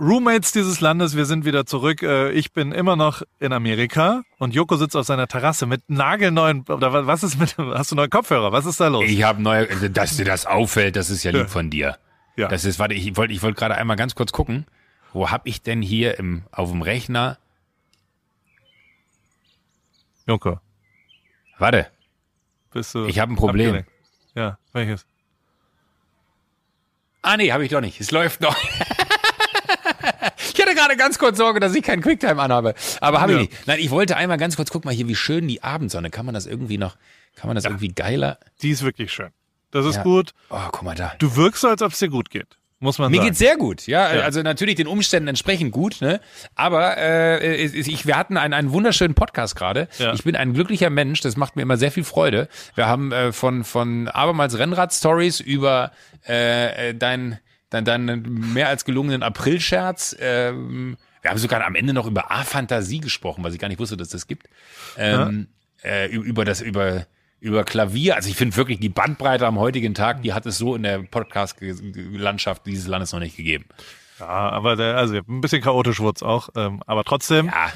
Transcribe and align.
Roommates 0.00 0.52
dieses 0.52 0.80
Landes, 0.80 1.16
wir 1.16 1.24
sind 1.26 1.44
wieder 1.44 1.66
zurück. 1.66 2.02
Äh, 2.02 2.30
Ich 2.30 2.52
bin 2.52 2.70
immer 2.72 2.94
noch 2.94 3.22
in 3.40 3.52
Amerika 3.52 4.22
und 4.38 4.54
Joko 4.54 4.76
sitzt 4.76 4.96
auf 4.96 5.06
seiner 5.06 5.26
Terrasse 5.26 5.66
mit 5.66 5.88
nagelneuen, 5.90 6.62
oder 6.68 6.92
wa- 6.92 7.06
was 7.06 7.24
ist 7.24 7.38
mit, 7.38 7.56
hast 7.58 7.90
du 7.90 7.96
neue 7.96 8.08
Kopfhörer? 8.08 8.52
Was 8.52 8.64
ist 8.64 8.78
da 8.80 8.88
los? 8.88 9.04
Ich 9.08 9.24
habe 9.24 9.42
neue, 9.42 9.66
dass 9.90 10.16
dir 10.16 10.24
das 10.24 10.46
auffällt, 10.46 10.94
das 10.94 11.10
ist 11.10 11.24
ja 11.24 11.32
lieb 11.32 11.48
von 11.50 11.68
dir. 11.70 11.98
Ja. 12.36 12.46
Das 12.48 12.64
ist, 12.64 12.78
warte, 12.78 12.94
ich 12.94 13.16
wollte 13.16 13.32
ich 13.32 13.42
wollte 13.42 13.58
gerade 13.58 13.74
einmal 13.74 13.96
ganz 13.96 14.14
kurz 14.14 14.30
gucken, 14.30 14.66
wo 15.12 15.30
habe 15.30 15.48
ich 15.48 15.62
denn 15.62 15.82
hier 15.82 16.16
im, 16.20 16.44
auf 16.52 16.70
dem 16.70 16.82
Rechner, 16.82 17.36
Joko, 20.28 20.60
warte, 21.58 21.88
bist 22.72 22.94
du. 22.94 23.06
Ich 23.06 23.18
hab 23.18 23.28
ein 23.30 23.34
Problem. 23.36 23.68
abgelenkt? 23.70 23.90
Ja, 24.36 24.58
welches? 24.72 25.06
Ah 27.22 27.36
nee, 27.36 27.50
habe 27.50 27.64
ich 27.64 27.70
doch 27.72 27.80
nicht. 27.80 28.00
Es 28.00 28.12
läuft 28.12 28.40
noch. 28.42 28.56
gerade 30.78 30.96
ganz 30.96 31.18
kurz 31.18 31.36
Sorge, 31.38 31.60
dass 31.60 31.74
ich 31.74 31.82
keinen 31.82 32.02
Quicktime 32.02 32.40
anhabe. 32.40 32.74
Aber 33.00 33.20
habe 33.20 33.32
Ja. 33.32 33.40
ich 33.40 33.50
nicht. 33.50 33.66
Nein, 33.66 33.78
ich 33.80 33.90
wollte 33.90 34.16
einmal 34.16 34.38
ganz 34.38 34.56
kurz, 34.56 34.70
guck 34.70 34.84
mal 34.84 34.94
hier, 34.94 35.08
wie 35.08 35.14
schön 35.16 35.46
die 35.48 35.62
Abendsonne. 35.62 36.10
Kann 36.10 36.24
man 36.26 36.34
das 36.34 36.46
irgendwie 36.46 36.78
noch, 36.78 36.96
kann 37.36 37.48
man 37.48 37.54
das 37.56 37.64
irgendwie 37.64 37.88
geiler? 37.88 38.38
Die 38.62 38.70
ist 38.70 38.82
wirklich 38.82 39.12
schön. 39.12 39.28
Das 39.70 39.84
ist 39.84 39.96
Ja. 39.96 40.02
gut. 40.02 40.32
Oh, 40.50 40.56
guck 40.72 40.82
mal 40.82 40.94
da. 40.94 41.12
Du 41.18 41.36
wirkst 41.36 41.60
so, 41.60 41.68
als 41.68 41.82
ob 41.82 41.92
es 41.92 41.98
dir 41.98 42.08
gut 42.08 42.30
geht. 42.30 42.46
Muss 42.80 42.98
man 42.98 43.10
Mir 43.10 43.16
sagen. 43.16 43.26
geht's 43.30 43.40
sehr 43.40 43.56
gut, 43.56 43.88
ja, 43.88 44.14
Ja. 44.14 44.22
also 44.22 44.40
natürlich 44.40 44.76
den 44.76 44.86
Umständen 44.86 45.26
entsprechend 45.28 45.72
gut, 45.72 46.00
ne? 46.00 46.20
Aber 46.54 46.96
äh, 46.96 47.56
ich, 47.64 48.06
wir 48.06 48.16
hatten 48.16 48.36
einen, 48.36 48.54
einen 48.54 48.70
wunderschönen 48.70 49.14
Podcast 49.14 49.56
gerade. 49.56 49.88
Ja. 49.98 50.12
Ich 50.14 50.22
bin 50.22 50.36
ein 50.36 50.54
glücklicher 50.54 50.88
Mensch, 50.88 51.20
das 51.20 51.36
macht 51.36 51.56
mir 51.56 51.62
immer 51.62 51.76
sehr 51.76 51.90
viel 51.90 52.04
Freude. 52.04 52.48
Wir 52.76 52.86
haben 52.86 53.10
äh, 53.10 53.32
von 53.32 53.64
von 53.64 54.06
abermals 54.06 54.56
Rennrad-Stories 54.58 55.40
über 55.40 55.90
äh, 56.28 56.90
äh, 56.90 56.94
dein, 56.94 57.40
dein, 57.70 57.84
deinen 57.84 58.52
mehr 58.52 58.68
als 58.68 58.84
gelungenen 58.84 59.22
Aprilscherz. 59.22 60.16
Ähm, 60.20 60.96
wir 61.22 61.30
haben 61.30 61.38
sogar 61.38 61.64
am 61.64 61.74
Ende 61.74 61.92
noch 61.92 62.06
über 62.06 62.30
A-Fantasie 62.30 63.00
gesprochen, 63.00 63.42
was 63.44 63.52
ich 63.54 63.58
gar 63.60 63.68
nicht 63.68 63.80
wusste, 63.80 63.96
dass 63.96 64.08
das 64.08 64.26
gibt. 64.26 64.48
Ähm, 64.96 65.48
äh, 65.82 66.06
ü- 66.14 66.22
über 66.22 66.44
das 66.44 66.60
über 66.60 67.06
über 67.40 67.62
Klavier. 67.64 68.16
Also 68.16 68.28
ich 68.30 68.36
finde 68.36 68.56
wirklich 68.56 68.80
die 68.80 68.88
Bandbreite 68.88 69.46
am 69.46 69.58
heutigen 69.60 69.94
Tag, 69.94 70.22
die 70.22 70.32
hat 70.32 70.44
es 70.46 70.58
so 70.58 70.74
in 70.74 70.82
der 70.82 70.98
Podcast-Landschaft 70.98 72.66
dieses 72.66 72.86
Landes 72.88 73.12
noch 73.12 73.20
nicht 73.20 73.36
gegeben. 73.36 73.66
Ja, 74.18 74.26
aber 74.26 74.74
der, 74.74 74.96
also 74.96 75.14
ein 75.16 75.40
bisschen 75.40 75.62
chaotisch 75.62 76.00
wurde 76.00 76.26
auch. 76.26 76.48
Ähm, 76.56 76.82
aber 76.86 77.04
trotzdem, 77.04 77.46
Ja, 77.46 77.72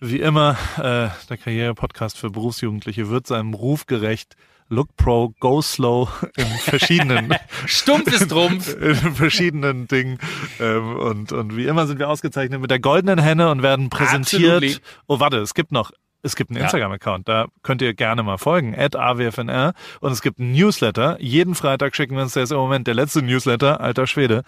wie 0.00 0.20
immer, 0.20 0.58
äh, 0.76 1.08
der 1.30 1.36
Karriere-Podcast 1.42 2.18
für 2.18 2.28
Berufsjugendliche 2.30 3.08
wird 3.08 3.26
seinem 3.26 3.54
Ruf 3.54 3.86
gerecht. 3.86 4.36
Look 4.68 4.96
Pro, 4.96 5.32
Go 5.40 5.62
Slow 5.62 6.08
in 6.36 6.46
verschiedenen 6.46 7.34
stumpf 7.66 8.12
ist 8.12 8.28
Trumpf. 8.28 8.74
in 8.80 8.94
verschiedenen 8.94 9.88
Dingen. 9.88 10.18
Ähm, 10.60 10.96
und, 10.96 11.32
und 11.32 11.56
wie 11.56 11.66
immer 11.66 11.86
sind 11.86 11.98
wir 11.98 12.08
ausgezeichnet 12.08 12.60
mit 12.60 12.70
der 12.70 12.80
goldenen 12.80 13.18
Henne 13.18 13.50
und 13.50 13.62
werden 13.62 13.90
präsentiert. 13.90 14.56
Absolutely. 14.56 14.76
Oh, 15.06 15.20
warte, 15.20 15.38
es 15.38 15.54
gibt 15.54 15.72
noch. 15.72 15.92
Es 16.26 16.36
gibt 16.36 16.50
einen 16.50 16.58
Ja. 16.58 16.64
Instagram-Account, 16.64 17.28
da 17.28 17.46
könnt 17.62 17.80
ihr 17.82 17.94
gerne 17.94 18.22
mal 18.22 18.36
folgen, 18.36 18.74
at 18.76 18.96
awfnr. 18.96 19.72
Und 20.00 20.12
es 20.12 20.20
gibt 20.22 20.40
einen 20.40 20.52
Newsletter. 20.52 21.16
Jeden 21.20 21.54
Freitag 21.54 21.94
schicken 21.96 22.16
wir 22.16 22.22
uns, 22.22 22.32
der 22.34 22.42
ist 22.42 22.50
im 22.50 22.58
Moment 22.58 22.86
der 22.86 22.94
letzte 22.94 23.22
Newsletter, 23.22 23.80
alter 23.80 24.06
Schwede. 24.06 24.42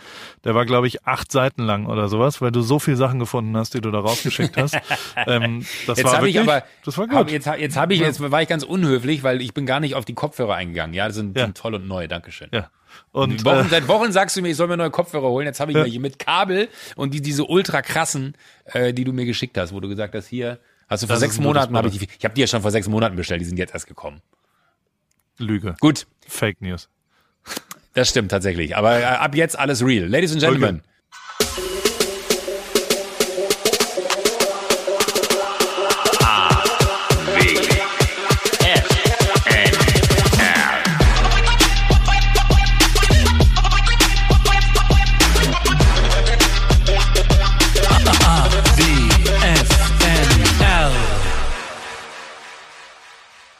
Der 0.45 0.55
war, 0.55 0.67
glaube 0.67 0.87
ich, 0.89 1.06
acht 1.06 1.31
Seiten 1.33 1.62
lang 1.62 1.87
oder 1.87 2.09
sowas, 2.09 2.41
weil 2.43 2.51
du 2.51 2.61
so 2.62 2.79
viele 2.79 2.97
Sachen 2.97 3.19
gefunden 3.21 3.56
hast, 3.56 3.75
die 3.75 3.81
du 3.81 3.91
da 3.91 4.01
rausgeschickt 4.01 4.56
hast. 4.56 4.75
ähm, 5.27 5.65
das 5.87 5.99
Jetzt 5.99 6.05
war 6.06 6.17
habe 6.19 6.29
ich 6.29 6.34
wirklich, 6.34 6.53
aber, 6.53 6.65
das 6.84 6.99
war 6.99 7.09
hab, 7.09 7.19
gut. 7.27 7.31
jetzt, 7.33 7.47
jetzt 7.47 7.77
habe 7.77 7.95
ich, 7.95 8.01
jetzt 8.01 8.21
war 8.31 8.43
ich 8.43 8.49
ganz 8.49 8.65
unhöflich, 8.65 9.23
weil 9.23 9.41
ich 9.41 9.55
bin 9.55 9.65
gar 9.67 9.81
nicht 9.81 9.95
auf 9.95 10.05
die 10.05 10.15
Kopfhörer 10.15 10.55
eingegangen. 10.56 10.95
Ja, 10.95 11.06
die 11.09 11.15
sind, 11.15 11.37
Ja. 11.39 11.45
sind 11.45 11.56
toll 11.56 11.75
und 11.77 11.87
neu, 11.87 12.09
Dankeschön. 12.09 12.49
ja. 12.53 12.69
Und 13.12 13.45
Wochen, 13.45 13.67
äh, 13.67 13.69
seit 13.69 13.87
Wochen 13.87 14.11
sagst 14.12 14.37
du 14.37 14.43
mir, 14.43 14.49
ich 14.49 14.56
soll 14.56 14.67
mir 14.67 14.77
neue 14.77 14.91
Kopfhörer 14.91 15.29
holen. 15.29 15.47
Jetzt 15.47 15.61
habe 15.61 15.71
ich 15.71 15.77
Ja. 15.77 15.84
mir 15.84 15.91
hier 15.91 16.01
mit 16.01 16.19
Kabel 16.19 16.69
und 16.97 17.15
die, 17.15 17.21
diese 17.23 17.45
ultra 17.45 17.83
krassen, 17.83 18.34
äh, 18.65 18.93
die 18.93 19.05
du 19.05 19.12
mir 19.12 19.25
geschickt 19.27 19.56
hast, 19.59 19.73
wo 19.73 19.79
du 19.81 19.89
gesagt 19.89 20.15
hast, 20.15 20.27
hier, 20.27 20.59
hast 20.89 21.03
du 21.03 21.06
vor 21.06 21.14
Das 21.14 21.20
sechs 21.20 21.39
Monaten, 21.39 21.77
habe 21.77 21.89
ich, 21.89 21.98
die- 21.98 22.08
ich 22.19 22.25
habe 22.25 22.34
die 22.34 22.41
ja 22.41 22.47
schon 22.47 22.62
vor 22.62 22.70
sechs 22.70 22.89
Monaten 22.89 23.17
bestellt, 23.17 23.41
die 23.41 23.44
sind 23.47 23.58
jetzt 23.58 23.75
erst 23.75 23.86
gekommen. 23.86 24.20
Lüge. 25.38 25.76
Gut, 25.81 26.06
Fake 26.26 26.60
News. 26.60 26.88
das 27.94 28.09
stimmt 28.09 28.31
tatsächlich. 28.31 28.76
Aber 28.76 28.98
äh, 28.98 29.04
ab 29.04 29.34
jetzt 29.34 29.59
alles 29.59 29.84
real. 29.84 30.06
Ladies 30.09 30.32
and 30.32 30.41
Gentlemen. 30.41 30.78
WFNL. 30.78 30.88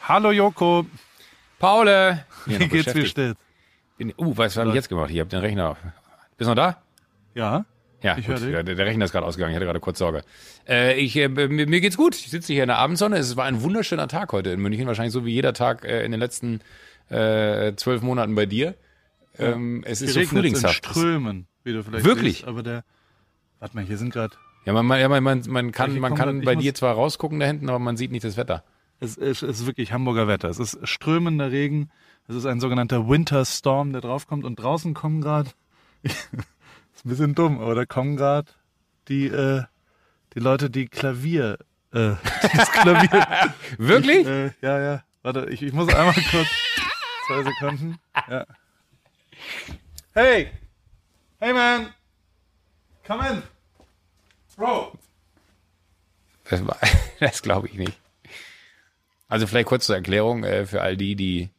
Hallo 0.09 0.31
Joko, 0.33 0.87
Paule. 1.59 2.25
Wie 2.47 2.57
geht's, 2.69 2.95
wie 2.95 3.07
steht's? 3.07 3.39
Bin- 3.99 4.15
Uh, 4.17 4.37
was 4.37 4.57
habe 4.57 4.71
ich 4.71 4.75
jetzt 4.75 4.89
gemacht? 4.89 5.11
Ich 5.11 5.19
habe 5.21 5.29
den 5.29 5.41
Rechner. 5.41 5.77
Bist 6.37 6.47
du 6.49 6.55
noch 6.55 6.55
da? 6.55 6.83
Ja? 7.35 7.67
Ja, 8.03 8.17
Ich 8.17 8.27
gut, 8.27 8.37
höre 8.41 8.41
dich. 8.41 8.51
der, 8.51 8.63
der 8.77 8.87
Rechner 8.87 9.05
ist 9.05 9.13
gerade 9.13 9.27
ausgegangen. 9.27 9.51
Ich 9.53 9.57
hatte 9.57 9.67
gerade 9.67 9.81
kurz 9.81 9.99
Sorge. 9.99 10.23
Äh, 10.69 10.99
ich, 10.99 11.17
äh, 11.17 11.29
mir, 11.29 11.67
mir 11.67 11.81
geht's 11.81 11.97
gut. 11.97 12.15
Ich 12.15 12.31
sitze 12.31 12.53
hier 12.53 12.63
in 12.63 12.69
der 12.69 12.79
Abendsonne. 12.79 13.19
Es 13.19 13.37
war 13.37 13.45
ein 13.47 13.61
wunderschöner 13.63 14.07
Tag 14.09 14.33
heute 14.33 14.51
in 14.51 14.61
München. 14.61 14.87
Wahrscheinlich 14.87 15.13
so 15.13 15.27
wie 15.27 15.33
jeder 15.33 15.53
Tag 15.53 15.85
äh, 15.85 16.05
in 16.05 16.13
den 16.13 16.21
letzten 16.21 16.61
äh, 17.11 17.75
zwölf 17.75 18.01
Monaten 18.03 18.35
bei 18.37 18.47
dir. 18.47 18.77
Ähm, 19.39 19.83
es 19.85 20.01
ist 20.01 20.15
so 20.15 20.21
Geregnet 20.21 20.33
in 20.33 20.39
frühlingshaft. 20.39 20.87
Strömen, 20.87 21.49
wie 21.65 21.73
du 21.73 21.83
vielleicht 21.83 22.05
Wirklich? 22.05 22.37
siehst, 22.39 22.49
aber 22.49 22.63
der, 22.63 22.85
warte 23.59 23.77
mal, 23.77 23.85
hier 23.85 23.99
sind 23.99 24.13
gerade, 24.13 24.35
Ja, 24.65 24.73
man, 24.73 24.87
man, 24.87 25.01
ja, 25.01 25.09
man, 25.09 25.23
man, 25.23 25.43
man 25.49 25.73
kann, 25.73 25.99
man 25.99 26.15
kann 26.15 26.41
bei 26.43 26.55
dir 26.55 26.75
zwar 26.75 26.95
rausgucken 26.95 27.39
da 27.41 27.47
hinten, 27.47 27.69
aber 27.69 27.79
man 27.79 27.97
sieht 27.97 28.11
nicht 28.11 28.25
das 28.25 28.37
Wetter. 28.37 28.65
Es, 29.01 29.17
es 29.17 29.43
ist 29.43 29.67
wirklich 29.67 29.93
Hamburger 29.93 30.27
Wetter. 30.29 30.49
Es 30.49 30.59
ist 30.59 30.79
strömender 30.89 31.51
Regen. 31.51 31.91
Es 32.27 32.35
ist 32.37 32.47
ein 32.47 32.61
sogenannter 32.61 33.09
Winter 33.09 33.45
Storm, 33.45 33.93
der 33.93 34.01
draufkommt 34.03 34.45
und 34.45 34.57
draußen 34.57 34.93
kommen 34.95 35.23
gerade, 35.23 35.51
ist 36.03 36.29
ein 36.35 36.45
bisschen 37.09 37.35
dumm, 37.35 37.59
aber 37.61 37.75
da 37.75 37.87
kommen 37.87 38.17
gerade 38.17 38.51
die, 39.09 39.27
äh, 39.29 39.63
die 40.35 40.41
Leute, 40.41 40.69
die 40.69 40.89
Klavier, 40.89 41.59
äh, 41.95 42.17
das 42.55 42.71
Klavier, 42.71 43.55
Wirklich? 43.79 44.27
äh, 44.27 44.51
ja, 44.61 44.79
ja, 44.79 45.05
warte, 45.23 45.47
ich, 45.49 45.63
ich 45.63 45.73
muss 45.73 45.89
einmal 45.89 46.13
kurz, 46.31 46.49
zwei 47.27 47.43
Sekunden, 47.45 47.99
ja. 48.29 48.45
Hey! 50.13 50.51
Hey 51.41 51.53
man! 51.55 51.95
Come 53.07 53.27
in! 53.31 53.43
Bro! 54.57 54.93
Das, 56.51 56.67
war- 56.67 56.77
das 57.21 57.41
glaube 57.41 57.69
ich 57.69 57.75
nicht. 57.75 57.99
Also 59.29 59.47
vielleicht 59.47 59.69
kurz 59.69 59.87
zur 59.87 59.97
Erklärung 59.97 60.45
äh, 60.45 60.67
für 60.67 60.81
all 60.81 60.97
die, 60.97 61.15
die 61.15 61.51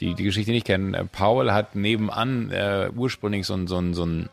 die, 0.00 0.14
die 0.14 0.24
Geschichte 0.24 0.50
nicht 0.50 0.66
kennen. 0.66 0.94
Äh, 0.94 1.04
Paul 1.04 1.52
hat 1.52 1.74
nebenan 1.74 2.50
äh, 2.50 2.90
ursprünglich 2.94 3.46
so 3.46 3.54
ein, 3.54 3.66
so 3.66 3.78
ein, 3.78 3.94
so 3.94 4.04
ein 4.04 4.28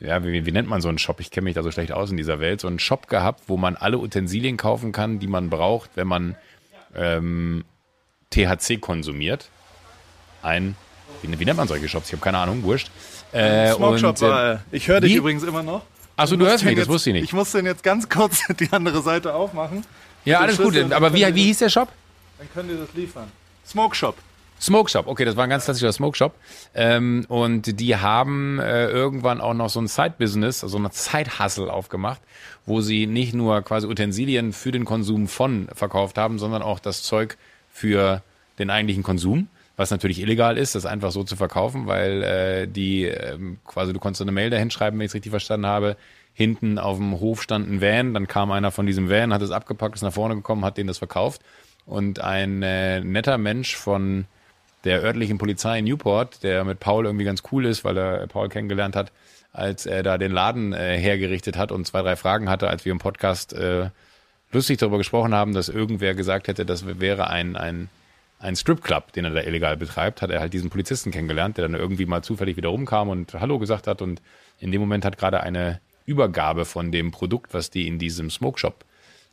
ja, 0.00 0.24
wie, 0.24 0.44
wie 0.44 0.52
nennt 0.52 0.68
man 0.68 0.80
so 0.80 0.88
einen 0.88 0.98
Shop? 0.98 1.20
Ich 1.20 1.30
kenne 1.30 1.44
mich 1.44 1.54
da 1.54 1.62
so 1.62 1.70
schlecht 1.70 1.92
aus 1.92 2.10
in 2.10 2.16
dieser 2.16 2.40
Welt. 2.40 2.60
So 2.60 2.66
einen 2.66 2.80
Shop 2.80 3.06
gehabt, 3.06 3.44
wo 3.46 3.56
man 3.56 3.76
alle 3.76 3.98
Utensilien 3.98 4.56
kaufen 4.56 4.90
kann, 4.90 5.20
die 5.20 5.28
man 5.28 5.48
braucht, 5.48 5.90
wenn 5.94 6.08
man 6.08 6.36
ähm, 6.96 7.64
THC 8.30 8.80
konsumiert. 8.80 9.48
Ein, 10.42 10.74
wie, 11.22 11.38
wie 11.38 11.44
nennt 11.44 11.56
man 11.56 11.68
solche 11.68 11.88
Shops? 11.88 12.08
Ich 12.08 12.14
habe 12.14 12.22
keine 12.22 12.38
Ahnung, 12.38 12.64
wurscht. 12.64 12.90
Äh, 13.30 13.72
Smoke 13.74 13.98
Shop 13.98 14.20
und, 14.20 14.22
äh, 14.22 14.30
war, 14.30 14.62
ich 14.72 14.88
höre 14.88 15.00
dich 15.00 15.14
übrigens 15.14 15.44
immer 15.44 15.62
noch. 15.62 15.82
Achso, 16.16 16.36
du 16.36 16.46
hörst 16.46 16.64
mich, 16.64 16.76
das 16.76 16.88
wusste 16.88 17.10
ich 17.10 17.14
nicht. 17.14 17.24
Ich 17.24 17.32
muss 17.32 17.52
den 17.52 17.64
jetzt 17.64 17.84
ganz 17.84 18.08
kurz 18.08 18.42
die 18.58 18.68
andere 18.72 19.02
Seite 19.02 19.34
aufmachen. 19.34 19.84
Ja, 20.24 20.40
alles 20.40 20.58
gut. 20.58 20.76
Aber 20.92 21.12
wie, 21.12 21.34
wie 21.34 21.44
hieß 21.44 21.58
der 21.58 21.68
Shop? 21.68 21.88
Dann 22.38 22.48
können 22.52 22.68
die 22.68 22.76
das 22.76 22.92
liefern. 22.94 23.30
Smoke 23.66 23.94
Shop. 23.94 24.16
Smoke 24.62 24.88
Shop, 24.88 25.08
okay, 25.08 25.24
das 25.24 25.34
war 25.34 25.42
ein 25.42 25.50
ganz 25.50 25.64
klassischer 25.64 25.92
Smoke 25.92 26.16
Shop. 26.16 26.36
Ähm, 26.72 27.24
und 27.28 27.80
die 27.80 27.96
haben 27.96 28.60
äh, 28.60 28.86
irgendwann 28.86 29.40
auch 29.40 29.54
noch 29.54 29.68
so 29.68 29.80
ein 29.80 29.88
Side-Business, 29.88 30.62
also 30.62 30.78
eine 30.78 30.90
Side-Hustle 30.92 31.72
aufgemacht, 31.72 32.20
wo 32.64 32.80
sie 32.80 33.08
nicht 33.08 33.34
nur 33.34 33.62
quasi 33.62 33.88
Utensilien 33.88 34.52
für 34.52 34.70
den 34.70 34.84
Konsum 34.84 35.26
von 35.26 35.68
verkauft 35.74 36.16
haben, 36.16 36.38
sondern 36.38 36.62
auch 36.62 36.78
das 36.78 37.02
Zeug 37.02 37.36
für 37.72 38.22
den 38.60 38.70
eigentlichen 38.70 39.02
Konsum, 39.02 39.48
was 39.76 39.90
natürlich 39.90 40.20
illegal 40.20 40.56
ist, 40.56 40.76
das 40.76 40.86
einfach 40.86 41.10
so 41.10 41.24
zu 41.24 41.34
verkaufen, 41.34 41.88
weil 41.88 42.22
äh, 42.22 42.68
die 42.68 43.06
ähm, 43.06 43.58
quasi, 43.66 43.92
du 43.92 43.98
konntest 43.98 44.22
eine 44.22 44.30
Mail 44.30 44.50
dahin 44.50 44.70
schreiben, 44.70 44.96
wenn 44.98 45.06
ich 45.06 45.10
es 45.10 45.14
richtig 45.14 45.30
verstanden 45.30 45.66
habe, 45.66 45.96
hinten 46.34 46.78
auf 46.78 46.96
dem 46.96 47.20
Hof 47.20 47.42
stand 47.42 47.70
ein 47.70 47.80
Van, 47.80 48.14
dann 48.14 48.26
kam 48.26 48.50
einer 48.50 48.70
von 48.70 48.86
diesem 48.86 49.10
Van, 49.10 49.32
hat 49.32 49.42
es 49.42 49.50
abgepackt, 49.50 49.96
ist 49.96 50.02
nach 50.02 50.12
vorne 50.12 50.34
gekommen, 50.34 50.64
hat 50.64 50.78
denen 50.78 50.88
das 50.88 50.98
verkauft. 50.98 51.42
Und 51.84 52.20
ein 52.20 52.62
äh, 52.62 53.00
netter 53.00 53.38
Mensch 53.38 53.76
von 53.76 54.26
der 54.84 55.02
örtlichen 55.02 55.38
Polizei 55.38 55.78
in 55.78 55.84
Newport, 55.84 56.42
der 56.42 56.64
mit 56.64 56.80
Paul 56.80 57.06
irgendwie 57.06 57.24
ganz 57.24 57.42
cool 57.52 57.66
ist, 57.66 57.84
weil 57.84 57.96
er 57.96 58.26
Paul 58.26 58.48
kennengelernt 58.48 58.96
hat, 58.96 59.12
als 59.52 59.86
er 59.86 60.02
da 60.02 60.18
den 60.18 60.32
Laden 60.32 60.72
äh, 60.72 60.96
hergerichtet 60.98 61.56
hat 61.56 61.72
und 61.72 61.86
zwei, 61.86 62.02
drei 62.02 62.16
Fragen 62.16 62.48
hatte, 62.48 62.68
als 62.68 62.84
wir 62.84 62.92
im 62.92 62.98
Podcast 62.98 63.52
äh, 63.52 63.90
lustig 64.50 64.78
darüber 64.78 64.98
gesprochen 64.98 65.34
haben, 65.34 65.52
dass 65.52 65.68
irgendwer 65.68 66.14
gesagt 66.14 66.48
hätte, 66.48 66.64
das 66.64 66.86
wäre 67.00 67.28
ein, 67.28 67.56
ein, 67.56 67.88
ein 68.38 68.56
Stripclub, 68.56 69.12
den 69.12 69.24
er 69.24 69.30
da 69.32 69.42
illegal 69.42 69.76
betreibt, 69.76 70.22
hat 70.22 70.30
er 70.30 70.40
halt 70.40 70.52
diesen 70.52 70.70
Polizisten 70.70 71.10
kennengelernt, 71.10 71.58
der 71.58 71.68
dann 71.68 71.78
irgendwie 71.78 72.06
mal 72.06 72.22
zufällig 72.22 72.56
wieder 72.56 72.70
rumkam 72.70 73.08
und 73.08 73.34
Hallo 73.34 73.58
gesagt 73.58 73.86
hat. 73.86 74.02
Und 74.02 74.22
in 74.58 74.72
dem 74.72 74.80
Moment 74.80 75.04
hat 75.04 75.18
gerade 75.18 75.40
eine 75.40 75.80
Übergabe 76.06 76.64
von 76.64 76.92
dem 76.92 77.10
Produkt, 77.10 77.54
was 77.54 77.70
die 77.70 77.86
in 77.86 77.98
diesem 77.98 78.30
Smoke 78.30 78.58
Shop 78.58 78.84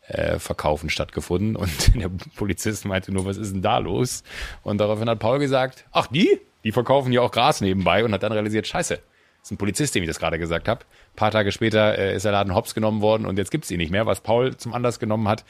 äh, 0.07 0.39
verkaufen, 0.39 0.89
stattgefunden. 0.89 1.55
Und 1.55 1.95
der 2.01 2.09
Polizist 2.35 2.85
meinte 2.85 3.11
nur, 3.11 3.25
was 3.25 3.37
ist 3.37 3.53
denn 3.53 3.61
da 3.61 3.77
los? 3.77 4.23
Und 4.63 4.79
daraufhin 4.79 5.09
hat 5.09 5.19
Paul 5.19 5.39
gesagt, 5.39 5.85
ach 5.91 6.07
die? 6.07 6.39
Die 6.63 6.71
verkaufen 6.71 7.11
ja 7.13 7.21
auch 7.21 7.31
Gras 7.31 7.61
nebenbei 7.61 8.03
und 8.03 8.11
hat 8.13 8.23
dann 8.23 8.33
realisiert, 8.33 8.67
scheiße, 8.67 8.95
das 8.95 9.03
ist 9.43 9.51
ein 9.51 9.57
Polizist, 9.57 9.95
dem 9.95 10.03
ich 10.03 10.09
das 10.09 10.19
gerade 10.19 10.37
gesagt 10.37 10.67
habe. 10.67 10.81
Ein 10.81 11.15
paar 11.15 11.31
Tage 11.31 11.51
später 11.53 11.97
äh, 11.97 12.15
ist 12.15 12.25
der 12.25 12.33
Laden 12.33 12.53
hops 12.53 12.75
genommen 12.75 13.01
worden 13.01 13.25
und 13.25 13.37
jetzt 13.37 13.51
gibt's 13.51 13.71
ihn 13.71 13.77
nicht 13.77 13.91
mehr, 13.91 14.05
was 14.05 14.19
Paul 14.19 14.57
zum 14.57 14.73
Anlass 14.73 14.99
genommen 14.99 15.27
hat, 15.29 15.45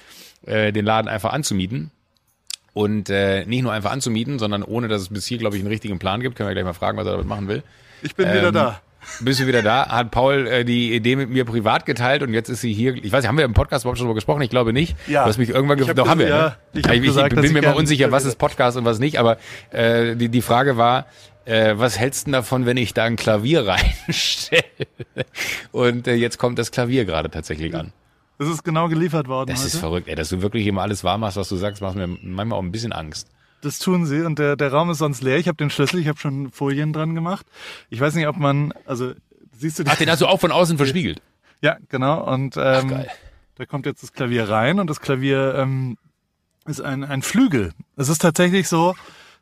äh, 0.45 0.71
den 0.71 0.85
Laden 0.85 1.07
einfach 1.07 1.33
anzumieten. 1.33 1.91
Und 2.73 3.09
äh, 3.09 3.45
nicht 3.45 3.63
nur 3.63 3.73
einfach 3.73 3.91
anzumieten, 3.91 4.37
sondern 4.37 4.63
ohne, 4.63 4.87
dass 4.87 5.01
es 5.01 5.09
bis 5.09 5.25
hier, 5.25 5.39
glaube 5.39 5.55
ich, 5.55 5.61
einen 5.63 5.71
richtigen 5.71 5.97
Plan 5.97 6.21
gibt. 6.21 6.35
Können 6.35 6.49
wir 6.49 6.53
gleich 6.53 6.63
mal 6.63 6.73
fragen, 6.73 6.97
was 6.99 7.07
er 7.07 7.13
damit 7.13 7.27
machen 7.27 7.47
will. 7.47 7.63
Ich 8.03 8.15
bin 8.15 8.29
wieder 8.29 8.49
Ähm, 8.49 8.53
da. 8.53 8.81
Bist 9.21 9.39
du 9.39 9.47
wieder 9.47 9.61
da? 9.61 9.89
Hat 9.89 10.11
Paul 10.11 10.47
äh, 10.47 10.63
die 10.65 10.93
Idee 10.95 11.15
mit 11.15 11.29
mir 11.29 11.43
privat 11.45 11.85
geteilt 11.85 12.23
und 12.23 12.33
jetzt 12.33 12.49
ist 12.49 12.61
sie 12.61 12.73
hier. 12.73 12.95
Ich 12.95 13.11
weiß 13.11 13.21
nicht, 13.23 13.27
haben 13.27 13.37
wir 13.37 13.45
im 13.45 13.53
Podcast 13.53 13.83
überhaupt 13.83 13.97
schon 13.97 14.05
darüber 14.05 14.15
gesprochen? 14.15 14.41
Ich 14.41 14.49
glaube 14.49 14.71
nicht. 14.73 14.95
Ja. 15.07 15.23
Du 15.23 15.29
hast 15.29 15.37
mich 15.37 15.49
irgendwann 15.49 15.77
Ich 15.77 15.87
gefragt. 15.87 15.99
Doch, 15.99 16.07
haben 16.07 16.19
wir. 16.19 16.27
ne? 16.27 16.31
ja, 16.31 16.55
ich 16.73 16.83
hab 16.85 16.93
ich, 16.93 17.01
gesagt, 17.03 17.33
dass 17.33 17.41
bin 17.41 17.55
ich 17.55 17.61
mir 17.61 17.67
mal 17.67 17.75
unsicher, 17.75 18.11
was 18.11 18.25
ist 18.25 18.37
Podcast 18.37 18.77
und 18.77 18.85
was 18.85 18.99
nicht, 18.99 19.17
aber 19.19 19.37
äh, 19.71 20.15
die, 20.15 20.29
die 20.29 20.41
Frage 20.41 20.77
war, 20.77 21.07
äh, 21.45 21.73
was 21.77 21.97
hältst 21.99 22.21
du 22.21 22.25
denn 22.27 22.33
davon, 22.33 22.65
wenn 22.65 22.77
ich 22.77 22.93
da 22.93 23.03
ein 23.05 23.15
Klavier 23.15 23.67
reinstelle? 24.07 24.63
Und 25.71 26.07
äh, 26.07 26.13
jetzt 26.15 26.37
kommt 26.37 26.57
das 26.59 26.71
Klavier 26.71 27.05
gerade 27.05 27.29
tatsächlich 27.29 27.75
an. 27.75 27.91
Es 28.37 28.47
ist 28.47 28.63
genau 28.63 28.87
geliefert 28.87 29.27
worden 29.27 29.49
Das 29.49 29.59
heute. 29.59 29.67
ist 29.67 29.77
verrückt, 29.77 30.07
ey, 30.07 30.15
dass 30.15 30.29
du 30.29 30.41
wirklich 30.41 30.65
immer 30.65 30.81
alles 30.83 31.03
wahr 31.03 31.17
machst, 31.17 31.35
was 31.35 31.49
du 31.49 31.57
sagst, 31.57 31.81
macht 31.81 31.95
mir 31.95 32.07
manchmal 32.07 32.57
auch 32.57 32.63
ein 32.63 32.71
bisschen 32.71 32.93
Angst. 32.93 33.27
Das 33.61 33.79
tun 33.79 34.05
sie 34.05 34.21
und 34.21 34.39
der, 34.39 34.55
der 34.55 34.71
Raum 34.71 34.89
ist 34.89 34.99
sonst 34.99 35.21
leer. 35.21 35.37
Ich 35.37 35.47
habe 35.47 35.57
den 35.57 35.69
Schlüssel, 35.69 35.99
ich 35.99 36.07
habe 36.07 36.19
schon 36.19 36.51
Folien 36.51 36.93
dran 36.93 37.15
gemacht. 37.15 37.45
Ich 37.89 37.99
weiß 37.99 38.15
nicht, 38.15 38.27
ob 38.27 38.37
man, 38.37 38.73
also 38.85 39.13
siehst 39.57 39.79
du 39.79 39.83
die? 39.83 39.91
Ach, 39.91 39.97
den 39.97 40.09
hast 40.09 40.21
du 40.21 40.27
auch 40.27 40.39
von 40.39 40.51
außen 40.51 40.77
verspiegelt. 40.77 41.21
Ja, 41.61 41.75
genau. 41.89 42.23
Und 42.23 42.55
ähm, 42.55 42.87
geil. 42.87 43.09
da 43.55 43.65
kommt 43.65 43.85
jetzt 43.85 44.01
das 44.01 44.13
Klavier 44.13 44.47
rein 44.47 44.79
und 44.79 44.89
das 44.89 45.01
Klavier 45.01 45.55
ähm, 45.55 45.97
ist 46.65 46.79
ein, 46.79 47.03
ein 47.03 47.21
Flügel. 47.21 47.73
Es 47.97 48.07
ist 48.07 48.21
tatsächlich 48.21 48.69
so, 48.69 48.95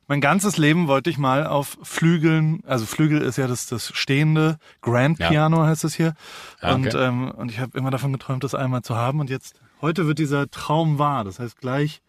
mein 0.08 0.22
ganzes 0.22 0.58
Leben 0.58 0.88
wollte 0.88 1.10
ich 1.10 1.18
mal 1.18 1.46
auf 1.46 1.78
Flügeln, 1.84 2.64
also 2.66 2.86
Flügel 2.86 3.22
ist 3.22 3.38
ja 3.38 3.48
das, 3.48 3.68
das 3.68 3.92
stehende, 3.94 4.58
Grand 4.82 5.20
Ja. 5.20 5.30
Piano 5.30 5.64
heißt 5.64 5.84
es 5.84 5.94
hier. 5.96 6.14
Und, 6.62 6.88
okay. 6.88 7.06
ähm, 7.06 7.30
und 7.32 7.52
ich 7.52 7.60
habe 7.60 7.78
immer 7.78 7.92
davon 7.92 8.14
geträumt, 8.14 8.44
das 8.44 8.56
einmal 8.56 8.82
zu 8.82 8.96
haben. 8.96 9.20
Und 9.20 9.30
jetzt, 9.30 9.60
heute 9.82 10.08
wird 10.08 10.18
dieser 10.18 10.50
Traum 10.50 10.98
wahr. 10.98 11.26
Das 11.26 11.40
heißt 11.40 11.60
gleich, 11.60 12.02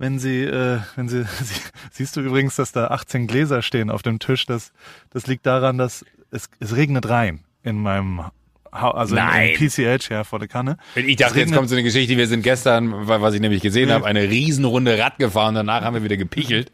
wenn 0.00 0.18
sie, 0.18 0.42
äh, 0.42 0.80
wenn 0.96 1.08
sie, 1.08 1.22
sie, 1.42 1.54
siehst 1.92 2.16
du 2.16 2.20
übrigens, 2.22 2.56
dass 2.56 2.72
da 2.72 2.88
18 2.88 3.28
Gläser 3.28 3.62
stehen 3.62 3.90
auf 3.90 4.02
dem 4.02 4.18
Tisch. 4.18 4.46
Das, 4.46 4.72
das 5.10 5.28
liegt 5.28 5.46
daran, 5.46 5.78
dass 5.78 6.04
es, 6.32 6.50
es 6.58 6.74
regnet 6.74 7.08
rein 7.08 7.44
in 7.62 7.80
meinem 7.80 8.22
also 8.72 9.16
Nein. 9.16 9.48
in, 9.58 9.62
in 9.64 9.68
PCH, 9.68 10.10
ja, 10.10 10.22
vor 10.22 10.38
der 10.38 10.46
Kanne. 10.46 10.76
Ich 10.94 11.16
dachte, 11.16 11.40
jetzt 11.40 11.52
kommt 11.52 11.68
so 11.68 11.74
eine 11.74 11.82
Geschichte, 11.82 12.16
wir 12.16 12.28
sind 12.28 12.42
gestern, 12.44 13.08
wa- 13.08 13.20
was 13.20 13.34
ich 13.34 13.40
nämlich 13.40 13.62
gesehen 13.62 13.90
habe, 13.90 14.06
eine 14.06 14.22
Riesenrunde 14.30 14.96
Rad 14.96 15.18
gefahren, 15.18 15.56
danach 15.56 15.82
haben 15.82 15.94
wir 15.94 16.04
wieder 16.04 16.16
gepichelt. 16.16 16.70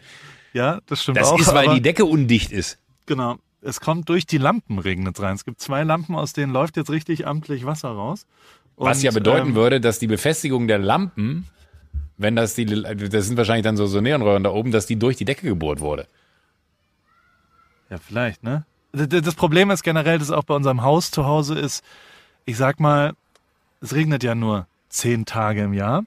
Ja, 0.52 0.80
das 0.86 1.02
stimmt 1.02 1.16
Das 1.16 1.28
auch. 1.28 1.38
ist, 1.40 1.54
weil 1.54 1.64
aber, 1.66 1.74
die 1.74 1.80
Decke 1.80 2.04
undicht 2.04 2.52
ist. 2.52 2.78
Genau. 3.06 3.36
Es 3.62 3.80
kommt 3.80 4.10
durch 4.10 4.26
die 4.26 4.36
Lampen 4.36 4.78
regnet 4.78 5.18
rein. 5.20 5.34
Es 5.36 5.46
gibt 5.46 5.58
zwei 5.60 5.82
Lampen, 5.84 6.14
aus 6.16 6.34
denen 6.34 6.52
läuft 6.52 6.76
jetzt 6.76 6.90
richtig 6.90 7.26
amtlich 7.26 7.64
Wasser 7.64 7.88
raus. 7.88 8.26
Was 8.76 8.98
Und, 8.98 9.04
ja 9.04 9.10
bedeuten 9.10 9.48
ähm, 9.48 9.54
würde, 9.54 9.80
dass 9.80 9.98
die 9.98 10.06
Befestigung 10.06 10.68
der 10.68 10.78
Lampen, 10.78 11.46
wenn 12.18 12.36
das 12.36 12.54
die, 12.54 12.64
das 12.66 13.26
sind 13.26 13.36
wahrscheinlich 13.36 13.64
dann 13.64 13.76
so, 13.76 13.86
so 13.86 14.00
Neonröhren 14.00 14.42
da 14.44 14.50
oben, 14.50 14.70
dass 14.72 14.86
die 14.86 14.96
durch 14.96 15.16
die 15.16 15.24
Decke 15.24 15.46
gebohrt 15.46 15.80
wurde. 15.80 16.06
Ja, 17.90 17.98
vielleicht, 17.98 18.42
ne? 18.42 18.64
Das 18.92 19.34
Problem 19.34 19.70
ist 19.70 19.82
generell, 19.82 20.18
dass 20.18 20.30
auch 20.30 20.44
bei 20.44 20.54
unserem 20.54 20.82
Haus 20.82 21.10
zu 21.10 21.26
Hause 21.26 21.58
ist, 21.58 21.84
ich 22.46 22.56
sag 22.56 22.80
mal, 22.80 23.12
es 23.80 23.94
regnet 23.94 24.22
ja 24.22 24.34
nur 24.34 24.66
zehn 24.88 25.26
Tage 25.26 25.62
im 25.62 25.74
Jahr. 25.74 26.04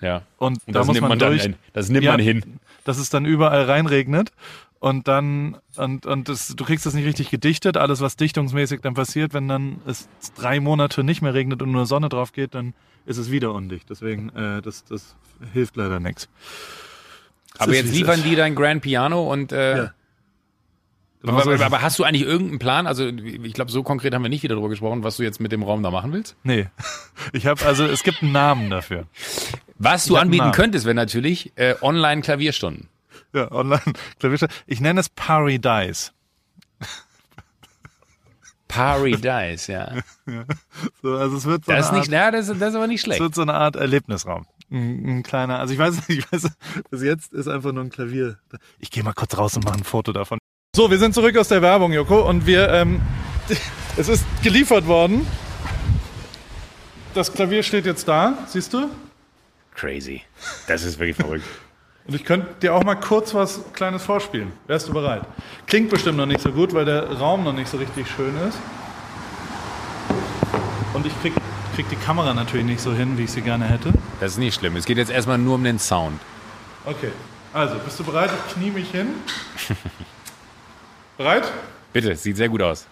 Ja. 0.00 0.22
Und, 0.38 0.58
Und 0.66 0.74
da 0.74 0.80
das 0.80 0.86
muss 0.88 0.94
nimmt 0.94 1.02
man, 1.02 1.08
man 1.10 1.18
dann, 1.20 1.30
durch, 1.30 1.42
hin. 1.42 1.54
das 1.72 1.88
nimmt 1.88 2.04
Ja. 2.04 2.12
man 2.12 2.20
hin. 2.20 2.58
dass 2.84 2.98
es 2.98 3.08
dann 3.08 3.24
überall 3.24 3.62
reinregnet. 3.62 4.32
Und 4.80 5.08
dann, 5.08 5.56
und, 5.76 6.04
und 6.04 6.28
das, 6.28 6.48
du 6.48 6.64
kriegst 6.64 6.84
das 6.84 6.92
nicht 6.92 7.06
richtig 7.06 7.30
gedichtet. 7.30 7.78
Alles, 7.78 8.00
was 8.02 8.16
dichtungsmäßig 8.16 8.82
dann 8.82 8.92
passiert, 8.92 9.32
wenn 9.32 9.48
dann 9.48 9.80
es 9.86 10.08
drei 10.36 10.60
Monate 10.60 11.04
nicht 11.04 11.22
mehr 11.22 11.32
regnet 11.32 11.62
und 11.62 11.70
nur 11.72 11.86
Sonne 11.86 12.10
drauf 12.10 12.32
geht, 12.32 12.54
dann 12.54 12.74
ist 13.06 13.18
es 13.18 13.30
wieder 13.30 13.52
undicht. 13.52 13.88
Deswegen, 13.90 14.30
äh, 14.30 14.62
das, 14.62 14.84
das 14.84 15.14
hilft 15.52 15.76
leider 15.76 16.00
nichts. 16.00 16.28
Aber 17.58 17.74
jetzt 17.74 17.92
liefern 17.92 18.22
die 18.22 18.34
dein 18.34 18.54
Grand 18.54 18.82
Piano 18.82 19.30
und 19.32 19.52
äh, 19.52 19.76
Ja. 19.76 19.94
aber, 21.22 21.42
aber, 21.42 21.64
aber 21.64 21.82
hast 21.82 21.98
du 21.98 22.04
eigentlich 22.04 22.22
irgendeinen 22.26 22.58
Plan? 22.58 22.86
Also 22.86 23.06
ich 23.06 23.52
glaube, 23.54 23.70
so 23.70 23.82
konkret 23.82 24.12
haben 24.14 24.22
wir 24.22 24.28
nicht 24.28 24.42
wieder 24.42 24.54
darüber 24.56 24.68
gesprochen, 24.70 25.04
was 25.04 25.18
du 25.18 25.22
jetzt 25.22 25.40
mit 25.40 25.52
dem 25.52 25.62
Raum 25.62 25.82
da 25.82 25.90
machen 25.90 26.12
willst. 26.12 26.36
Nee. 26.42 26.66
Ich 27.32 27.46
habe 27.46 27.64
also, 27.64 27.84
es 27.84 28.02
gibt 28.02 28.22
einen 28.22 28.32
Namen 28.32 28.70
dafür. 28.70 29.06
Was 29.78 30.04
du 30.06 30.16
anbieten 30.16 30.50
könntest, 30.52 30.84
wäre 30.84 30.94
natürlich 30.94 31.52
äh, 31.56 31.74
Online-Klavierstunden. 31.80 32.88
Ja, 33.32 33.50
online 33.50 33.80
Klavierstuhl. 34.20 34.48
Ich 34.66 34.80
nenne 34.80 35.00
es 35.00 35.08
Paradise. 35.08 36.10
Paradise, 38.74 39.72
ja. 39.72 39.92
So, 41.02 41.16
also 41.16 41.36
es 41.36 41.44
wird 41.44 41.64
so 41.64 41.72
Das 41.72 41.86
ist 41.86 41.90
eine 41.92 42.00
nicht, 42.00 42.12
Art, 42.12 42.12
ja, 42.12 42.30
das, 42.30 42.46
das 42.48 42.70
ist 42.70 42.74
aber 42.76 42.86
nicht 42.86 43.00
es 43.00 43.04
schlecht. 43.04 43.20
wird 43.20 43.34
so 43.34 43.42
eine 43.42 43.54
Art 43.54 43.76
Erlebnisraum. 43.76 44.46
Ein, 44.70 45.18
ein 45.18 45.22
kleiner, 45.22 45.58
also 45.58 45.72
ich 45.74 45.78
weiß, 45.78 45.96
ich 46.08 46.30
weiß, 46.32 46.48
bis 46.90 47.02
jetzt 47.02 47.32
ist 47.32 47.48
einfach 47.48 47.72
nur 47.72 47.84
ein 47.84 47.90
Klavier. 47.90 48.38
Ich 48.78 48.90
gehe 48.90 49.02
mal 49.02 49.12
kurz 49.12 49.36
raus 49.36 49.56
und 49.56 49.64
mache 49.64 49.78
ein 49.78 49.84
Foto 49.84 50.12
davon. 50.12 50.38
So, 50.74 50.90
wir 50.90 50.98
sind 50.98 51.14
zurück 51.14 51.36
aus 51.36 51.48
der 51.48 51.62
Werbung, 51.62 51.92
Joko, 51.92 52.28
und 52.28 52.46
wir, 52.46 52.68
ähm, 52.70 53.00
es 53.96 54.08
ist 54.08 54.24
geliefert 54.42 54.86
worden. 54.86 55.26
Das 57.14 57.32
Klavier 57.32 57.62
steht 57.62 57.86
jetzt 57.86 58.08
da, 58.08 58.36
siehst 58.48 58.72
du? 58.74 58.88
Crazy. 59.74 60.22
Das 60.66 60.82
ist 60.82 60.98
wirklich 60.98 61.16
verrückt. 61.16 61.44
Und 62.06 62.14
ich 62.14 62.24
könnte 62.24 62.48
dir 62.60 62.74
auch 62.74 62.84
mal 62.84 62.96
kurz 62.96 63.32
was 63.32 63.60
Kleines 63.72 64.02
vorspielen. 64.02 64.52
Wärst 64.66 64.88
du 64.88 64.92
bereit? 64.92 65.22
Klingt 65.66 65.88
bestimmt 65.88 66.18
noch 66.18 66.26
nicht 66.26 66.40
so 66.40 66.50
gut, 66.52 66.74
weil 66.74 66.84
der 66.84 67.10
Raum 67.18 67.44
noch 67.44 67.54
nicht 67.54 67.68
so 67.68 67.78
richtig 67.78 68.06
schön 68.10 68.36
ist. 68.46 68.58
Und 70.92 71.06
ich 71.06 71.20
krieg, 71.22 71.32
krieg 71.74 71.88
die 71.88 71.96
Kamera 71.96 72.34
natürlich 72.34 72.66
nicht 72.66 72.80
so 72.80 72.92
hin, 72.92 73.16
wie 73.16 73.24
ich 73.24 73.32
sie 73.32 73.40
gerne 73.40 73.64
hätte. 73.64 73.90
Das 74.20 74.32
ist 74.32 74.38
nicht 74.38 74.54
schlimm. 74.54 74.76
Es 74.76 74.84
geht 74.84 74.98
jetzt 74.98 75.10
erstmal 75.10 75.38
nur 75.38 75.54
um 75.54 75.64
den 75.64 75.78
Sound. 75.78 76.20
Okay, 76.84 77.10
also 77.54 77.76
bist 77.78 77.98
du 77.98 78.04
bereit? 78.04 78.30
Ich 78.48 78.54
knie 78.54 78.70
mich 78.70 78.90
hin. 78.90 79.06
Bereit? 81.16 81.50
Bitte, 81.92 82.14
sieht 82.16 82.36
sehr 82.36 82.48
gut 82.50 82.60
aus. 82.60 82.86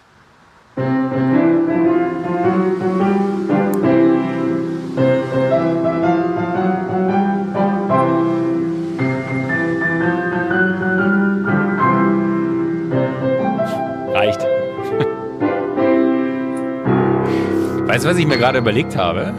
Weißt 18.03 18.09
du, 18.09 18.15
was 18.15 18.19
ich 18.19 18.27
mir 18.27 18.37
gerade 18.37 18.59
überlegt 18.59 18.97
habe? 18.97 19.33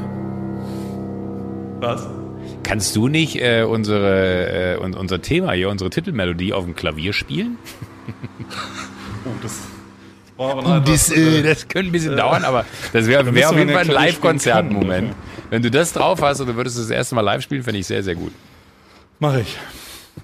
Was? 1.81 2.07
Kannst 2.63 2.95
du 2.95 3.09
nicht 3.09 3.35
äh, 3.41 3.63
unsere, 3.63 4.75
äh, 4.75 4.81
un- 4.81 4.93
unser 4.93 5.21
Thema 5.21 5.51
hier, 5.51 5.67
unsere 5.69 5.89
Titelmelodie 5.89 6.53
auf 6.53 6.63
dem 6.63 6.73
Klavier 6.73 7.11
spielen? 7.11 7.57
Oh, 9.25 9.29
das 9.41 9.59
etwas, 10.37 11.09
Das, 11.09 11.11
äh, 11.11 11.43
das 11.43 11.67
könnte 11.67 11.89
ein 11.89 11.91
bisschen 11.91 12.15
dauern, 12.17 12.43
aber 12.45 12.65
das 12.93 13.07
wäre 13.07 13.25
wär 13.35 13.49
auf 13.49 13.57
jeden 13.57 13.69
Fall 13.69 13.81
ein 13.83 13.87
Live-Konzert-Moment. 13.91 15.13
Wenn 15.49 15.61
du 15.61 15.69
das 15.69 15.91
drauf 15.93 16.21
hast 16.21 16.39
und 16.39 16.47
du 16.47 16.55
würdest 16.55 16.77
das 16.79 16.89
erste 16.89 17.15
Mal 17.15 17.21
live 17.21 17.41
spielen, 17.43 17.63
fände 17.63 17.79
ich 17.79 17.87
sehr, 17.87 18.01
sehr 18.01 18.15
gut. 18.15 18.31
Mach 19.19 19.35
ich. 19.35 19.57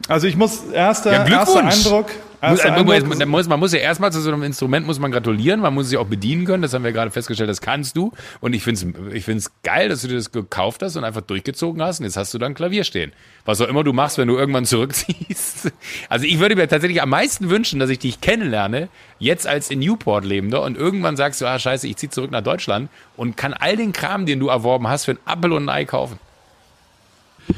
Also 0.07 0.27
ich 0.27 0.35
muss, 0.37 0.63
erster, 0.73 1.11
Ja, 1.11 1.27
erster. 1.27 1.63
Eindruck, 1.65 2.07
Muss, 2.41 2.51
erster 2.51 2.73
also, 2.73 2.91
Eindruck 2.91 3.17
man, 3.17 3.27
muss, 3.29 3.47
man 3.49 3.59
muss 3.59 3.73
ja 3.73 3.79
erstmal 3.79 4.13
zu 4.13 4.21
so 4.21 4.31
einem 4.31 4.43
Instrument 4.43 4.87
muss 4.87 4.97
man 4.97 5.11
gratulieren, 5.11 5.59
man 5.59 5.73
muss 5.73 5.89
sich 5.89 5.97
auch 5.97 6.07
bedienen 6.07 6.45
können, 6.45 6.61
das 6.61 6.73
haben 6.73 6.85
wir 6.85 6.93
gerade 6.93 7.11
festgestellt, 7.11 7.49
das 7.49 7.59
kannst 7.59 7.97
du. 7.97 8.13
Und 8.39 8.53
ich 8.53 8.63
finde 8.63 8.95
es 9.09 9.13
ich 9.13 9.25
find's 9.25 9.51
geil, 9.63 9.89
dass 9.89 10.03
du 10.03 10.07
dir 10.07 10.15
das 10.15 10.31
gekauft 10.31 10.81
hast 10.81 10.95
und 10.95 11.03
einfach 11.03 11.21
durchgezogen 11.21 11.81
hast 11.81 11.99
und 11.99 12.05
jetzt 12.05 12.15
hast 12.15 12.33
du 12.33 12.37
da 12.37 12.45
ein 12.45 12.53
Klavier 12.53 12.85
stehen. 12.85 13.11
Was 13.43 13.59
auch 13.59 13.67
immer 13.67 13.83
du 13.83 13.91
machst, 13.91 14.17
wenn 14.17 14.27
du 14.27 14.37
irgendwann 14.37 14.65
zurückziehst. 14.65 15.71
Also 16.07 16.25
ich 16.25 16.39
würde 16.39 16.55
mir 16.55 16.67
tatsächlich 16.67 17.01
am 17.01 17.09
meisten 17.09 17.49
wünschen, 17.49 17.79
dass 17.79 17.89
ich 17.89 17.99
dich 17.99 18.21
kennenlerne, 18.21 18.89
jetzt 19.19 19.47
als 19.47 19.69
in 19.69 19.79
Newport 19.79 20.25
lebender 20.25 20.63
und 20.63 20.77
irgendwann 20.77 21.17
sagst 21.17 21.41
du, 21.41 21.45
ah 21.45 21.59
scheiße, 21.59 21.87
ich 21.87 21.97
ziehe 21.97 22.09
zurück 22.09 22.31
nach 22.31 22.41
Deutschland 22.41 22.89
und 23.15 23.37
kann 23.37 23.53
all 23.53 23.75
den 23.75 23.93
Kram, 23.93 24.25
den 24.25 24.39
du 24.39 24.47
erworben 24.47 24.87
hast, 24.87 25.05
für 25.05 25.11
ein 25.11 25.19
Apfel 25.25 25.51
und 25.53 25.65
ein 25.65 25.69
Ei 25.69 25.85
kaufen. 25.85 26.19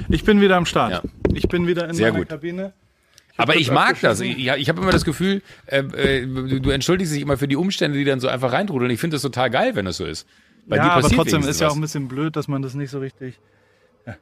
Ich 0.10 0.24
bin 0.24 0.42
wieder 0.42 0.58
am 0.58 0.66
Start. 0.66 0.92
Ja. 0.92 1.02
Ich 1.34 1.48
bin 1.48 1.68
wieder 1.68 1.88
in 1.88 1.94
Sehr 1.94 2.12
meiner 2.12 2.20
gut. 2.20 2.30
Kabine. 2.30 2.74
Aber 3.42 3.56
ich 3.56 3.72
mag 3.72 4.00
das. 4.02 4.22
Ich, 4.32 4.38
ich 4.38 4.70
habe 4.70 4.82
immer 4.82 4.92
das 4.92 5.06
Gefühl, 5.06 5.42
äh, 5.66 5.80
äh, 5.80 6.26
du, 6.26 6.60
du 6.60 6.70
entschuldigst 6.70 7.14
dich 7.14 7.22
immer 7.22 7.38
für 7.38 7.48
die 7.48 7.56
Umstände, 7.56 7.98
die 7.98 8.06
dann 8.06 8.20
so 8.20 8.28
einfach 8.28 8.52
reintrudeln. 8.52 8.92
Ich 8.92 9.00
finde 9.00 9.16
das 9.16 9.22
total 9.22 9.50
geil, 9.50 9.76
wenn 9.76 9.86
das 9.86 9.98
so 9.98 10.06
ist. 10.06 10.28
Bei 10.68 10.78
ja, 10.78 10.92
aber 10.92 11.10
trotzdem 11.10 11.42
ist 11.42 11.60
ja 11.60 11.68
auch 11.68 11.76
ein 11.76 11.82
bisschen 11.82 12.08
blöd, 12.08 12.36
dass 12.36 12.48
man 12.48 12.62
das 12.62 12.76
nicht 12.76 12.92
so 12.92 13.00
richtig 13.00 13.40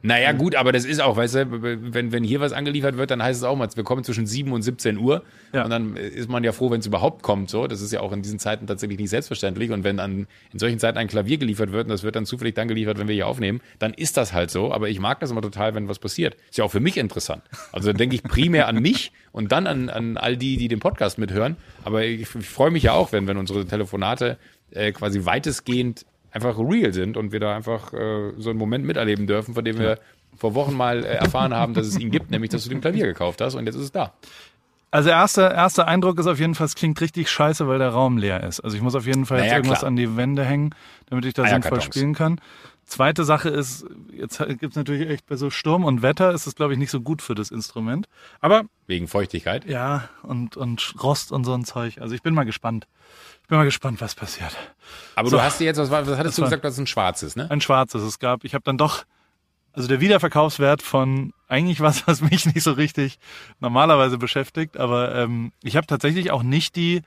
Naja, 0.02 0.32
gut, 0.32 0.54
aber 0.54 0.72
das 0.72 0.84
ist 0.84 1.00
auch, 1.00 1.16
weißt 1.16 1.34
du, 1.34 1.46
wenn, 1.94 2.12
wenn 2.12 2.24
hier 2.24 2.40
was 2.40 2.52
angeliefert 2.52 2.96
wird, 2.96 3.10
dann 3.10 3.22
heißt 3.22 3.40
es 3.40 3.44
auch 3.44 3.56
mal, 3.56 3.68
wir 3.74 3.84
kommen 3.84 4.04
zwischen 4.04 4.26
7 4.26 4.52
und 4.52 4.62
17 4.62 4.98
Uhr. 4.98 5.22
Ja. 5.52 5.64
Und 5.64 5.70
dann 5.70 5.96
ist 5.96 6.28
man 6.28 6.44
ja 6.44 6.52
froh, 6.52 6.70
wenn 6.70 6.80
es 6.80 6.86
überhaupt 6.86 7.22
kommt. 7.22 7.50
So, 7.50 7.66
Das 7.66 7.80
ist 7.80 7.92
ja 7.92 8.00
auch 8.00 8.12
in 8.12 8.22
diesen 8.22 8.38
Zeiten 8.38 8.66
tatsächlich 8.66 8.98
nicht 8.98 9.10
selbstverständlich. 9.10 9.70
Und 9.70 9.84
wenn 9.84 10.00
an, 10.00 10.26
in 10.52 10.58
solchen 10.58 10.78
Zeiten 10.78 10.98
ein 10.98 11.08
Klavier 11.08 11.38
geliefert 11.38 11.72
wird 11.72 11.84
und 11.84 11.90
das 11.90 12.02
wird 12.02 12.16
dann 12.16 12.26
zufällig 12.26 12.54
dann 12.54 12.68
geliefert, 12.68 12.98
wenn 12.98 13.08
wir 13.08 13.14
hier 13.14 13.26
aufnehmen, 13.26 13.60
dann 13.78 13.94
ist 13.94 14.16
das 14.16 14.32
halt 14.32 14.50
so. 14.50 14.72
Aber 14.72 14.88
ich 14.88 15.00
mag 15.00 15.20
das 15.20 15.30
immer 15.30 15.42
total, 15.42 15.74
wenn 15.74 15.88
was 15.88 15.98
passiert. 15.98 16.36
Ist 16.50 16.58
ja 16.58 16.64
auch 16.64 16.70
für 16.70 16.80
mich 16.80 16.96
interessant. 16.96 17.42
Also 17.72 17.88
dann 17.88 17.96
denke 17.96 18.14
ich 18.16 18.22
primär 18.22 18.68
an 18.68 18.80
mich 18.80 19.12
und 19.32 19.52
dann 19.52 19.66
an, 19.66 19.88
an 19.88 20.16
all 20.16 20.36
die, 20.36 20.56
die 20.56 20.68
den 20.68 20.80
Podcast 20.80 21.18
mithören. 21.18 21.56
Aber 21.84 22.04
ich, 22.04 22.22
ich 22.22 22.46
freue 22.46 22.70
mich 22.70 22.82
ja 22.82 22.92
auch, 22.92 23.12
wenn, 23.12 23.26
wenn 23.26 23.36
unsere 23.36 23.64
Telefonate 23.64 24.38
äh, 24.72 24.92
quasi 24.92 25.24
weitestgehend 25.24 26.04
einfach 26.32 26.58
real 26.58 26.92
sind 26.92 27.16
und 27.16 27.32
wir 27.32 27.40
da 27.40 27.54
einfach 27.56 27.92
äh, 27.92 28.32
so 28.38 28.50
einen 28.50 28.58
Moment 28.58 28.84
miterleben 28.84 29.26
dürfen, 29.26 29.54
von 29.54 29.64
dem 29.64 29.78
wir 29.78 29.98
vor 30.36 30.54
Wochen 30.54 30.74
mal 30.74 31.04
äh, 31.04 31.08
erfahren 31.08 31.54
haben, 31.54 31.74
dass 31.74 31.86
es 31.86 31.98
ihn 31.98 32.10
gibt, 32.10 32.30
nämlich 32.30 32.50
dass 32.50 32.64
du 32.64 32.70
den 32.70 32.80
Klavier 32.80 33.06
gekauft 33.06 33.40
hast 33.40 33.54
und 33.54 33.66
jetzt 33.66 33.74
ist 33.76 33.82
es 33.82 33.92
da. 33.92 34.12
Also 34.92 35.08
erster, 35.10 35.54
erster 35.54 35.86
Eindruck 35.86 36.18
ist 36.18 36.26
auf 36.26 36.40
jeden 36.40 36.56
Fall, 36.56 36.66
es 36.66 36.74
klingt 36.74 37.00
richtig 37.00 37.30
scheiße, 37.30 37.68
weil 37.68 37.78
der 37.78 37.90
Raum 37.90 38.18
leer 38.18 38.42
ist. 38.42 38.58
Also 38.60 38.76
ich 38.76 38.82
muss 38.82 38.96
auf 38.96 39.06
jeden 39.06 39.24
Fall 39.24 39.38
jetzt 39.38 39.46
Naja, 39.46 39.56
irgendwas 39.58 39.78
klar. 39.80 39.88
an 39.88 39.96
die 39.96 40.16
Wände 40.16 40.44
hängen, 40.44 40.74
damit 41.08 41.24
ich 41.26 41.34
da 41.34 41.42
sinnvoll 41.42 41.54
Eierkartons. 41.78 41.84
spielen 41.84 42.14
kann. 42.14 42.40
Zweite 42.90 43.24
Sache 43.24 43.48
ist, 43.50 43.86
jetzt 44.12 44.42
gibt's 44.58 44.74
natürlich 44.74 45.08
echt 45.08 45.24
bei 45.26 45.36
so 45.36 45.48
Sturm 45.48 45.84
und 45.84 46.02
Wetter 46.02 46.32
ist 46.32 46.48
es, 46.48 46.56
glaube 46.56 46.72
ich, 46.72 46.78
nicht 46.78 46.90
so 46.90 47.00
gut 47.00 47.22
für 47.22 47.36
das 47.36 47.52
Instrument. 47.52 48.08
Aber 48.40 48.64
Wegen 48.88 49.06
Feuchtigkeit. 49.06 49.64
ja, 49.64 50.08
und, 50.24 50.56
und 50.56 50.94
Rost 51.00 51.30
und 51.30 51.44
so 51.44 51.54
ein 51.54 51.64
Zeug. 51.64 51.98
Also 52.00 52.16
ich 52.16 52.22
bin 52.22 52.34
mal 52.34 52.42
gespannt. 52.42 52.88
Ich 53.42 53.48
bin 53.48 53.58
mal 53.58 53.64
gespannt, 53.64 54.00
was 54.00 54.16
passiert. 54.16 54.56
Aber 55.14 55.30
So. 55.30 55.36
du 55.36 55.42
hast 55.42 55.60
dir 55.60 55.66
jetzt, 55.66 55.78
was, 55.78 55.88
was 55.88 56.00
hattest 56.00 56.24
Das 56.24 56.34
du 56.36 56.42
gesagt, 56.42 56.64
dass 56.64 56.72
es 56.74 56.80
ein 56.80 56.88
schwarzes, 56.88 57.36
ne? 57.36 57.48
Ein 57.48 57.60
schwarzes. 57.60 58.02
Es 58.02 58.18
gab, 58.18 58.42
ich 58.44 58.54
habe 58.54 58.64
dann 58.64 58.76
doch, 58.76 59.04
also 59.72 59.86
der 59.86 60.00
Wiederverkaufswert 60.00 60.82
von 60.82 61.32
eigentlich 61.46 61.80
was, 61.80 62.04
was 62.08 62.20
mich 62.22 62.44
nicht 62.46 62.62
so 62.64 62.72
richtig 62.72 63.20
normalerweise 63.60 64.18
beschäftigt, 64.18 64.76
aber 64.76 65.14
ähm, 65.14 65.52
ich 65.62 65.76
habe 65.76 65.86
tatsächlich 65.86 66.32
auch 66.32 66.42
nicht 66.42 66.74
die 66.74 67.02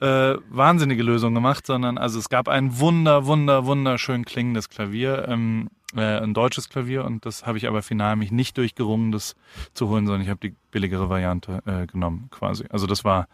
äh, 0.00 0.36
wahnsinnige 0.50 1.02
Lösung 1.02 1.34
gemacht, 1.34 1.66
sondern 1.66 1.98
also 1.98 2.18
es 2.18 2.28
gab 2.28 2.48
ein 2.48 2.78
wunder, 2.78 3.26
wunder, 3.26 3.66
wunderschön 3.66 4.24
klingendes 4.24 4.68
Klavier, 4.68 5.26
ähm, 5.28 5.68
äh, 5.94 6.20
ein 6.20 6.34
deutsches 6.34 6.68
Klavier 6.68 7.04
und 7.04 7.24
das 7.24 7.46
habe 7.46 7.58
ich 7.58 7.66
aber 7.66 7.82
final 7.82 8.16
mich 8.16 8.30
nicht 8.30 8.58
durchgerungen, 8.58 9.12
das 9.12 9.36
zu 9.72 9.88
holen, 9.88 10.06
sondern 10.06 10.22
ich 10.22 10.28
habe 10.28 10.40
die 10.40 10.54
billigere 10.70 11.08
Variante 11.08 11.62
äh, 11.66 11.86
genommen 11.86 12.28
quasi. 12.30 12.64
Also 12.70 12.86
das 12.86 13.04
war, 13.04 13.28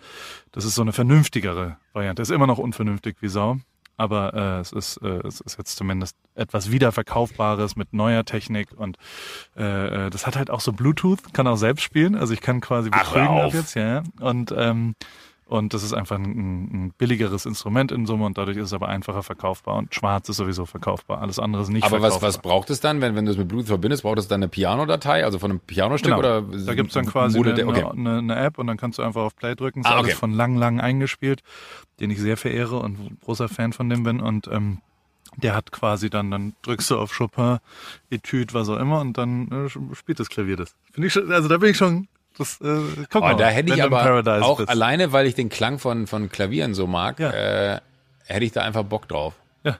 das 0.52 0.64
ist 0.64 0.74
so 0.74 0.82
eine 0.82 0.92
vernünftigere 0.92 1.78
Variante. 1.92 2.22
Ist 2.22 2.30
immer 2.30 2.46
noch 2.46 2.58
unvernünftig 2.58 3.16
wie 3.20 3.28
Sau, 3.28 3.58
aber 3.96 4.34
äh, 4.34 4.60
es 4.60 4.72
ist 4.72 4.98
äh, 4.98 5.26
es 5.26 5.40
ist 5.40 5.58
jetzt 5.58 5.76
zumindest 5.76 6.16
etwas 6.34 6.70
wiederverkaufbares 6.70 7.74
mit 7.76 7.92
neuer 7.92 8.24
Technik 8.24 8.68
und 8.76 8.96
äh, 9.56 10.06
äh, 10.06 10.10
das 10.10 10.26
hat 10.26 10.36
halt 10.36 10.50
auch 10.50 10.60
so 10.60 10.72
Bluetooth, 10.72 11.34
kann 11.34 11.46
auch 11.46 11.56
selbst 11.56 11.82
spielen, 11.82 12.14
also 12.14 12.32
ich 12.32 12.40
kann 12.40 12.60
quasi 12.60 12.90
Ach, 12.92 13.04
betrügen 13.04 13.28
ab 13.28 13.44
auf. 13.46 13.54
jetzt, 13.54 13.74
ja, 13.74 13.94
ja. 13.94 14.02
und 14.20 14.54
ähm, 14.56 14.94
und 15.46 15.74
das 15.74 15.82
ist 15.82 15.92
einfach 15.92 16.16
ein, 16.16 16.24
ein 16.86 16.94
billigeres 16.96 17.44
Instrument 17.46 17.92
in 17.92 18.06
Summe 18.06 18.24
und 18.24 18.38
dadurch 18.38 18.56
ist 18.56 18.66
es 18.66 18.72
aber 18.72 18.88
einfacher 18.88 19.22
verkaufbar. 19.22 19.76
Und 19.76 19.94
schwarz 19.94 20.28
ist 20.28 20.36
sowieso 20.36 20.64
verkaufbar. 20.64 21.20
Alles 21.20 21.38
andere 21.38 21.62
ist 21.62 21.68
nicht 21.68 21.84
Aber 21.84 21.96
was, 22.00 22.14
verkaufbar. 22.14 22.28
was 22.28 22.38
braucht 22.38 22.70
es 22.70 22.80
dann, 22.80 23.00
wenn, 23.00 23.14
wenn 23.16 23.26
du 23.26 23.32
es 23.32 23.36
mit 23.38 23.48
Bluetooth 23.48 23.66
verbindest? 23.68 24.02
Braucht 24.02 24.18
es 24.18 24.28
dann 24.28 24.40
eine 24.42 24.48
Piano-Datei, 24.48 25.24
also 25.24 25.38
von 25.38 25.50
einem 25.50 25.60
Pianostück? 25.60 26.08
Genau. 26.08 26.18
Oder 26.18 26.42
da 26.42 26.74
gibt's 26.74 26.94
dann 26.94 27.06
quasi 27.06 27.38
eine, 27.38 27.54
der, 27.54 27.68
okay. 27.68 27.84
eine, 27.84 28.18
eine 28.18 28.36
App 28.36 28.58
und 28.58 28.66
dann 28.66 28.76
kannst 28.78 28.98
du 28.98 29.02
einfach 29.02 29.22
auf 29.22 29.36
Play 29.36 29.54
drücken. 29.54 29.80
Ist 29.80 29.86
Ah, 29.86 29.96
alles 29.96 30.08
okay. 30.10 30.16
von 30.16 30.32
lang, 30.32 30.56
lang 30.56 30.80
eingespielt, 30.80 31.42
den 32.00 32.10
ich 32.10 32.18
sehr 32.18 32.36
verehre 32.36 32.78
und 32.78 33.20
großer 33.22 33.48
Fan 33.48 33.72
von 33.72 33.88
dem 33.90 34.04
bin. 34.04 34.20
Und 34.20 34.48
ähm, 34.48 34.78
der 35.36 35.54
hat 35.54 35.72
quasi 35.72 36.10
dann, 36.10 36.30
dann 36.30 36.54
drückst 36.62 36.90
du 36.90 36.98
auf 36.98 37.16
Chopin, 37.16 37.58
Etüde, 38.10 38.54
was 38.54 38.68
auch 38.68 38.78
immer 38.78 39.00
und 39.00 39.16
dann 39.18 39.66
äh, 39.66 39.94
spielt 39.94 40.20
das 40.20 40.28
Klavier 40.28 40.56
das. 40.56 40.74
Finde 40.92 41.06
ich 41.06 41.12
schon, 41.12 41.30
also 41.32 41.48
da 41.48 41.56
bin 41.58 41.70
ich 41.70 41.76
schon, 41.76 42.08
das, 42.38 42.60
äh, 42.60 42.80
guck 43.10 43.22
Oh, 43.22 43.26
mal, 43.26 43.36
da 43.36 43.48
hätte 43.48 43.74
ich 43.74 43.82
aber 43.82 43.98
Paradise 44.02 44.44
auch 44.44 44.58
bist. 44.58 44.68
alleine, 44.68 45.12
weil 45.12 45.26
ich 45.26 45.34
den 45.34 45.48
Klang 45.48 45.78
von, 45.78 46.06
von 46.06 46.30
Klavieren 46.30 46.74
so 46.74 46.86
mag, 46.86 47.18
Ja. 47.18 47.30
äh, 47.30 47.80
hätte 48.26 48.44
ich 48.44 48.52
da 48.52 48.62
einfach 48.62 48.82
Bock 48.84 49.08
drauf. 49.08 49.34
Ja, 49.64 49.76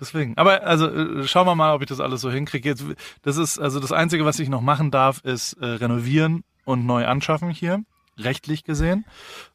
deswegen. 0.00 0.36
Aber 0.36 0.62
also 0.64 0.88
äh, 0.88 1.26
schauen 1.28 1.46
wir 1.46 1.54
mal, 1.54 1.74
ob 1.74 1.82
ich 1.82 1.88
das 1.88 2.00
alles 2.00 2.20
so 2.20 2.30
hinkriege. 2.30 2.68
Jetzt, 2.68 2.84
das 3.22 3.36
ist 3.36 3.58
also 3.58 3.80
das 3.80 3.92
Einzige, 3.92 4.24
was 4.24 4.38
ich 4.38 4.48
noch 4.48 4.60
machen 4.62 4.90
darf, 4.90 5.20
ist 5.24 5.54
äh, 5.54 5.66
renovieren 5.66 6.44
und 6.64 6.86
neu 6.86 7.06
anschaffen 7.06 7.50
hier, 7.50 7.82
rechtlich 8.18 8.64
gesehen. 8.64 9.04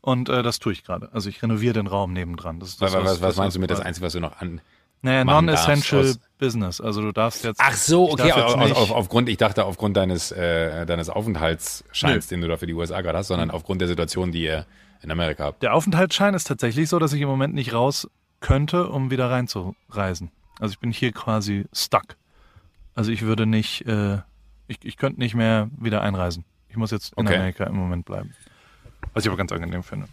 Und 0.02 0.30
äh, 0.30 0.44
das 0.44 0.60
tue 0.60 0.74
ich 0.74 0.84
gerade. 0.84 1.10
Also 1.14 1.30
ich 1.30 1.42
renoviere 1.44 1.74
den 1.74 1.88
Raum 1.88 2.14
nebendran. 2.14 2.60
Das 2.60 2.78
das, 2.78 2.94
was, 2.94 3.04
was, 3.06 3.22
was 3.22 3.36
meinst 3.38 3.56
du 3.56 3.60
mit 3.62 3.70
das 3.72 3.80
Einzige, 3.80 4.06
was 4.06 4.14
du 4.14 4.20
noch 4.20 4.40
an... 4.42 4.62
Naja, 5.02 5.24
non-essential 5.24 6.16
Business. 6.38 6.82
Also 6.82 7.02
du 7.02 7.12
darfst 7.12 7.44
jetzt. 7.44 7.60
Ach 7.64 7.74
so, 7.74 8.12
okay, 8.12 8.32
auf, 8.32 8.56
auf, 8.56 8.92
aufgrund, 8.92 9.30
ich 9.30 9.38
dachte 9.38 9.66
aufgrund 9.66 9.98
deines, 9.98 10.32
äh, 10.32 10.86
deines 10.86 11.10
Aufenthaltsscheins, 11.10 12.28
den 12.28 12.42
du 12.42 12.48
da 12.48 12.58
für 12.58 12.68
die 12.68 12.74
USA 12.74 13.02
gerade 13.02 13.18
hast, 13.20 13.28
sondern 13.28 13.52
aufgrund 13.52 13.82
der 13.82 13.88
Situation, 13.88 14.32
die 14.32 14.44
ihr 14.44 14.66
in 15.02 15.12
Amerika 15.12 15.46
habt. 15.46 15.64
Der 15.64 15.74
Aufenthaltsschein 15.74 16.34
ist 16.34 16.46
tatsächlich 16.46 16.90
so, 16.90 17.00
dass 17.00 17.14
ich 17.14 17.22
im 17.22 17.28
Moment 17.28 17.54
nicht 17.54 17.74
raus 17.74 18.08
könnte, 18.40 18.88
um 18.90 19.12
wieder 19.12 19.30
reinzureisen. 19.30 20.32
Also 20.60 20.74
ich 20.74 20.80
bin 20.80 20.92
hier 20.92 21.12
quasi 21.12 21.66
stuck. 21.74 22.18
Also 22.96 23.12
ich 23.12 23.22
würde 23.22 23.46
nicht, 23.46 23.86
äh, 23.88 24.18
ich, 24.68 24.78
ich 24.84 24.98
könnte 24.98 25.20
nicht 25.20 25.36
mehr 25.36 25.70
wieder 25.78 26.02
einreisen. 26.02 26.46
Ich 26.70 26.78
muss 26.78 26.92
jetzt 26.92 27.14
in 27.14 27.26
Okay. 27.28 27.36
Amerika 27.36 27.64
im 27.66 27.76
Moment 27.76 28.06
bleiben. 28.06 28.34
Was 29.14 29.24
ich 29.24 29.30
aber 29.30 29.38
ganz 29.38 29.52
angenehm 29.52 29.84
finde. 29.84 30.08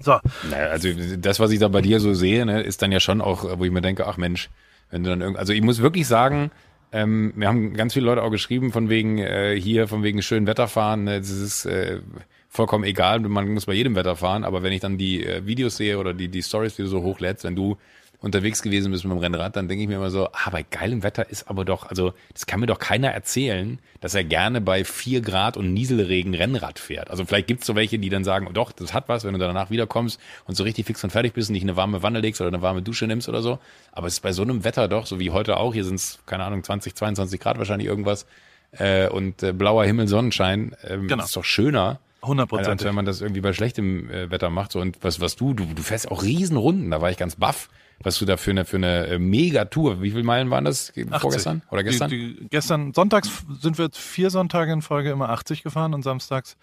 So, 0.00 0.18
Naja, 0.50 0.66
also 0.68 0.88
das, 1.18 1.40
was 1.40 1.50
ich 1.50 1.58
da 1.58 1.68
bei 1.68 1.82
dir 1.82 2.00
so 2.00 2.14
sehe, 2.14 2.46
ne, 2.46 2.62
ist 2.62 2.82
dann 2.82 2.92
ja 2.92 3.00
schon 3.00 3.20
auch, 3.20 3.58
wo 3.58 3.64
ich 3.64 3.70
mir 3.70 3.80
denke, 3.80 4.06
ach 4.06 4.16
Mensch, 4.16 4.48
wenn 4.90 5.04
du 5.04 5.10
dann 5.10 5.20
irgend, 5.20 5.38
also 5.38 5.52
ich 5.52 5.62
muss 5.62 5.80
wirklich 5.80 6.06
sagen, 6.06 6.50
ähm, 6.92 7.32
wir 7.36 7.48
haben 7.48 7.74
ganz 7.74 7.94
viele 7.94 8.06
Leute 8.06 8.22
auch 8.22 8.30
geschrieben 8.30 8.72
von 8.72 8.88
wegen 8.88 9.18
äh, 9.18 9.58
hier, 9.60 9.88
von 9.88 10.02
wegen 10.02 10.22
schönen 10.22 10.46
Wetter 10.46 10.68
fahren. 10.68 11.04
Ne, 11.04 11.18
das 11.18 11.30
ist 11.30 11.64
äh, 11.66 12.00
vollkommen 12.48 12.84
egal, 12.84 13.20
man 13.20 13.48
muss 13.52 13.66
bei 13.66 13.74
jedem 13.74 13.94
Wetter 13.94 14.16
fahren. 14.16 14.44
Aber 14.44 14.62
wenn 14.62 14.72
ich 14.72 14.80
dann 14.80 14.98
die 14.98 15.24
äh, 15.24 15.46
Videos 15.46 15.76
sehe 15.76 15.98
oder 15.98 16.14
die 16.14 16.28
die 16.28 16.42
Stories, 16.42 16.76
die 16.76 16.82
du 16.82 16.88
so 16.88 17.02
hochlädst, 17.02 17.44
wenn 17.44 17.54
du 17.56 17.76
unterwegs 18.20 18.60
gewesen 18.62 18.92
bist 18.92 19.04
mit 19.04 19.12
dem 19.12 19.18
Rennrad, 19.18 19.56
dann 19.56 19.66
denke 19.68 19.82
ich 19.82 19.88
mir 19.88 19.96
immer 19.96 20.10
so, 20.10 20.28
ah, 20.32 20.50
bei 20.50 20.62
geilem 20.62 21.02
Wetter 21.02 21.28
ist 21.30 21.48
aber 21.48 21.64
doch, 21.64 21.86
also 21.86 22.12
das 22.34 22.46
kann 22.46 22.60
mir 22.60 22.66
doch 22.66 22.78
keiner 22.78 23.08
erzählen, 23.10 23.78
dass 24.00 24.14
er 24.14 24.24
gerne 24.24 24.60
bei 24.60 24.84
vier 24.84 25.22
Grad 25.22 25.56
und 25.56 25.72
Nieselregen 25.72 26.34
Rennrad 26.34 26.78
fährt. 26.78 27.10
Also 27.10 27.24
vielleicht 27.24 27.46
gibt's 27.46 27.66
so 27.66 27.74
welche, 27.76 27.98
die 27.98 28.10
dann 28.10 28.24
sagen, 28.24 28.46
oh 28.48 28.52
doch, 28.52 28.72
das 28.72 28.92
hat 28.92 29.08
was, 29.08 29.24
wenn 29.24 29.32
du 29.32 29.38
danach 29.38 29.70
wiederkommst 29.70 30.20
und 30.46 30.54
so 30.54 30.64
richtig 30.64 30.86
fix 30.86 31.02
und 31.02 31.10
fertig 31.10 31.32
bist 31.32 31.48
und 31.48 31.54
nicht 31.54 31.62
in 31.62 31.70
eine 31.70 31.76
warme 31.76 32.02
Wanne 32.02 32.20
legst 32.20 32.40
oder 32.40 32.48
eine 32.48 32.60
warme 32.62 32.82
Dusche 32.82 33.06
nimmst 33.06 33.28
oder 33.28 33.40
so. 33.42 33.58
Aber 33.92 34.06
es 34.06 34.14
ist 34.14 34.20
bei 34.20 34.32
so 34.32 34.42
einem 34.42 34.64
Wetter 34.64 34.86
doch, 34.88 35.06
so 35.06 35.18
wie 35.18 35.30
heute 35.30 35.56
auch, 35.56 35.72
hier 35.72 35.84
sind's 35.84 36.18
keine 36.26 36.44
Ahnung, 36.44 36.62
20, 36.62 36.94
22 36.94 37.40
Grad 37.40 37.58
wahrscheinlich 37.58 37.88
irgendwas 37.88 38.26
äh, 38.72 39.08
und 39.08 39.42
äh, 39.42 39.52
blauer 39.52 39.84
Himmel, 39.84 40.08
Sonnenschein, 40.08 40.76
ähm, 40.86 41.08
Genau. 41.08 41.24
ist 41.24 41.34
doch 41.36 41.44
schöner. 41.44 42.00
Als 42.20 42.28
hundertprozentig. 42.28 42.86
wenn 42.86 42.94
man 42.94 43.06
das 43.06 43.22
irgendwie 43.22 43.40
bei 43.40 43.54
schlechtem 43.54 44.10
äh, 44.10 44.30
Wetter 44.30 44.50
macht. 44.50 44.72
So, 44.72 44.80
und 44.80 44.98
was, 45.02 45.20
was 45.22 45.36
du, 45.36 45.54
du, 45.54 45.64
du 45.64 45.82
fährst 45.82 46.10
auch 46.10 46.22
Riesenrunden, 46.22 46.90
da 46.90 47.00
war 47.00 47.10
ich 47.10 47.16
ganz 47.16 47.36
baff, 47.36 47.70
was 48.02 48.18
du 48.18 48.24
da 48.24 48.36
für 48.36 48.50
eine, 48.50 48.64
für 48.64 48.76
eine 48.76 49.06
äh, 49.06 49.18
Megatour, 49.18 50.02
wie 50.02 50.10
viele 50.10 50.22
Meilen 50.22 50.50
waren 50.50 50.64
das? 50.64 50.90
80. 50.90 51.20
Vorgestern 51.20 51.62
oder 51.70 51.82
gestern? 51.82 52.10
Die, 52.10 52.36
die, 52.36 52.48
gestern, 52.48 52.94
sonntags 52.94 53.44
sind 53.60 53.78
wir 53.78 53.86
jetzt 53.86 53.98
vier 53.98 54.30
Sonntage 54.30 54.72
in 54.72 54.82
Folge 54.82 55.10
immer 55.10 55.28
80 55.28 55.62
gefahren 55.62 55.94
und 55.94 56.02
samstags 56.02 56.56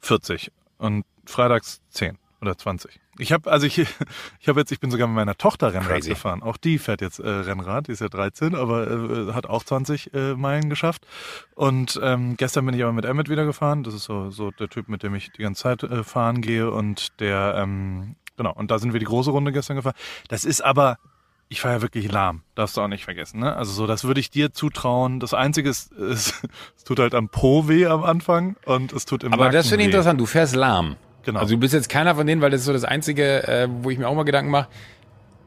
40 0.00 0.52
und 0.78 1.04
freitags 1.24 1.80
10 1.90 2.18
oder 2.40 2.56
20. 2.56 3.00
Ich 3.18 3.32
habe 3.32 3.50
also 3.50 3.66
ich 3.66 3.78
ich 4.40 4.48
habe 4.48 4.60
jetzt 4.60 4.70
ich 4.70 4.78
bin 4.78 4.90
sogar 4.90 5.08
mit 5.08 5.16
meiner 5.16 5.36
Tochter 5.36 5.72
Rennrad 5.72 5.96
Crazy. 5.96 6.10
gefahren. 6.10 6.42
Auch 6.42 6.56
die 6.56 6.78
fährt 6.78 7.00
jetzt 7.00 7.18
äh, 7.18 7.28
Rennrad, 7.28 7.88
die 7.88 7.92
ist 7.92 8.00
ja 8.00 8.08
13, 8.08 8.54
aber 8.54 8.88
äh, 8.88 9.32
hat 9.32 9.46
auch 9.46 9.64
20 9.64 10.14
äh, 10.14 10.34
Meilen 10.34 10.70
geschafft. 10.70 11.06
Und 11.54 11.98
ähm, 12.02 12.36
gestern 12.36 12.66
bin 12.66 12.74
ich 12.74 12.82
aber 12.82 12.92
mit 12.92 13.04
Emmett 13.04 13.28
wieder 13.28 13.44
gefahren. 13.44 13.82
Das 13.82 13.94
ist 13.94 14.04
so 14.04 14.30
so 14.30 14.50
der 14.52 14.68
Typ, 14.68 14.88
mit 14.88 15.02
dem 15.02 15.14
ich 15.14 15.32
die 15.32 15.42
ganze 15.42 15.62
Zeit 15.62 15.82
äh, 15.82 16.04
fahren 16.04 16.42
gehe 16.42 16.70
und 16.70 17.20
der 17.20 17.54
ähm, 17.56 18.16
genau 18.36 18.52
und 18.52 18.70
da 18.70 18.78
sind 18.78 18.92
wir 18.92 19.00
die 19.00 19.06
große 19.06 19.30
Runde 19.30 19.52
gestern 19.52 19.76
gefahren. 19.76 19.96
Das 20.28 20.44
ist 20.44 20.60
aber 20.62 20.98
ich 21.48 21.62
war 21.64 21.72
ja 21.72 21.82
wirklich 21.82 22.10
lahm, 22.10 22.42
darfst 22.56 22.76
du 22.76 22.80
auch 22.80 22.88
nicht 22.88 23.04
vergessen. 23.04 23.38
Ne? 23.40 23.54
Also 23.54 23.72
so, 23.72 23.86
das 23.86 24.02
würde 24.04 24.18
ich 24.18 24.30
dir 24.30 24.52
zutrauen. 24.52 25.20
Das 25.20 25.32
Einzige 25.32 25.68
ist, 25.70 25.92
ist, 25.92 26.42
es 26.76 26.84
tut 26.84 26.98
halt 26.98 27.14
am 27.14 27.28
Po 27.28 27.68
weh 27.68 27.86
am 27.86 28.02
Anfang 28.02 28.56
und 28.64 28.92
es 28.92 29.04
tut 29.04 29.22
im 29.22 29.32
Aber 29.32 29.44
Nacken 29.44 29.56
das 29.56 29.68
finde 29.68 29.82
ich 29.84 29.86
weh. 29.86 29.90
interessant, 29.92 30.20
du 30.20 30.26
fährst 30.26 30.56
lahm. 30.56 30.96
Genau. 31.24 31.40
Also 31.40 31.54
du 31.54 31.60
bist 31.60 31.74
jetzt 31.74 31.88
keiner 31.88 32.14
von 32.14 32.26
denen, 32.26 32.40
weil 32.40 32.50
das 32.50 32.60
ist 32.60 32.66
so 32.66 32.72
das 32.72 32.84
Einzige, 32.84 33.46
äh, 33.46 33.68
wo 33.70 33.90
ich 33.90 33.98
mir 33.98 34.08
auch 34.08 34.14
mal 34.14 34.24
Gedanken 34.24 34.50
mache. 34.50 34.68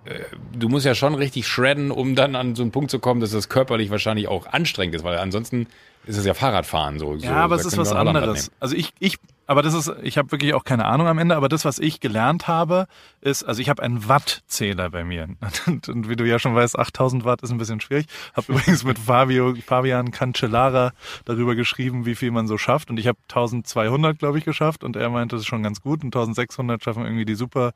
Äh, 0.06 0.20
Du 0.54 0.68
musst 0.70 0.86
ja 0.86 0.96
schon 0.96 1.16
richtig 1.16 1.48
shredden, 1.48 1.92
um 1.92 2.16
dann 2.16 2.36
an 2.36 2.56
so 2.56 2.64
einen 2.64 2.72
Punkt 2.72 2.92
zu 2.92 3.00
kommen, 3.00 3.22
dass 3.22 3.32
das 3.32 3.50
körperlich 3.50 3.90
wahrscheinlich 3.90 4.28
auch 4.28 4.48
anstrengend 4.48 4.96
ist, 4.96 5.04
weil 5.04 5.18
ansonsten 5.18 5.68
ist 6.06 6.18
es 6.18 6.26
ja 6.26 6.34
Fahrradfahren 6.34 7.00
so. 7.00 7.18
so 7.18 7.26
Ja, 7.26 7.36
aber 7.36 7.56
da 7.56 7.62
es 7.62 7.68
ist 7.68 7.78
was 7.78 7.92
anderes. 7.92 8.52
Also 8.60 8.76
ich, 8.76 8.94
ich, 9.00 9.18
aber 9.50 9.64
das 9.64 9.74
ist, 9.74 9.92
ich 10.04 10.20
habe 10.20 10.32
wirklich 10.32 10.54
auch 10.54 10.64
keine 10.64 10.86
Ahnung 10.86 11.08
am 11.08 11.18
Ende, 11.18 11.36
aber 11.36 11.50
das, 11.50 11.66
was 11.66 11.80
ich 11.80 12.00
gelernt 12.00 12.48
habe, 12.48 12.86
ist, 13.20 13.42
also 13.44 13.64
ich 13.64 13.68
habe 13.68 13.82
einen 13.82 14.08
Wattzähler 14.08 14.92
bei 14.92 15.04
mir. 15.04 15.28
Und, 15.66 15.90
und 15.90 16.08
wie 16.08 16.16
du 16.16 16.24
ja 16.24 16.38
schon 16.38 16.54
weißt, 16.54 16.78
8000 16.78 17.26
Watt 17.26 17.42
ist 17.42 17.50
ein 17.50 17.58
bisschen 17.58 17.82
schwierig. 17.82 18.06
Habe 18.36 18.52
übrigens 18.54 18.84
mit 18.84 19.00
Fabio, 19.00 19.56
Fabian 19.66 20.12
Cancellara 20.12 20.92
darüber 21.26 21.56
geschrieben, 21.56 22.06
wie 22.06 22.14
viel 22.14 22.30
man 22.30 22.48
so 22.48 22.60
schafft. 22.60 22.92
Und 22.92 23.00
ich 23.00 23.08
habe 23.08 23.18
1200, 23.28 24.20
glaube 24.20 24.38
ich, 24.38 24.46
geschafft. 24.46 24.84
Und 24.84 24.96
er 24.96 25.10
meinte, 25.10 25.36
das 25.36 25.42
ist 25.42 25.48
schon 25.48 25.64
ganz 25.64 25.82
gut. 25.82 26.04
Und 26.04 26.16
1600 26.16 26.84
schaffen 26.84 27.04
irgendwie 27.04 27.26
die 27.26 27.36
super 27.36 27.74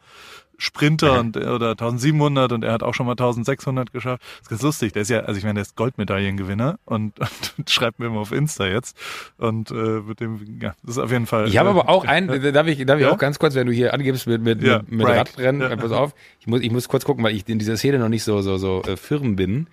Sprinter 0.57 1.19
und, 1.19 1.35
oder 1.35 1.71
1700 1.71 2.51
und 2.51 2.63
er 2.63 2.71
hat 2.71 2.83
auch 2.83 2.93
schon 2.93 3.05
mal 3.05 3.13
1600 3.13 3.91
geschafft. 3.91 4.21
Das 4.23 4.41
ist 4.43 4.49
ganz 4.49 4.61
lustig. 4.61 4.93
Der 4.93 5.01
ist 5.01 5.09
ja, 5.09 5.21
also 5.21 5.37
ich 5.37 5.43
meine, 5.43 5.55
der 5.55 5.63
ist 5.63 5.75
Goldmedaillengewinner 5.75 6.79
und, 6.85 7.13
und 7.57 7.69
schreibt 7.69 7.99
mir 7.99 8.05
immer 8.05 8.19
auf 8.19 8.31
Insta 8.31 8.67
jetzt. 8.67 8.97
Und 9.37 9.71
äh, 9.71 9.73
mit 9.73 10.19
dem, 10.19 10.59
ja, 10.61 10.75
das 10.83 10.97
ist 10.97 11.03
auf 11.03 11.11
jeden 11.11 11.25
Fall. 11.25 11.47
Ich 11.47 11.57
habe 11.57 11.69
äh, 11.69 11.71
aber 11.71 11.89
auch 11.89 12.05
einen, 12.05 12.29
äh, 12.29 12.51
darf 12.51 12.67
ich, 12.67 12.85
darf 12.85 12.99
ich 12.99 13.05
Ja? 13.05 13.11
auch 13.11 13.17
ganz 13.17 13.39
kurz, 13.39 13.55
wenn 13.55 13.67
du 13.67 13.73
hier 13.73 13.93
angibst 13.93 14.27
mit, 14.27 14.41
mit, 14.41 14.61
Ja, 14.61 14.79
mit, 14.79 14.91
mit 14.91 15.07
right. 15.07 15.17
Radrennen, 15.37 15.61
Ja. 15.61 15.75
pass 15.75 15.91
auf, 15.91 16.13
ich 16.39 16.47
muss, 16.47 16.61
ich 16.61 16.71
muss 16.71 16.87
kurz 16.87 17.03
gucken, 17.03 17.23
weil 17.23 17.35
ich 17.35 17.47
in 17.49 17.59
dieser 17.59 17.77
Szene 17.77 17.99
noch 17.99 18.09
nicht 18.09 18.23
so, 18.23 18.41
so, 18.41 18.57
so 18.57 18.83
äh, 18.83 18.95
firm 18.95 19.35
bin. 19.35 19.67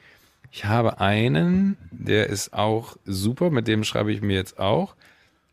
Ich 0.51 0.65
habe 0.65 0.99
einen, 1.01 1.77
der 1.93 2.29
ist 2.29 2.53
auch 2.55 2.97
super, 3.05 3.51
mit 3.51 3.69
dem 3.69 3.85
schreibe 3.85 4.13
ich 4.13 4.21
mir 4.23 4.35
jetzt 4.35 4.59
auch. 4.59 4.95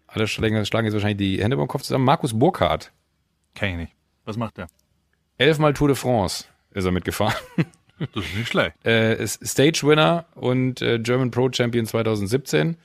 Alle 0.07 0.27
schlagen, 0.27 0.65
schlagen 0.65 0.86
jetzt 0.86 0.93
wahrscheinlich 0.93 1.17
die 1.17 1.43
Hände 1.43 1.57
beim 1.57 1.67
Kopf 1.67 1.84
zusammen. 1.84 2.05
Markus 2.05 2.38
Burkhardt. 2.38 2.91
Kenn 3.53 3.72
ich 3.72 3.77
nicht. 3.77 3.93
Was 4.25 4.38
macht 4.38 4.57
der? 4.57 4.67
Elfmal 5.38 5.74
Tour 5.74 5.89
de 5.89 5.96
France 5.96 6.46
ist 6.72 6.86
er 6.86 6.91
mitgefahren. 6.91 7.36
Das 8.13 8.25
ist 8.25 8.36
nicht 8.36 8.50
schlecht. 8.50 8.75
äh, 8.86 9.20
ist 9.20 9.44
Stage 9.44 9.82
Winner 9.82 10.25
und 10.36 10.84
äh, 10.84 11.00
German 11.00 11.32
Pro 11.32 11.50
Champion 11.51 11.88
2017. 11.88 12.77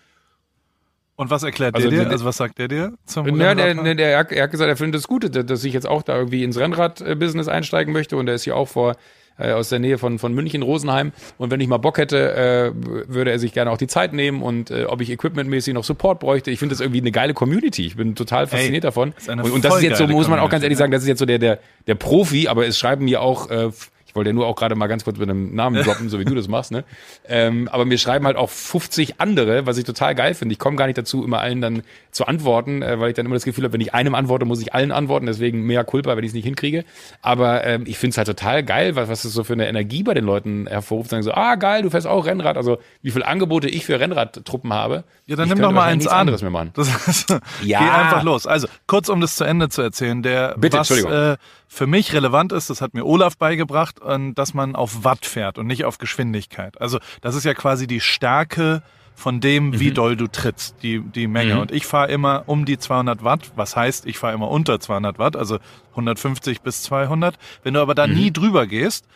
Und 1.17 1.31
was 1.31 1.43
erklärt 1.43 1.75
Also 1.75 1.91
der 1.91 2.05
dir? 2.05 2.11
Also 2.11 2.25
was 2.25 2.39
sagt 2.39 2.59
der 2.59 2.69
dir 2.69 2.95
zum 3.05 3.27
Ja, 3.39 3.55
der, 3.55 3.75
der, 3.75 3.95
der, 3.95 4.11
er 4.11 4.19
hat 4.45 4.51
gesagt, 4.51 4.71
er 4.71 4.77
findet 4.79 5.01
es 5.01 5.07
gut, 5.07 5.35
dass 5.37 5.45
dass 5.45 5.65
ich 5.65 5.75
jetzt 5.75 5.87
auch 5.87 6.03
da 6.03 6.17
irgendwie 6.17 6.43
ins 6.45 6.57
Rennrad-Business 6.57 7.47
einsteigen 7.47 7.93
möchte 7.93 8.17
und 8.17 8.27
er 8.27 8.37
ist 8.37 8.45
hier 8.45 8.57
auch 8.57 8.69
vor 8.69 8.97
äh, 9.39 9.53
aus 9.53 9.69
der 9.69 9.79
Nähe 9.79 9.99
von, 9.99 10.19
von 10.19 10.35
München, 10.35 10.63
Rosenheim. 10.63 11.13
Und 11.39 11.51
wenn 11.51 11.61
ich 11.61 11.69
mal 11.69 11.79
Bock 11.79 11.99
hätte, 11.99 12.35
äh, 12.35 12.73
würde 12.75 13.31
er 13.31 13.39
sich 13.39 13.53
gerne 13.53 13.71
auch 13.71 13.79
die 13.79 13.87
Zeit 13.87 14.13
nehmen 14.13 14.43
und 14.43 14.71
äh, 14.71 14.85
ob 14.85 15.01
ich 15.01 15.11
equipmentmäßig 15.11 15.75
noch 15.75 15.85
Support 15.85 16.21
bräuchte. 16.21 16.51
Ich 16.51 16.59
finde 16.59 16.75
das 16.75 16.81
irgendwie 16.81 17.01
eine 17.01 17.13
geile 17.13 17.35
Community. 17.35 17.87
Ich 17.87 17.97
bin 17.97 18.15
total 18.15 18.47
fasziniert 18.47 18.85
davon. 18.85 19.15
ist 19.17 19.29
eine 19.29 19.43
und, 19.43 19.51
und 19.53 19.65
das 19.65 19.77
ist 19.77 19.83
jetzt 19.83 19.99
so, 19.99 20.07
muss 20.07 20.29
man 20.29 20.39
auch 20.39 20.51
ganz 20.51 20.63
ehrlich 20.63 20.79
sagen, 20.79 20.93
das 20.93 21.03
ist 21.03 21.09
jetzt 21.09 21.19
so 21.19 21.27
der, 21.27 21.39
der, 21.39 21.59
der 21.87 21.95
Profi, 21.95 22.49
aber 22.49 22.67
es 22.67 22.79
schreiben 22.79 23.05
mir 23.05 23.21
auch, 23.21 23.51
äh, 23.51 23.71
ich 24.13 24.17
wollte 24.17 24.29
ja 24.29 24.35
nur 24.35 24.47
auch 24.47 24.57
gerade 24.57 24.75
mal 24.75 24.89
ganz 24.89 25.05
kurz 25.05 25.17
mit 25.17 25.31
einem 25.31 25.55
Namen 25.55 25.83
droppen, 25.85 26.11
so 26.11 26.19
wie 26.21 26.27
du 26.27 26.35
das 26.35 26.47
machst, 26.49 26.71
ne? 26.71 26.85
Ähm, 27.27 27.67
aber 27.73 27.87
mir 27.87 27.97
schreiben 27.97 28.27
halt 28.27 28.37
auch 28.37 28.51
50 28.51 29.21
andere, 29.21 29.65
was 29.65 29.79
ich 29.79 29.85
total 29.85 30.15
geil 30.15 30.35
finde. 30.35 30.53
Ich 30.53 30.59
komme 30.59 30.77
gar 30.77 30.87
nicht 30.87 30.99
dazu, 30.99 31.25
immer 31.25 31.41
allen 31.41 31.63
dann 31.63 31.83
zu 32.11 32.27
antworten, 32.27 32.83
äh, 32.83 33.01
weil 33.01 33.09
ich 33.09 33.15
dann 33.15 33.25
immer 33.25 33.37
das 33.37 33.45
Gefühl 33.45 33.65
habe, 33.65 33.73
wenn 33.73 33.81
ich 33.81 33.95
einem 33.95 34.15
antworte, 34.15 34.45
muss 34.45 34.61
ich 34.61 34.75
allen 34.75 34.93
antworten. 34.93 35.25
Deswegen 35.25 35.63
mehr 35.63 35.83
Culpa, 35.85 36.15
wenn 36.15 36.25
ich 36.25 36.29
es 36.29 36.35
nicht 36.35 36.45
hinkriege. 36.45 36.85
Aber 37.23 37.65
ähm, 37.65 37.85
ich 37.87 37.97
finde 37.97 38.11
es 38.13 38.19
halt 38.19 38.29
total 38.29 38.63
geil, 38.63 38.97
was, 38.97 39.09
was 39.09 39.25
es 39.25 39.33
so 39.33 39.45
für 39.45 39.55
eine 39.55 39.67
Energie 39.67 40.03
bei 40.03 40.13
den 40.13 40.27
Leuten 40.27 40.67
hervorruft. 40.67 41.09
Sagen 41.09 41.23
so, 41.23 41.33
ah 41.33 41.55
geil, 41.55 41.81
du 41.83 41.89
fährst 41.89 42.07
auch 42.07 42.27
Rennrad. 42.27 42.59
Also 42.59 42.79
wie 43.01 43.11
viele 43.13 43.27
Angebote 43.27 43.69
ich 43.71 43.87
für 43.87 43.99
Rennradtruppen 43.99 44.75
habe. 44.75 45.05
Ja, 45.27 45.37
dann 45.37 45.47
ich 45.49 45.55
nimm 45.55 45.63
doch 45.63 45.73
mal 45.73 45.85
eins 45.85 46.07
an. 46.07 46.21
anderes 46.21 46.43
mehr 46.43 46.51
machen. 46.51 46.73
Das 46.75 47.09
ist, 47.09 47.31
Ja. 47.63 47.79
Geh 47.83 47.89
einfach 47.89 48.23
los. 48.25 48.47
Also, 48.47 48.69
kurz 48.87 49.09
um 49.09 49.21
das 49.23 49.37
zu 49.37 49.45
Ende 49.45 49.71
zu 49.71 49.81
erzählen, 49.81 50.23
der, 50.23 50.57
Bitte, 50.59 50.79
was 50.79 50.91
Entschuldigung. 50.91 51.33
äh, 51.33 51.37
für 51.75 51.87
mich 51.87 52.13
relevant 52.13 52.53
ist, 52.53 52.69
das 52.69 52.83
hat 52.83 52.93
mir 52.93 53.07
Olaf 53.07 53.39
beigebracht, 53.39 54.01
äh, 54.07 54.33
dass 54.35 54.53
man 54.53 54.77
auf 54.77 55.05
Watt 55.05 55.25
fährt 55.25 55.57
und 55.57 55.67
nicht 55.67 55.87
auf 55.87 55.97
Geschwindigkeit. 55.97 56.79
Also, 56.81 56.99
das 57.23 57.35
ist 57.35 57.45
ja 57.45 57.55
quasi 57.55 57.87
die 57.87 58.01
Stärke 58.01 58.83
von 59.15 59.41
dem, 59.41 59.79
wie 59.81 59.91
Mhm. 59.91 59.95
doll 59.95 60.17
du 60.17 60.27
trittst, 60.27 60.77
die, 60.83 61.01
die 61.01 61.27
Menge. 61.27 61.53
Und 61.61 61.71
ich 61.71 61.87
fahre 61.87 62.11
immer 62.11 62.45
um 62.47 62.65
die 62.67 62.79
200 62.79 63.25
Watt, 63.25 63.53
was 63.57 63.75
heißt, 63.77 64.05
ich 64.07 64.19
fahre 64.19 64.35
immer 64.35 64.49
unter 64.51 64.81
200 64.81 65.19
Watt, 65.19 65.35
also 65.37 65.59
150 65.91 66.61
bis 66.61 66.83
200. 66.83 67.37
Wenn 67.63 67.75
du 67.75 67.81
aber 67.81 67.95
da 67.95 68.07
nie 68.07 68.33
drüber 68.33 68.67
gehst, 68.67 69.07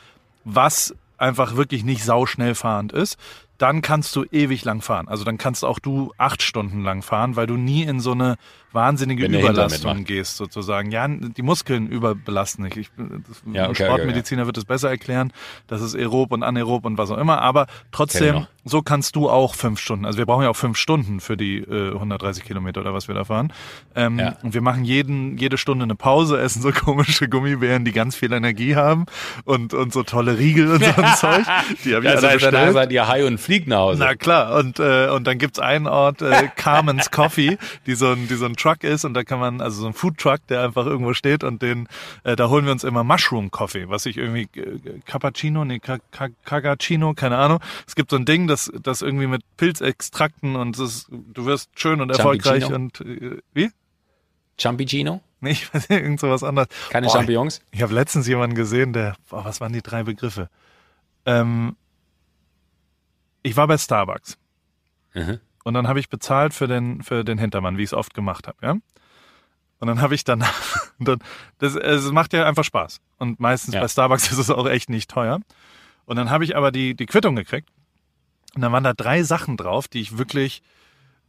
was 0.44 0.94
einfach 1.18 1.56
wirklich 1.56 1.82
nicht 1.84 2.04
sauschnell 2.04 2.54
fahrend 2.54 2.92
ist, 2.92 3.16
dann 3.58 3.82
kannst 3.82 4.14
du 4.16 4.24
ewig 4.30 4.64
lang 4.64 4.80
fahren. 4.82 5.08
Also 5.08 5.24
dann 5.24 5.38
kannst 5.38 5.64
auch 5.64 5.78
du 5.78 6.12
acht 6.18 6.42
Stunden 6.42 6.82
lang 6.82 7.02
fahren, 7.02 7.36
weil 7.36 7.46
du 7.46 7.56
nie 7.56 7.82
in 7.82 8.00
so 8.00 8.12
eine 8.12 8.36
wahnsinnige 8.72 9.22
Wenn 9.24 9.32
Überlastung 9.40 10.04
gehst, 10.04 10.36
sozusagen. 10.36 10.90
Ja, 10.90 11.08
die 11.08 11.40
Muskeln 11.42 11.88
überbelasten 11.88 12.64
nicht. 12.64 12.76
Ich, 12.76 12.90
Ja, 13.50 13.70
okay, 13.70 13.84
Sportmediziner 13.86 14.44
wird 14.46 14.58
es 14.58 14.66
besser 14.66 14.90
erklären. 14.90 15.32
Das 15.66 15.80
ist 15.80 15.94
aerob 15.94 16.32
und 16.32 16.42
anaerob 16.42 16.84
und 16.84 16.98
was 16.98 17.10
auch 17.10 17.16
immer. 17.16 17.40
Aber 17.40 17.68
trotzdem, 17.90 18.46
so 18.64 18.82
kannst 18.82 19.16
du 19.16 19.30
auch 19.30 19.54
fünf 19.54 19.80
Stunden. 19.80 20.04
Also 20.04 20.18
wir 20.18 20.26
brauchen 20.26 20.42
ja 20.42 20.50
auch 20.50 20.56
fünf 20.56 20.76
Stunden 20.76 21.20
für 21.20 21.38
die 21.38 21.58
äh, 21.58 21.92
130 21.94 22.44
Kilometer 22.44 22.82
oder 22.82 22.92
was 22.92 23.08
wir 23.08 23.14
da 23.14 23.24
fahren. 23.24 23.50
Ähm, 23.94 24.18
Ja. 24.18 24.36
Und 24.42 24.52
wir 24.52 24.60
machen 24.60 24.84
jeden, 24.84 25.38
jede 25.38 25.56
Stunde 25.56 25.84
eine 25.84 25.94
Pause, 25.94 26.38
essen 26.38 26.60
so 26.60 26.70
komische 26.72 27.30
Gummibären, 27.30 27.86
die 27.86 27.92
ganz 27.92 28.14
viel 28.14 28.32
Energie 28.34 28.76
haben 28.76 29.06
und, 29.44 29.72
und 29.72 29.92
so 29.94 30.02
tolle 30.02 30.38
Riegel 30.38 30.70
und 30.72 30.84
so 30.84 31.02
ein 31.02 31.14
Zeug. 31.16 31.46
Die 31.84 31.94
habe 31.94 32.04
ich 32.04 32.12
Das 32.12 32.24
alle 32.24 32.34
bestellt. 32.34 32.72
seid 32.74 32.92
ihr 32.92 33.08
high 33.08 33.24
und 33.24 33.38
fliegt 33.46 33.66
nach 33.66 33.78
Hause. 33.78 33.98
Na 34.00 34.14
klar, 34.14 34.54
und, 34.58 34.78
äh, 34.78 35.08
und 35.08 35.26
dann 35.26 35.38
gibt's 35.38 35.58
einen 35.58 35.86
Ort, 35.86 36.20
äh, 36.22 36.48
Carmen's 36.56 37.10
Coffee, 37.10 37.56
die 37.86 37.94
so, 37.94 38.12
ein, 38.12 38.28
die 38.28 38.34
so 38.34 38.44
ein 38.44 38.54
Truck 38.56 38.84
ist 38.84 39.04
und 39.04 39.14
da 39.14 39.24
kann 39.24 39.38
man, 39.40 39.60
also 39.60 39.80
so 39.80 39.86
ein 39.86 39.94
Food 39.94 40.18
Truck, 40.18 40.46
der 40.48 40.62
einfach 40.62 40.84
irgendwo 40.86 41.14
steht 41.14 41.42
und 41.44 41.62
den, 41.62 41.88
äh, 42.24 42.36
da 42.36 42.48
holen 42.48 42.64
wir 42.66 42.72
uns 42.72 42.84
immer 42.84 43.02
Mushroom 43.04 43.50
Coffee, 43.50 43.88
was 43.88 44.04
ich 44.06 44.18
irgendwie, 44.18 44.48
äh, 44.60 45.00
Cappuccino, 45.06 45.64
nee, 45.64 45.78
Ca- 45.78 45.98
Ca- 46.10 46.28
Cagacino, 46.44 47.14
keine 47.14 47.38
Ahnung. 47.38 47.60
Es 47.86 47.94
gibt 47.94 48.10
so 48.10 48.16
ein 48.16 48.24
Ding, 48.26 48.46
das, 48.46 48.70
das 48.82 49.00
irgendwie 49.02 49.26
mit 49.26 49.42
Pilzextrakten 49.56 50.56
und 50.56 50.78
ist, 50.78 51.08
du 51.10 51.46
wirst 51.46 51.70
schön 51.78 52.00
und 52.02 52.10
erfolgreich 52.10 52.70
und, 52.70 53.00
äh, 53.00 53.38
wie? 53.54 53.70
Champigino? 54.58 55.20
Nee, 55.40 55.50
ich 55.50 55.72
weiß 55.72 55.88
nicht, 55.90 56.00
irgend 56.00 56.18
sowas 56.18 56.42
anderes. 56.42 56.68
Keine 56.90 57.06
Boah, 57.08 57.12
Champignons? 57.18 57.60
ich 57.70 57.82
habe 57.82 57.92
letztens 57.94 58.26
jemanden 58.26 58.56
gesehen, 58.56 58.92
der, 58.92 59.16
boah, 59.28 59.44
was 59.44 59.60
waren 59.60 59.72
die 59.72 59.82
drei 59.82 60.02
Begriffe? 60.02 60.48
Ähm, 61.26 61.76
ich 63.46 63.56
war 63.56 63.66
bei 63.66 63.78
Starbucks 63.78 64.38
Mhm. 65.14 65.40
und 65.64 65.74
dann 65.74 65.88
habe 65.88 65.98
ich 66.00 66.08
bezahlt 66.10 66.52
für 66.52 66.66
den 66.68 67.02
für 67.02 67.24
den 67.24 67.38
Hintermann, 67.38 67.78
wie 67.78 67.82
ich 67.82 67.90
es 67.90 67.94
oft 67.94 68.12
gemacht 68.14 68.46
habe, 68.48 68.58
ja. 68.62 68.72
Und 69.78 69.88
dann 69.88 70.00
habe 70.00 70.14
ich 70.14 70.24
dann, 70.24 70.42
dann 70.98 71.18
das, 71.58 71.74
es 71.76 72.10
macht 72.12 72.32
ja 72.32 72.46
einfach 72.46 72.64
Spaß 72.64 73.00
und 73.18 73.40
meistens 73.40 73.74
Ja. 73.74 73.80
bei 73.80 73.88
Starbucks 73.88 74.30
ist 74.32 74.38
es 74.38 74.50
auch 74.50 74.66
echt 74.66 74.88
nicht 74.90 75.10
teuer. 75.10 75.40
Und 76.06 76.16
dann 76.16 76.30
habe 76.30 76.44
ich 76.44 76.56
aber 76.56 76.70
die 76.72 76.94
die 76.94 77.06
Quittung 77.06 77.36
gekriegt 77.36 77.68
und 78.54 78.62
dann 78.62 78.72
waren 78.72 78.84
da 78.84 78.94
drei 78.94 79.22
Sachen 79.22 79.56
drauf, 79.56 79.88
die 79.88 80.00
ich 80.00 80.18
wirklich 80.18 80.62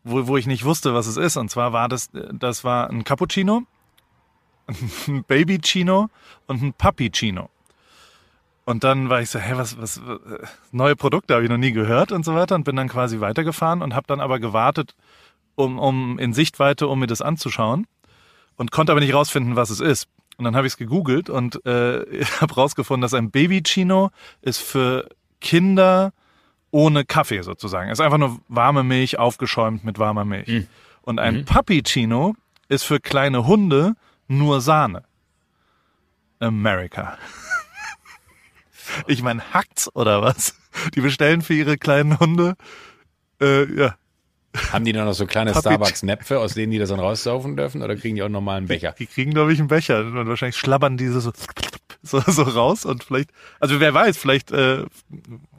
wo, 0.04 0.28
wo 0.28 0.38
ich 0.38 0.48
nicht 0.48 0.64
wusste, 0.64 0.94
was 0.94 1.08
es 1.08 1.18
ist. 1.18 1.36
Und 1.36 1.50
zwar 1.50 1.74
war 1.74 1.90
das, 1.90 2.10
das 2.14 2.64
war 2.64 2.90
ein 2.90 3.04
Cappuccino, 3.04 3.64
ein 5.08 5.24
Babychino 5.26 6.10
und 6.48 6.62
ein 6.62 6.74
Pappicino. 6.74 7.50
Und 8.68 8.84
dann 8.84 9.10
war 9.10 9.22
ich 9.22 9.30
so, 9.30 9.40
hä, 9.40 9.54
was, 9.56 9.80
was, 9.80 10.02
was 10.06 10.22
neue 10.74 10.98
Produkte 10.98 11.34
habe 11.34 11.46
ich 11.46 11.50
noch 11.50 11.56
nie 11.56 11.72
gehört 11.72 12.12
und 12.12 12.26
so 12.26 12.36
weiter 12.36 12.54
und 12.54 12.66
bin 12.66 12.76
dann 12.76 12.90
quasi 12.90 13.22
weitergefahren 13.22 13.82
und 13.82 13.96
habe 13.96 14.08
dann 14.08 14.20
aber 14.20 14.40
gewartet, 14.40 14.94
um, 15.56 15.80
um 15.80 16.20
in 16.20 16.34
Sichtweite, 16.34 16.90
um 16.90 17.00
mir 17.00 17.08
das 17.08 17.22
anzuschauen 17.22 17.88
und 18.58 18.72
konnte 18.72 18.92
aber 18.92 19.00
nicht 19.00 19.14
rausfinden, 19.14 19.56
was 19.56 19.70
es 19.70 19.80
ist. 19.80 20.10
Und 20.36 20.44
dann 20.44 20.58
habe 20.58 20.68
ich 20.68 20.74
es 20.74 20.78
gegoogelt 20.78 21.30
und 21.30 21.66
äh, 21.66 22.26
habe 22.42 22.56
rausgefunden, 22.56 23.04
dass 23.04 23.14
ein 23.14 23.32
Babychino 23.32 24.12
ist 24.42 24.58
für 24.58 25.08
Kinder 25.40 26.12
ohne 26.70 27.06
Kaffee 27.06 27.44
sozusagen. 27.44 27.90
Es 27.90 28.00
ist 28.00 28.06
einfach 28.06 28.18
nur 28.18 28.38
warme 28.50 28.84
Milch 28.84 29.18
aufgeschäumt 29.18 29.86
mit 29.86 29.98
warmer 29.98 30.26
Milch. 30.26 30.68
Und 31.04 31.20
ein 31.20 31.46
Pappicino 31.46 32.36
ist 32.68 32.84
für 32.84 33.00
kleine 33.00 33.48
Hunde 33.48 33.94
nur 34.28 34.60
Sahne. 34.60 35.04
America. 36.40 37.18
Ich 39.08 39.22
meine, 39.22 39.42
hackt's 39.54 39.94
oder 39.96 40.22
was? 40.22 40.56
Die 40.96 41.02
bestellen 41.02 41.42
für 41.42 41.54
ihre 41.54 41.78
kleinen 41.78 42.20
Hunde. 42.20 42.56
Äh, 43.42 43.66
ja, 43.74 43.96
Haben 44.72 44.86
die 44.86 44.94
dann 44.94 45.06
noch 45.06 45.14
so 45.14 45.26
kleine 45.26 45.54
Starbucks-Näpfe, 45.54 46.40
aus 46.40 46.54
denen 46.54 46.72
die 46.72 46.80
das 46.80 46.90
dann 46.90 47.00
raussaufen 47.00 47.56
dürfen? 47.56 47.84
Oder 47.84 47.96
kriegen 47.96 48.16
die 48.16 48.22
auch 48.22 48.28
einen 48.28 48.34
normalen 48.34 48.68
Becher? 48.68 48.94
die 48.98 49.06
kriegen, 49.08 49.32
glaube 49.32 49.54
ich, 49.54 49.60
einen 49.60 49.68
Becher. 49.68 50.00
Und 50.00 50.28
wahrscheinlich 50.28 50.58
schlabbern 50.58 50.98
diese 50.98 51.22
so, 51.22 51.32
so, 52.02 52.20
so 52.20 52.42
raus 52.44 52.86
und 52.86 53.04
vielleicht, 53.04 53.32
also 53.60 53.80
wer 53.80 53.94
weiß, 53.94 54.18
vielleicht, 54.18 54.52
äh, 54.52 54.86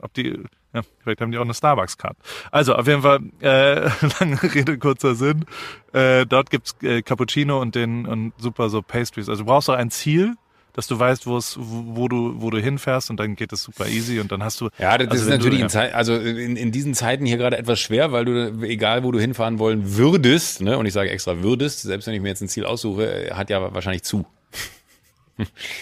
ob 0.01 0.15
die, 0.15 0.43
ja, 0.73 0.83
vielleicht 1.03 1.21
haben 1.21 1.31
die 1.31 1.39
auch 1.39 1.45
eine 1.45 1.55
Starbucks-Card. 1.55 2.17
Also 2.51 2.75
auf 2.75 2.87
jeden 2.87 3.03
Fall, 3.03 3.21
äh, 3.41 3.89
lange 4.21 4.43
Rede, 4.43 4.79
kurzer 4.79 5.15
Sinn. 5.15 5.45
Äh, 5.93 6.27
dort 6.27 6.51
gibt's 6.51 6.75
äh, 6.83 7.03
Cappuccino 7.03 7.61
und 7.61 7.75
den 7.75 8.07
und 8.07 8.33
super 8.39 8.69
so 8.69 8.83
Pastries. 8.83 9.29
Also 9.29 9.43
du 9.43 9.47
brauchst 9.47 9.71
auch 9.71 9.75
ein 9.75 9.91
Ziel, 9.91 10.35
dass 10.79 10.87
du 10.87 10.97
weißt, 10.97 11.27
wo 11.27 11.37
es, 11.37 11.57
wo 11.59 12.07
du, 12.07 12.41
wo 12.41 12.51
du 12.51 12.59
hinfährst 12.61 13.11
und 13.11 13.19
dann 13.19 13.35
geht 13.35 13.53
es 13.53 13.65
super 13.65 13.89
easy 13.89 14.21
und 14.21 14.31
dann 14.31 14.45
hast 14.45 14.61
du. 14.61 14.69
Ja, 14.79 14.97
das 14.97 15.09
also 15.09 15.25
ist 15.25 15.29
natürlich 15.29 15.59
du, 15.59 15.65
in, 15.65 15.71
Zeit, 15.71 15.93
also 15.93 16.15
in, 16.15 16.55
in 16.55 16.71
diesen 16.71 16.95
Zeiten 16.95 17.27
hier 17.27 17.37
gerade 17.37 17.59
etwas 17.59 17.81
schwer, 17.81 18.13
weil 18.13 18.25
du, 18.25 18.63
egal 18.63 19.03
wo 19.03 19.11
du 19.11 19.19
hinfahren 19.19 19.59
wollen 19.59 19.97
würdest, 19.97 20.61
ne, 20.61 20.79
und 20.79 20.87
ich 20.87 20.93
sage 20.93 21.11
extra 21.11 21.43
würdest, 21.43 21.83
selbst 21.83 22.07
wenn 22.07 22.15
ich 22.15 22.21
mir 22.21 22.29
jetzt 22.29 22.43
ein 22.43 22.49
Ziel 22.49 22.65
aussuche, 22.65 23.31
hat 23.35 23.51
ja 23.51 23.75
wahrscheinlich 23.75 24.05
zu. 24.05 24.25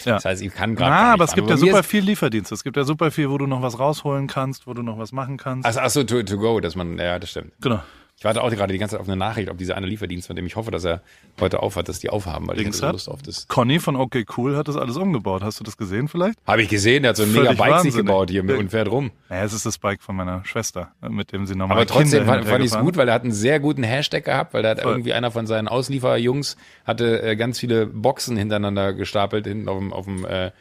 Ja. 0.05 0.17
Das 0.17 0.27
heißt, 0.27 0.43
ich 0.43 0.53
kann 0.53 0.75
gerade. 0.75 0.91
Nicht 0.91 1.15
aber 1.15 1.25
es 1.25 1.33
gibt 1.33 1.49
ja 1.49 1.57
super 1.57 1.83
viel 1.83 2.05
Lieferdienst. 2.05 2.53
Es 2.53 2.63
gibt 2.63 2.77
ja 2.77 2.85
super 2.85 3.11
viel, 3.11 3.31
wo 3.31 3.39
du 3.39 3.47
noch 3.47 3.63
was 3.63 3.79
rausholen 3.79 4.27
kannst, 4.27 4.67
wo 4.67 4.75
du 4.75 4.83
noch 4.83 4.99
was 4.99 5.13
machen 5.13 5.39
kannst. 5.39 5.67
Ach, 5.67 5.75
ach 5.79 5.89
so, 5.89 6.05
to, 6.05 6.23
to 6.23 6.37
go, 6.37 6.61
dass 6.61 6.77
man, 6.77 6.99
ja, 6.99 7.19
das 7.19 7.31
stimmt. 7.31 7.53
Genau. 7.63 7.83
Ich 8.19 8.25
warte 8.25 8.43
auch 8.43 8.49
gerade 8.51 8.73
die 8.73 8.79
ganze 8.79 8.95
Zeit 8.95 9.01
auf 9.03 9.09
eine 9.09 9.17
Nachricht, 9.17 9.51
ob 9.51 9.59
dieser 9.59 9.77
eine 9.77 9.87
Lieferdienst, 9.87 10.27
von 10.27 10.37
dem 10.37 10.47
ich 10.47 10.57
hoffe, 10.57 10.71
dass 10.71 10.85
er 10.87 11.03
heute 11.39 11.63
aufhat, 11.63 11.87
dass 11.91 11.99
die 11.99 12.09
aufhaben, 12.09 12.49
weil 12.49 12.57
Dings 12.57 12.77
ich 12.77 12.83
hätte 12.83 12.89
so? 12.89 12.93
Lust 12.93 13.09
auf 13.11 13.21
das. 13.23 13.47
Conny 13.47 13.79
von 13.79 13.95
OK 13.95 14.17
Cool 14.39 14.57
hat 14.57 14.69
das 14.69 14.77
alles 14.77 14.97
umgebaut. 14.97 15.43
Hast 15.43 15.61
du 15.61 15.65
das 15.65 15.77
gesehen 15.77 16.09
vielleicht? 16.09 16.39
Habe 16.47 16.63
ich 16.63 16.71
gesehen, 16.71 17.03
der 17.03 17.11
hat 17.11 17.17
so 17.17 17.25
ein 17.25 17.33
mega 17.33 17.53
Bike 17.53 17.81
sich 17.81 17.95
gebaut 17.95 18.31
hier 18.31 18.43
Ja. 18.43 18.57
und 18.57 18.71
fährt 18.71 18.91
rum. 18.91 19.11
Naja, 19.29 19.45
es 19.45 19.53
ist 19.53 19.67
das 19.67 19.77
Bike 19.77 20.01
von 20.03 20.17
meiner 20.17 20.43
Schwester, 20.47 20.93
mit 21.07 21.33
dem 21.33 21.45
sie 21.45 21.55
normal 21.55 21.77
Aber 21.77 21.87
trotzdem 21.87 22.21
Kinder 22.21 22.25
fand, 22.37 22.49
fand 22.49 22.65
ich 22.65 22.73
es 22.73 22.79
gut, 22.79 22.97
weil 22.97 23.07
er 23.09 23.15
hat 23.15 23.23
einen 23.23 23.33
sehr 23.33 23.61
guten 23.61 23.83
Hashtag 23.83 24.25
gehabt, 24.25 24.55
weil 24.55 24.63
da 24.63 24.71
hat 24.71 24.81
Voll. 24.81 24.93
irgendwie 24.93 25.13
einer 25.13 25.31
von 25.31 25.47
seinen 25.47 25.69
Auslieferjungs 25.69 26.57
hatte 26.87 27.23
äh, 27.23 27.37
ganz 27.37 27.59
viele 27.61 27.87
Boxen 27.87 28.39
hintereinander 28.39 28.95
gestapelt 28.95 29.47
hinten 29.47 29.69
auf 29.69 29.79
dem, 29.79 29.93
auf 29.93 30.07
dem, 30.07 30.25
äh, 30.25 30.53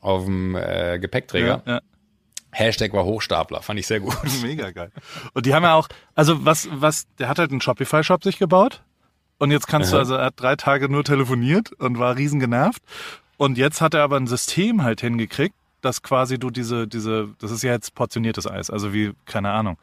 auf 0.00 0.24
dem 0.24 0.54
äh, 0.54 1.00
Gepäckträger. 1.00 1.62
Ja, 1.66 1.72
ja. 1.74 1.80
Hashtag 2.52 2.92
war 2.92 3.04
Hochstapler, 3.04 3.62
fand 3.62 3.80
ich 3.80 3.86
sehr 3.86 4.00
gut. 4.00 4.16
Mega 4.42 4.70
geil. 4.70 4.92
Und 5.34 5.46
die 5.46 5.54
haben 5.54 5.62
ja 5.62 5.74
auch, 5.74 5.88
also 6.14 6.44
was, 6.44 6.68
was, 6.72 7.06
der 7.18 7.28
hat 7.28 7.38
halt 7.38 7.50
einen 7.50 7.60
Shopify-Shop 7.60 8.22
sich 8.22 8.38
gebaut. 8.38 8.82
Und 9.38 9.50
jetzt 9.50 9.66
kannst 9.66 9.90
du, 9.90 9.96
Aha. 9.96 10.02
also 10.02 10.14
er 10.14 10.26
hat 10.26 10.34
drei 10.36 10.54
Tage 10.54 10.88
nur 10.88 11.02
telefoniert 11.02 11.72
und 11.72 11.98
war 11.98 12.16
riesen 12.16 12.38
genervt. 12.38 12.82
Und 13.38 13.58
jetzt 13.58 13.80
hat 13.80 13.94
er 13.94 14.02
aber 14.02 14.16
ein 14.18 14.28
System 14.28 14.84
halt 14.84 15.00
hingekriegt, 15.00 15.56
dass 15.80 16.02
quasi 16.02 16.38
du 16.38 16.50
diese, 16.50 16.86
diese, 16.86 17.30
das 17.40 17.50
ist 17.50 17.62
ja 17.62 17.72
jetzt 17.72 17.94
portioniertes 17.94 18.46
Eis, 18.46 18.70
also 18.70 18.92
wie, 18.92 19.12
keine 19.24 19.50
Ahnung. 19.50 19.78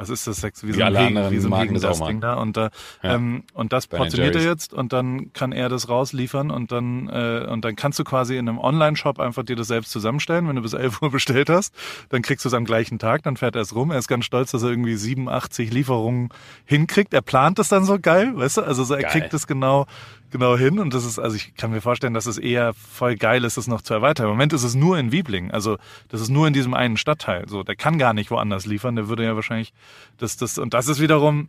Was 0.00 0.08
ist 0.10 0.26
das? 0.26 0.38
Sex? 0.38 0.66
Wie. 0.66 0.74
Wie 0.74 0.82
alle 0.82 0.98
anderen 0.98 1.30
wie 1.30 1.38
so 1.38 1.48
ein 1.48 1.50
Marken 1.50 1.74
das 1.74 1.84
Haagen-Dazs-Ding 1.84 2.20
da. 2.20 2.34
Und, 2.34 2.56
da, 2.56 2.70
Ja. 3.02 3.14
ähm, 3.14 3.44
und 3.54 3.72
das 3.72 3.86
Ben 3.86 3.98
portioniert 3.98 4.34
er 4.36 4.42
jetzt 4.42 4.72
und 4.72 4.92
dann 4.92 5.32
kann 5.32 5.52
er 5.52 5.68
das 5.68 5.88
rausliefern 5.88 6.50
und 6.50 6.72
dann, 6.72 7.08
äh, 7.08 7.46
und 7.50 7.64
dann 7.64 7.76
kannst 7.76 7.98
du 7.98 8.04
quasi 8.04 8.36
in 8.36 8.48
einem 8.48 8.58
Online-Shop 8.58 9.20
einfach 9.20 9.44
dir 9.44 9.56
das 9.56 9.68
selbst 9.68 9.90
zusammenstellen. 9.90 10.48
Wenn 10.48 10.56
du 10.56 10.62
bis 10.62 10.72
11 10.72 11.00
Uhr 11.02 11.10
bestellt 11.10 11.50
hast, 11.50 11.74
dann 12.08 12.22
kriegst 12.22 12.44
du 12.44 12.48
es 12.48 12.54
am 12.54 12.64
gleichen 12.64 12.98
Tag, 12.98 13.22
dann 13.22 13.36
fährt 13.36 13.54
er 13.56 13.62
es 13.62 13.74
rum. 13.74 13.90
Er 13.90 13.98
ist 13.98 14.08
ganz 14.08 14.24
stolz, 14.24 14.50
dass 14.52 14.62
er 14.62 14.70
irgendwie 14.70 14.96
87 14.96 15.72
Lieferungen 15.72 16.30
hinkriegt. 16.64 17.12
Er 17.14 17.22
plant 17.22 17.58
es 17.58 17.68
dann 17.68 17.84
so 17.84 17.98
geil, 18.00 18.32
weißt 18.34 18.56
du? 18.58 18.62
Also 18.62 18.84
so, 18.84 18.94
er 18.94 19.02
Geil. 19.02 19.10
kriegt 19.12 19.34
es 19.34 19.46
genau, 19.46 19.86
genau 20.30 20.56
hin 20.56 20.78
und 20.78 20.94
das 20.94 21.04
ist, 21.04 21.18
also 21.18 21.36
ich 21.36 21.54
kann 21.54 21.70
mir 21.70 21.80
vorstellen, 21.80 22.14
dass 22.14 22.26
es 22.26 22.38
eher 22.38 22.72
voll 22.74 23.16
geil 23.16 23.44
ist, 23.44 23.56
es 23.56 23.66
noch 23.66 23.82
zu 23.82 23.94
erweitern. 23.94 24.26
Im 24.26 24.32
Moment 24.32 24.52
ist 24.52 24.62
es 24.62 24.74
nur 24.74 24.98
in 24.98 25.12
Wiebling, 25.12 25.50
also 25.50 25.76
das 26.08 26.20
ist 26.20 26.28
nur 26.28 26.46
in 26.46 26.52
diesem 26.52 26.74
einen 26.74 26.96
Stadtteil. 26.96 27.48
So, 27.48 27.62
der 27.62 27.76
kann 27.76 27.98
gar 27.98 28.12
nicht 28.14 28.30
woanders 28.30 28.66
liefern, 28.66 28.96
der 28.96 29.08
würde 29.08 29.24
ja 29.24 29.34
wahrscheinlich 29.34 29.72
das, 30.18 30.36
das, 30.36 30.58
und 30.58 30.74
das 30.74 30.88
ist 30.88 31.00
wiederum, 31.00 31.48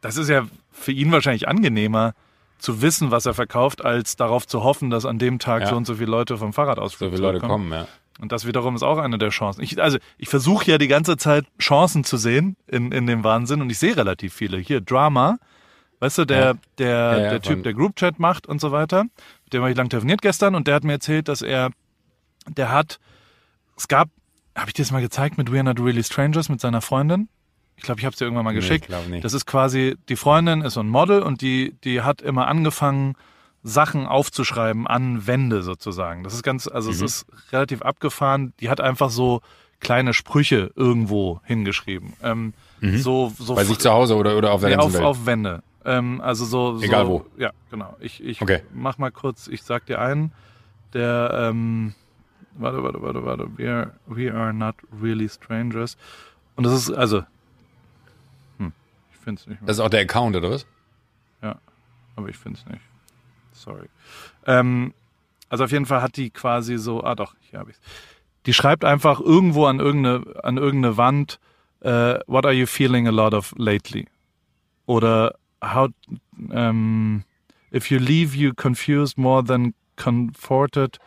das 0.00 0.16
ist 0.16 0.28
ja 0.28 0.46
für 0.72 0.92
ihn 0.92 1.12
wahrscheinlich 1.12 1.48
angenehmer, 1.48 2.14
zu 2.58 2.82
wissen, 2.82 3.10
was 3.10 3.24
er 3.24 3.34
verkauft, 3.34 3.84
als 3.84 4.16
darauf 4.16 4.46
zu 4.46 4.64
hoffen, 4.64 4.90
dass 4.90 5.06
an 5.06 5.18
dem 5.18 5.38
Tag 5.38 5.62
Ja. 5.62 5.68
so 5.68 5.76
und 5.76 5.86
so 5.86 5.94
viele 5.94 6.10
Leute 6.10 6.36
vom 6.36 6.52
Fahrradausflug 6.52 7.10
So 7.10 7.16
viele 7.16 7.32
Leute 7.32 7.46
kommen, 7.46 7.70
ja. 7.72 7.86
Und 8.20 8.32
das 8.32 8.46
wiederum 8.46 8.74
ist 8.74 8.82
auch 8.82 8.98
eine 8.98 9.16
der 9.16 9.28
Chancen. 9.28 9.62
Ich, 9.62 9.80
also 9.80 9.98
ich 10.16 10.28
versuche 10.28 10.68
ja 10.68 10.76
die 10.78 10.88
ganze 10.88 11.16
Zeit 11.16 11.46
Chancen 11.60 12.02
zu 12.02 12.16
sehen 12.16 12.56
in, 12.66 12.90
in 12.90 13.06
dem 13.06 13.22
Wahnsinn 13.22 13.62
und 13.62 13.70
ich 13.70 13.78
sehe 13.78 13.96
relativ 13.96 14.34
viele. 14.34 14.58
Hier 14.58 14.80
Drama, 14.80 15.38
weißt 16.00 16.18
du, 16.18 16.24
der, 16.24 16.38
Ja. 16.38 16.54
der, 16.78 16.88
Ja, 16.88 17.18
ja, 17.18 17.30
der 17.30 17.42
Typ, 17.42 17.62
der 17.62 17.74
Groupchat 17.74 18.18
macht 18.18 18.46
und 18.46 18.60
so 18.60 18.72
weiter, 18.72 19.04
mit 19.44 19.52
dem 19.52 19.62
habe 19.62 19.70
ich 19.70 19.76
lang 19.76 19.88
telefoniert 19.88 20.22
gestern 20.22 20.54
und 20.54 20.66
der 20.66 20.74
hat 20.76 20.84
mir 20.84 20.92
erzählt, 20.92 21.28
dass 21.28 21.42
er, 21.42 21.70
der 22.48 22.70
hat, 22.70 22.98
es 23.76 23.88
gab, 23.88 24.08
habe 24.56 24.68
ich 24.68 24.74
dir 24.74 24.82
das 24.82 24.90
mal 24.90 25.00
gezeigt 25.02 25.38
mit 25.38 25.48
We're 25.50 25.62
Not 25.62 25.80
Really 25.80 26.02
Strangers 26.04 26.48
mit 26.48 26.60
seiner 26.60 26.80
Freundin? 26.80 27.28
Ich 27.76 27.84
glaube, 27.84 28.00
ich 28.00 28.04
habe 28.04 28.12
es 28.12 28.18
dir 28.18 28.24
irgendwann 28.24 28.44
mal 28.44 28.50
Nee, 28.52 28.56
geschickt. 28.60 28.88
nicht. 29.08 29.24
Das 29.24 29.32
ist 29.34 29.46
quasi, 29.46 29.96
die 30.08 30.16
Freundin 30.16 30.62
ist 30.62 30.74
so 30.74 30.80
ein 30.80 30.88
Model 30.88 31.22
und 31.22 31.42
die, 31.42 31.76
die 31.84 32.02
hat 32.02 32.20
immer 32.22 32.48
angefangen, 32.48 33.14
Sachen 33.62 34.06
aufzuschreiben 34.06 34.86
an 34.86 35.26
Wände 35.26 35.62
sozusagen. 35.62 36.24
Das 36.24 36.32
ist 36.34 36.42
ganz, 36.42 36.66
also 36.68 36.90
Mhm. 36.90 36.96
es 36.96 37.02
ist 37.02 37.26
relativ 37.52 37.82
abgefahren. 37.82 38.52
Die 38.60 38.68
hat 38.70 38.80
einfach 38.80 39.10
so 39.10 39.40
kleine 39.80 40.12
Sprüche 40.14 40.70
irgendwo 40.74 41.40
hingeschrieben. 41.44 42.14
Ähm, 42.22 42.54
So, 42.80 43.32
so 43.38 43.52
Mhm. 43.52 43.56
Bei 43.56 43.64
sich 43.64 43.78
zu 43.78 43.90
Hause 43.90 44.16
oder, 44.16 44.36
oder 44.36 44.52
auf 44.52 44.60
der 44.60 44.70
nee, 44.70 44.76
ganzen 44.76 44.86
auf, 44.88 44.94
Welt. 44.94 45.04
auf 45.04 45.26
Wände. 45.26 45.62
Ähm, 45.84 46.20
also 46.20 46.44
so, 46.44 46.80
Egal 46.82 47.04
so, 47.04 47.10
wo. 47.10 47.26
Ja, 47.40 47.52
genau. 47.70 47.96
Ich, 48.00 48.22
ich 48.22 48.42
Okay. 48.42 48.62
mach 48.72 48.98
mal 48.98 49.10
kurz, 49.10 49.46
ich 49.48 49.62
sag 49.62 49.86
dir 49.86 50.00
einen, 50.00 50.32
der, 50.92 51.30
ähm, 51.34 51.94
warte, 52.54 52.82
warte, 52.82 53.00
warte, 53.02 53.24
warte, 53.24 53.58
we 53.58 53.70
are, 53.70 53.92
we 54.06 54.32
are 54.32 54.52
not 54.52 54.74
really 55.00 55.28
strangers. 55.28 55.96
Und 56.56 56.64
das 56.64 56.72
ist, 56.74 56.90
also, 56.90 57.22
hm, 58.58 58.72
ich 59.12 59.18
finde 59.18 59.40
es 59.40 59.46
nicht 59.46 59.60
mehr. 59.60 59.66
das 59.66 59.76
ist 59.76 59.80
auch 59.80 59.90
der 59.90 60.00
Account, 60.00 60.34
oder 60.36 60.50
was? 60.50 60.66
Ja, 61.42 61.56
aber 62.16 62.28
ich 62.28 62.36
finde 62.36 62.58
es 62.58 62.66
nicht. 62.66 62.82
Sorry. 63.52 63.88
Ähm, 64.46 64.92
also 65.48 65.64
auf 65.64 65.70
jeden 65.72 65.86
Fall 65.86 66.02
hat 66.02 66.16
die 66.16 66.30
quasi 66.30 66.76
so, 66.78 67.02
ah 67.04 67.14
doch, 67.14 67.34
hier 67.40 67.60
habe 67.60 67.70
ich's. 67.70 67.80
Die 68.46 68.54
schreibt 68.54 68.84
einfach 68.84 69.20
irgendwo 69.20 69.66
an 69.66 69.78
irgendeine, 69.78 70.42
an 70.44 70.56
irgendeine 70.56 70.96
Wand, 70.96 71.38
äh, 71.80 72.18
what 72.26 72.44
are 72.44 72.52
you 72.54 72.66
feeling 72.66 73.06
a 73.06 73.10
lot 73.10 73.34
of 73.34 73.54
lately? 73.56 74.06
Oder 74.86 75.34
how, 75.62 75.88
ähm, 76.52 77.24
if 77.72 77.90
you 77.90 77.98
leave 77.98 78.34
you 78.34 78.52
confused 78.54 79.18
more 79.18 79.42
than 79.44 79.74
comforted, 79.96 80.98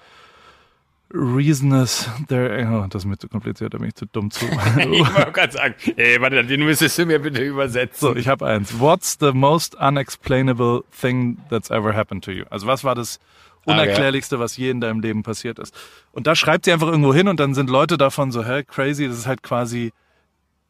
reason 1.13 1.71
is 1.73 2.07
there, 2.27 2.67
oh, 2.71 2.87
das 2.87 3.03
ist 3.03 3.05
mir 3.05 3.17
zu 3.17 3.27
kompliziert, 3.27 3.73
da 3.73 3.77
bin 3.77 3.89
ich 3.89 3.95
zu 3.95 4.05
dumm 4.05 4.31
zu. 4.31 4.45
ich 4.77 5.15
wollte 5.15 5.31
gerade 5.31 5.53
sagen, 5.53 5.75
ey, 5.97 6.21
warte, 6.21 6.43
den 6.43 6.63
müsstest 6.63 6.97
du 6.97 7.05
mir 7.05 7.19
bitte 7.19 7.43
übersetzen. 7.43 7.99
So, 7.99 8.15
ich 8.15 8.27
habe 8.27 8.45
eins. 8.45 8.79
What's 8.79 9.17
the 9.19 9.31
most 9.33 9.75
unexplainable 9.75 10.83
thing 10.99 11.37
that's 11.49 11.69
ever 11.69 11.93
happened 11.93 12.23
to 12.25 12.31
you? 12.31 12.45
Also 12.49 12.67
was 12.67 12.83
war 12.83 12.95
das 12.95 13.19
Unerklärlichste, 13.65 14.39
was 14.39 14.57
je 14.57 14.69
in 14.69 14.81
deinem 14.81 15.01
Leben 15.01 15.23
passiert 15.23 15.59
ist? 15.59 15.75
Und 16.11 16.27
da 16.27 16.35
schreibt 16.35 16.65
sie 16.65 16.71
einfach 16.71 16.87
irgendwo 16.87 17.13
hin 17.13 17.27
und 17.27 17.39
dann 17.39 17.53
sind 17.53 17.69
Leute 17.69 17.97
davon 17.97 18.31
so, 18.31 18.43
hä, 18.45 18.63
crazy, 18.63 19.07
das 19.07 19.17
ist 19.17 19.27
halt 19.27 19.43
quasi 19.43 19.91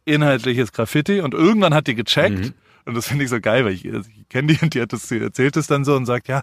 inhaltliches 0.05 0.71
Graffiti 0.71 1.21
und 1.21 1.33
irgendwann 1.33 1.73
hat 1.73 1.87
die 1.87 1.95
gecheckt 1.95 2.53
und 2.85 2.95
das 2.95 3.07
finde 3.07 3.23
ich 3.23 3.29
so 3.29 3.39
geil, 3.39 3.65
weil 3.65 3.73
ich, 3.73 3.87
also 3.91 4.09
ich 4.09 4.29
kenne 4.29 4.53
die 4.53 4.59
und 4.61 4.73
die 4.73 4.81
hat 4.81 4.93
das, 4.93 5.07
sie 5.07 5.19
erzählt 5.19 5.57
es 5.57 5.67
dann 5.67 5.85
so 5.85 5.95
und 5.95 6.05
sagt, 6.05 6.27
ja, 6.27 6.41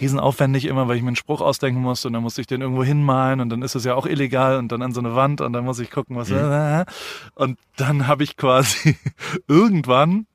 riesenaufwendig 0.00 0.66
immer, 0.66 0.88
weil 0.88 0.96
ich 0.96 1.02
mir 1.02 1.08
einen 1.08 1.16
Spruch 1.16 1.40
ausdenken 1.40 1.80
musste 1.80 2.08
und 2.08 2.14
dann 2.14 2.22
musste 2.22 2.40
ich 2.40 2.46
den 2.46 2.60
irgendwo 2.60 2.84
hinmalen 2.84 3.40
und 3.40 3.50
dann 3.50 3.62
ist 3.62 3.74
es 3.74 3.84
ja 3.84 3.94
auch 3.94 4.06
illegal 4.06 4.58
und 4.58 4.70
dann 4.72 4.82
an 4.82 4.92
so 4.92 5.00
eine 5.00 5.14
Wand 5.14 5.40
und 5.40 5.52
dann 5.52 5.64
muss 5.64 5.78
ich 5.78 5.90
gucken, 5.90 6.16
was 6.16 6.30
und 7.34 7.58
dann 7.76 8.06
habe 8.06 8.24
ich 8.24 8.36
quasi 8.36 8.96
irgendwann 9.48 10.26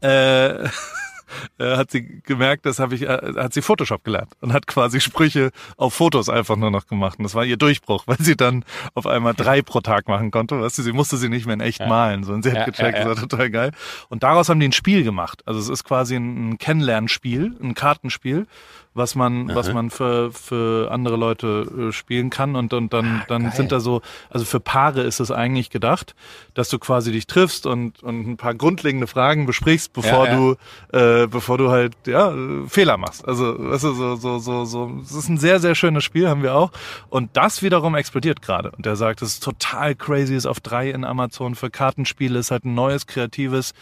äh, 0.00 0.68
äh, 1.58 1.76
hat 1.76 1.90
sie 1.90 2.20
gemerkt, 2.22 2.66
das 2.66 2.78
habe 2.78 2.94
ich, 2.94 3.02
äh, 3.02 3.34
hat 3.36 3.52
sie 3.52 3.62
Photoshop 3.62 4.04
gelernt 4.04 4.32
und 4.40 4.52
hat 4.52 4.66
quasi 4.66 5.00
Sprüche 5.00 5.50
auf 5.76 5.94
Fotos 5.94 6.28
einfach 6.28 6.56
nur 6.56 6.70
noch 6.70 6.86
gemacht. 6.86 7.18
Und 7.18 7.24
das 7.24 7.34
war 7.34 7.44
ihr 7.44 7.56
Durchbruch, 7.56 8.04
weil 8.06 8.18
sie 8.18 8.36
dann 8.36 8.64
auf 8.94 9.06
einmal 9.06 9.34
drei 9.34 9.62
pro 9.62 9.80
Tag 9.80 10.08
machen 10.08 10.30
konnte. 10.30 10.60
Weißt 10.60 10.78
du, 10.78 10.82
sie 10.82 10.92
musste 10.92 11.16
sie 11.16 11.28
nicht 11.28 11.46
mehr 11.46 11.54
in 11.54 11.60
echt 11.60 11.80
malen, 11.80 12.24
sondern 12.24 12.42
sie 12.42 12.50
hat 12.50 12.58
Ja, 12.58 12.64
gecheckt, 12.64 12.98
ja, 12.98 13.04
ja. 13.04 13.08
das 13.08 13.20
war 13.20 13.28
total 13.28 13.50
geil. 13.50 13.72
Und 14.08 14.22
daraus 14.22 14.48
haben 14.48 14.60
die 14.60 14.68
ein 14.68 14.72
Spiel 14.72 15.04
gemacht. 15.04 15.42
Also 15.46 15.60
es 15.60 15.68
ist 15.68 15.84
quasi 15.84 16.16
ein, 16.16 16.50
ein 16.50 16.58
Kennenlernspiel, 16.58 17.56
ein 17.62 17.74
Kartenspiel, 17.74 18.46
was 18.98 19.14
man, 19.14 19.54
was 19.54 19.72
man 19.72 19.90
für, 19.90 20.30
für 20.32 20.90
andere 20.90 21.16
Leute 21.16 21.88
äh, 21.88 21.92
spielen 21.92 22.28
kann. 22.28 22.56
Und, 22.56 22.72
und 22.74 22.92
dann, 22.92 23.22
dann 23.28 23.44
geil. 23.44 23.52
sind 23.54 23.72
da 23.72 23.80
so, 23.80 24.02
also 24.28 24.44
für 24.44 24.60
Paare 24.60 25.02
ist 25.02 25.20
es 25.20 25.30
eigentlich 25.30 25.70
gedacht, 25.70 26.14
dass 26.54 26.68
du 26.68 26.78
quasi 26.78 27.12
dich 27.12 27.26
triffst 27.26 27.64
und, 27.66 28.02
und 28.02 28.28
ein 28.28 28.36
paar 28.36 28.54
grundlegende 28.54 29.06
Fragen 29.06 29.46
besprichst, 29.46 29.92
bevor 29.92 30.26
Ja, 30.26 30.32
ja. 30.32 30.36
du, 30.36 30.56
äh, 30.96 31.26
bevor 31.26 31.56
du 31.56 31.70
halt, 31.70 31.94
ja, 32.06 32.34
Fehler 32.66 32.96
machst. 32.96 33.26
Also, 33.26 33.56
weißt 33.58 33.84
du, 33.84 33.92
so, 33.94 34.16
so, 34.16 34.38
so, 34.38 34.64
so, 34.64 35.00
es 35.02 35.12
ist 35.12 35.28
ein 35.28 35.38
sehr, 35.38 35.60
sehr 35.60 35.74
schönes 35.74 36.04
Spiel, 36.04 36.28
haben 36.28 36.42
wir 36.42 36.54
auch. 36.54 36.72
Und 37.08 37.36
das 37.36 37.62
wiederum 37.62 37.94
explodiert 37.94 38.42
gerade. 38.42 38.70
Und 38.72 38.84
der 38.84 38.96
sagt, 38.96 39.22
es 39.22 39.34
ist 39.34 39.44
total 39.44 39.94
crazy, 39.94 40.34
ist 40.34 40.46
auf 40.46 40.60
drei 40.60 40.90
in 40.90 41.04
Amazon 41.04 41.54
für 41.54 41.70
Kartenspiele, 41.70 42.38
ist 42.38 42.50
halt 42.50 42.64
ein 42.64 42.74
neues, 42.74 43.06
kreatives, 43.06 43.72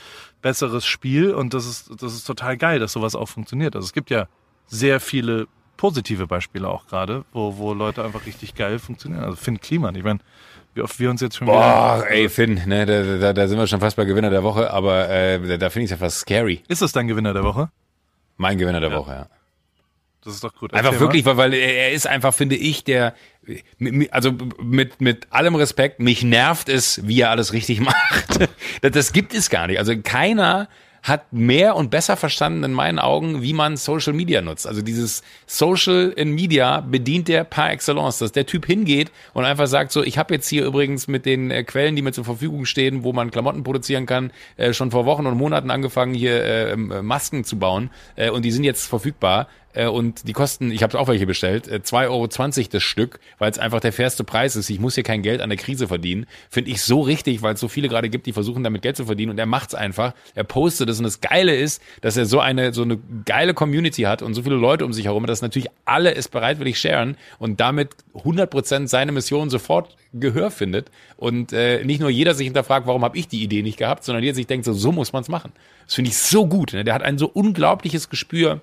besseres 0.43 0.87
Spiel. 0.87 1.33
Und 1.33 1.55
das 1.55 1.67
ist, 1.67 1.91
das 2.03 2.15
ist 2.15 2.25
total 2.25 2.57
geil, 2.57 2.79
dass 2.79 2.93
sowas 2.93 3.15
auch 3.15 3.27
funktioniert. 3.29 3.75
Also 3.75 3.87
es 3.87 3.93
gibt 3.93 4.11
ja 4.11 4.29
sehr 4.67 5.01
viele 5.01 5.47
positive 5.77 6.27
Beispiele 6.27 6.69
auch 6.69 6.87
gerade, 6.87 7.25
wo, 7.33 7.57
wo 7.59 7.75
Leute 7.75 8.05
einfach 8.05 8.27
richtig 8.27 8.55
geil 8.55 8.79
funktionieren. 8.79 9.25
Also 9.25 9.37
Finn 9.37 9.61
Kliman, 9.61 9.95
ich 9.95 10.05
meine, 10.05 10.21
wie 10.75 10.83
oft 10.83 10.99
wir 10.99 11.11
uns 11.11 11.21
jetzt 11.21 11.37
schon 11.37 11.47
wieder... 11.47 11.57
Boah, 11.57 12.05
ey, 12.09 12.29
Finn, 12.29 12.63
ne, 12.67 12.87
da, 12.87 13.19
da, 13.19 13.33
da 13.33 13.49
sind 13.49 13.59
wir 13.59 13.67
schon 13.67 13.81
fast 13.81 13.97
bei 13.97 14.05
Gewinner 14.05 14.31
der 14.31 14.43
Woche, 14.43 14.71
aber 14.71 15.09
äh, 15.09 15.41
da, 15.41 15.57
da 15.57 15.71
finde 15.71 15.85
ich 15.85 15.91
es 15.91 15.99
ja 15.99 16.05
fast 16.05 16.19
scary. 16.19 16.63
Ist 16.69 16.83
es 16.83 16.93
dein 16.93 17.09
Gewinner 17.09 17.33
der 17.33 17.45
Woche? 17.45 17.71
Mein 18.37 18.59
Gewinner 18.59 18.81
der 18.81 18.93
Woche, 18.93 19.13
ja. 19.13 19.27
Das 20.27 20.35
ist 20.35 20.43
doch 20.43 20.55
gut. 20.55 20.75
Einfach 20.75 20.99
wirklich, 20.99 21.25
weil, 21.25 21.37
weil 21.37 21.55
er 21.55 21.93
ist 21.93 22.09
einfach, 22.09 22.35
finde 22.35 22.57
ich, 22.57 22.83
der, 22.83 23.15
also 24.11 24.33
mit, 24.61 25.01
mit 25.01 25.29
allem 25.31 25.55
Respekt, 25.55 26.01
mich 26.01 26.25
nervt 26.25 26.69
es, 26.69 27.07
wie 27.07 27.21
er 27.21 27.31
alles 27.31 27.53
richtig 27.53 27.81
macht. 27.81 28.49
Das, 28.83 28.91
das 28.91 29.13
gibt 29.13 29.35
es 29.35 29.51
gar 29.51 29.69
nicht. 29.69 29.79
Also 29.79 29.95
keiner 30.03 30.69
hat 31.07 31.33
mehr 31.33 31.77
und 31.77 31.91
besser 31.91 32.17
verstanden 32.17 32.65
in 32.65 32.73
meinen 32.73 32.99
Augen, 32.99 33.41
wie 33.41 33.53
man 33.53 33.77
Social 33.77 34.13
Media 34.13 34.43
nutzt. 34.43 34.67
Also 34.67 34.83
dieses 34.83 35.23
Social 35.47 36.13
in 36.17 36.33
Media 36.33 36.81
bedient 36.81 37.29
der 37.29 37.45
par 37.45 37.71
excellence, 37.71 38.19
dass 38.19 38.33
der 38.33 38.45
Typ 38.45 38.67
hingeht 38.67 39.13
und 39.33 39.45
einfach 39.45 39.69
sagt 39.69 39.93
so, 39.93 40.03
ich 40.03 40.19
habe 40.19 40.35
jetzt 40.35 40.49
hier 40.49 40.65
übrigens 40.65 41.07
mit 41.07 41.25
den 41.25 41.53
äh, 41.53 41.63
Quellen, 41.63 41.95
die 41.95 42.03
mir 42.03 42.13
zur 42.13 42.25
Verfügung 42.25 42.65
stehen, 42.65 43.05
wo 43.05 43.13
man 43.13 43.31
Klamotten 43.31 43.63
produzieren 43.63 44.05
kann, 44.05 44.33
äh, 44.57 44.73
schon 44.73 44.91
vor 44.91 45.07
Wochen 45.07 45.27
und 45.27 45.39
Monaten 45.39 45.71
angefangen, 45.71 46.13
hier 46.13 46.43
äh, 46.43 46.73
ähm, 46.73 46.91
äh, 46.91 47.03
Masken 47.03 47.45
zu 47.45 47.57
bauen 47.57 47.91
äh, 48.17 48.31
und 48.31 48.45
die 48.45 48.51
sind 48.51 48.65
jetzt 48.65 48.87
verfügbar. 48.87 49.47
Äh, 49.77 49.87
und 49.87 50.27
die 50.27 50.33
kosten, 50.33 50.71
ich 50.71 50.83
habe 50.83 50.99
auch 50.99 51.09
welche 51.09 51.27
bestellt, 51.27 51.69
äh, 51.69 51.81
2,20 51.83 52.09
Euro 52.09 52.69
das 52.73 52.83
Stück, 52.83 53.21
weil 53.39 53.51
es 53.51 53.59
einfach 53.59 53.81
der 53.81 53.93
fairste 53.93 54.25
Preis 54.25 54.57
ist. 54.57 54.71
Ich 54.71 54.81
muss 54.81 54.95
hier 54.95 55.05
kein 55.05 55.23
Geld 55.23 55.41
an 55.41 55.51
der 55.51 55.59
Krise 55.59 55.87
verdienen. 55.87 56.27
Finde 56.51 56.71
ich 56.71 56.83
so 56.83 57.03
richtig, 57.03 57.43
weil 57.43 57.55
es 57.55 57.61
so 57.61 57.69
viele 57.69 57.89
gerade 57.89 58.09
gibt, 58.09 58.27
die 58.27 58.33
versuchen 58.33 58.65
damit 58.65 58.83
Geld 58.83 58.97
zu 58.97 59.05
verdienen 59.05 59.33
und 59.33 59.39
er 59.39 59.47
macht's 59.47 59.75
einfach. 59.75 60.15
Er 60.35 60.45
postet 60.45 60.89
es 60.89 60.99
und 60.99 61.05
das 61.05 61.21
Geile 61.21 61.55
ist, 61.55 61.83
dass 62.01 62.17
er 62.17 62.27
so 62.27 62.41
eine 62.41 62.73
so 62.73 62.83
eine 62.83 62.99
geile 63.25 63.55
Community 63.55 64.03
hat 64.03 64.23
und 64.23 64.35
so 64.35 64.43
viele 64.43 64.57
Leute 64.57 64.85
um 64.85 64.93
sich 64.93 65.05
herum, 65.05 65.27
dass 65.27 65.43
natürlich 65.43 65.69
alle 65.85 66.15
es 66.15 66.29
bereitwillig 66.29 66.79
sharen 66.79 67.17
und 67.39 67.61
damit 67.61 67.91
100% 68.15 68.89
seine 68.89 69.13
Mission 69.13 69.51
sofort 69.51 69.97
Gehör 70.15 70.51
findet 70.51 70.91
und 71.17 71.53
äh, 71.53 71.85
nicht 71.85 72.01
nur 72.01 72.11
jeder 72.11 72.35
sich 72.35 72.47
hinterfragt, 72.47 72.87
warum 72.87 73.05
habe 73.05 73.19
ich 73.19 73.29
die 73.29 73.43
Idee 73.43 73.63
nicht 73.63 73.79
gehabt, 73.79 74.05
sondern 74.05 74.25
jeder 74.25 74.35
sich 74.35 74.47
denkt, 74.47 74.65
so, 74.65 74.73
so 74.73 74.93
muss 74.93 75.13
man 75.13 75.23
es 75.23 75.29
machen. 75.29 75.53
Das 75.85 75.95
finde 75.95 76.11
ich 76.11 76.17
so 76.17 76.47
gut. 76.47 76.73
Ne? 76.73 76.85
Der 76.85 76.95
hat 76.95 77.03
ein 77.03 77.19
so 77.19 77.27
unglaubliches 77.29 78.09
Gespür 78.09 78.61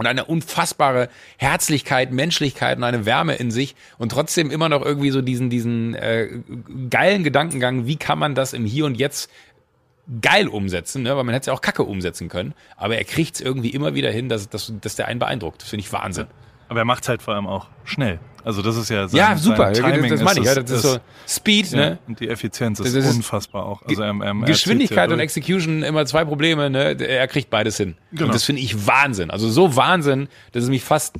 und 0.00 0.06
eine 0.06 0.24
unfassbare 0.24 1.10
Herzlichkeit, 1.36 2.10
Menschlichkeit 2.10 2.78
und 2.78 2.84
eine 2.84 3.04
Wärme 3.04 3.34
in 3.34 3.50
sich 3.50 3.76
und 3.98 4.10
trotzdem 4.10 4.50
immer 4.50 4.70
noch 4.70 4.80
irgendwie 4.80 5.10
so 5.10 5.20
diesen, 5.20 5.50
diesen 5.50 5.94
äh, 5.94 6.40
geilen 6.88 7.22
Gedankengang, 7.22 7.86
wie 7.86 7.96
kann 7.96 8.18
man 8.18 8.34
das 8.34 8.54
im 8.54 8.64
Hier 8.64 8.86
und 8.86 8.94
Jetzt 8.94 9.30
geil 10.22 10.48
umsetzen, 10.48 11.02
ne? 11.02 11.14
weil 11.18 11.24
man 11.24 11.34
hätte 11.34 11.42
es 11.42 11.46
ja 11.48 11.52
auch 11.52 11.60
kacke 11.60 11.82
umsetzen 11.82 12.30
können, 12.30 12.54
aber 12.78 12.96
er 12.96 13.04
kriegt 13.04 13.34
es 13.34 13.40
irgendwie 13.42 13.68
immer 13.68 13.94
wieder 13.94 14.10
hin, 14.10 14.30
dass, 14.30 14.48
dass, 14.48 14.72
dass 14.80 14.96
der 14.96 15.06
einen 15.06 15.18
beeindruckt. 15.18 15.60
Das 15.60 15.68
finde 15.68 15.84
ich 15.84 15.92
Wahnsinn. 15.92 16.28
Aber 16.70 16.78
er 16.80 16.84
macht 16.84 17.02
es 17.02 17.08
halt 17.08 17.20
vor 17.20 17.34
allem 17.34 17.46
auch 17.46 17.66
schnell. 17.84 18.20
Also 18.44 18.62
das 18.62 18.76
ist 18.76 18.88
ja 18.88 19.06
sein, 19.08 19.18
Ja, 19.18 19.36
super. 19.36 19.74
Sein 19.74 19.92
Timing 19.92 20.10
das 20.12 20.22
meine 20.22 20.40
ich. 20.40 20.46
ist, 20.46 20.56
Ja, 20.56 20.62
das 20.62 20.70
ist 20.70 20.82
so 20.82 20.98
Speed, 21.28 21.72
ja, 21.72 21.78
ne? 21.78 21.98
Und 22.08 22.20
die 22.20 22.28
Effizienz 22.28 22.80
ist, 22.80 22.96
Das 22.96 23.04
ist- 23.04 23.14
unfassbar 23.16 23.66
auch. 23.66 23.82
Also 23.82 24.02
er, 24.02 24.14
er, 24.18 24.34
Geschwindigkeit 24.46 25.10
und. 25.12 25.18
Execution 25.20 25.82
immer 25.82 26.06
zwei 26.06 26.24
Probleme, 26.24 26.70
ne? 26.70 26.92
Er 27.06 27.28
kriegt 27.28 27.50
beides 27.50 27.76
hin. 27.76 27.96
Genau. 28.12 28.26
Und 28.26 28.34
das 28.34 28.44
finde 28.44 28.62
ich 28.62 28.86
Wahnsinn. 28.86 29.30
Also 29.30 29.50
so 29.50 29.76
Wahnsinn, 29.76 30.28
dass 30.52 30.62
es 30.64 30.70
mich 30.70 30.82
fast 30.84 31.16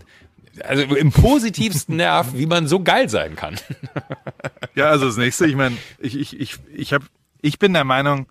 also 0.64 0.82
im 0.82 1.12
positivsten 1.12 1.96
nervt, 1.96 2.36
wie 2.38 2.46
man 2.46 2.66
so 2.66 2.82
geil 2.82 3.08
sein 3.10 3.36
kann. 3.36 3.56
Ja, 4.76 4.86
also 4.90 5.06
das 5.06 5.16
nächste, 5.16 5.46
ich 5.46 5.56
meine, 5.56 5.76
ich, 5.98 6.16
ich, 6.16 6.38
ich, 6.38 6.56
ich, 6.74 6.92
hab, 6.92 7.02
ich 7.42 7.58
bin 7.58 7.72
der 7.74 7.84
Meinung, 7.84 8.26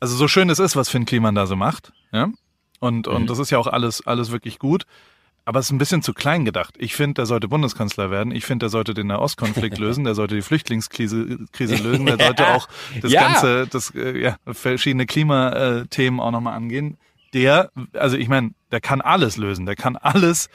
also 0.00 0.16
so 0.16 0.26
schön 0.26 0.48
es 0.48 0.58
ist, 0.58 0.76
was 0.76 0.88
Finn 0.88 1.04
Kliman 1.04 1.34
da 1.34 1.46
so 1.46 1.56
macht, 1.56 1.92
ja, 2.10 2.30
und, 2.80 3.06
und 3.06 3.28
das 3.28 3.38
ist 3.38 3.50
ja 3.50 3.58
auch 3.58 3.66
alles, 3.66 4.04
alles 4.06 4.32
wirklich 4.32 4.58
gut, 4.58 4.84
aber 5.44 5.60
es 5.60 5.66
ist 5.66 5.72
ein 5.72 5.78
bisschen 5.78 6.02
zu 6.02 6.12
klein 6.14 6.44
gedacht. 6.44 6.74
Ich 6.78 6.94
finde, 6.94 7.14
der 7.14 7.26
sollte 7.26 7.48
Bundeskanzler 7.48 8.10
werden. 8.10 8.32
Ich 8.32 8.44
finde, 8.44 8.64
der 8.64 8.70
sollte 8.70 8.94
den 8.94 9.08
Nahostkonflikt 9.08 9.78
lösen, 9.84 10.04
der 10.04 10.14
sollte 10.14 10.34
die 10.36 10.42
Flüchtlingskrise 10.42 11.38
Krise 11.52 11.76
lösen, 11.76 12.06
der 12.06 12.18
sollte 12.24 12.46
auch 12.48 12.68
das 13.00 13.12
Ja. 13.12 13.22
ganze, 13.28 13.66
das, 13.66 13.94
äh, 13.94 14.18
ja, 14.18 14.36
verschiedene 14.46 15.06
Klimathemen 15.06 16.20
auch 16.20 16.30
nochmal 16.30 16.54
angehen. 16.54 16.96
Der, 17.34 17.70
also 17.94 18.16
ich 18.16 18.28
meine, 18.28 18.50
der 18.70 18.80
kann 18.80 19.00
alles 19.00 19.36
lösen, 19.36 19.64
der 19.66 19.74
kann 19.76 19.96
alles 19.96 20.48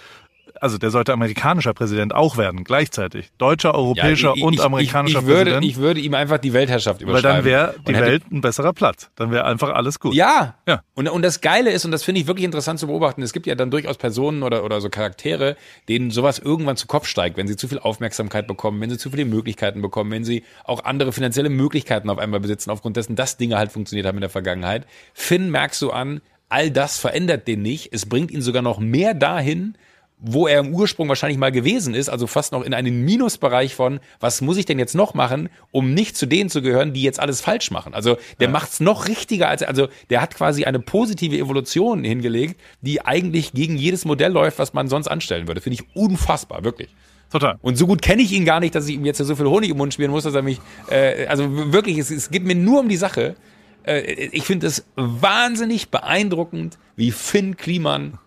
also 0.62 0.78
der 0.78 0.90
sollte 0.92 1.14
amerikanischer 1.14 1.74
Präsident 1.74 2.14
auch 2.14 2.38
werden, 2.38 2.64
gleichzeitig. 2.64 3.32
Deutscher, 3.38 3.74
europäischer 3.76 4.34
ich- 4.36 4.44
und 4.44 4.54
ich- 4.56 4.62
amerikanischer 4.64 5.20
ich, 5.20 5.24
ich 5.24 5.28
würde, 5.30 5.44
Präsident. 5.52 5.66
Ich 5.72 5.78
würde 5.78 6.00
ihm 6.00 6.14
einfach 6.14 6.38
die 6.38 6.54
Weltherrschaft 6.54 7.02
weil 7.02 7.10
überschreiben. 7.10 7.38
dann 7.38 7.46
wäre 7.46 7.76
die 7.86 7.90
Und 7.90 7.96
hätte- 7.96 8.06
Welt 8.08 8.24
ein 8.32 8.42
besserer 8.42 8.74
Platz. 8.74 9.10
Dann 9.16 9.32
wäre 9.32 9.46
einfach 9.46 9.70
alles 9.74 10.00
gut. 10.00 10.14
Ja. 10.14 10.56
Ja. 10.68 10.82
Und, 10.96 11.08
und 11.08 11.22
das 11.22 11.42
Geile 11.42 11.72
ist, 11.72 11.86
und 11.86 11.92
das 11.92 12.04
finde 12.04 12.22
ich 12.22 12.28
wirklich 12.28 12.46
interessant 12.46 12.80
zu 12.80 12.88
beobachten, 12.88 13.22
es 13.22 13.34
gibt 13.34 13.46
ja 13.48 13.56
dann 13.56 13.72
durchaus 13.72 13.98
Personen 13.98 14.44
oder, 14.44 14.64
oder 14.64 14.82
so 14.82 14.90
Charaktere, 14.90 15.56
denen 15.90 16.12
sowas 16.12 16.40
irgendwann 16.40 16.78
zu 16.78 16.88
Kopf 16.88 17.08
steigt, 17.08 17.38
wenn 17.38 17.48
sie 17.48 17.56
zu 17.56 17.68
viel 17.68 17.80
Aufmerksamkeit 17.80 18.48
bekommen, 18.48 18.80
wenn 18.82 18.90
sie 18.90 18.98
zu 18.98 19.10
viele 19.10 19.26
Möglichkeiten 19.26 19.82
bekommen, 19.82 20.12
wenn 20.12 20.24
sie 20.24 20.44
auch 20.64 20.84
andere 20.86 21.12
finanzielle 21.12 21.50
Möglichkeiten 21.50 22.10
auf 22.10 22.18
einmal 22.18 22.40
besitzen, 22.40 22.70
aufgrund 22.72 22.98
dessen, 22.98 23.16
dass 23.16 23.38
Dinge 23.38 23.58
halt 23.58 23.72
funktioniert 23.72 24.08
haben 24.08 24.18
in 24.18 24.22
der 24.22 24.30
Vergangenheit. 24.30 24.86
Finn 25.14 25.50
merkst 25.52 25.82
du 25.82 25.92
an, 25.92 26.22
all 26.50 26.72
das 26.72 26.98
verändert 26.98 27.48
den 27.48 27.62
nicht. 27.62 27.90
Es 27.92 28.06
bringt 28.06 28.32
ihn 28.32 28.42
sogar 28.42 28.62
noch 28.62 28.80
mehr 28.80 29.14
dahin, 29.14 29.76
wo 30.20 30.48
er 30.48 30.60
im 30.60 30.74
Ursprung 30.74 31.08
wahrscheinlich 31.10 31.38
mal 31.38 31.52
gewesen 31.52 31.94
ist, 31.94 32.10
also 32.10 32.26
fast 32.26 32.52
noch 32.52 32.64
in 32.64 32.74
einen 32.74 33.06
Minusbereich 33.06 33.76
von, 33.76 34.00
was 34.20 34.42
muss 34.42 34.58
ich 34.58 34.66
denn 34.66 34.80
jetzt 34.80 34.96
noch 34.96 35.14
machen, 35.14 35.50
um 35.72 35.94
nicht 35.94 36.18
zu 36.18 36.26
denen 36.26 36.50
zu 36.50 36.64
gehören, 36.64 36.94
die 36.94 37.04
jetzt 37.04 37.20
alles 37.20 37.40
falsch 37.40 37.70
machen. 37.70 37.94
Also 37.94 38.18
der 38.40 38.50
macht's 38.50 38.80
noch 38.80 39.08
richtiger 39.08 39.48
als, 39.48 39.62
also 39.62 39.88
der 40.10 40.22
hat 40.22 40.34
quasi 40.34 40.66
eine 40.66 40.80
positive 40.80 41.38
Evolution 41.38 42.04
hingelegt, 42.04 42.60
die 42.82 43.06
eigentlich 43.06 43.54
gegen 43.54 43.78
jedes 43.78 44.06
Modell 44.06 44.32
läuft, 44.32 44.58
was 44.58 44.74
man 44.74 44.88
sonst 44.88 45.08
anstellen 45.08 45.48
würde. 45.48 45.62
Finde 45.62 45.82
ich 45.82 45.96
unfassbar, 45.96 46.64
wirklich. 46.64 46.90
Total. 47.32 47.58
Und 47.62 47.78
so 47.78 47.86
gut 47.86 48.02
kenne 48.02 48.22
ich 48.22 48.32
ihn 48.32 48.46
gar 48.46 48.60
nicht, 48.60 48.74
dass 48.74 48.88
ich 48.88 48.96
ihm 48.96 49.06
jetzt 49.06 49.18
so 49.18 49.36
viel 49.36 49.48
Honig 49.48 49.70
im 49.70 49.78
Mund 49.78 49.94
spielen 49.94 50.12
muss, 50.12 50.24
dass 50.24 50.34
er 50.34 50.42
mich, 50.42 50.60
äh, 50.90 51.28
also 51.28 51.74
wirklich, 51.74 51.98
es, 51.98 52.10
es 52.10 52.32
geht 52.32 52.44
mir 52.44 52.56
nur 52.56 52.80
um 52.80 52.90
die 52.90 52.98
Sache. 52.98 53.36
Äh, 53.84 54.02
ich 54.32 54.44
finde 54.44 54.66
es 54.66 54.86
wahnsinnig 54.96 55.90
beeindruckend, 55.90 56.80
wie 56.96 57.12
Finn 57.12 57.58
Kliman 57.58 58.18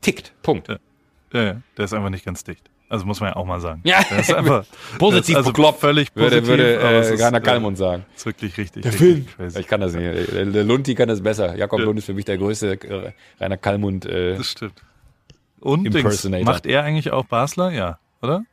tickt. 0.00 0.32
Punkt. 0.42 0.68
Ja, 0.68 1.42
ja, 1.42 1.56
der 1.76 1.84
ist 1.84 1.92
einfach 1.92 2.10
nicht 2.10 2.24
ganz 2.24 2.44
dicht. 2.44 2.64
Also 2.90 3.04
muss 3.04 3.20
man 3.20 3.30
ja 3.30 3.36
auch 3.36 3.44
mal 3.44 3.60
sagen. 3.60 3.82
Ja, 3.84 4.02
der 4.08 4.20
ist 4.20 4.32
einfach 4.32 4.64
Positiv 4.98 5.36
also 5.36 5.50
bekloppt, 5.50 5.80
völlig 5.80 6.08
würde, 6.16 6.40
positiv. 6.40 6.48
würde 6.48 7.00
es 7.00 7.10
äh, 7.10 7.14
ist, 7.14 7.22
Rainer 7.22 7.40
Kallmund 7.42 7.76
sagen. 7.76 8.06
Ist 8.16 8.24
wirklich 8.24 8.56
richtig. 8.56 8.82
Der 8.82 8.92
richtig 8.94 9.28
Film. 9.36 9.52
Ich 9.58 9.66
kann 9.66 9.82
das 9.82 9.92
nicht. 9.92 10.32
Der, 10.32 10.46
der 10.46 10.64
Lunti 10.64 10.94
kann 10.94 11.06
das 11.08 11.22
besser. 11.22 11.54
Jakob 11.54 11.80
Lund 11.80 11.98
ist 11.98 12.06
für 12.06 12.14
mich 12.14 12.24
der 12.24 12.38
größte 12.38 12.80
äh, 12.82 13.12
Rainer 13.38 13.58
Kallmund. 13.58 14.06
Äh, 14.06 14.36
Das 14.36 14.52
stimmt. 14.52 14.80
Und 15.60 15.84
Dings, 15.84 15.96
Impersonator. 15.96 16.44
macht 16.46 16.64
er 16.64 16.82
eigentlich 16.84 17.10
auch 17.10 17.26
Basler? 17.26 17.72
Ja, 17.72 17.98
oder? 18.22 18.44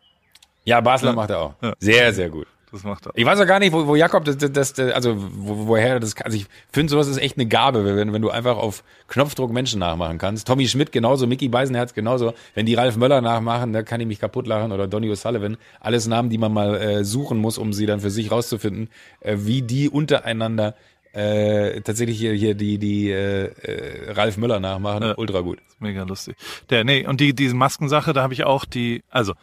ja, 0.66 0.82
Basler 0.82 1.12
Ja. 1.12 1.16
macht 1.16 1.30
er 1.30 1.40
auch. 1.40 1.54
Ja. 1.62 1.74
Sehr, 1.80 2.14
sehr 2.14 2.30
gut. 2.30 2.48
Das 2.76 2.84
macht 2.84 3.06
er. 3.06 3.14
Ich 3.16 3.26
weiß 3.26 3.40
auch 3.40 3.48
gar 3.48 3.60
nicht, 3.60 3.72
wo, 3.72 3.88
wo 3.88 3.96
Jakob 3.96 4.26
das, 4.26 4.36
das, 4.36 4.74
das 4.74 4.92
also 4.92 5.16
wo, 5.18 5.68
woher 5.68 5.98
das 6.02 6.14
also 6.18 6.36
ich 6.36 6.46
finde 6.74 6.92
sowas 6.92 7.08
ist 7.08 7.16
echt 7.16 7.38
eine 7.38 7.46
Gabe, 7.46 7.86
wenn, 7.96 8.12
wenn 8.12 8.22
du 8.22 8.32
einfach 8.32 8.58
auf 8.58 8.84
Knopfdruck 9.08 9.50
Menschen 9.54 9.80
nachmachen 9.80 10.18
kannst. 10.18 10.46
Tommy 10.46 10.68
Schmidt 10.68 10.92
genauso, 10.92 11.26
Mickey 11.26 11.48
Beisenherz 11.48 11.94
genauso. 11.94 12.34
Wenn 12.54 12.66
die 12.66 12.76
Ralf 12.76 12.98
Möller 12.98 13.22
nachmachen, 13.22 13.72
da 13.72 13.82
kann 13.82 14.02
ich 14.02 14.08
mich 14.08 14.20
kaputt 14.20 14.46
lachen 14.46 14.74
oder 14.74 14.88
Donny 14.88 15.10
O'Sullivan. 15.10 15.56
Alles 15.80 16.06
Namen, 16.08 16.30
die 16.30 16.38
man 16.38 16.52
mal 16.52 16.76
äh, 16.76 17.06
suchen 17.06 17.38
muss, 17.38 17.58
um 17.58 17.72
sie 17.72 17.86
dann 17.86 18.02
für 18.02 18.10
sich 18.10 18.30
rauszufinden, 18.30 18.90
äh, 19.22 19.38
wie 19.40 19.62
die 19.62 19.88
untereinander 19.88 20.76
äh, 21.14 21.80
tatsächlich 21.80 22.18
hier, 22.18 22.34
hier 22.34 22.56
die 22.56 22.78
die 22.78 23.10
äh, 23.10 23.46
äh, 23.46 24.12
Ralf 24.12 24.36
Möller 24.36 24.60
nachmachen. 24.60 25.02
Ja. 25.02 25.18
Ultra 25.18 25.40
gut. 25.40 25.60
Mega 25.80 26.04
lustig. 26.04 26.36
Der, 26.70 26.84
nee, 26.84 27.08
und 27.08 27.22
die, 27.22 27.34
diese 27.34 27.56
Maskensache, 27.56 28.12
da 28.12 28.22
habe 28.22 28.34
ich 28.34 28.44
auch 28.44 28.66
die, 28.66 29.02
also 29.10 29.34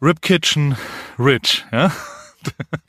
Rip 0.00 0.22
Kitchen 0.22 0.76
Rich, 1.18 1.64
ja. 1.72 1.90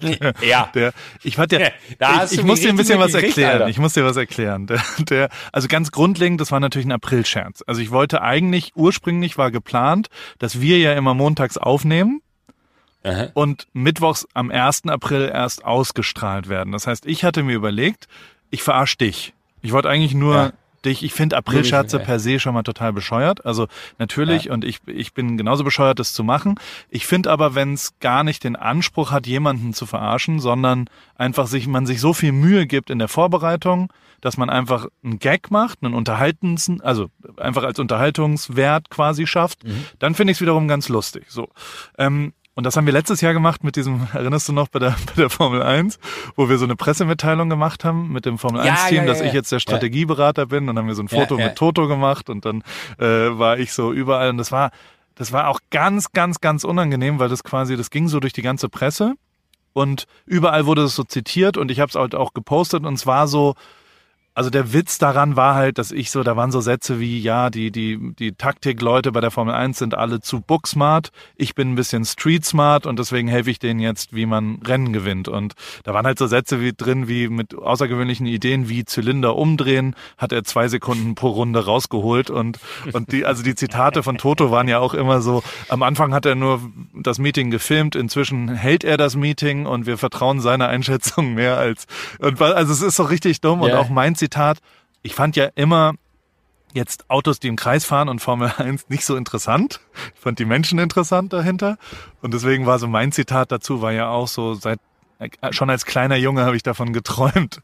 Ja. 0.41 0.69
Der, 0.73 0.93
ich 1.23 1.35
fand 1.35 1.51
der, 1.51 1.73
Da 1.99 2.17
hast 2.17 2.33
ich, 2.33 2.39
ich 2.39 2.45
muss 2.45 2.61
dir 2.61 2.69
ein 2.69 2.77
bisschen 2.77 2.99
was 2.99 3.13
erklären. 3.13 3.51
Alter. 3.53 3.67
Ich 3.69 3.77
muss 3.77 3.93
dir 3.93 4.03
was 4.05 4.17
erklären. 4.17 4.67
Der, 4.67 4.81
der, 4.99 5.29
also 5.51 5.67
ganz 5.67 5.91
grundlegend, 5.91 6.41
das 6.41 6.51
war 6.51 6.59
natürlich 6.59 6.87
ein 6.87 6.91
Aprilscherz. 6.91 7.63
Also 7.67 7.81
ich 7.81 7.91
wollte 7.91 8.21
eigentlich, 8.21 8.71
ursprünglich 8.75 9.37
war 9.37 9.51
geplant, 9.51 10.07
dass 10.39 10.61
wir 10.61 10.77
ja 10.79 10.93
immer 10.93 11.13
montags 11.13 11.57
aufnehmen 11.57 12.21
Aha. 13.03 13.29
und 13.33 13.67
mittwochs 13.73 14.27
am 14.33 14.51
1. 14.51 14.87
April 14.87 15.29
erst 15.33 15.65
ausgestrahlt 15.65 16.49
werden. 16.49 16.71
Das 16.71 16.87
heißt, 16.87 17.05
ich 17.05 17.23
hatte 17.23 17.43
mir 17.43 17.55
überlegt, 17.55 18.07
ich 18.49 18.63
verarsch 18.63 18.97
dich. 18.97 19.33
Ich 19.61 19.71
wollte 19.71 19.89
eigentlich 19.89 20.13
nur 20.13 20.35
Ja. 20.35 20.53
Dich, 20.85 21.03
ich 21.03 21.13
finde 21.13 21.37
Aprilscherze 21.37 21.97
ja. 21.97 22.03
per 22.03 22.19
se 22.19 22.39
schon 22.39 22.53
mal 22.53 22.63
total 22.63 22.93
bescheuert. 22.93 23.45
Also 23.45 23.67
natürlich, 23.97 24.49
und 24.49 24.65
ich, 24.65 24.79
ich 24.87 25.13
bin 25.13 25.37
genauso 25.37 25.63
bescheuert, 25.63 25.99
das 25.99 26.13
zu 26.13 26.23
machen. 26.23 26.55
Ich 26.89 27.05
finde 27.05 27.31
aber, 27.31 27.55
wenn 27.55 27.73
es 27.73 27.93
gar 27.99 28.23
nicht 28.23 28.43
den 28.43 28.55
Anspruch 28.55 29.11
hat, 29.11 29.27
jemanden 29.27 29.73
zu 29.73 29.85
verarschen, 29.85 30.39
sondern 30.39 30.89
einfach 31.15 31.47
sich, 31.47 31.67
man 31.67 31.85
sich 31.85 32.01
so 32.01 32.13
viel 32.13 32.31
Mühe 32.31 32.65
gibt 32.67 32.89
in 32.89 32.99
der 32.99 33.07
Vorbereitung, 33.07 33.91
dass 34.21 34.37
man 34.37 34.49
einfach 34.49 34.87
einen 35.03 35.19
Gag 35.19 35.49
macht, 35.49 35.79
einen 35.81 35.93
Unterhaltens, 35.93 36.71
also 36.81 37.09
einfach 37.37 37.63
als 37.63 37.79
Unterhaltungswert 37.79 38.89
quasi 38.89 39.25
schafft, 39.27 39.63
Mhm. 39.63 39.85
dann 39.99 40.15
finde 40.15 40.31
ich 40.31 40.37
es 40.37 40.41
wiederum 40.41 40.67
ganz 40.67 40.89
lustig. 40.89 41.25
So. 41.27 41.49
Ähm, 41.97 42.33
und 42.53 42.65
das 42.65 42.75
haben 42.75 42.85
wir 42.85 42.93
letztes 42.93 43.21
Jahr 43.21 43.33
gemacht 43.33 43.63
mit 43.63 43.75
diesem, 43.75 44.07
erinnerst 44.13 44.49
du 44.49 44.53
noch, 44.53 44.67
bei 44.67 44.79
der, 44.79 44.91
bei 45.07 45.13
der 45.15 45.29
Formel 45.29 45.61
1, 45.61 45.99
wo 46.35 46.49
wir 46.49 46.57
so 46.57 46.65
eine 46.65 46.75
Pressemitteilung 46.75 47.49
gemacht 47.49 47.85
haben 47.85 48.11
mit 48.11 48.25
dem 48.25 48.37
Formel 48.37 48.65
Ja, 48.65 48.75
1-Team, 48.75 48.97
ja, 48.97 49.03
ja, 49.03 49.07
dass 49.07 49.21
ich 49.21 49.33
jetzt 49.33 49.51
der 49.51 49.59
Strategieberater 49.59 50.47
bin. 50.47 50.67
Und 50.67 50.67
dann 50.67 50.79
haben 50.79 50.87
wir 50.87 50.95
so 50.95 51.03
ein 51.03 51.07
Foto 51.07 51.37
mit 51.37 51.55
Toto 51.55 51.87
gemacht. 51.87 52.29
Und 52.29 52.45
dann 52.45 52.63
äh, 52.99 53.05
war 53.05 53.57
ich 53.57 53.73
so 53.73 53.93
überall. 53.93 54.29
Und 54.29 54.37
das 54.37 54.51
war, 54.51 54.71
das 55.15 55.31
war 55.31 55.47
auch 55.47 55.59
ganz, 55.69 56.11
ganz, 56.11 56.41
ganz 56.41 56.63
unangenehm, 56.63 57.19
weil 57.19 57.29
das 57.29 57.43
quasi, 57.43 57.77
das 57.77 57.89
ging 57.89 58.07
so 58.07 58.19
durch 58.19 58.33
die 58.33 58.41
ganze 58.41 58.69
Presse. 58.69 59.13
Und 59.73 60.05
überall 60.25 60.65
wurde 60.65 60.83
es 60.83 60.95
so 60.95 61.03
zitiert. 61.03 61.55
Und 61.55 61.71
ich 61.71 61.79
habe 61.79 61.89
es 61.89 61.95
halt 61.95 62.15
auch 62.15 62.33
gepostet. 62.33 62.85
Und 62.85 62.95
es 62.95 63.07
war 63.07 63.27
so, 63.27 63.55
also 64.33 64.49
der 64.49 64.71
Witz 64.73 64.97
daran 64.97 65.35
war 65.35 65.55
halt, 65.55 65.77
dass 65.77 65.91
ich 65.91 66.09
so, 66.09 66.23
da 66.23 66.37
waren 66.37 66.51
so 66.51 66.61
Sätze 66.61 66.99
wie, 66.99 67.19
ja, 67.19 67.49
die, 67.49 67.69
die, 67.71 68.13
die 68.17 68.31
Taktikleute 68.31 69.11
bei 69.11 69.19
der 69.19 69.29
Formel 69.31 69.53
1 69.53 69.77
sind 69.77 69.93
alle 69.93 70.21
zu 70.21 70.39
booksmart, 70.39 71.11
ich 71.35 71.53
bin 71.53 71.71
ein 71.73 71.75
bisschen 71.75 72.05
street 72.05 72.45
smart 72.45 72.85
und 72.85 72.97
deswegen 72.97 73.27
helfe 73.27 73.51
ich 73.51 73.59
denen 73.59 73.81
jetzt, 73.81 74.13
wie 74.15 74.25
man 74.25 74.59
Rennen 74.65 74.93
gewinnt. 74.93 75.27
Und 75.27 75.53
da 75.83 75.93
waren 75.93 76.05
halt 76.05 76.17
so 76.17 76.27
Sätze 76.27 76.61
wie 76.61 76.71
drin, 76.71 77.09
wie 77.09 77.27
mit 77.27 77.55
außergewöhnlichen 77.55 78.25
Ideen, 78.25 78.69
wie 78.69 78.85
Zylinder 78.85 79.35
umdrehen, 79.35 79.95
hat 80.17 80.31
er 80.31 80.43
zwei 80.45 80.69
Sekunden 80.69 81.15
pro 81.15 81.29
Runde 81.29 81.65
rausgeholt 81.65 82.29
und, 82.29 82.59
und 82.93 83.11
die, 83.11 83.25
also 83.25 83.43
die 83.43 83.55
Zitate 83.55 84.01
von 84.01 84.17
Toto 84.17 84.49
waren 84.49 84.67
ja 84.69 84.79
auch 84.79 84.93
immer 84.93 85.21
so, 85.21 85.43
am 85.67 85.83
Anfang 85.83 86.13
hat 86.13 86.25
er 86.25 86.35
nur 86.35 86.61
das 86.93 87.19
Meeting 87.19 87.51
gefilmt, 87.51 87.95
inzwischen 87.97 88.47
hält 88.55 88.85
er 88.85 88.95
das 88.95 89.15
Meeting 89.17 89.65
und 89.65 89.85
wir 89.87 89.97
vertrauen 89.97 90.39
seiner 90.39 90.69
Einschätzung 90.69 91.33
mehr 91.33 91.57
als, 91.57 91.85
und, 92.19 92.41
also 92.41 92.71
es 92.71 92.81
ist 92.81 92.95
so 92.95 93.03
richtig 93.03 93.41
dumm 93.41 93.61
und 93.61 93.69
Ja. 93.69 93.79
auch 93.79 93.89
mein 93.89 94.15
Zitat, 94.21 94.59
ich 95.01 95.15
fand 95.15 95.35
ja 95.35 95.49
immer, 95.55 95.95
jetzt 96.73 97.09
Autos, 97.09 97.39
die 97.39 97.47
im 97.47 97.55
Kreis 97.55 97.85
fahren 97.85 98.07
und 98.07 98.19
Formel 98.19 98.51
1 98.57 98.87
nicht 98.89 99.03
so 99.03 99.15
interessant. 99.15 99.79
Ich 100.13 100.21
fand 100.21 100.37
die 100.37 100.45
Menschen 100.45 100.77
interessant 100.77 101.33
dahinter. 101.33 101.77
Und 102.21 102.35
deswegen 102.35 102.67
war 102.67 102.77
so 102.77 102.87
mein 102.87 103.11
Zitat 103.11 103.51
dazu, 103.51 103.81
war 103.81 103.91
ja 103.91 104.09
auch 104.09 104.27
so, 104.27 104.53
seit 104.53 104.79
schon 105.51 105.69
als 105.69 105.85
kleiner 105.85 106.15
Junge 106.15 106.45
habe 106.45 106.55
ich 106.55 106.63
davon 106.63 106.93
geträumt, 106.93 107.61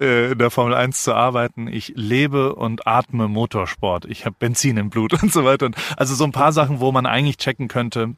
äh, 0.00 0.32
in 0.32 0.38
der 0.38 0.50
Formel 0.50 0.74
1 0.74 1.02
zu 1.02 1.14
arbeiten. 1.14 1.66
Ich 1.66 1.92
lebe 1.96 2.54
und 2.54 2.86
atme 2.86 3.26
Motorsport. 3.26 4.04
Ich 4.04 4.24
habe 4.24 4.36
Benzin 4.38 4.76
im 4.76 4.90
Blut 4.90 5.12
und 5.22 5.32
so 5.32 5.44
weiter. 5.44 5.70
Also 5.96 6.14
so 6.14 6.24
ein 6.24 6.32
paar 6.32 6.52
Sachen, 6.52 6.80
wo 6.80 6.92
man 6.92 7.06
eigentlich 7.06 7.38
checken 7.38 7.68
könnte, 7.68 8.14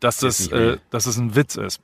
dass 0.00 0.18
das, 0.18 0.48
äh, 0.48 0.78
dass 0.90 1.06
es 1.06 1.18
ein 1.18 1.34
Witz 1.34 1.56
ist 1.56 1.80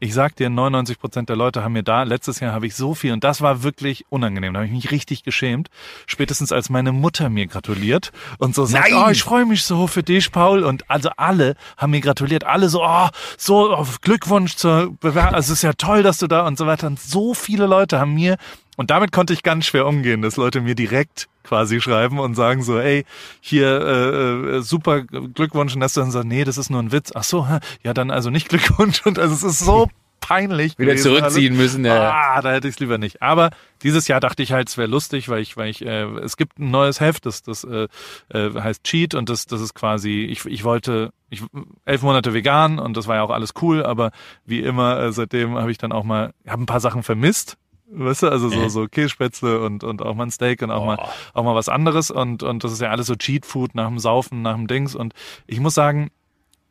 ich 0.00 0.14
sag 0.14 0.36
dir, 0.36 0.48
99 0.48 0.98
Prozent 0.98 1.28
der 1.28 1.36
Leute 1.36 1.64
haben 1.64 1.72
mir 1.72 1.82
da, 1.82 2.04
letztes 2.04 2.40
Jahr 2.40 2.52
habe 2.52 2.66
ich 2.66 2.74
so 2.74 2.94
viel 2.94 3.12
und 3.12 3.24
das 3.24 3.40
war 3.40 3.62
wirklich 3.62 4.04
unangenehm. 4.10 4.54
Da 4.54 4.60
habe 4.60 4.66
ich 4.66 4.72
mich 4.72 4.90
richtig 4.90 5.24
geschämt. 5.24 5.68
Spätestens 6.06 6.52
als 6.52 6.70
meine 6.70 6.92
Mutter 6.92 7.28
mir 7.28 7.46
gratuliert 7.46 8.12
und 8.38 8.54
so 8.54 8.64
sagt, 8.64 8.90
Nein. 8.90 9.04
oh, 9.06 9.10
ich 9.10 9.22
freue 9.22 9.44
mich 9.44 9.64
so 9.64 9.86
für 9.86 10.02
dich, 10.02 10.30
Paul. 10.30 10.62
Und 10.62 10.88
also 10.88 11.10
alle 11.16 11.56
haben 11.76 11.90
mir 11.90 12.00
gratuliert. 12.00 12.44
Alle 12.44 12.68
so, 12.68 12.84
oh, 12.84 13.08
so 13.36 13.76
oh, 13.76 13.86
Glückwunsch 14.00 14.54
zur 14.54 14.92
Bewerbung. 15.00 15.34
Also 15.34 15.52
es 15.52 15.58
ist 15.58 15.62
ja 15.62 15.72
toll, 15.72 16.02
dass 16.02 16.18
du 16.18 16.28
da 16.28 16.46
und 16.46 16.58
so 16.58 16.66
weiter. 16.66 16.86
Und 16.86 17.00
so 17.00 17.34
viele 17.34 17.66
Leute 17.66 17.98
haben 17.98 18.14
mir, 18.14 18.36
und 18.78 18.90
damit 18.90 19.10
konnte 19.10 19.32
ich 19.32 19.42
ganz 19.42 19.66
schwer 19.66 19.86
umgehen, 19.86 20.22
dass 20.22 20.36
Leute 20.36 20.60
mir 20.60 20.76
direkt 20.76 21.26
quasi 21.42 21.80
schreiben 21.80 22.20
und 22.20 22.36
sagen 22.36 22.62
so, 22.62 22.78
ey, 22.78 23.04
hier 23.40 23.66
äh, 23.66 24.56
äh 24.58 24.60
super 24.60 25.02
Glückwunsch 25.02 25.74
und 25.74 25.80
das 25.80 25.94
dann 25.94 26.12
so, 26.12 26.22
nee, 26.22 26.44
das 26.44 26.58
ist 26.58 26.70
nur 26.70 26.80
ein 26.80 26.92
Witz. 26.92 27.10
Ach 27.12 27.24
so, 27.24 27.44
ja 27.82 27.92
dann 27.92 28.12
also 28.12 28.30
nicht 28.30 28.48
Glückwunsch 28.50 29.04
und 29.04 29.18
also 29.18 29.34
es 29.34 29.42
ist 29.42 29.58
so 29.58 29.88
peinlich. 30.20 30.78
Wieder 30.78 30.94
zurückziehen 30.94 31.54
alles. 31.54 31.62
müssen, 31.64 31.84
ja. 31.84 32.12
Ah, 32.12 32.40
da 32.40 32.52
hätte 32.52 32.68
ich 32.68 32.74
es 32.74 32.78
lieber 32.78 32.98
nicht. 32.98 33.20
Aber 33.20 33.50
dieses 33.82 34.06
Jahr 34.06 34.20
dachte 34.20 34.44
ich 34.44 34.52
halt, 34.52 34.68
es 34.68 34.78
wäre 34.78 34.86
lustig, 34.86 35.28
weil 35.28 35.42
ich, 35.42 35.56
weil 35.56 35.70
ich, 35.70 35.84
äh, 35.84 36.04
es 36.18 36.36
gibt 36.36 36.60
ein 36.60 36.70
neues 36.70 37.00
Heft, 37.00 37.26
das, 37.26 37.42
das 37.42 37.64
äh, 37.64 37.88
äh, 38.28 38.54
heißt 38.54 38.84
Cheat 38.84 39.14
und 39.14 39.28
das, 39.28 39.46
das 39.46 39.60
ist 39.60 39.74
quasi, 39.74 40.20
ich, 40.30 40.44
ich 40.44 40.62
wollte, 40.62 41.10
ich 41.30 41.42
elf 41.84 42.02
Monate 42.02 42.32
vegan 42.32 42.78
und 42.78 42.96
das 42.96 43.08
war 43.08 43.16
ja 43.16 43.22
auch 43.22 43.30
alles 43.30 43.54
cool, 43.60 43.84
aber 43.84 44.12
wie 44.46 44.60
immer, 44.60 45.00
äh, 45.00 45.12
seitdem 45.12 45.56
habe 45.56 45.72
ich 45.72 45.78
dann 45.78 45.90
auch 45.90 46.04
mal, 46.04 46.32
habe 46.46 46.62
ein 46.62 46.66
paar 46.66 46.80
Sachen 46.80 47.02
vermisst 47.02 47.56
Weißt 47.90 48.22
du, 48.22 48.28
also 48.28 48.50
so, 48.50 48.60
äh. 48.60 48.70
so 48.70 48.86
Kässpätzle 48.86 49.60
und, 49.60 49.82
und 49.82 50.02
auch 50.02 50.14
mal 50.14 50.24
ein 50.24 50.30
Steak 50.30 50.60
und 50.62 50.70
auch 50.70 50.82
oh. 50.82 50.86
mal, 50.86 51.08
auch 51.32 51.44
mal 51.44 51.54
was 51.54 51.68
anderes 51.68 52.10
und, 52.10 52.42
und 52.42 52.64
das 52.64 52.72
ist 52.72 52.82
ja 52.82 52.90
alles 52.90 53.06
so 53.06 53.16
Cheat 53.16 53.46
Food 53.46 53.74
nach 53.74 53.88
dem 53.88 53.98
Saufen, 53.98 54.42
nach 54.42 54.54
dem 54.54 54.66
Dings 54.66 54.94
und 54.94 55.14
ich 55.46 55.60
muss 55.60 55.74
sagen, 55.74 56.10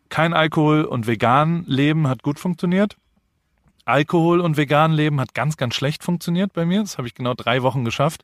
kein 0.10 0.34
Alkohol 0.34 0.84
und 0.84 1.08
vegan 1.08 1.63
leben 1.67 2.08
hat 2.08 2.23
gut 2.23 2.39
funktioniert. 2.39 2.97
Alkohol 3.88 4.41
und 4.41 4.58
vegan 4.58 4.91
leben 4.91 5.19
hat 5.21 5.34
ganz, 5.34 5.56
ganz 5.58 5.76
schlecht 5.76 6.04
funktioniert 6.04 6.54
bei 6.54 6.65
mir. 6.65 6.82
Das 6.82 6.97
habe 6.97 7.08
ich 7.08 7.15
genau 7.15 7.34
drei 7.34 7.63
Wochen 7.63 7.86
geschafft, 7.86 8.23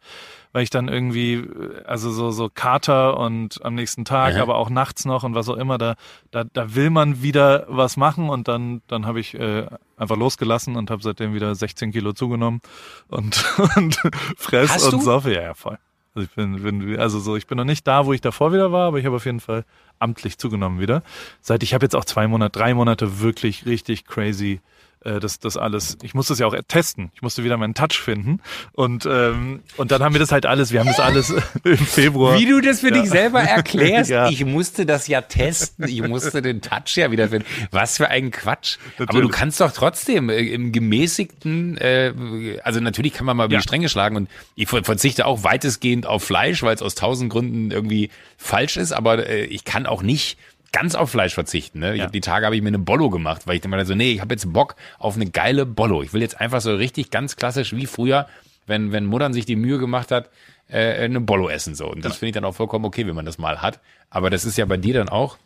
weil 0.52 0.64
ich 0.64 0.70
dann 0.70 0.88
irgendwie, 0.88 1.44
also 1.86 2.12
so, 2.12 2.32
so 2.32 2.50
Kater 2.54 3.18
und 3.18 3.64
am 3.64 3.76
nächsten 3.76 4.04
Tag, 4.04 4.36
ja. 4.36 4.42
aber 4.42 4.56
auch 4.56 4.70
nachts 4.70 5.06
noch 5.06 5.24
und 5.24 5.36
was 5.36 5.48
auch 5.48 5.58
immer, 5.58 5.78
da, 5.78 5.96
da, 6.32 6.44
da 6.44 6.76
will 6.76 6.90
man 6.90 7.22
wieder 7.22 7.66
was 7.70 7.96
machen 7.98 8.30
und 8.30 8.48
dann, 8.48 8.82
dann 8.88 9.06
habe 9.06 9.20
ich 9.20 9.36
äh, 9.36 9.66
einfach 9.96 10.18
losgelassen 10.18 10.76
und 10.76 10.92
habe 10.92 11.02
seitdem 11.02 11.34
wieder 11.34 11.56
16 11.56 11.92
Kilo 11.92 12.14
zugenommen 12.14 12.62
und, 13.08 13.44
und 13.76 14.00
fress 14.38 14.86
und 14.86 15.02
saufe. 15.02 15.34
Ja, 15.34 15.42
ja, 15.42 15.54
voll. 15.54 15.78
Also 16.16 16.28
ich 16.28 16.36
bin, 16.36 16.62
bin, 16.62 17.00
also 17.00 17.20
so, 17.20 17.36
ich 17.36 17.48
bin 17.48 17.58
noch 17.58 17.64
nicht 17.64 17.88
da, 17.88 18.06
wo 18.06 18.14
ich 18.14 18.22
davor 18.22 18.54
wieder 18.54 18.72
war, 18.72 18.88
aber 18.88 19.00
ich 19.00 19.06
habe 19.06 19.16
auf 19.16 19.26
jeden 19.26 19.40
Fall 19.40 19.66
amtlich 19.98 20.38
zugenommen 20.38 20.80
wieder. 20.80 21.02
Seit 21.42 21.64
ich 21.64 21.74
habe 21.74 21.86
jetzt 21.86 21.96
auch 21.96 22.06
zwei 22.06 22.28
Monate, 22.28 22.52
drei 22.52 22.74
Monate 22.74 23.22
wirklich 23.22 23.66
richtig 23.66 24.06
crazy 24.06 24.62
äh, 25.06 25.20
das, 25.20 25.40
das 25.40 25.58
alles, 25.58 25.98
ich 26.02 26.14
musste 26.14 26.34
es 26.34 26.40
ja 26.40 26.48
auch 26.48 26.56
testen. 26.68 27.12
Ich 27.14 27.22
musste 27.22 27.44
wieder 27.44 27.58
meinen 27.58 27.74
Touch 27.74 27.94
finden. 27.94 28.40
Und, 28.72 29.06
ähm, 29.06 29.62
und 29.78 29.92
dann 29.92 30.02
haben 30.04 30.14
wir 30.14 30.20
das 30.20 30.32
halt 30.32 30.46
alles, 30.46 30.72
wir 30.72 30.80
haben 30.80 30.88
das 30.88 31.00
alles 31.00 31.34
im 31.64 31.78
Februar. 31.78 32.38
Wie 32.40 32.46
du 32.46 32.62
das 32.62 32.80
für 32.80 32.94
ja. 32.94 33.02
dich 33.02 33.10
selber 33.10 33.42
erklärst, 33.42 34.10
ja. 34.10 34.30
ich 34.30 34.46
musste 34.46 34.86
das 34.86 35.08
ja 35.08 35.22
testen, 35.22 35.88
ich 35.88 36.02
musste 36.02 36.42
den 36.42 36.62
Touch 36.62 36.96
ja 36.96 37.12
wieder 37.12 37.30
finden. 37.30 37.48
Was 37.72 37.98
für 37.98 38.10
ein 38.10 38.32
Quatsch. 38.32 38.78
Natürlich. 38.98 39.10
Aber 39.10 39.22
du 39.22 39.30
kannst 39.30 39.62
doch 39.62 39.72
trotzdem 39.72 40.30
äh, 40.30 40.40
im 40.40 40.72
gemäßigten, 40.72 41.78
äh, 41.78 42.60
also 42.64 42.80
natürlich 42.80 43.14
kann 43.14 43.26
man 43.26 43.38
mal 43.38 43.46
über 43.46 43.54
ja. 43.54 43.60
die 43.60 43.64
Stränge 43.64 43.90
schlagen 43.90 44.16
und 44.16 44.30
ich 44.56 44.68
verzichte 44.68 45.26
auch 45.26 45.44
weitestgehend 45.44 46.06
auf 46.06 46.24
Fleisch, 46.24 46.64
weil 46.64 46.76
es 46.76 46.82
aus 46.82 46.96
tausend 46.96 47.32
Gründen 47.32 47.72
irgendwie 47.72 48.10
falsch 48.38 48.78
ist, 48.78 48.92
aber 48.92 49.28
äh, 49.28 49.46
ich 49.46 49.66
kann 49.66 49.86
auch 49.86 50.02
nicht 50.02 50.38
ganz 50.74 50.96
auf 50.96 51.12
Fleisch 51.12 51.34
verzichten. 51.34 51.80
Ne? 51.80 51.94
Ich 51.94 52.00
ja. 52.00 52.06
hab, 52.06 52.12
die 52.12 52.20
Tage 52.20 52.46
habe 52.46 52.58
ich 52.58 52.62
mir 52.62 52.68
eine 52.68 52.80
Bollo 52.80 53.10
gemacht, 53.10 53.48
weil 53.48 53.56
ich 53.56 53.62
dann 53.62 53.86
so, 53.86 53.96
nee, 53.96 54.12
ich 54.12 54.22
habe 54.22 54.34
jetzt 54.34 54.52
Bock 54.52 54.76
auf 55.00 55.16
eine 55.16 55.30
geile 55.30 55.66
Bollo. 55.66 56.04
Ich 56.04 56.12
will 56.12 56.22
jetzt 56.22 56.42
einfach 56.42 56.60
so 56.60 56.76
richtig 56.76 57.12
ganz 57.12 57.38
klassisch 57.38 57.74
wie 57.74 57.86
früher, 57.86 58.28
wenn, 58.66 58.92
wenn 58.92 59.06
Muttern 59.06 59.34
sich 59.34 59.46
die 59.46 59.56
Mühe 59.56 59.78
gemacht 59.78 60.12
hat, 60.12 60.30
äh, 60.68 61.06
eine 61.06 61.22
Bollo 61.22 61.48
essen. 61.48 61.76
so. 61.76 61.90
Und 61.90 62.04
das 62.04 62.18
finde 62.18 62.30
ich 62.30 62.34
dann 62.34 62.44
auch 62.44 62.56
vollkommen 62.56 62.84
okay, 62.84 63.08
wenn 63.08 63.16
man 63.16 63.26
das 63.26 63.38
mal 63.38 63.62
hat. 63.62 63.80
Aber 64.10 64.30
das 64.30 64.44
ist 64.44 64.58
ja 64.58 64.66
bei 64.66 64.78
dir 64.78 64.96
dann 64.96 65.10
auch. 65.10 65.38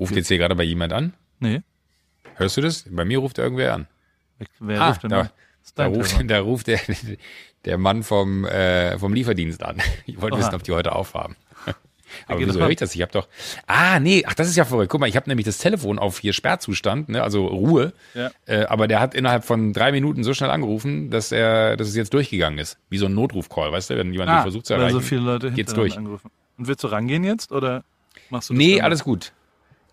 Ruft 0.00 0.16
jetzt 0.16 0.28
hier 0.28 0.38
gerade 0.38 0.56
bei 0.56 0.64
jemand 0.64 0.92
an? 0.92 1.12
Nee. 1.38 1.62
Hörst 2.36 2.56
du 2.56 2.62
das? 2.62 2.84
Bei 2.90 3.04
mir 3.04 3.18
ruft 3.18 3.38
irgendwer 3.38 3.74
an. 3.74 3.86
Wer 4.58 4.80
ah, 4.80 4.88
ruft 4.88 5.04
denn 5.04 5.10
da, 5.10 5.30
da 5.76 5.86
ruft, 5.86 6.16
da 6.30 6.40
ruft 6.40 6.66
der, 6.66 6.80
der 7.64 7.78
Mann 7.78 8.02
vom, 8.02 8.44
äh, 8.44 8.98
vom 8.98 9.14
Lieferdienst 9.14 9.62
an. 9.62 9.80
Ich 10.06 10.20
wollte 10.20 10.36
Oha. 10.36 10.44
wissen, 10.44 10.54
ob 10.54 10.62
die 10.64 10.72
heute 10.72 10.92
aufhaben. 10.92 11.36
Aber 12.26 12.40
wieso 12.40 12.60
höre 12.60 12.70
ich 12.70 12.76
das? 12.76 12.94
Ich 12.94 13.02
habe 13.02 13.12
doch. 13.12 13.28
Ah, 13.66 14.00
nee, 14.00 14.24
ach, 14.26 14.34
das 14.34 14.48
ist 14.48 14.56
ja 14.56 14.64
verrückt. 14.64 14.90
Guck 14.90 15.00
mal, 15.00 15.08
ich 15.08 15.16
habe 15.16 15.28
nämlich 15.28 15.46
das 15.46 15.58
Telefon 15.58 15.98
auf 15.98 16.18
hier 16.18 16.32
Sperrzustand, 16.32 17.08
ne, 17.08 17.22
also 17.22 17.46
Ruhe. 17.46 17.92
Ja. 18.14 18.30
Äh, 18.46 18.64
aber 18.64 18.88
der 18.88 19.00
hat 19.00 19.14
innerhalb 19.14 19.44
von 19.44 19.72
drei 19.72 19.92
Minuten 19.92 20.24
so 20.24 20.34
schnell 20.34 20.50
angerufen, 20.50 21.10
dass 21.10 21.32
er, 21.32 21.76
dass 21.76 21.88
es 21.88 21.96
jetzt 21.96 22.12
durchgegangen 22.14 22.58
ist. 22.58 22.78
Wie 22.90 22.98
so 22.98 23.06
ein 23.06 23.14
Notrufcall, 23.14 23.72
weißt 23.72 23.90
du, 23.90 23.96
wenn 23.96 24.12
jemand 24.12 24.30
ah, 24.30 24.42
versucht 24.42 24.66
zu 24.66 24.74
erreichen. 24.74 24.94
so 24.94 25.00
viele 25.00 25.22
Leute 25.22 25.50
geht's 25.52 25.74
durch. 25.74 25.96
Angerufen. 25.96 26.30
Und 26.58 26.68
willst 26.68 26.84
du 26.84 26.88
rangehen 26.88 27.24
jetzt 27.24 27.52
oder 27.52 27.84
machst 28.30 28.50
du 28.50 28.54
das? 28.54 28.58
Nee, 28.58 28.80
alles 28.80 29.04
gut. 29.04 29.32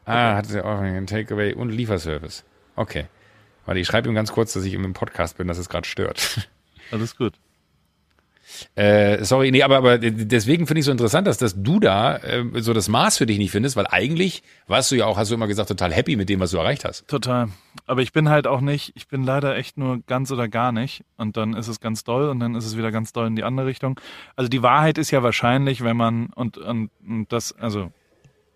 Ah, 0.05 0.35
hat 0.35 0.51
er 0.51 0.65
auch 0.65 0.79
einen 0.79 1.07
Takeaway 1.07 1.53
und 1.53 1.69
Lieferservice. 1.69 2.43
Okay. 2.75 3.05
Warte, 3.65 3.79
ich 3.79 3.87
schreibe 3.87 4.09
ihm 4.09 4.15
ganz 4.15 4.31
kurz, 4.31 4.53
dass 4.53 4.63
ich 4.65 4.73
im 4.73 4.93
Podcast 4.93 5.37
bin, 5.37 5.47
dass 5.47 5.57
es 5.57 5.69
gerade 5.69 5.87
stört. 5.87 6.47
Alles 6.91 7.15
gut. 7.15 7.33
Äh, 8.75 9.23
sorry, 9.23 9.51
nee, 9.51 9.63
aber, 9.63 9.77
aber 9.77 9.97
deswegen 9.97 10.67
finde 10.67 10.79
ich 10.79 10.85
so 10.85 10.91
interessant, 10.91 11.27
dass, 11.27 11.37
dass 11.37 11.61
du 11.61 11.79
da 11.79 12.17
äh, 12.17 12.43
so 12.61 12.73
das 12.73 12.89
Maß 12.89 13.17
für 13.17 13.25
dich 13.25 13.37
nicht 13.37 13.51
findest, 13.51 13.75
weil 13.75 13.87
eigentlich 13.87 14.43
warst 14.67 14.91
du 14.91 14.95
ja 14.95 15.05
auch, 15.05 15.17
hast 15.17 15.31
du 15.31 15.35
immer 15.35 15.47
gesagt, 15.47 15.69
total 15.69 15.93
happy 15.93 16.15
mit 16.15 16.29
dem, 16.29 16.39
was 16.39 16.51
du 16.51 16.57
erreicht 16.57 16.85
hast. 16.85 17.07
Total. 17.07 17.49
Aber 17.85 18.01
ich 18.01 18.13
bin 18.13 18.29
halt 18.29 18.47
auch 18.47 18.61
nicht, 18.61 18.91
ich 18.95 19.07
bin 19.07 19.23
leider 19.23 19.55
echt 19.55 19.77
nur 19.77 19.99
ganz 20.07 20.31
oder 20.31 20.47
gar 20.47 20.71
nicht. 20.71 21.03
Und 21.17 21.37
dann 21.37 21.53
ist 21.53 21.67
es 21.67 21.79
ganz 21.79 22.03
doll 22.03 22.29
und 22.29 22.39
dann 22.39 22.55
ist 22.55 22.65
es 22.65 22.77
wieder 22.77 22.91
ganz 22.91 23.13
doll 23.13 23.27
in 23.27 23.35
die 23.35 23.43
andere 23.43 23.67
Richtung. 23.67 23.99
Also 24.35 24.49
die 24.49 24.61
Wahrheit 24.61 24.97
ist 24.97 25.11
ja 25.11 25.23
wahrscheinlich, 25.23 25.83
wenn 25.83 25.97
man 25.97 26.27
und, 26.35 26.57
und, 26.57 26.89
und 27.07 27.31
das, 27.31 27.53
also 27.53 27.91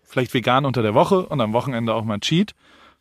vielleicht 0.04 0.34
vegan 0.34 0.64
unter 0.64 0.82
der 0.82 0.94
Woche 0.94 1.26
und 1.26 1.40
am 1.40 1.52
Wochenende 1.52 1.94
auch 1.94 2.04
mal 2.04 2.20
Cheat. 2.20 2.54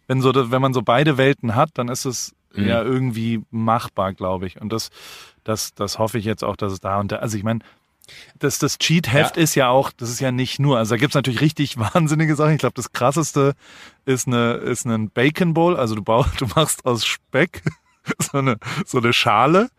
Wenn 0.07 0.21
so, 0.21 0.33
wenn 0.51 0.61
man 0.61 0.73
so 0.73 0.81
beide 0.81 1.17
Welten 1.17 1.55
hat, 1.55 1.69
dann 1.75 1.87
ist 1.87 2.05
es 2.05 2.35
mhm. 2.63 2.67
ja 2.67 2.81
irgendwie 2.83 3.41
machbar, 3.51 4.13
glaube 4.13 4.47
ich. 4.47 4.59
Und 4.59 4.71
das 4.71 4.89
das, 5.45 5.73
das 5.75 5.97
hoffe 5.97 6.17
ich 6.17 6.25
jetzt 6.25 6.43
auch, 6.43 6.57
dass 6.57 6.73
es 6.73 6.81
da 6.81 6.99
und 6.99 7.11
da, 7.11 7.17
also 7.17 7.37
ich 7.37 7.43
meine, 7.43 7.59
das, 8.37 8.59
das 8.59 8.77
Cheat-Heft 8.77 9.37
ja. 9.37 9.43
ist 9.43 9.55
ja 9.55 9.69
auch, 9.69 9.91
das 9.91 10.09
ist 10.09 10.19
ja 10.19 10.31
nicht 10.31 10.59
nur, 10.59 10.77
also 10.77 10.95
da 10.95 10.99
gibt's 10.99 11.15
natürlich 11.15 11.41
richtig 11.41 11.77
wahnsinnige 11.93 12.35
Sachen. 12.35 12.53
Ich 12.53 12.59
glaube, 12.59 12.75
das 12.75 12.91
krasseste 12.91 13.53
ist 14.05 14.27
eine, 14.27 14.53
ist 14.53 14.85
ein 14.85 15.09
Bacon 15.09 15.53
Bowl, 15.53 15.77
also 15.77 15.95
du 15.95 16.03
baust, 16.03 16.41
du 16.41 16.47
machst 16.47 16.85
aus 16.85 17.05
Speck 17.05 17.63
so 18.19 18.39
eine, 18.39 18.57
so 18.85 18.97
eine 18.97 19.13
Schale 19.13 19.69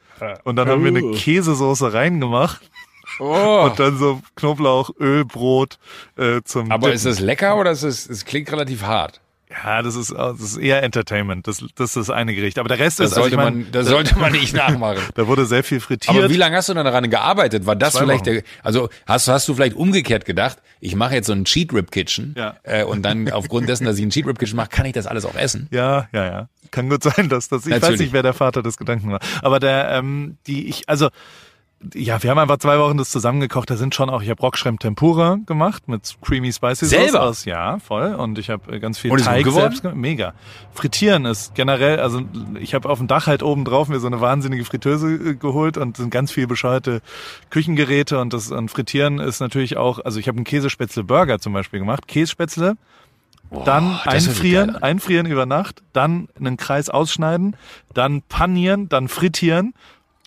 und 0.45 0.57
dann 0.57 0.69
haben 0.69 0.83
wir 0.83 0.89
eine 0.89 1.05
oh. 1.05 1.13
Käsesoße 1.13 1.93
reingemacht. 1.93 2.71
Oh. 3.19 3.67
Und 3.67 3.79
dann 3.79 3.99
so 3.99 4.23
Knoblauch, 4.35 4.91
Öl, 4.99 5.25
Brot 5.25 5.79
äh, 6.17 6.41
zum. 6.43 6.73
Aber 6.73 6.89
Dippen. 6.89 6.97
ist 6.97 7.07
das 7.07 7.21
lecker 7.21 7.57
oder 7.57 7.71
ist 7.71 7.83
es, 7.83 8.09
es 8.09 8.25
klingt 8.25 8.51
relativ 8.51 8.83
hart? 8.83 9.21
Ja, 9.49 9.81
das 9.81 9.95
ist, 9.95 10.13
das 10.13 10.41
ist 10.41 10.57
eher 10.57 10.83
Entertainment. 10.83 11.47
Das, 11.47 11.65
das 11.77 11.91
ist 11.91 11.97
das 11.97 12.11
eine 12.11 12.35
Gericht. 12.35 12.59
Aber 12.59 12.69
der 12.69 12.79
Rest 12.79 12.99
das 12.99 13.11
ist. 13.11 13.15
Sollte 13.15 13.39
also 13.39 13.49
ich 13.49 13.55
mein, 13.55 13.63
man, 13.63 13.73
das 13.73 13.87
sollte 13.87 14.19
man 14.19 14.33
nicht 14.33 14.55
nachmachen. 14.57 15.03
da 15.15 15.27
wurde 15.29 15.47
sehr 15.47 15.63
viel 15.63 15.79
frittiert. 15.79 16.17
Aber 16.17 16.29
wie 16.31 16.37
lange 16.37 16.57
hast 16.57 16.69
du 16.69 16.75
dann 16.75 16.85
daran 16.85 17.09
gearbeitet? 17.09 17.65
War 17.65 17.77
das 17.77 17.95
Zwei 17.95 18.01
vielleicht 18.01 18.27
der, 18.27 18.43
also 18.65 18.89
hast, 19.07 19.29
hast 19.29 19.47
du 19.49 19.55
vielleicht 19.55 19.77
umgekehrt 19.77 20.25
gedacht, 20.25 20.59
ich 20.81 20.97
mache 20.97 21.15
jetzt 21.15 21.27
so 21.27 21.33
ein 21.33 21.45
Cheat 21.45 21.73
Rip 21.73 21.93
Kitchen 21.93 22.35
ja. 22.37 22.57
äh, 22.65 22.83
und 22.83 23.03
dann 23.03 23.31
aufgrund 23.31 23.69
dessen, 23.69 23.85
dass 23.85 23.99
ich 23.99 24.03
ein 24.03 24.11
Cheat 24.11 24.27
Rip 24.27 24.39
Kitchen 24.39 24.57
mache, 24.57 24.69
kann 24.69 24.85
ich 24.85 24.93
das 24.93 25.07
alles 25.07 25.25
auch 25.25 25.37
essen? 25.37 25.69
Ja, 25.71 26.09
ja, 26.13 26.25
ja. 26.25 26.49
Kann 26.73 26.89
gut 26.89 27.05
sein, 27.05 27.29
dass 27.29 27.49
das, 27.49 27.67
ich 27.67 27.71
Natürlich. 27.71 27.93
weiß 27.93 28.01
nicht, 28.01 28.13
wer 28.13 28.23
der 28.23 28.35
Vater 28.35 28.63
des 28.63 28.77
Gedanken 28.77 29.13
war. 29.13 29.21
Aber 29.43 29.61
der, 29.61 29.91
ähm, 29.93 30.39
die, 30.47 30.69
ich, 30.69 30.89
also, 30.89 31.09
ja, 31.95 32.23
wir 32.23 32.31
haben 32.31 32.39
einfach 32.39 32.59
zwei 32.59 32.79
Wochen 32.79 32.97
das 32.97 33.11
zusammengekocht. 33.11 33.71
Da 33.71 33.77
sind 33.77 33.95
schon 33.95 34.11
auch, 34.11 34.23
ich 34.23 34.31
habe 34.31 34.41
Rockschremp 34.41 34.81
Tempura 34.81 35.39
gemacht 35.47 35.89
mit 35.89 36.17
Creamy 36.23 36.53
Spicy 36.53 36.87
Selber? 36.87 37.23
Aus. 37.23 37.45
Ja, 37.45 37.79
voll. 37.79 38.15
Und 38.15 38.39
ich 38.39 38.51
habe 38.51 38.75
äh, 38.75 38.79
ganz 38.79 38.99
viel 38.99 39.11
Und 39.11 39.25
Teig 39.25 39.47
selbst 39.47 39.83
gemacht. 39.83 39.97
Mega. 39.97 40.35
Frittieren 40.75 41.25
ist 41.25 41.55
generell, 41.55 42.01
also 42.01 42.23
ich 42.61 42.75
habe 42.75 42.89
auf 42.89 42.99
dem 42.99 43.07
Dach 43.07 43.27
halt 43.27 43.43
oben 43.43 43.65
drauf 43.65 43.89
mir 43.89 44.01
so 44.01 44.07
eine 44.07 44.21
wahnsinnige 44.21 44.65
Fritteuse 44.65 45.15
äh, 45.15 45.35
geholt 45.35 45.77
und 45.77 45.97
sind 45.97 46.11
ganz 46.11 46.33
viel 46.33 46.47
bescheuerte 46.47 47.01
Küchengeräte 47.51 48.21
und 48.21 48.33
das 48.33 48.51
und 48.51 48.71
Frittieren 48.71 49.19
ist 49.19 49.41
natürlich 49.41 49.77
auch, 49.77 49.99
also 49.99 50.19
ich 50.19 50.29
habe 50.29 50.37
einen 50.37 50.45
Käsespätzle 50.45 51.05
Burger 51.05 51.39
zum 51.39 51.53
Beispiel 51.53 51.81
gemacht. 51.81 52.09
Kässpätzle, 52.09 52.77
Oh, 53.51 53.63
dann 53.65 54.01
einfrieren, 54.05 54.75
einfrieren 54.75 55.27
über 55.27 55.47
Nacht, 55.47 55.83
dann 55.93 56.29
einen 56.39 56.57
Kreis 56.57 56.91
ausschneiden, 56.91 57.55
dann 57.95 58.23
panieren, 58.23 58.89
dann 58.89 59.07
frittieren 59.07 59.73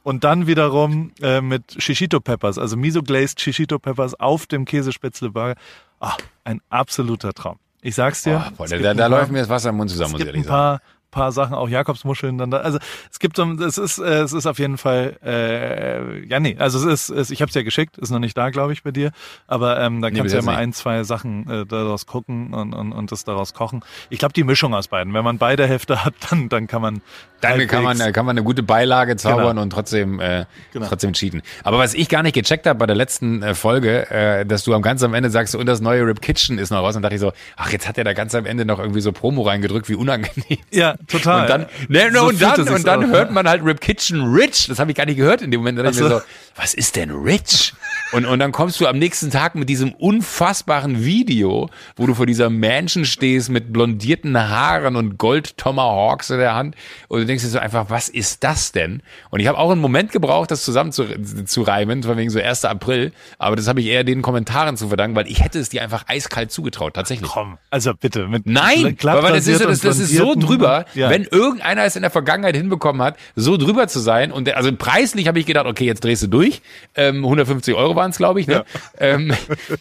und 0.04 0.24
dann 0.24 0.48
wiederum 0.48 1.12
äh, 1.22 1.42
mit 1.42 1.82
Shishito 1.82 2.20
Peppers, 2.20 2.58
also 2.58 2.78
Miso 2.78 3.02
Glazed 3.02 3.42
Shishito 3.42 3.80
Peppers 3.80 4.20
auf 4.20 4.48
dem 4.48 4.66
Käsespätzle 4.66 5.30
Burger. 5.30 5.56
Ah, 6.00 6.16
ein 6.44 6.62
absoluter 6.70 7.34
Traum. 7.34 7.58
Ich 7.82 7.96
sag's 7.96 8.24
dir. 8.24 8.44
Oh, 8.46 8.52
boah, 8.58 8.68
da 8.68 8.94
da, 8.94 9.08
läuft 9.08 9.32
mir 9.32 9.40
das 9.40 9.50
Wasser 9.50 9.70
im 9.70 9.78
Mund 9.78 9.90
zusammen, 9.90 10.14
muss 10.14 10.22
ich 10.22 10.28
ehrlich 10.28 10.46
sagen. 10.46 10.80
Paar, 11.12 11.32
Sachen, 11.32 11.54
auch 11.56 11.70
Jakobsmuscheln 11.70 12.38
dann 12.38 12.52
da. 12.52 12.58
Also 12.58 12.80
es 13.12 13.20
gibt 13.20 13.38
es 13.40 13.78
ist, 13.78 13.98
äh, 14.00 14.22
es 14.22 14.34
ist 14.34 14.46
auf 14.46 14.60
jeden 14.60 14.78
Fall, 14.78 15.18
äh, 15.24 16.26
ja 16.28 16.40
nee, 16.40 16.56
also 16.60 16.78
es 16.90 17.10
ist, 17.10 17.18
es, 17.18 17.32
ich 17.32 17.42
habe 17.42 17.50
es 17.50 17.56
ja 17.56 17.64
geschickt, 17.64 17.98
ist 17.98 18.10
noch 18.12 18.20
nicht 18.20 18.38
da, 18.38 18.50
glaube 18.50 18.74
ich, 18.74 18.84
bei 18.84 18.92
dir, 18.92 19.12
aber 19.48 19.80
ähm, 19.80 20.02
da 20.02 20.10
Nee, 20.10 20.18
kannst 20.20 20.34
du 20.34 20.38
ja 20.38 20.44
mal 20.44 20.52
nicht. 20.54 20.60
ein, 20.62 20.74
zwei 20.74 21.04
Sachen 21.04 21.50
äh, 21.50 21.66
daraus 21.66 22.06
gucken 22.06 22.54
und, 22.54 22.74
und, 22.74 22.92
und 22.92 23.12
das 23.12 23.24
daraus 23.24 23.54
kochen. 23.54 23.82
Ich 24.10 24.20
glaube 24.20 24.34
die 24.34 24.44
Mischung 24.44 24.74
aus 24.74 24.88
beiden. 24.88 25.14
Wenn 25.14 25.24
man 25.24 25.38
beide 25.38 25.68
Hälfte 25.68 26.04
hat, 26.06 26.14
dann 26.30 26.50
dann 26.50 26.68
kann 26.68 26.82
man 26.82 27.02
Dann 27.42 27.68
kann 27.68 27.84
man, 27.84 27.98
halbwegs- 27.98 28.14
kann 28.14 28.26
man 28.26 28.38
eine 28.38 28.44
gute 28.44 28.64
Beilage 28.64 29.16
zaubern 29.16 29.48
Genau. 29.50 29.62
und 29.62 29.70
trotzdem, 29.72 30.20
äh, 30.20 30.46
Genau. 30.74 30.88
trotzdem 30.88 31.14
cheaten. 31.14 31.42
Aber 31.64 31.78
was 31.78 31.94
ich 31.94 32.10
gar 32.10 32.24
nicht 32.24 32.34
gecheckt 32.34 32.68
habe 32.68 32.78
bei 32.80 32.86
der 32.86 32.96
letzten 32.96 33.42
äh, 33.44 33.56
Folge, 33.56 34.10
äh, 34.12 34.46
dass 34.46 34.64
du 34.64 34.74
am 34.74 34.82
ganz 34.82 35.04
am 35.04 35.14
Ende 35.14 35.30
sagst, 35.30 35.56
und 35.56 35.66
das 35.66 35.82
neue 35.82 36.06
Rip 36.06 36.22
Kitchen 36.22 36.58
ist 36.58 36.70
noch 36.70 36.80
raus, 36.80 36.96
und 36.96 37.02
dachte 37.02 37.16
ich 37.16 37.22
so, 37.22 37.32
ach, 37.58 37.72
jetzt 37.72 37.88
hat 37.88 37.98
er 37.98 38.04
da 38.04 38.14
ganz 38.14 38.36
am 38.36 38.46
Ende 38.46 38.66
noch 38.66 38.80
irgendwie 38.80 39.02
so 39.02 39.12
Promo 39.12 39.42
reingedrückt, 39.44 39.90
wie 39.90 39.96
unangenehm. 39.96 40.58
ja 40.72 40.96
total. 41.08 41.42
Und 41.42 41.50
dann, 41.50 41.66
ne, 41.88 42.12
ne, 42.12 42.20
So 42.20 42.26
und 42.28 42.42
dann, 42.42 42.70
und 42.70 42.88
dann 42.88 43.10
hört 43.10 43.32
man 43.32 43.48
halt 43.48 43.64
Rip 43.64 43.82
Kitchen 43.82 44.34
Rich. 44.34 44.68
Das 44.68 44.80
habe 44.80 44.92
ich 44.92 44.98
gar 44.98 45.06
nicht 45.06 45.18
gehört 45.18 45.42
in 45.42 45.52
dem 45.52 45.62
Moment. 45.62 45.80
Da 45.80 45.94
so, 45.94 46.10
so. 46.10 46.22
Was 46.60 46.74
ist 46.74 46.96
denn 46.98 47.12
Rich? 47.12 47.74
Und, 48.12 48.26
und 48.26 48.40
dann 48.40 48.52
kommst 48.52 48.82
du 48.82 48.88
am 48.88 48.98
nächsten 48.98 49.30
Tag 49.30 49.54
mit 49.56 49.70
diesem 49.70 49.94
unfassbaren 49.94 51.06
Video, 51.06 51.70
wo 51.96 52.08
du 52.08 52.16
vor 52.16 52.26
dieser 52.26 52.50
Mansion 52.50 53.06
stehst 53.06 53.50
mit 53.50 53.72
blondierten 53.72 54.36
Haaren 54.38 54.96
und 54.96 55.18
Gold-Tomahawks 55.20 56.32
in 56.32 56.40
der 56.40 56.56
Hand. 56.56 56.76
Und 57.08 57.20
du 57.20 57.26
denkst 57.28 57.44
dir 57.44 57.50
so 57.50 57.60
einfach, 57.60 57.90
was 57.90 58.10
ist 58.10 58.44
das 58.44 58.72
denn? 58.72 59.04
Und 59.30 59.42
ich 59.42 59.48
habe 59.48 59.60
auch 59.60 59.72
einen 59.72 59.80
Moment 59.80 60.12
gebraucht, 60.12 60.50
das 60.50 60.64
zusammen 60.66 60.92
zu, 60.92 61.06
zu 61.46 61.62
reimen, 61.62 62.02
von 62.02 62.18
wegen 62.18 62.32
so 62.32 62.40
1. 62.40 62.66
April. 62.66 63.12
Aber 63.38 63.56
das 63.56 63.68
habe 63.68 63.80
ich 63.82 63.86
eher 63.88 64.04
den 64.04 64.24
Kommentaren 64.24 64.76
zu 64.76 64.88
verdanken, 64.88 65.16
weil 65.16 65.28
ich 65.28 65.44
hätte 65.44 65.60
es 65.60 65.70
dir 65.70 65.84
einfach 65.84 66.06
eiskalt 66.08 66.52
zugetraut, 66.52 66.96
tatsächlich. 66.96 67.30
Komm, 67.30 67.58
also 67.70 67.94
bitte 67.94 68.28
mit 68.28 68.48
Nein, 68.48 68.98
aber 69.04 69.30
das 69.32 69.46
ist, 69.48 69.64
das, 69.64 69.82
das 69.82 70.00
ist 70.00 70.16
so 70.16 70.34
drüber, 70.34 70.86
Ja. 70.96 71.12
wenn 71.12 71.26
irgendeiner 71.26 71.84
es 71.84 71.96
in 71.96 72.02
der 72.02 72.12
Vergangenheit 72.12 72.56
hinbekommen 72.56 73.04
hat, 73.04 73.18
so 73.36 73.56
drüber 73.56 73.88
zu 73.88 74.00
sein. 74.00 74.32
Und 74.32 74.46
der, 74.48 74.58
also 74.58 74.72
preislich 74.76 75.28
habe 75.28 75.40
ich 75.40 75.46
gedacht, 75.46 75.68
okay, 75.68 75.86
jetzt 75.86 76.04
drehst 76.04 76.24
du 76.24 76.28
durch. 76.28 76.49
Ähm, 76.96 77.24
150 77.24 77.76
Euro 77.76 77.96
waren 77.96 78.12
es, 78.12 78.18
glaube 78.18 78.42
ich. 78.42 78.48
Ne? 78.48 78.66
Ähm, 78.98 79.34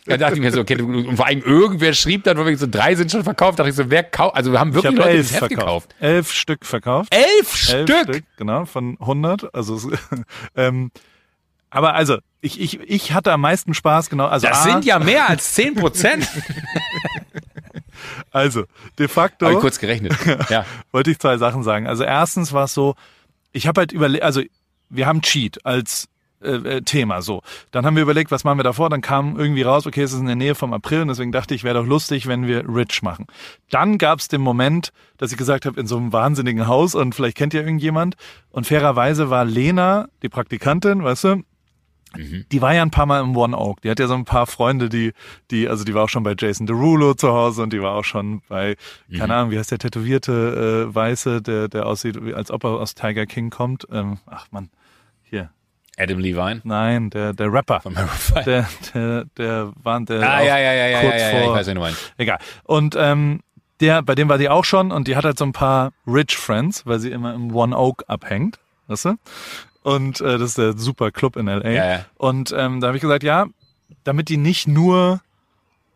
da 0.07 0.17
dachte 0.17 0.35
ich 0.35 0.41
mir 0.41 0.53
so, 0.53 0.61
okay, 0.61 0.81
und 0.81 1.17
vor 1.17 1.27
allem 1.27 1.43
irgendwer 1.43 1.93
schrieb 1.95 2.25
dann, 2.25 2.37
von 2.37 2.57
so 2.57 2.67
drei 2.71 2.95
sind 2.95 3.11
schon 3.11 3.25
verkauft. 3.25 3.59
Da 3.59 3.63
dachte 3.65 3.71
ich 3.71 3.77
so, 3.77 3.91
wer 3.91 4.03
kauft? 4.05 4.37
Also 4.37 4.53
wir 4.53 4.61
haben 4.61 4.71
ich 4.71 4.75
wirklich 4.77 4.93
habe 4.99 5.09
Leute 5.09 5.17
elf 5.19 5.31
Heft 5.31 5.39
verkauft. 5.39 5.59
gekauft. 5.59 5.95
Elf 6.01 6.33
Stück 6.33 6.65
verkauft. 6.67 7.15
Elf, 7.15 7.73
Elf 7.73 7.89
Stück. 7.89 8.25
genau, 8.37 8.65
von 8.65 8.97
100. 9.01 9.55
Also, 9.55 9.91
ähm, 10.57 10.91
aber 11.71 11.95
also, 11.95 12.19
ich, 12.41 12.61
ich, 12.61 12.81
ich 12.81 13.13
hatte 13.13 13.33
am 13.33 13.41
meisten 13.43 13.75
Spaß, 13.75 14.09
genau. 14.11 14.27
Also, 14.27 14.47
Das 14.47 14.61
A, 14.61 14.63
sind 14.63 14.85
ja 14.85 14.99
mehr 14.99 15.29
als 15.29 15.53
10 15.55 15.75
Prozent. 15.75 16.27
also, 18.31 18.65
de 18.99 19.09
facto 19.09 19.47
Habe 19.47 19.57
ich 19.57 19.61
kurz 19.61 19.79
gerechnet. 19.79 20.15
Ja. 20.49 20.65
wollte 20.93 21.11
ich 21.11 21.19
zwei 21.19 21.37
Sachen 21.37 21.63
sagen. 21.63 21.87
Also, 21.87 22.05
erstens 22.05 22.53
war 22.53 22.65
es 22.65 22.75
so, 22.75 22.95
ich 23.53 23.67
habe 23.67 23.81
halt 23.81 23.93
überlegt, 23.93 24.25
also, 24.25 24.43
wir 24.89 25.07
haben 25.07 25.21
Cheat 25.21 25.65
als 25.67 26.09
äh, 26.41 26.51
äh, 26.51 26.83
Thema 26.83 27.21
so. 27.21 27.43
Dann 27.73 27.85
haben 27.85 27.97
wir 27.97 28.03
überlegt, 28.03 28.31
was 28.31 28.45
machen 28.45 28.59
wir 28.59 28.65
davor? 28.65 28.91
Dann 28.91 29.01
kam 29.01 29.37
irgendwie 29.37 29.63
raus, 29.63 29.87
okay, 29.87 30.03
es 30.03 30.13
ist 30.13 30.21
in 30.21 30.27
der 30.27 30.37
Nähe 30.37 30.55
vom 30.55 30.73
April 30.73 31.03
und 31.03 31.09
deswegen 31.09 31.33
dachte 31.33 31.55
ich, 31.55 31.65
wäre 31.65 31.81
doch 31.81 31.87
lustig, 31.87 32.27
wenn 32.29 32.47
wir 32.47 32.65
Rich 32.69 33.03
machen. 33.03 33.27
Dann 33.71 33.99
gab 33.99 34.21
es 34.21 34.29
den 34.29 34.41
Moment, 34.41 34.93
dass 35.17 35.33
ich 35.33 35.39
gesagt 35.39 35.67
habe, 35.67 35.81
in 35.81 35.87
so 35.87 35.97
einem 35.97 36.13
wahnsinnigen 36.13 36.69
Haus 36.69 36.95
und 36.95 37.15
vielleicht 37.15 37.37
kennt 37.37 37.55
ihr 37.55 37.63
irgendjemand. 37.63 38.17
Und 38.51 38.67
fairerweise 38.67 39.31
war 39.31 39.45
Lena, 39.45 40.09
die 40.23 40.29
Praktikantin, 40.29 41.03
weißt 41.03 41.25
du, 41.25 41.43
die 42.17 42.63
war 42.63 42.75
ja 42.75 42.83
ein 42.83 42.91
paar 42.91 43.07
Mal 43.07 43.21
im 43.21 43.37
One 43.37 43.57
Oak. 43.57 43.83
Die 43.83 43.91
hat 43.91 43.99
ja 43.99 44.07
so 44.07 44.15
ein 44.15 44.25
paar 44.25 44.47
Freunde, 44.47 44.89
die, 44.89 45.13
die, 45.51 45.69
also 45.69 45.85
die 45.85 45.93
war 45.93 46.05
auch 46.05 46.09
schon 46.09 46.23
bei 46.23 46.35
Jason 46.39 46.67
Derulo 46.67 47.15
zu 47.15 47.29
Hause 47.29 47.63
und 47.63 47.73
die 47.73 47.83
war 47.83 47.95
auch 47.95 48.05
schon 48.05 48.41
bei, 48.49 48.77
keine 49.17 49.35
Ahnung, 49.35 49.51
wie 49.51 49.59
heißt 49.59 49.71
der 49.71 49.79
tätowierte 49.79 50.87
äh, 50.89 50.95
Weiße, 50.95 51.43
der, 51.43 51.69
der 51.69 51.87
aussieht, 51.87 52.17
als 52.33 52.51
ob 52.51 52.65
er 52.65 52.71
aus 52.71 52.95
Tiger 52.95 53.27
King 53.27 53.51
kommt. 53.51 53.87
Ähm, 53.91 54.19
ach 54.27 54.47
man, 54.51 54.71
hier. 55.23 55.51
Adam 55.99 56.19
Levine. 56.19 56.61
Nein, 56.65 57.11
der, 57.11 57.33
der 57.33 57.53
Rapper. 57.53 57.81
Von 57.81 57.95
Maroon 57.95 58.09
five. 58.11 58.45
Der, 58.45 58.69
der, 58.95 59.25
der 59.37 59.73
war 59.83 60.01
der 60.01 60.23
Ah, 60.23 60.43
ja, 60.43 60.59
ja, 60.59 60.73
ja, 60.73 60.87
ja, 60.87 61.01
kurz 61.01 61.15
ja, 61.15 61.19
ja, 61.19 61.39
ich 61.39 61.45
vor, 61.45 61.55
weiß, 61.55 61.67
wen 61.67 61.75
du 61.75 61.81
meinst. 61.81 62.13
Egal. 62.17 62.39
Und 62.65 62.97
ähm, 62.99 63.41
der, 63.81 64.03
bei 64.03 64.15
dem 64.15 64.29
war 64.29 64.39
die 64.39 64.49
auch 64.49 64.65
schon 64.65 64.91
und 64.93 65.09
die 65.09 65.17
hat 65.17 65.25
halt 65.25 65.39
so 65.39 65.45
ein 65.45 65.53
paar 65.53 65.93
Rich 66.07 66.37
Friends, 66.37 66.87
weil 66.87 66.99
sie 66.99 67.11
immer 67.11 67.35
im 67.35 67.55
One 67.55 67.77
Oak 67.77 68.05
abhängt, 68.09 68.59
weißt 68.89 69.07
du? 69.07 69.15
Und 69.83 70.21
äh, 70.21 70.39
das 70.39 70.51
ist 70.51 70.59
der 70.59 70.77
super 70.77 71.11
Club 71.11 71.37
in 71.37 71.47
LA. 71.47 71.71
Ja, 71.71 71.91
ja. 71.91 72.05
Und 72.17 72.55
ähm, 72.57 72.81
da 72.81 72.89
habe 72.89 72.97
ich 72.97 73.03
gesagt, 73.03 73.23
ja, 73.23 73.47
damit 74.05 74.29
die 74.29 74.37
nicht 74.37 74.69
nur 74.69 75.21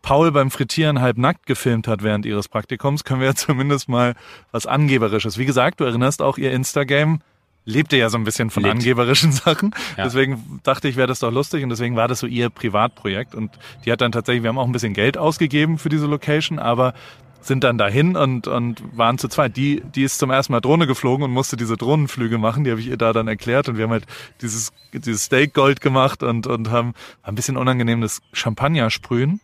Paul 0.02 0.32
beim 0.32 0.50
Frittieren 0.50 1.00
halb 1.00 1.16
nackt 1.16 1.46
gefilmt 1.46 1.86
hat 1.86 2.02
während 2.02 2.26
ihres 2.26 2.48
Praktikums, 2.48 3.04
können 3.04 3.20
wir 3.20 3.28
ja 3.28 3.34
zumindest 3.36 3.88
mal 3.88 4.14
was 4.50 4.66
Angeberisches. 4.66 5.38
Wie 5.38 5.46
gesagt, 5.46 5.80
du 5.80 5.84
erinnerst 5.84 6.22
auch, 6.22 6.38
ihr 6.38 6.52
Instagram 6.52 7.20
lebte 7.64 7.96
ja 7.96 8.08
so 8.08 8.18
ein 8.18 8.24
bisschen 8.24 8.50
von 8.50 8.62
Lebt. 8.62 8.76
angeberischen 8.76 9.32
Sachen. 9.32 9.74
Ja. 9.96 10.04
Deswegen 10.04 10.60
dachte 10.62 10.88
ich, 10.88 10.96
wäre 10.96 11.06
das 11.06 11.20
doch 11.20 11.32
lustig 11.32 11.62
und 11.62 11.70
deswegen 11.70 11.96
war 11.96 12.08
das 12.08 12.20
so 12.20 12.26
ihr 12.26 12.50
Privatprojekt. 12.50 13.34
Und 13.34 13.50
die 13.84 13.92
hat 13.92 14.00
dann 14.00 14.12
tatsächlich, 14.12 14.42
wir 14.42 14.48
haben 14.48 14.58
auch 14.58 14.66
ein 14.66 14.72
bisschen 14.72 14.94
Geld 14.94 15.16
ausgegeben 15.18 15.78
für 15.78 15.88
diese 15.88 16.06
Location, 16.06 16.58
aber 16.58 16.94
sind 17.40 17.64
dann 17.64 17.76
dahin 17.76 18.16
und, 18.16 18.46
und 18.46 18.82
waren 18.96 19.18
zu 19.18 19.28
zweit. 19.28 19.56
Die, 19.56 19.82
die 19.94 20.04
ist 20.04 20.18
zum 20.18 20.30
ersten 20.30 20.52
Mal 20.52 20.60
Drohne 20.60 20.86
geflogen 20.86 21.24
und 21.24 21.32
musste 21.32 21.56
diese 21.56 21.76
Drohnenflüge 21.76 22.38
machen. 22.38 22.64
Die 22.64 22.70
habe 22.70 22.80
ich 22.80 22.86
ihr 22.86 22.96
da 22.96 23.12
dann 23.12 23.28
erklärt 23.28 23.68
und 23.68 23.76
wir 23.76 23.84
haben 23.84 23.90
halt 23.90 24.06
dieses, 24.40 24.72
dieses 24.92 25.24
Steak 25.24 25.52
Gold 25.52 25.80
gemacht 25.80 26.22
und, 26.22 26.46
und 26.46 26.70
haben 26.70 26.94
ein 27.22 27.34
bisschen 27.34 27.56
unangenehm 27.56 28.00
das 28.00 28.20
Champagner 28.32 28.90
sprühen. 28.90 29.40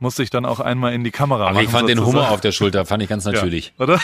Musste 0.00 0.22
ich 0.22 0.30
dann 0.30 0.44
auch 0.44 0.60
einmal 0.60 0.92
in 0.94 1.02
die 1.02 1.10
Kamera 1.10 1.44
Aber 1.46 1.54
machen. 1.54 1.64
ich 1.64 1.70
fand 1.70 1.88
den 1.88 1.98
sozusagen. 1.98 2.22
Hummer 2.24 2.32
auf 2.32 2.40
der 2.40 2.52
Schulter, 2.52 2.86
fand 2.86 3.02
ich 3.02 3.08
ganz 3.08 3.24
Ja, 3.26 3.32
natürlich. 3.32 3.72
Oder? 3.78 4.00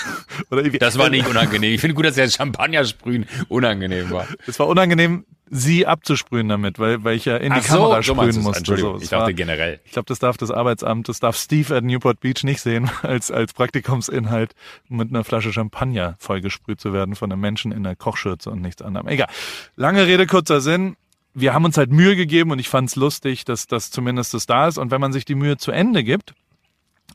oder 0.50 0.60
irgendwie- 0.62 0.78
Das 0.78 0.98
war 0.98 1.08
nicht 1.08 1.28
unangenehm. 1.28 1.72
Ich 1.72 1.80
finde 1.80 1.94
gut, 1.94 2.04
dass 2.04 2.16
der 2.16 2.28
Champagner 2.28 2.84
sprühen 2.84 3.26
unangenehm 3.48 4.10
war. 4.10 4.26
Es 4.46 4.58
war 4.58 4.66
unangenehm, 4.66 5.24
sie 5.50 5.86
abzusprühen 5.86 6.48
damit, 6.48 6.80
weil, 6.80 7.04
weil 7.04 7.14
ich 7.16 7.26
ja 7.26 7.36
in 7.36 7.52
die 7.52 7.60
Ach 7.62 7.64
Kamera 7.66 8.02
so 8.02 8.14
sprühen 8.14 8.42
musste. 8.42 8.58
Entschuldigung, 8.58 8.96
So, 8.96 9.02
ich 9.04 9.08
dachte 9.10 9.22
war- 9.26 9.32
generell. 9.34 9.78
Ich 9.84 9.92
glaube, 9.92 10.06
das 10.06 10.18
darf 10.18 10.36
das 10.36 10.50
Arbeitsamt, 10.50 11.08
das 11.08 11.20
darf 11.20 11.36
Steve 11.36 11.76
at 11.76 11.84
Newport 11.84 12.18
Beach 12.18 12.42
nicht 12.42 12.60
sehen, 12.60 12.90
als, 13.02 13.30
als 13.30 13.52
Praktikumsinhalt 13.52 14.54
mit 14.88 15.10
einer 15.10 15.22
Flasche 15.22 15.52
Champagner 15.52 16.16
vollgesprüht 16.18 16.80
zu 16.80 16.92
werden 16.92 17.14
von 17.14 17.30
einem 17.30 17.40
Menschen 17.40 17.70
in 17.70 17.86
einer 17.86 17.94
Kochschürze 17.94 18.50
und 18.50 18.62
nichts 18.62 18.82
anderem. 18.82 19.06
Egal. 19.06 19.28
Lange 19.76 20.06
Rede, 20.06 20.26
kurzer 20.26 20.60
Sinn. 20.60 20.96
Wir 21.34 21.52
haben 21.52 21.64
uns 21.64 21.76
halt 21.76 21.90
Mühe 21.90 22.16
gegeben 22.16 22.52
und 22.52 22.58
ich 22.58 22.68
fand 22.68 22.88
es 22.88 22.96
lustig, 22.96 23.44
dass 23.44 23.66
das 23.66 23.90
zumindest 23.90 24.34
das 24.34 24.46
da 24.46 24.68
ist. 24.68 24.78
Und 24.78 24.90
wenn 24.90 25.00
man 25.00 25.12
sich 25.12 25.24
die 25.24 25.34
Mühe 25.34 25.56
zu 25.56 25.72
Ende 25.72 26.04
gibt, 26.04 26.34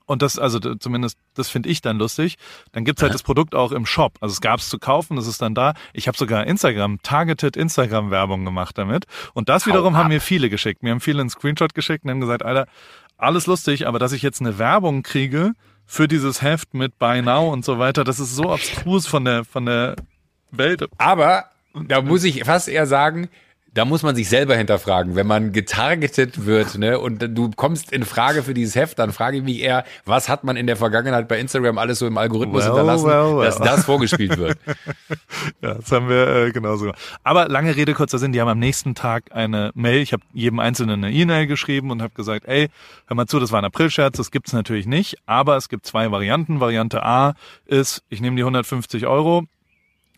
und 0.06 0.24
das, 0.24 0.40
also 0.40 0.60
zumindest, 0.60 1.20
das 1.36 1.50
finde 1.50 1.70
ich 1.70 1.82
dann 1.82 2.00
lustig. 2.00 2.38
Dann 2.72 2.84
gibt's 2.84 3.04
halt 3.04 3.14
das 3.14 3.22
Produkt 3.22 3.54
auch 3.54 3.72
im 3.72 3.86
Shop. 3.86 4.18
Also 4.22 4.34
es 4.34 4.42
gab's 4.42 4.68
zu 4.68 4.80
kaufen, 4.80 5.16
das 5.16 5.28
ist 5.28 5.40
dann 5.40 5.54
da. 5.54 5.76
Ich 5.94 6.08
habe 6.08 6.18
sogar 6.18 6.48
Instagram, 6.48 7.00
targeted 7.04 7.56
Instagram-Werbung 7.56 8.44
gemacht 8.44 8.76
damit. 8.78 9.06
Und 9.34 9.50
das 9.50 9.68
wiederum 9.68 9.96
haben 9.96 10.10
mir 10.10 10.20
viele 10.20 10.50
geschickt. 10.50 10.82
Mir 10.82 10.92
haben 10.92 11.00
viele 11.00 11.22
einen 11.22 11.30
Screenshot 11.30 11.76
geschickt 11.76 12.06
und 12.06 12.12
haben 12.12 12.22
gesagt, 12.22 12.44
Alter, 12.44 12.66
alles 13.18 13.46
lustig, 13.46 13.86
aber 13.86 14.00
dass 14.00 14.12
ich 14.12 14.24
jetzt 14.24 14.42
eine 14.42 14.58
Werbung 14.58 15.04
kriege 15.04 15.54
für 15.86 16.08
dieses 16.08 16.42
Heft 16.42 16.74
mit 16.74 16.98
Buy 16.98 17.22
Now 17.22 17.52
und 17.52 17.64
so 17.64 17.78
weiter, 17.78 18.04
das 18.04 18.20
ist 18.20 18.36
so 18.36 18.52
abstrus 18.52 19.06
von 19.06 19.26
der, 19.26 19.46
von 19.46 19.68
der 19.68 19.96
Welt. 20.50 20.88
Aber 20.98 21.46
da 21.88 22.02
muss 22.02 22.24
ich 22.24 22.44
fast 22.46 22.68
eher 22.68 22.88
sagen, 22.88 23.30
da 23.74 23.86
muss 23.86 24.04
man 24.04 24.16
sich 24.16 24.30
selber 24.30 24.56
hinterfragen. 24.56 25.16
Wenn 25.16 25.28
man 25.28 25.52
getargetet 25.52 26.46
wird 26.46 26.78
ne, 26.78 27.00
und 27.00 27.20
du 27.20 27.52
kommst 27.56 27.92
in 27.92 28.04
Frage 28.04 28.44
für 28.44 28.54
dieses 28.54 28.76
Heft, 28.76 29.00
dann 29.00 29.12
frage 29.12 29.38
ich 29.38 29.44
mich 29.44 29.62
eher, 29.62 29.84
was 30.06 30.30
hat 30.30 30.44
man 30.44 30.58
in 30.58 30.68
der 30.68 30.76
Vergangenheit 30.76 31.28
bei 31.28 31.40
Instagram 31.40 31.78
alles 31.78 32.00
so 32.00 32.08
im 32.08 32.18
Algorithmus 32.18 32.64
Well, 32.64 32.72
hinterlassen, 32.72 33.08
well, 33.08 33.38
well. 33.38 33.46
dass 33.46 33.58
das 33.58 33.86
vorgespielt 33.86 34.38
wird. 34.38 34.58
Ja, 35.62 35.76
das 35.76 35.92
haben 35.92 36.10
wir 36.10 36.28
äh, 36.28 36.52
genauso 36.52 36.86
gemacht. 36.86 37.00
Aber 37.24 37.48
lange 37.48 37.76
Rede, 37.76 37.94
kurzer 37.94 38.18
Sinn, 38.18 38.32
die 38.32 38.40
haben 38.40 38.48
am 38.48 38.60
nächsten 38.60 38.96
Tag 38.96 39.32
eine 39.32 39.72
Mail, 39.74 40.02
ich 40.02 40.14
habe 40.14 40.24
jedem 40.34 40.60
Einzelnen 40.60 41.04
eine 41.04 41.14
E-Mail 41.14 41.48
geschrieben 41.48 41.92
und 41.92 42.02
habe 42.02 42.14
gesagt, 42.14 42.46
ey, 42.46 42.70
hör 43.08 43.16
mal 43.16 43.26
zu, 43.26 43.40
das 43.40 43.52
war 43.52 43.60
ein 43.60 43.66
Aprilscherz, 43.66 44.18
das 44.18 44.32
gibt's 44.32 44.54
natürlich 44.54 44.86
nicht, 44.86 45.18
aber 45.26 45.58
es 45.58 45.70
gibt 45.70 45.86
zwei 45.86 46.12
Varianten. 46.12 46.60
Variante 46.60 47.04
A 47.04 47.34
ist, 47.66 48.04
ich 48.10 48.22
nehme 48.22 48.36
die 48.36 48.44
150 48.44 49.08
Euro, 49.08 49.46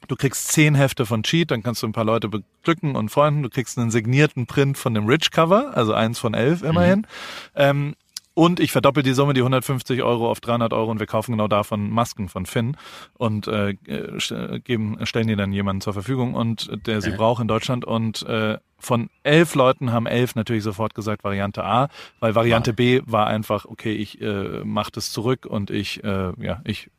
du 0.08 0.16
kriegst 0.16 0.50
zehn 0.50 0.76
Hefte 0.76 1.06
von 1.06 1.24
Cheat, 1.24 1.52
dann 1.52 1.64
kannst 1.64 1.84
du 1.84 1.88
ein 1.88 1.94
paar 1.94 2.06
Leute 2.06 2.28
beglücken 2.30 2.96
und 2.96 3.10
Freunden, 3.10 3.44
du 3.44 3.50
kriegst 3.50 3.78
einen 3.78 3.92
signierten 3.92 4.46
Print 4.46 4.78
von 4.78 4.94
dem 4.94 5.08
Rich 5.08 5.32
Cover, 5.32 5.72
also 5.76 5.94
eins 5.94 6.20
von 6.20 6.34
elf 6.34 6.64
immerhin. 6.64 7.08
Ähm, 7.56 7.96
und 8.34 8.62
ich 8.62 8.72
verdoppel 8.72 9.04
die 9.04 9.12
Summe, 9.12 9.34
die 9.34 9.42
150 9.42 10.04
Euro 10.04 10.32
auf 10.32 10.40
300 10.40 10.72
Euro 10.72 10.90
und 10.90 11.00
wir 11.02 11.06
kaufen 11.06 11.32
genau 11.34 11.50
davon 11.50 11.90
Masken 11.90 12.30
von 12.30 12.46
Finn 12.46 12.78
und 13.18 13.48
äh, 13.48 13.76
st- 13.88 14.60
geben, 14.60 14.98
stellen 15.06 15.28
die 15.28 15.36
dann 15.36 15.52
jemanden 15.52 15.82
zur 15.82 15.92
Verfügung 15.92 16.34
und 16.34 16.70
der 16.88 17.02
sie 17.02 17.12
braucht 17.18 17.42
in 17.42 17.50
Deutschland. 17.50 17.84
Und 17.84 18.24
äh, 18.24 18.58
von 18.80 19.10
elf 19.24 19.54
Leuten 19.54 19.92
haben 19.92 20.08
elf 20.08 20.36
natürlich 20.36 20.64
sofort 20.64 20.96
gesagt 20.96 21.26
Variante 21.26 21.66
A, 21.66 21.90
weil 22.22 22.34
Variante 22.34 22.72
B 22.74 23.02
war 23.06 23.28
einfach, 23.28 23.66
okay, 23.66 23.92
ich 23.94 24.22
äh, 24.22 24.62
mach 24.64 24.90
das 24.92 25.12
zurück 25.12 25.46
und 25.46 25.70
ich, 25.70 26.02
äh, 26.06 26.32
ja, 26.42 26.62
ich 26.64 26.90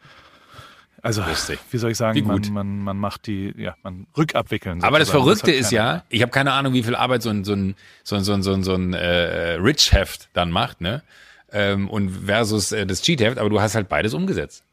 Also, 1.02 1.22
Lustig. 1.22 1.58
wie 1.72 1.78
soll 1.78 1.90
ich 1.90 1.96
sagen, 1.96 2.14
Wie 2.16 2.22
man, 2.22 2.36
gut. 2.40 2.50
man, 2.50 2.78
man 2.78 2.96
macht 2.96 3.26
die, 3.26 3.52
ja, 3.56 3.74
man 3.82 4.06
rückabwickeln. 4.16 4.82
Aber 4.84 5.00
das. 5.00 5.10
Verrückte 5.10 5.50
hat 5.50 5.58
ist 5.58 5.72
ja, 5.72 6.04
ich 6.08 6.22
habe 6.22 6.30
keine 6.30 6.52
Ahnung, 6.52 6.74
wie 6.74 6.82
viel 6.84 6.94
Arbeit 6.94 7.22
so 7.22 7.30
ein, 7.30 7.42
so 7.44 7.54
ein, 7.54 7.74
so 8.04 8.14
ein, 8.14 8.22
so 8.22 8.32
ein, 8.32 8.42
so 8.44 8.52
ein, 8.52 8.62
so 8.62 8.74
ein 8.74 8.94
äh, 8.94 9.54
Rich-Heft 9.54 10.28
dann 10.32 10.50
macht, 10.52 10.80
ne? 10.80 11.02
Ähm, 11.50 11.90
und 11.90 12.26
versus 12.26 12.70
äh, 12.70 12.86
das 12.86 13.02
Cheat-Heft, 13.02 13.38
aber 13.38 13.50
du 13.50 13.60
hast 13.60 13.74
halt 13.74 13.88
beides 13.88 14.14
umgesetzt. 14.14 14.64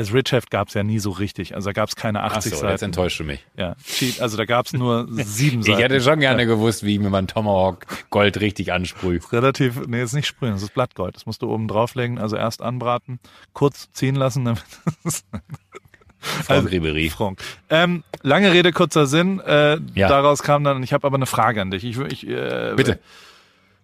Das 0.00 0.14
Rich-Heft 0.14 0.50
gab 0.50 0.68
es 0.68 0.74
ja 0.74 0.82
nie 0.82 0.98
so 0.98 1.10
richtig. 1.10 1.54
Also 1.54 1.68
da 1.68 1.72
gab 1.74 1.90
es 1.90 1.94
keine 1.94 2.22
Ach 2.22 2.32
80 2.36 2.52
so, 2.54 2.56
jetzt 2.56 2.60
Seiten. 2.80 2.84
enttäuscht 2.86 3.20
du 3.20 3.24
mich. 3.24 3.44
Ja, 3.54 3.76
also 4.20 4.38
da 4.38 4.46
gab 4.46 4.64
es 4.64 4.72
nur 4.72 5.06
sieben 5.10 5.60
Ich 5.60 5.66
Seiten. 5.66 5.78
hätte 5.78 6.00
schon 6.00 6.20
gerne 6.20 6.46
gewusst, 6.46 6.84
wie 6.84 6.94
ich 6.94 7.00
mir 7.00 7.10
mein 7.10 7.26
Tomahawk 7.26 7.84
Gold 8.08 8.40
richtig 8.40 8.72
ansprühe. 8.72 9.20
Relativ, 9.30 9.86
nee, 9.88 9.98
jetzt 9.98 10.14
nicht 10.14 10.26
sprühen, 10.26 10.52
das 10.54 10.62
ist 10.62 10.72
Blattgold. 10.72 11.16
Das 11.16 11.26
musst 11.26 11.42
du 11.42 11.50
oben 11.52 11.68
drauflegen, 11.68 12.18
also 12.18 12.34
erst 12.36 12.62
anbraten, 12.62 13.20
kurz 13.52 13.92
ziehen 13.92 14.14
lassen, 14.14 14.46
damit 14.46 14.62
Frau 16.18 16.58
Ribery. 16.60 17.10
Frank. 17.10 17.40
Ähm, 17.68 18.02
lange 18.22 18.52
Rede, 18.52 18.72
kurzer 18.72 19.06
Sinn. 19.06 19.38
Äh, 19.40 19.78
Ja. 19.94 20.08
Daraus 20.08 20.42
kam 20.42 20.64
dann, 20.64 20.82
ich 20.82 20.92
habe 20.94 21.06
aber 21.06 21.16
eine 21.16 21.26
Frage 21.26 21.60
an 21.60 21.70
dich. 21.70 21.84
Ich, 21.84 21.98
ich 21.98 22.26
äh, 22.26 22.72
Bitte. 22.76 22.98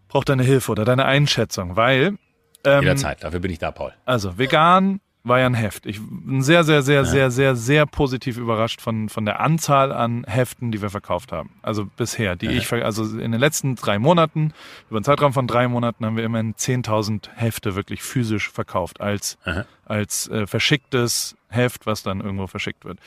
brauche 0.09 0.25
deine 0.25 0.45
Hilfe 0.45 0.73
oder 0.73 0.85
deine 0.87 1.05
Einschätzung, 1.05 1.77
weil 1.77 2.17
ähm, 2.65 2.83
Jederzeit, 2.83 3.23
dafür 3.23 3.41
bin 3.41 3.51
ich 3.51 3.59
da, 3.59 3.71
Paul. 3.71 3.93
Also 4.07 4.39
vegan 4.39 5.01
war 5.27 5.41
ja 5.41 5.47
ein 5.47 5.55
Heft. 5.55 5.87
Ich 5.87 6.01
bin 6.01 6.41
sehr, 6.43 6.63
sehr, 6.65 6.83
sehr, 6.83 7.05
sehr, 7.05 7.31
sehr, 7.31 7.57
sehr 7.57 7.87
positiv 7.87 8.37
überrascht 8.39 8.81
von, 8.81 9.09
von 9.09 9.25
der 9.25 9.41
Anzahl 9.41 9.91
an 9.93 10.25
Heften, 10.25 10.71
die 10.71 10.81
wir 10.81 10.91
verkauft 10.91 11.33
haben. 11.33 11.51
Also 11.63 11.85
bisher, 11.97 12.37
die 12.37 12.47
ich, 12.47 12.67
ver- 12.67 12.85
also 12.85 13.03
in 13.19 13.33
den 13.33 13.41
letzten 13.41 13.75
drei 13.75 13.99
Monaten, 13.99 14.53
über 14.89 14.99
einen 14.99 15.05
Zeitraum 15.05 15.33
von 15.33 15.47
drei 15.47 15.67
Monaten 15.69 16.07
haben 16.07 16.17
wir 16.17 16.25
immerhin 16.25 16.55
10.000 16.55 17.31
Hefte 17.35 17.75
wirklich 17.75 18.03
physisch 18.03 18.51
verkauft 18.51 19.01
als, 19.01 19.37
Aha. 19.45 19.65
als 19.85 20.29
äh, 20.29 20.47
verschicktes 20.47 21.35
Heft, 21.49 21.87
was 21.87 22.03
dann 22.03 22.21
irgendwo 22.21 22.47
verschickt 22.47 22.85
wird. 22.85 22.99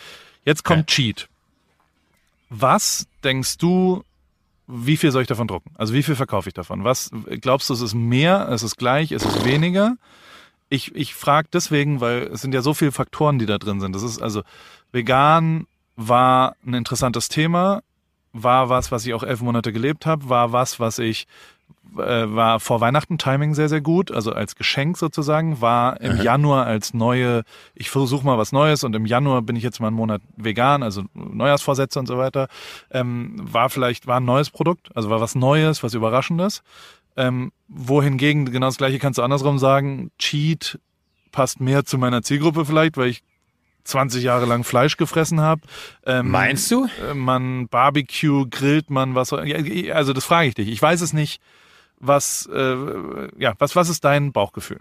Jetzt 0.43 0.63
kommt 0.63 0.87
Cheat. 0.87 1.29
Was 2.49 3.07
denkst 3.23 3.57
du, 3.59 4.03
wie 4.67 4.97
viel 4.97 5.11
soll 5.11 5.21
ich 5.21 5.27
davon 5.27 5.47
drucken? 5.47 5.71
Also 5.77 5.93
wie 5.93 6.03
viel 6.03 6.15
verkaufe 6.15 6.49
ich 6.49 6.53
davon? 6.53 6.83
Was 6.83 7.11
glaubst 7.41 7.69
du, 7.69 7.73
es 7.73 7.81
ist 7.81 7.93
mehr, 7.93 8.49
es 8.51 8.63
ist 8.63 8.77
gleich, 8.77 9.11
es 9.11 9.23
ist 9.23 9.45
weniger? 9.45 9.97
Ich, 10.69 10.95
ich 10.95 11.15
frage 11.15 11.49
deswegen, 11.51 11.99
weil 11.99 12.23
es 12.33 12.41
sind 12.41 12.53
ja 12.53 12.61
so 12.61 12.73
viele 12.73 12.91
Faktoren, 12.91 13.39
die 13.39 13.45
da 13.45 13.57
drin 13.57 13.79
sind. 13.79 13.93
Das 13.95 14.03
ist 14.03 14.21
also 14.21 14.43
vegan 14.91 15.67
war 15.95 16.55
ein 16.65 16.73
interessantes 16.73 17.27
Thema, 17.27 17.81
war 18.31 18.69
was, 18.69 18.91
was 18.91 19.05
ich 19.05 19.13
auch 19.13 19.23
elf 19.23 19.41
Monate 19.41 19.73
gelebt 19.73 20.05
habe, 20.05 20.29
war 20.29 20.53
was, 20.53 20.79
was 20.79 20.99
ich 20.99 21.27
äh, 21.97 22.33
war 22.33 22.59
vor 22.59 22.81
Weihnachten 22.81 23.17
Timing 23.17 23.53
sehr, 23.53 23.69
sehr 23.69 23.81
gut, 23.81 24.11
also 24.11 24.31
als 24.31 24.55
Geschenk 24.55 24.97
sozusagen, 24.97 25.59
war 25.61 25.99
im 26.01 26.21
Januar 26.21 26.65
als 26.65 26.93
neue, 26.93 27.43
ich 27.73 27.89
versuche 27.89 28.25
mal 28.25 28.37
was 28.37 28.51
Neues 28.51 28.83
und 28.83 28.95
im 28.95 29.05
Januar 29.05 29.41
bin 29.41 29.55
ich 29.55 29.63
jetzt 29.63 29.79
mal 29.79 29.87
einen 29.87 29.95
Monat 29.95 30.21
vegan, 30.37 30.83
also 30.83 31.03
Neujahrsvorsätze 31.13 31.99
und 31.99 32.05
so 32.05 32.17
weiter, 32.17 32.47
ähm, 32.91 33.35
war 33.39 33.69
vielleicht, 33.69 34.07
war 34.07 34.19
ein 34.19 34.25
neues 34.25 34.49
Produkt, 34.51 34.95
also 34.95 35.09
war 35.09 35.19
was 35.19 35.35
Neues, 35.35 35.83
was 35.83 35.93
Überraschendes. 35.93 36.63
Ähm, 37.19 37.51
wohingegen, 37.67 38.45
genau 38.45 38.67
das 38.67 38.77
gleiche 38.77 38.97
kannst 38.97 39.19
du 39.19 39.23
andersrum 39.23 39.59
sagen, 39.59 40.09
Cheat 40.19 40.79
passt 41.33 41.59
mehr 41.59 41.83
zu 41.83 41.97
meiner 41.97 42.23
Zielgruppe 42.23 42.63
vielleicht, 42.63 42.95
weil 42.95 43.09
ich 43.09 43.23
20 43.83 44.23
Jahre 44.23 44.45
lang 44.45 44.63
Fleisch 44.63 44.95
gefressen 44.95 45.41
habe. 45.41 45.61
Ähm, 46.05 46.29
Meinst 46.29 46.71
du? 46.71 46.87
äh, 47.09 47.13
man 47.13 47.67
Barbecue, 47.67 48.47
grillt 48.49 48.89
man 48.89 49.15
was? 49.15 49.31
Ja, 49.31 49.93
Also 49.93 50.13
das 50.13 50.23
frage 50.23 50.47
ich 50.47 50.55
dich. 50.55 50.69
Ich 50.69 50.81
weiß 50.81 51.01
es 51.01 51.11
nicht. 51.11 51.41
Was, 51.99 52.47
äh, 52.53 52.75
ja, 53.37 53.53
was, 53.59 53.75
was 53.75 53.89
ist 53.89 54.05
dein 54.05 54.31
Bauchgefühl? 54.31 54.79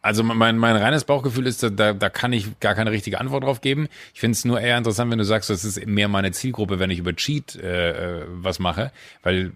Also 0.00 0.22
mein, 0.22 0.56
mein 0.56 0.76
reines 0.76 1.04
Bauchgefühl 1.04 1.46
ist, 1.46 1.62
da, 1.62 1.92
da 1.92 2.08
kann 2.08 2.32
ich 2.32 2.58
gar 2.60 2.74
keine 2.74 2.92
richtige 2.92 3.20
Antwort 3.20 3.44
drauf 3.44 3.60
geben. 3.60 3.88
Ich 4.14 4.20
finde 4.20 4.32
es 4.32 4.44
nur 4.46 4.60
eher 4.60 4.78
interessant, 4.78 5.10
wenn 5.10 5.18
du 5.18 5.24
sagst, 5.24 5.50
das 5.50 5.64
ist 5.64 5.84
mehr 5.84 6.08
meine 6.08 6.32
Zielgruppe, 6.32 6.78
wenn 6.78 6.90
ich 6.90 7.00
über 7.00 7.14
Cheat 7.14 7.56
äh, 7.56 8.20
äh, 8.20 8.24
was 8.28 8.58
mache, 8.58 8.92
weil 9.22 9.52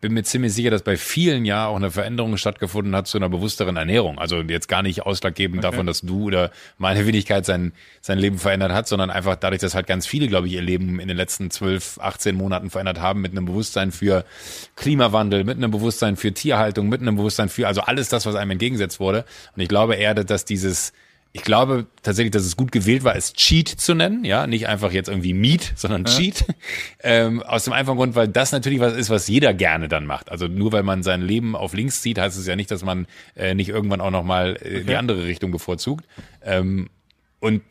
bin 0.00 0.14
mir 0.14 0.22
ziemlich 0.22 0.54
sicher, 0.54 0.70
dass 0.70 0.82
bei 0.82 0.96
vielen 0.96 1.44
ja 1.44 1.66
auch 1.66 1.76
eine 1.76 1.90
Veränderung 1.90 2.36
stattgefunden 2.36 2.94
hat 2.94 3.08
zu 3.08 3.18
einer 3.18 3.28
bewussteren 3.28 3.76
Ernährung. 3.76 4.18
Also 4.18 4.42
jetzt 4.42 4.68
gar 4.68 4.82
nicht 4.82 5.02
ausschlaggebend 5.02 5.64
davon, 5.64 5.86
dass 5.86 6.02
du 6.02 6.24
oder 6.24 6.52
meine 6.76 7.04
Wenigkeit 7.04 7.44
sein, 7.44 7.72
sein 8.00 8.18
Leben 8.18 8.38
verändert 8.38 8.72
hat, 8.72 8.86
sondern 8.86 9.10
einfach 9.10 9.34
dadurch, 9.34 9.60
dass 9.60 9.74
halt 9.74 9.88
ganz 9.88 10.06
viele, 10.06 10.28
glaube 10.28 10.46
ich, 10.46 10.52
ihr 10.52 10.62
Leben 10.62 11.00
in 11.00 11.08
den 11.08 11.16
letzten 11.16 11.50
12, 11.50 11.98
18 12.00 12.36
Monaten 12.36 12.70
verändert 12.70 13.00
haben 13.00 13.20
mit 13.20 13.32
einem 13.32 13.46
Bewusstsein 13.46 13.90
für 13.90 14.24
Klimawandel, 14.76 15.42
mit 15.42 15.56
einem 15.56 15.72
Bewusstsein 15.72 16.16
für 16.16 16.32
Tierhaltung, 16.32 16.88
mit 16.88 17.00
einem 17.00 17.16
Bewusstsein 17.16 17.48
für, 17.48 17.66
also 17.66 17.80
alles 17.80 18.08
das, 18.08 18.24
was 18.24 18.36
einem 18.36 18.52
entgegengesetzt 18.52 19.00
wurde. 19.00 19.24
Und 19.56 19.62
ich 19.62 19.68
glaube 19.68 19.96
eher, 19.96 20.14
dass 20.14 20.44
dieses 20.44 20.92
ich 21.32 21.42
glaube 21.42 21.86
tatsächlich, 22.02 22.32
dass 22.32 22.44
es 22.44 22.56
gut 22.56 22.72
gewählt 22.72 23.04
war, 23.04 23.14
es 23.14 23.34
Cheat 23.34 23.68
zu 23.68 23.94
nennen, 23.94 24.24
ja, 24.24 24.46
nicht 24.46 24.66
einfach 24.66 24.92
jetzt 24.92 25.08
irgendwie 25.08 25.34
Meat, 25.34 25.72
sondern 25.76 26.04
Cheat. 26.04 26.44
Ähm, 27.00 27.42
aus 27.42 27.64
dem 27.64 27.72
einfachen 27.72 27.96
Grund, 27.96 28.16
weil 28.16 28.28
das 28.28 28.50
natürlich 28.50 28.80
was 28.80 28.94
ist, 28.94 29.08
was 29.08 29.28
jeder 29.28 29.54
gerne 29.54 29.88
dann 29.88 30.04
macht. 30.04 30.30
Also 30.30 30.48
nur 30.48 30.72
weil 30.72 30.82
man 30.82 31.02
sein 31.02 31.22
Leben 31.22 31.54
auf 31.54 31.74
links 31.74 32.02
zieht, 32.02 32.18
heißt 32.18 32.36
es 32.36 32.46
ja 32.46 32.56
nicht, 32.56 32.70
dass 32.70 32.84
man 32.84 33.06
äh, 33.36 33.54
nicht 33.54 33.68
irgendwann 33.68 34.00
auch 34.00 34.10
nochmal 34.10 34.56
äh, 34.62 34.82
die 34.82 34.96
andere 34.96 35.24
Richtung 35.24 35.52
bevorzugt. 35.52 36.06
Ähm, 36.42 36.90
und 37.40 37.62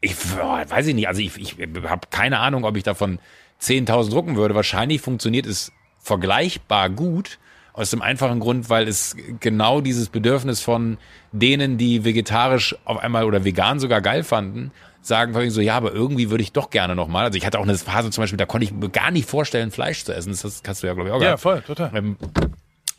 ich 0.00 0.14
boah, 0.16 0.64
weiß 0.68 0.86
ich 0.86 0.94
nicht, 0.94 1.08
also 1.08 1.20
ich, 1.20 1.36
ich 1.38 1.56
habe 1.84 2.06
keine 2.10 2.38
Ahnung, 2.38 2.64
ob 2.64 2.76
ich 2.76 2.84
davon 2.84 3.18
10.000 3.60 4.10
drucken 4.10 4.36
würde. 4.36 4.54
Wahrscheinlich 4.54 5.00
funktioniert 5.00 5.46
es 5.46 5.72
vergleichbar 5.98 6.90
gut. 6.90 7.38
Aus 7.76 7.90
dem 7.90 8.00
einfachen 8.02 8.40
Grund, 8.40 8.70
weil 8.70 8.88
es 8.88 9.14
genau 9.38 9.80
dieses 9.80 10.08
Bedürfnis 10.08 10.60
von 10.62 10.96
denen, 11.30 11.76
die 11.78 12.04
vegetarisch 12.04 12.74
auf 12.84 12.98
einmal 12.98 13.24
oder 13.24 13.44
vegan 13.44 13.78
sogar 13.78 14.00
geil 14.00 14.24
fanden, 14.24 14.72
sagen 15.02 15.34
vorhin 15.34 15.50
so, 15.50 15.60
ja, 15.60 15.76
aber 15.76 15.92
irgendwie 15.92 16.30
würde 16.30 16.42
ich 16.42 16.52
doch 16.52 16.70
gerne 16.70 16.96
nochmal. 16.96 17.26
Also 17.26 17.36
ich 17.36 17.44
hatte 17.46 17.58
auch 17.58 17.64
eine 17.64 17.76
Phase 17.76 18.10
zum 18.10 18.22
Beispiel, 18.22 18.38
da 18.38 18.46
konnte 18.46 18.64
ich 18.64 18.72
mir 18.72 18.88
gar 18.88 19.10
nicht 19.10 19.28
vorstellen, 19.28 19.70
Fleisch 19.70 20.04
zu 20.04 20.12
essen. 20.14 20.30
Das 20.30 20.42
hast- 20.42 20.66
hast 20.66 20.82
du 20.82 20.86
ja, 20.86 20.94
glaube 20.94 21.10
ich, 21.10 21.14
auch 21.14 21.20
gehabt. 21.20 21.40
voll, 21.40 21.60
total. 21.62 21.90
Ähm, 21.94 22.16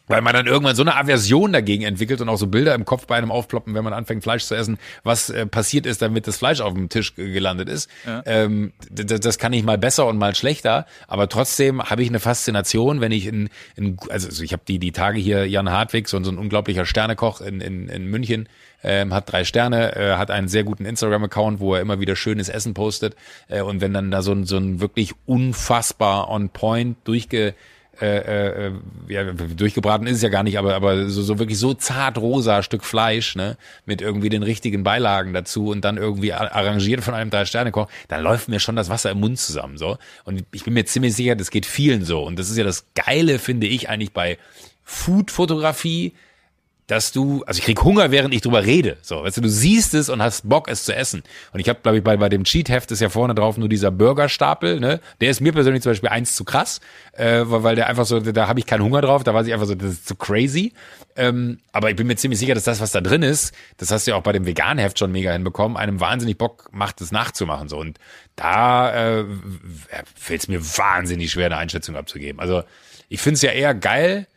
weil 0.07 0.21
man 0.21 0.33
dann 0.33 0.47
irgendwann 0.47 0.75
so 0.75 0.83
eine 0.83 0.95
Aversion 0.95 1.51
dagegen 1.53 1.83
entwickelt 1.83 2.21
und 2.21 2.29
auch 2.29 2.37
so 2.37 2.47
Bilder 2.47 2.73
im 2.75 2.85
Kopf 2.85 3.07
bei 3.07 3.15
einem 3.17 3.31
aufploppen, 3.31 3.73
wenn 3.73 3.83
man 3.83 3.93
anfängt 3.93 4.23
Fleisch 4.23 4.43
zu 4.45 4.55
essen, 4.55 4.77
was 5.03 5.29
äh, 5.29 5.45
passiert 5.45 5.85
ist, 5.85 6.01
damit 6.01 6.27
das 6.27 6.37
Fleisch 6.37 6.61
auf 6.61 6.73
dem 6.73 6.89
Tisch 6.89 7.15
ge- 7.15 7.31
gelandet 7.31 7.69
ist. 7.69 7.89
Ähm, 8.25 8.73
d- 8.89 9.19
das 9.19 9.37
kann 9.37 9.53
ich 9.53 9.63
mal 9.63 9.77
besser 9.77 10.05
und 10.07 10.17
mal 10.17 10.35
schlechter, 10.35 10.85
aber 11.07 11.27
trotzdem 11.29 11.81
habe 11.83 12.03
ich 12.03 12.09
eine 12.09 12.19
Faszination, 12.19 13.01
wenn 13.01 13.11
ich 13.11 13.25
in, 13.25 13.49
in 13.75 13.97
also 14.09 14.27
also 14.27 14.43
ich 14.43 14.51
habe 14.53 14.63
die 14.67 14.77
die 14.79 14.91
Tage 14.91 15.19
hier 15.19 15.47
Jan 15.47 15.71
Hartwig, 15.71 16.07
so, 16.09 16.21
so 16.23 16.31
ein 16.31 16.37
unglaublicher 16.37 16.85
Sternekoch 16.85 17.39
in, 17.41 17.61
in, 17.61 17.87
in 17.87 18.05
München, 18.07 18.49
ähm, 18.83 19.13
hat 19.13 19.31
drei 19.31 19.43
Sterne, 19.43 19.95
äh, 19.95 20.15
hat 20.17 20.31
einen 20.31 20.47
sehr 20.47 20.63
guten 20.63 20.85
Instagram-Account, 20.85 21.59
wo 21.59 21.73
er 21.75 21.81
immer 21.81 21.99
wieder 21.99 22.15
schönes 22.15 22.49
Essen 22.49 22.73
postet. 22.73 23.15
Äh, 23.47 23.61
und 23.61 23.81
wenn 23.81 23.93
dann 23.93 24.11
da 24.11 24.21
so 24.21 24.31
ein 24.33 24.45
so 24.45 24.57
ein 24.57 24.79
wirklich 24.79 25.13
unfassbar 25.25 26.29
on 26.29 26.49
point 26.49 26.97
durchge 27.05 27.53
äh, 28.01 28.67
äh, 28.67 28.71
ja, 29.07 29.23
durchgebraten 29.23 30.07
ist 30.07 30.17
es 30.17 30.21
ja 30.21 30.29
gar 30.29 30.43
nicht, 30.43 30.57
aber, 30.57 30.75
aber 30.75 31.09
so, 31.09 31.21
so 31.21 31.39
wirklich 31.39 31.57
so 31.57 31.73
zart 31.73 32.17
rosa 32.17 32.61
Stück 32.61 32.83
Fleisch, 32.83 33.35
ne, 33.35 33.57
mit 33.85 34.01
irgendwie 34.01 34.29
den 34.29 34.43
richtigen 34.43 34.83
Beilagen 34.83 35.33
dazu 35.33 35.69
und 35.69 35.83
dann 35.83 35.97
irgendwie 35.97 36.33
arrangiert 36.33 37.03
von 37.03 37.13
einem 37.13 37.29
Drei-Sterne-Koch, 37.29 37.87
dann 38.07 38.21
läuft 38.21 38.49
mir 38.49 38.59
schon 38.59 38.75
das 38.75 38.89
Wasser 38.89 39.11
im 39.11 39.19
Mund 39.19 39.39
zusammen, 39.39 39.77
so. 39.77 39.97
Und 40.25 40.45
ich 40.51 40.63
bin 40.63 40.73
mir 40.73 40.85
ziemlich 40.85 41.15
sicher, 41.15 41.35
das 41.35 41.51
geht 41.51 41.65
vielen 41.65 42.05
so. 42.05 42.23
Und 42.23 42.37
das 42.37 42.49
ist 42.49 42.57
ja 42.57 42.63
das 42.63 42.85
Geile, 42.93 43.39
finde 43.39 43.67
ich, 43.67 43.89
eigentlich 43.89 44.11
bei 44.11 44.37
Food-Fotografie, 44.83 46.13
dass 46.87 47.11
du, 47.11 47.43
also 47.45 47.59
ich 47.59 47.65
krieg 47.65 47.83
Hunger, 47.83 48.11
während 48.11 48.33
ich 48.33 48.41
drüber 48.41 48.63
rede. 48.63 48.95
So, 49.01 49.23
weißt 49.23 49.37
du, 49.37 49.41
du 49.41 49.49
siehst 49.49 49.93
es 49.93 50.07
und 50.07 50.21
hast 50.21 50.47
Bock, 50.47 50.69
es 50.69 50.85
zu 50.85 50.95
essen. 50.95 51.21
Und 51.51 51.59
ich 51.59 51.67
habe, 51.67 51.79
glaube 51.83 51.97
ich, 51.97 52.03
bei, 52.03 52.15
bei 52.15 52.29
dem 52.29 52.45
Cheat-Heft 52.45 52.89
ist 52.91 53.01
ja 53.01 53.09
vorne 53.09 53.35
drauf 53.35 53.57
nur 53.57 53.67
dieser 53.67 53.91
Burgerstapel, 53.91 54.79
ne? 54.79 55.01
Der 55.19 55.29
ist 55.29 55.41
mir 55.41 55.51
persönlich 55.51 55.83
zum 55.83 55.91
Beispiel 55.91 56.09
eins 56.09 56.35
zu 56.35 56.45
krass, 56.45 56.79
äh, 57.11 57.41
weil 57.45 57.75
der 57.75 57.87
einfach 57.87 58.05
so, 58.05 58.21
da 58.21 58.47
habe 58.47 58.59
ich 58.59 58.65
keinen 58.65 58.83
Hunger 58.83 59.01
drauf, 59.01 59.25
da 59.25 59.33
weiß 59.33 59.47
ich 59.47 59.53
einfach 59.53 59.67
so, 59.67 59.75
das 59.75 59.91
ist 59.91 60.07
zu 60.07 60.15
crazy. 60.15 60.71
Ähm, 61.17 61.59
aber 61.73 61.89
ich 61.89 61.97
bin 61.97 62.07
mir 62.07 62.15
ziemlich 62.15 62.39
sicher, 62.39 62.55
dass 62.55 62.63
das, 62.63 62.79
was 62.79 62.91
da 62.91 63.01
drin 63.01 63.21
ist, 63.21 63.53
das 63.77 63.91
hast 63.91 64.07
du 64.07 64.11
ja 64.11 64.17
auch 64.17 64.23
bei 64.23 64.31
dem 64.31 64.45
veganen 64.45 64.77
Heft 64.77 64.97
schon 64.97 65.11
mega 65.11 65.33
hinbekommen, 65.33 65.75
einem 65.75 65.99
wahnsinnig 65.99 66.37
Bock 66.37 66.69
macht, 66.71 67.01
das 67.01 67.11
nachzumachen. 67.11 67.67
So. 67.67 67.77
Und 67.77 67.99
da 68.37 69.19
äh, 69.19 69.25
fällt 70.15 70.41
es 70.41 70.47
mir 70.47 70.61
wahnsinnig 70.61 71.31
schwer, 71.31 71.47
eine 71.47 71.57
Einschätzung 71.57 71.97
abzugeben. 71.97 72.39
Also 72.39 72.63
ich 73.09 73.19
finde 73.19 73.35
es 73.35 73.41
ja 73.41 73.51
eher 73.51 73.73
geil, 73.73 74.27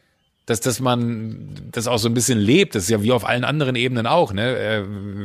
dass, 0.51 0.61
dass 0.61 0.81
man 0.81 1.49
das 1.71 1.87
auch 1.87 1.99
so 1.99 2.09
ein 2.09 2.15
bisschen 2.15 2.39
lebt. 2.39 2.75
Das 2.75 2.83
ist 2.85 2.91
ja 2.91 3.03
wie 3.03 3.13
auf 3.13 3.25
allen 3.25 3.45
anderen 3.45 3.77
Ebenen 3.77 4.07
auch, 4.07 4.33
ne? 4.33 4.57
Äh, 4.59 4.83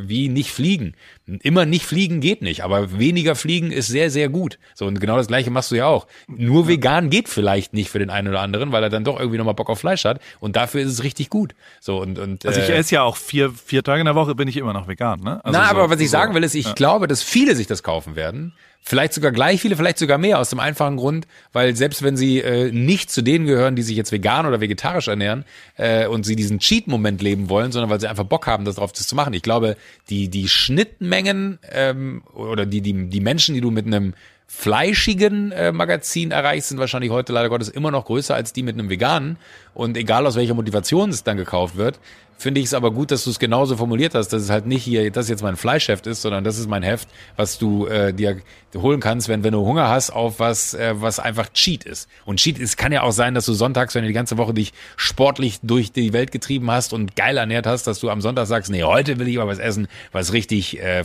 wie 0.08 0.30
nicht 0.30 0.52
fliegen. 0.52 0.94
Immer 1.42 1.66
nicht 1.66 1.86
fliegen 1.86 2.22
geht 2.22 2.44
nicht, 2.44 2.64
aber 2.64 3.00
weniger 3.00 3.36
fliegen 3.36 3.72
ist 3.72 3.88
sehr, 3.88 4.12
sehr 4.12 4.30
gut. 4.30 4.60
So, 4.76 4.86
und 4.86 5.02
genau 5.02 5.18
das 5.18 5.28
gleiche 5.28 5.50
machst 5.50 5.72
du 5.72 5.76
ja 5.76 5.88
auch. 5.88 6.06
Nur 6.28 6.68
vegan 6.68 7.10
geht 7.10 7.28
vielleicht 7.28 7.74
nicht 7.74 7.90
für 7.90 7.98
den 7.98 8.12
einen 8.12 8.28
oder 8.28 8.42
anderen, 8.42 8.72
weil 8.72 8.84
er 8.84 8.90
dann 8.90 9.04
doch 9.04 9.20
irgendwie 9.20 9.40
nochmal 9.40 9.56
Bock 9.56 9.70
auf 9.72 9.80
Fleisch 9.80 10.06
hat. 10.06 10.22
Und 10.40 10.56
dafür 10.56 10.82
ist 10.82 10.92
es 10.92 11.04
richtig 11.04 11.30
gut. 11.32 11.56
So, 11.82 12.00
und, 12.00 12.20
und 12.20 12.46
Also 12.46 12.62
ich 12.62 12.70
äh, 12.70 12.74
esse 12.76 12.96
ja 12.96 13.02
auch 13.04 13.18
vier, 13.18 13.50
vier 13.52 13.82
Tage 13.82 14.02
in 14.02 14.06
der 14.06 14.16
Woche 14.16 14.36
bin 14.36 14.48
ich 14.48 14.58
immer 14.58 14.74
noch 14.74 14.88
vegan, 14.88 15.20
ne? 15.22 15.44
Also 15.44 15.58
na, 15.58 15.66
so- 15.66 15.72
aber 15.72 15.90
was 15.90 16.00
ich 16.00 16.08
so- 16.10 16.12
sagen 16.12 16.36
will, 16.36 16.44
ist, 16.44 16.54
ich 16.54 16.76
glaube, 16.76 17.08
dass 17.08 17.24
viele 17.24 17.56
sich 17.56 17.66
das 17.66 17.82
kaufen 17.82 18.16
werden. 18.16 18.54
Vielleicht 18.88 19.14
sogar 19.14 19.32
gleich 19.32 19.62
viele, 19.62 19.76
vielleicht 19.76 19.98
sogar 19.98 20.20
mehr, 20.20 20.38
aus 20.38 20.52
dem 20.52 20.60
einfachen 20.60 20.98
Grund, 20.98 21.26
weil 21.54 21.76
selbst 21.76 22.04
wenn 22.04 22.16
sie 22.16 22.42
äh, 22.42 22.72
nicht 22.72 23.10
zu 23.10 23.24
denen 23.24 23.48
gehören, 23.48 23.76
die 23.76 23.82
sich 23.82 23.98
jetzt 23.98 24.12
vegan 24.12 24.46
oder 24.46 24.62
vegetarisch 24.62 25.08
ernähren 25.08 25.44
äh, 25.76 26.06
und 26.06 26.24
sie 26.24 26.36
diesen 26.36 26.60
Cheat-Moment 26.60 27.20
leben 27.20 27.50
wollen, 27.50 27.72
sondern 27.72 27.90
weil 27.90 28.00
sie 28.00 28.08
einfach 28.08 28.26
Bock 28.26 28.46
haben, 28.46 28.64
das 28.64 28.76
drauf 28.76 28.92
das 28.92 29.08
zu 29.08 29.16
machen. 29.16 29.34
Ich 29.34 29.42
glaube, 29.42 29.76
die, 30.12 30.30
die 30.30 30.48
Schnittmengen 30.48 31.58
ähm, 31.72 32.22
oder 32.36 32.68
die, 32.68 32.82
die, 32.82 33.10
die 33.10 33.22
Menschen, 33.22 33.56
die 33.56 33.62
du 33.62 33.72
mit 33.72 33.88
einem 33.88 34.14
fleischigen 34.48 35.52
äh, 35.52 35.72
Magazin 35.72 36.30
erreichst, 36.30 36.70
sind 36.70 36.78
wahrscheinlich 36.78 37.10
heute 37.10 37.34
leider 37.34 37.50
Gottes 37.50 37.70
immer 37.70 37.90
noch 37.90 38.06
größer 38.06 38.36
als 38.36 38.54
die 38.54 38.62
mit 38.62 38.76
einem 38.76 38.90
veganen. 38.90 39.38
Und 39.74 39.98
egal 39.98 40.28
aus 40.28 40.36
welcher 40.36 40.54
Motivation 40.54 41.10
es 41.10 41.24
dann 41.24 41.38
gekauft 41.38 41.76
wird, 41.76 42.00
finde 42.38 42.60
ich 42.60 42.68
es 42.68 42.74
aber 42.74 42.92
gut, 42.92 43.12
dass 43.12 43.24
du 43.24 43.30
es 43.30 43.40
genauso 43.40 43.78
formuliert 43.78 44.14
hast, 44.14 44.30
dass 44.30 44.42
es 44.42 44.50
halt 44.50 44.66
nicht 44.66 44.84
hier, 44.84 45.10
das 45.12 45.30
jetzt 45.30 45.42
mein 45.42 45.56
Fleischheft 45.56 46.06
ist, 46.06 46.22
sondern 46.22 46.44
das 46.44 46.58
ist 46.58 46.70
mein 46.70 46.84
Heft, 46.84 47.08
was 47.38 47.58
du 47.58 47.88
äh, 47.88 48.14
dir 48.14 48.42
holen 48.76 49.00
kannst, 49.00 49.30
wenn, 49.30 49.44
wenn 49.44 49.54
du 49.54 49.66
Hunger 49.66 49.88
hast 49.88 50.10
auf 50.12 50.40
was, 50.40 50.74
äh, 50.74 50.94
was 50.96 51.20
einfach 51.20 51.50
Cheat 51.54 51.86
ist. 51.86 52.10
Und 52.26 52.40
Cheat 52.40 52.60
ist, 52.60 52.78
kann 52.78 52.92
ja 52.92 53.04
auch 53.04 53.14
sein, 53.14 53.34
dass 53.34 53.46
du 53.46 53.54
sonntags, 53.54 53.96
wenn 53.96 54.04
du 54.04 54.08
die 54.08 54.14
ganze 54.14 54.38
Woche 54.38 54.54
dich 54.54 54.74
sportlich 54.98 55.60
durch 55.64 55.92
die 55.92 56.12
Welt 56.14 56.32
getrieben 56.32 56.70
hast 56.70 56.94
und 56.94 57.16
geil 57.16 57.38
ernährt 57.38 57.68
hast, 57.68 57.88
dass 57.88 58.00
du 58.00 58.10
am 58.10 58.22
Sonntag 58.22 58.48
sagst, 58.48 58.70
nee, 58.70 58.84
heute 58.84 59.18
will 59.18 59.28
ich 59.28 59.40
aber 59.40 59.50
was 59.50 59.60
essen, 59.60 59.88
was 60.12 60.34
richtig, 60.34 60.80
äh, 60.82 61.04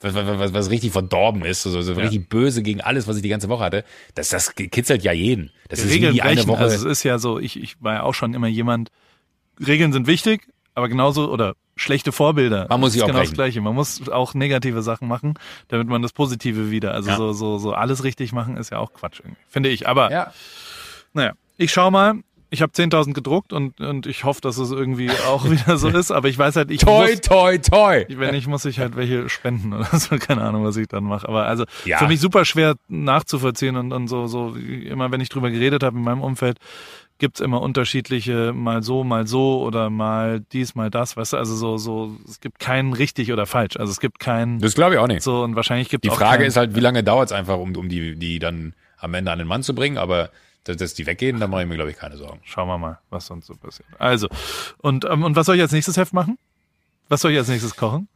was, 0.00 0.14
was, 0.14 0.26
was, 0.26 0.54
was 0.54 0.70
richtig 0.70 0.92
verdorben 0.92 1.44
ist, 1.44 1.66
also 1.66 1.82
so 1.82 1.92
ja. 1.92 2.00
richtig 2.00 2.28
böse 2.28 2.62
gegen 2.62 2.80
alles, 2.80 3.06
was 3.06 3.16
ich 3.16 3.22
die 3.22 3.28
ganze 3.28 3.48
Woche 3.48 3.64
hatte. 3.64 3.84
Das, 4.14 4.30
das 4.30 4.54
kitzelt 4.54 5.02
ja 5.02 5.12
jeden. 5.12 5.50
Das 5.68 5.80
ist 5.80 5.90
Regeln 5.90 6.14
wie 6.14 6.22
eine 6.22 6.46
Woche. 6.46 6.62
Also 6.62 6.76
es 6.76 6.98
ist 6.98 7.02
ja 7.02 7.18
so, 7.18 7.38
ich, 7.38 7.62
ich 7.62 7.82
war 7.82 7.94
ja 7.94 8.02
auch 8.04 8.14
schon 8.14 8.32
immer 8.32 8.48
jemand, 8.48 8.90
Regeln 9.60 9.92
sind 9.92 10.06
wichtig, 10.06 10.48
aber 10.74 10.88
genauso, 10.88 11.30
oder 11.30 11.54
schlechte 11.76 12.12
Vorbilder. 12.12 12.66
Man 12.68 12.80
muss 12.80 12.92
sich 12.92 13.02
auch 13.02 13.06
genau 13.06 13.18
brechen. 13.18 13.30
das 13.32 13.36
Gleiche. 13.36 13.60
Man 13.60 13.74
muss 13.74 14.08
auch 14.10 14.34
negative 14.34 14.82
Sachen 14.82 15.08
machen, 15.08 15.34
damit 15.68 15.88
man 15.88 16.02
das 16.02 16.12
Positive 16.12 16.70
wieder. 16.70 16.92
Also 16.94 17.10
Ja. 17.10 17.16
so, 17.16 17.32
so, 17.32 17.58
so 17.58 17.72
alles 17.72 18.04
richtig 18.04 18.32
machen 18.32 18.56
ist 18.56 18.70
ja 18.70 18.78
auch 18.78 18.92
Quatsch 18.92 19.20
irgendwie. 19.20 19.40
Finde 19.48 19.70
ich. 19.70 19.88
Aber 19.88 20.10
Ja. 20.10 20.32
naja, 21.14 21.32
ich 21.56 21.72
schau 21.72 21.90
mal. 21.90 22.14
Ich 22.54 22.60
habe 22.60 22.70
10.000 22.72 23.14
gedruckt 23.14 23.54
und, 23.54 23.80
und 23.80 24.04
ich 24.06 24.24
hoffe, 24.24 24.42
dass 24.42 24.58
es 24.58 24.70
irgendwie 24.72 25.08
auch 25.26 25.44
wieder 25.50 25.78
so 25.78 25.88
ist. 25.88 26.10
Aber 26.10 26.28
ich 26.28 26.36
weiß 26.38 26.56
halt, 26.56 26.70
ich 26.70 26.80
Toi, 26.82 27.10
muss, 27.12 27.20
toi, 27.22 27.56
toi. 27.56 28.04
wenn 28.10 28.32
nicht, 28.34 28.46
muss 28.46 28.66
ich 28.66 28.78
halt 28.78 28.94
welche 28.94 29.30
spenden 29.30 29.72
oder 29.72 29.86
so. 29.98 30.18
Keine 30.18 30.42
Ahnung, 30.42 30.62
was 30.62 30.76
ich 30.76 30.86
dann 30.86 31.04
mache. 31.04 31.26
Aber 31.26 31.46
also 31.46 31.64
Ja. 31.86 31.96
für 31.96 32.08
mich 32.08 32.20
super 32.20 32.44
schwer 32.44 32.74
nachzuvollziehen 32.88 33.76
und, 33.76 33.92
und 33.94 34.06
so, 34.08 34.26
so 34.26 34.54
immer, 34.54 35.10
wenn 35.10 35.22
ich 35.22 35.30
drüber 35.30 35.50
geredet 35.50 35.82
habe 35.82 35.96
in 35.96 36.04
meinem 36.04 36.20
Umfeld, 36.20 36.58
gibt's 37.22 37.38
immer 37.38 37.62
unterschiedliche, 37.62 38.52
mal 38.52 38.82
so, 38.82 39.04
mal 39.04 39.28
so 39.28 39.62
oder 39.62 39.90
mal 39.90 40.40
dies, 40.52 40.74
mal 40.74 40.90
das, 40.90 41.16
weißt 41.16 41.34
du, 41.34 41.36
also 41.36 41.54
so, 41.54 41.78
so, 41.78 42.16
es 42.28 42.40
gibt 42.40 42.58
keinen 42.58 42.92
richtig 42.92 43.32
oder 43.32 43.46
falsch. 43.46 43.76
Also 43.76 43.92
es 43.92 44.00
gibt 44.00 44.18
keinen 44.18 44.58
Das 44.58 44.74
glaube 44.74 44.94
ich 44.94 44.98
auch 44.98 45.06
nicht. 45.06 45.22
so 45.22 45.44
und 45.44 45.54
wahrscheinlich 45.54 45.88
gibt 45.88 46.02
Die 46.04 46.10
auch 46.10 46.16
Frage 46.18 46.38
keinen, 46.38 46.48
ist 46.48 46.56
halt, 46.56 46.74
wie 46.74 46.80
lange 46.80 47.04
dauert 47.04 47.28
es 47.28 47.32
einfach, 47.32 47.58
um, 47.58 47.76
um 47.76 47.88
die, 47.88 48.16
die 48.16 48.40
dann 48.40 48.74
am 48.98 49.14
Ende 49.14 49.30
an 49.30 49.38
den 49.38 49.46
Mann 49.46 49.62
zu 49.62 49.72
bringen, 49.72 49.98
aber 49.98 50.30
dass, 50.64 50.76
dass 50.78 50.94
die 50.94 51.06
weggehen, 51.06 51.38
da 51.38 51.46
mache 51.46 51.62
ich 51.62 51.68
mir, 51.68 51.76
glaube 51.76 51.92
ich, 51.92 51.96
keine 51.96 52.16
Sorgen. 52.16 52.40
Schauen 52.42 52.66
wir 52.66 52.76
mal, 52.76 52.98
was 53.08 53.26
sonst 53.26 53.46
so 53.46 53.54
passiert. 53.54 53.88
Also, 54.00 54.26
und, 54.78 55.04
ähm, 55.04 55.22
und 55.22 55.36
was 55.36 55.46
soll 55.46 55.54
ich 55.54 55.62
als 55.62 55.70
nächstes 55.70 55.96
Heft 55.96 56.12
machen? 56.12 56.38
Was 57.08 57.20
soll 57.20 57.30
ich 57.30 57.38
als 57.38 57.48
nächstes 57.48 57.76
kochen? 57.76 58.08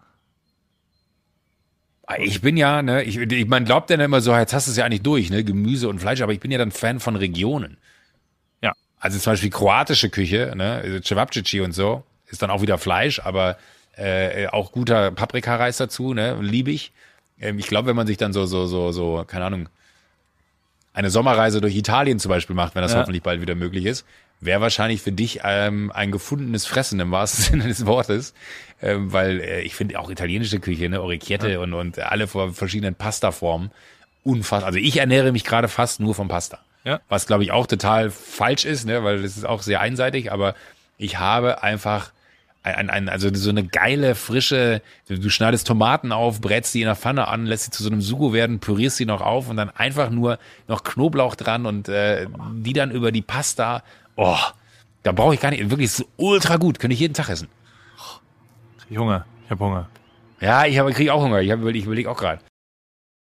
Ich 2.18 2.40
bin 2.40 2.57
ja, 2.57 2.82
ne, 2.82 3.04
ich, 3.04 3.18
ich 3.18 3.46
man 3.46 3.64
glaubt 3.64 3.88
ja 3.90 3.96
immer 3.96 4.20
so, 4.20 4.34
jetzt 4.34 4.52
hast 4.52 4.66
du 4.66 4.72
es 4.72 4.76
ja 4.76 4.84
eigentlich 4.84 5.02
durch, 5.02 5.30
ne, 5.30 5.44
Gemüse 5.44 5.88
und 5.88 6.00
Fleisch, 6.00 6.22
aber 6.22 6.32
ich 6.32 6.40
bin 6.40 6.50
ja 6.50 6.59
dann 6.59 6.72
Fan 6.72 6.98
von 6.98 7.14
Regionen. 7.14 7.78
Ja. 8.99 9.03
Also 9.05 9.18
zum 9.18 9.32
Beispiel 9.32 9.51
kroatische 9.51 10.09
Küche, 10.11 10.53
ne, 10.57 10.80
also 10.82 11.01
Cevapcici 11.01 11.61
und 11.61 11.72
so, 11.72 12.03
ist 12.28 12.42
dann 12.42 12.51
auch 12.51 12.62
wieder 12.62 12.78
Fleisch, 12.78 13.20
aber 13.20 13.57
äh, 13.97 14.47
auch 14.49 14.72
guter 14.72 15.11
Paprikareis 15.11 15.76
dazu, 15.76 16.12
ne, 16.14 16.38
liebe 16.40 16.70
ich. 16.70 16.92
Ähm, 17.40 17.59
ich 17.59 17.66
glaube, 17.66 17.88
wenn 17.88 17.97
man 17.97 18.07
sich 18.07 18.16
dann 18.16 18.32
so, 18.32 18.47
so, 18.47 18.66
so, 18.66 18.92
so, 18.92 19.24
keine 19.26 19.44
Ahnung, 19.44 19.68
eine 20.92 21.11
Sommerreise 21.11 21.61
durch 21.61 21.76
Italien 21.76 22.18
zum 22.18 22.30
Beispiel 22.30 22.57
macht, 22.57 22.74
wenn 22.74 22.82
das 22.82 22.92
Ja. 22.92 23.01
hoffentlich 23.01 23.22
bald 23.22 23.40
wieder 23.40 23.55
möglich 23.55 23.84
ist, 23.84 24.07
wäre 24.40 24.61
wahrscheinlich 24.61 25.03
für 25.03 25.12
dich 25.12 25.40
ähm, 25.44 25.90
ein 25.92 26.11
gefundenes 26.11 26.66
Fressen 26.66 27.01
im 27.01 27.11
wahrsten 27.11 27.44
Sinne 27.61 27.68
des 27.68 27.86
Wortes, 27.86 28.34
ähm, 28.82 29.12
weil 29.12 29.40
äh, 29.40 29.61
ich 29.62 29.74
finde 29.74 29.99
auch 29.99 30.11
italienische 30.11 30.59
Küche, 30.61 30.88
ne, 30.88 31.03
Orecchiette 31.03 31.61
und, 31.61 31.74
und 31.74 31.99
alle 31.99 32.26
verschiedenen 32.26 32.94
Pastaformen, 32.94 33.70
unfassbar. 34.24 34.66
Also 34.66 34.78
ich 34.78 34.97
ernähre 34.97 35.32
mich 35.32 35.44
gerade 35.44 35.68
fast 35.68 36.01
nur 36.01 36.14
vom 36.14 36.28
Pasta. 36.28 36.59
Ja. 36.87 37.01
Was 37.09 37.26
glaube 37.26 37.43
ich 37.43 37.51
auch 37.51 37.66
total 37.66 38.11
falsch 38.11 38.64
ist, 38.64 38.87
ne, 38.87 39.03
weil 39.03 39.20
das 39.20 39.37
ist 39.37 39.45
auch 39.45 39.62
sehr 39.62 39.80
einseitig, 39.80 40.30
aber 40.30 40.55
ich 40.99 41.18
habe 41.18 41.64
einfach 41.64 42.12
ein, 42.62 42.91
ein, 42.91 43.09
also 43.09 43.32
so 43.34 43.51
eine 43.51 43.64
geile, 43.64 44.14
frische, 44.14 44.82
du, 45.09 45.28
schneidest 45.28 45.66
Tomaten 45.66 46.12
auf, 46.12 46.41
brätst 46.41 46.74
die 46.74 46.82
in 46.82 46.87
der 46.87 46.97
Pfanne 46.97 47.26
an, 47.26 47.47
lässt 47.47 47.64
sie 47.64 47.70
zu 47.72 47.82
so 47.82 47.91
einem 47.91 48.01
Sugo 48.01 48.32
werden, 48.32 48.61
pürierst 48.61 48.97
sie 48.97 49.05
noch 49.05 49.20
auf 49.20 49.49
und 49.49 49.57
dann 49.57 49.70
einfach 49.70 50.11
nur 50.11 50.39
noch 50.68 50.84
Knoblauch 50.84 51.34
dran 51.34 51.66
und 51.66 51.89
äh, 51.89 52.28
die 52.53 52.72
dann 52.72 52.93
über 52.93 53.11
die 53.11 53.22
Pasta. 53.22 53.82
Oh, 54.14 54.39
da 55.03 55.12
brauche 55.12 55.34
ich 55.34 55.41
gar 55.41 55.51
nicht, 55.51 55.68
wirklich 55.70 55.87
ist 55.87 56.05
ultra 56.16 56.57
gut, 56.57 56.78
könnte 56.78 56.95
ich 56.95 57.01
jeden 57.01 57.14
Tag 57.14 57.28
essen. 57.28 57.49
Krieg 58.78 58.91
ich 58.91 58.99
Hunger. 58.99 59.26
Ich 59.45 59.51
habe 59.51 59.64
Hunger. 59.64 59.89
Ja, 60.41 60.66
ich 60.66 60.78
habe 60.78 60.93
kriege 60.93 61.12
auch 61.12 61.22
Hunger, 61.22 61.41
ich, 61.41 61.51
hab, 61.51 61.64
ich 61.64 61.84
überlege 61.84 62.11
auch 62.11 62.16
gerade. 62.16 62.41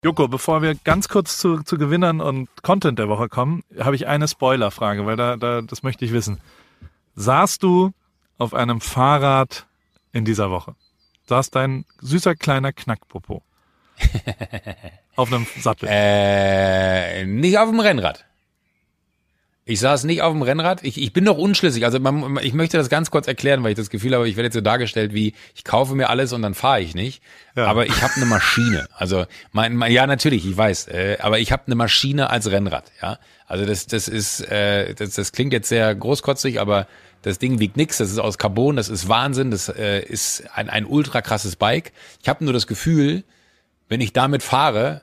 Joko, 0.06 0.28
bevor 0.28 0.62
wir 0.62 0.76
ganz 0.76 1.10
kurz 1.10 1.40
zu, 1.40 1.64
zu 1.64 1.80
Gewinnern 1.80 2.22
und 2.22 2.48
Content 2.62 3.00
der 3.00 3.10
Woche 3.10 3.28
kommen, 3.28 3.64
habe 3.80 3.96
ich 3.96 4.06
eine 4.06 4.28
Spoilerfrage, 4.28 5.08
weil 5.08 5.16
da, 5.16 5.36
da, 5.36 5.64
das 5.64 5.82
möchte 5.82 6.06
ich 6.06 6.14
wissen. 6.14 6.40
Saßt 7.16 7.64
du 7.64 7.92
auf 8.38 8.54
einem 8.54 8.82
Fahrrad 8.82 9.66
in 10.12 10.24
dieser 10.24 10.52
Woche? 10.52 10.76
Saß 11.26 11.50
dein 11.50 11.86
süßer 12.02 12.36
kleiner 12.36 12.72
Knackpopo 12.72 13.42
auf 15.16 15.34
einem 15.34 15.48
Sattel? 15.58 15.90
Äh, 15.92 17.26
nicht 17.26 17.58
auf 17.58 17.72
dem 17.72 17.80
Rennrad. 17.80 18.26
Ich 19.68 19.80
saß 19.80 20.04
nicht 20.04 20.22
auf 20.22 20.32
dem 20.32 20.44
Rennrad. 20.44 20.84
Ich, 20.84 21.02
ich 21.02 21.12
bin 21.12 21.24
noch 21.24 21.40
unschlüssig. 21.40 21.86
Also 21.86 22.00
man, 22.00 22.38
ich 22.44 22.54
möchte 22.54 22.78
das 22.78 22.88
ganz 22.88 23.10
kurz 23.10 23.28
erklären, 23.28 23.64
weil 23.64 23.72
ich 23.72 23.78
das 23.78 23.90
Gefühl 23.90 24.14
habe, 24.14 24.30
ich 24.30 24.36
werde 24.36 24.46
jetzt 24.46 24.54
so 24.54 24.62
dargestellt 24.62 25.12
wie, 25.12 25.34
ich 25.56 25.64
kaufe 25.64 25.96
mir 25.96 26.12
alles 26.12 26.34
und 26.34 26.44
dann 26.44 26.54
fahre 26.54 26.82
ich 26.82 26.94
nicht. 26.94 27.24
Ja. 27.56 27.66
Aber 27.66 27.88
ich 27.88 28.04
habe 28.04 28.14
eine 28.16 28.28
Maschine. 28.28 28.88
Also 28.94 29.26
mein, 29.54 29.76
mein, 29.76 29.92
ja 29.92 30.06
natürlich, 30.06 30.46
ich 30.46 30.56
weiß. 30.56 30.90
Äh, 30.90 31.18
aber 31.20 31.40
ich 31.40 31.52
habe 31.52 31.64
eine 31.66 31.74
Maschine 31.74 32.30
als 32.30 32.52
Rennrad. 32.52 32.92
Ja, 33.02 33.18
also 33.48 33.66
das, 33.66 33.88
das 33.88 34.08
ist, 34.08 34.42
äh, 34.52 34.94
das, 34.94 35.16
das 35.16 35.32
klingt 35.32 35.52
jetzt 35.52 35.68
sehr 35.68 35.96
großkotzig, 35.96 36.60
aber 36.60 36.86
das 37.24 37.40
Ding 37.40 37.60
wiegt 37.60 37.76
nix. 37.76 37.98
Das 37.98 38.12
ist 38.12 38.20
aus 38.20 38.38
Carbon. 38.38 38.76
Das 38.76 38.90
ist 38.90 39.10
Wahnsinn. 39.10 39.50
Das 39.50 39.68
äh, 39.70 40.00
ist 40.00 40.44
ein, 40.54 40.70
ein 40.70 40.86
ultra 40.86 41.24
krasses 41.24 41.56
Bike. 41.56 41.92
Ich 42.22 42.30
habe 42.30 42.44
nur 42.44 42.54
das 42.54 42.68
Gefühl, 42.68 43.24
wenn 43.90 44.00
ich 44.00 44.14
damit 44.14 44.44
fahre, 44.44 45.02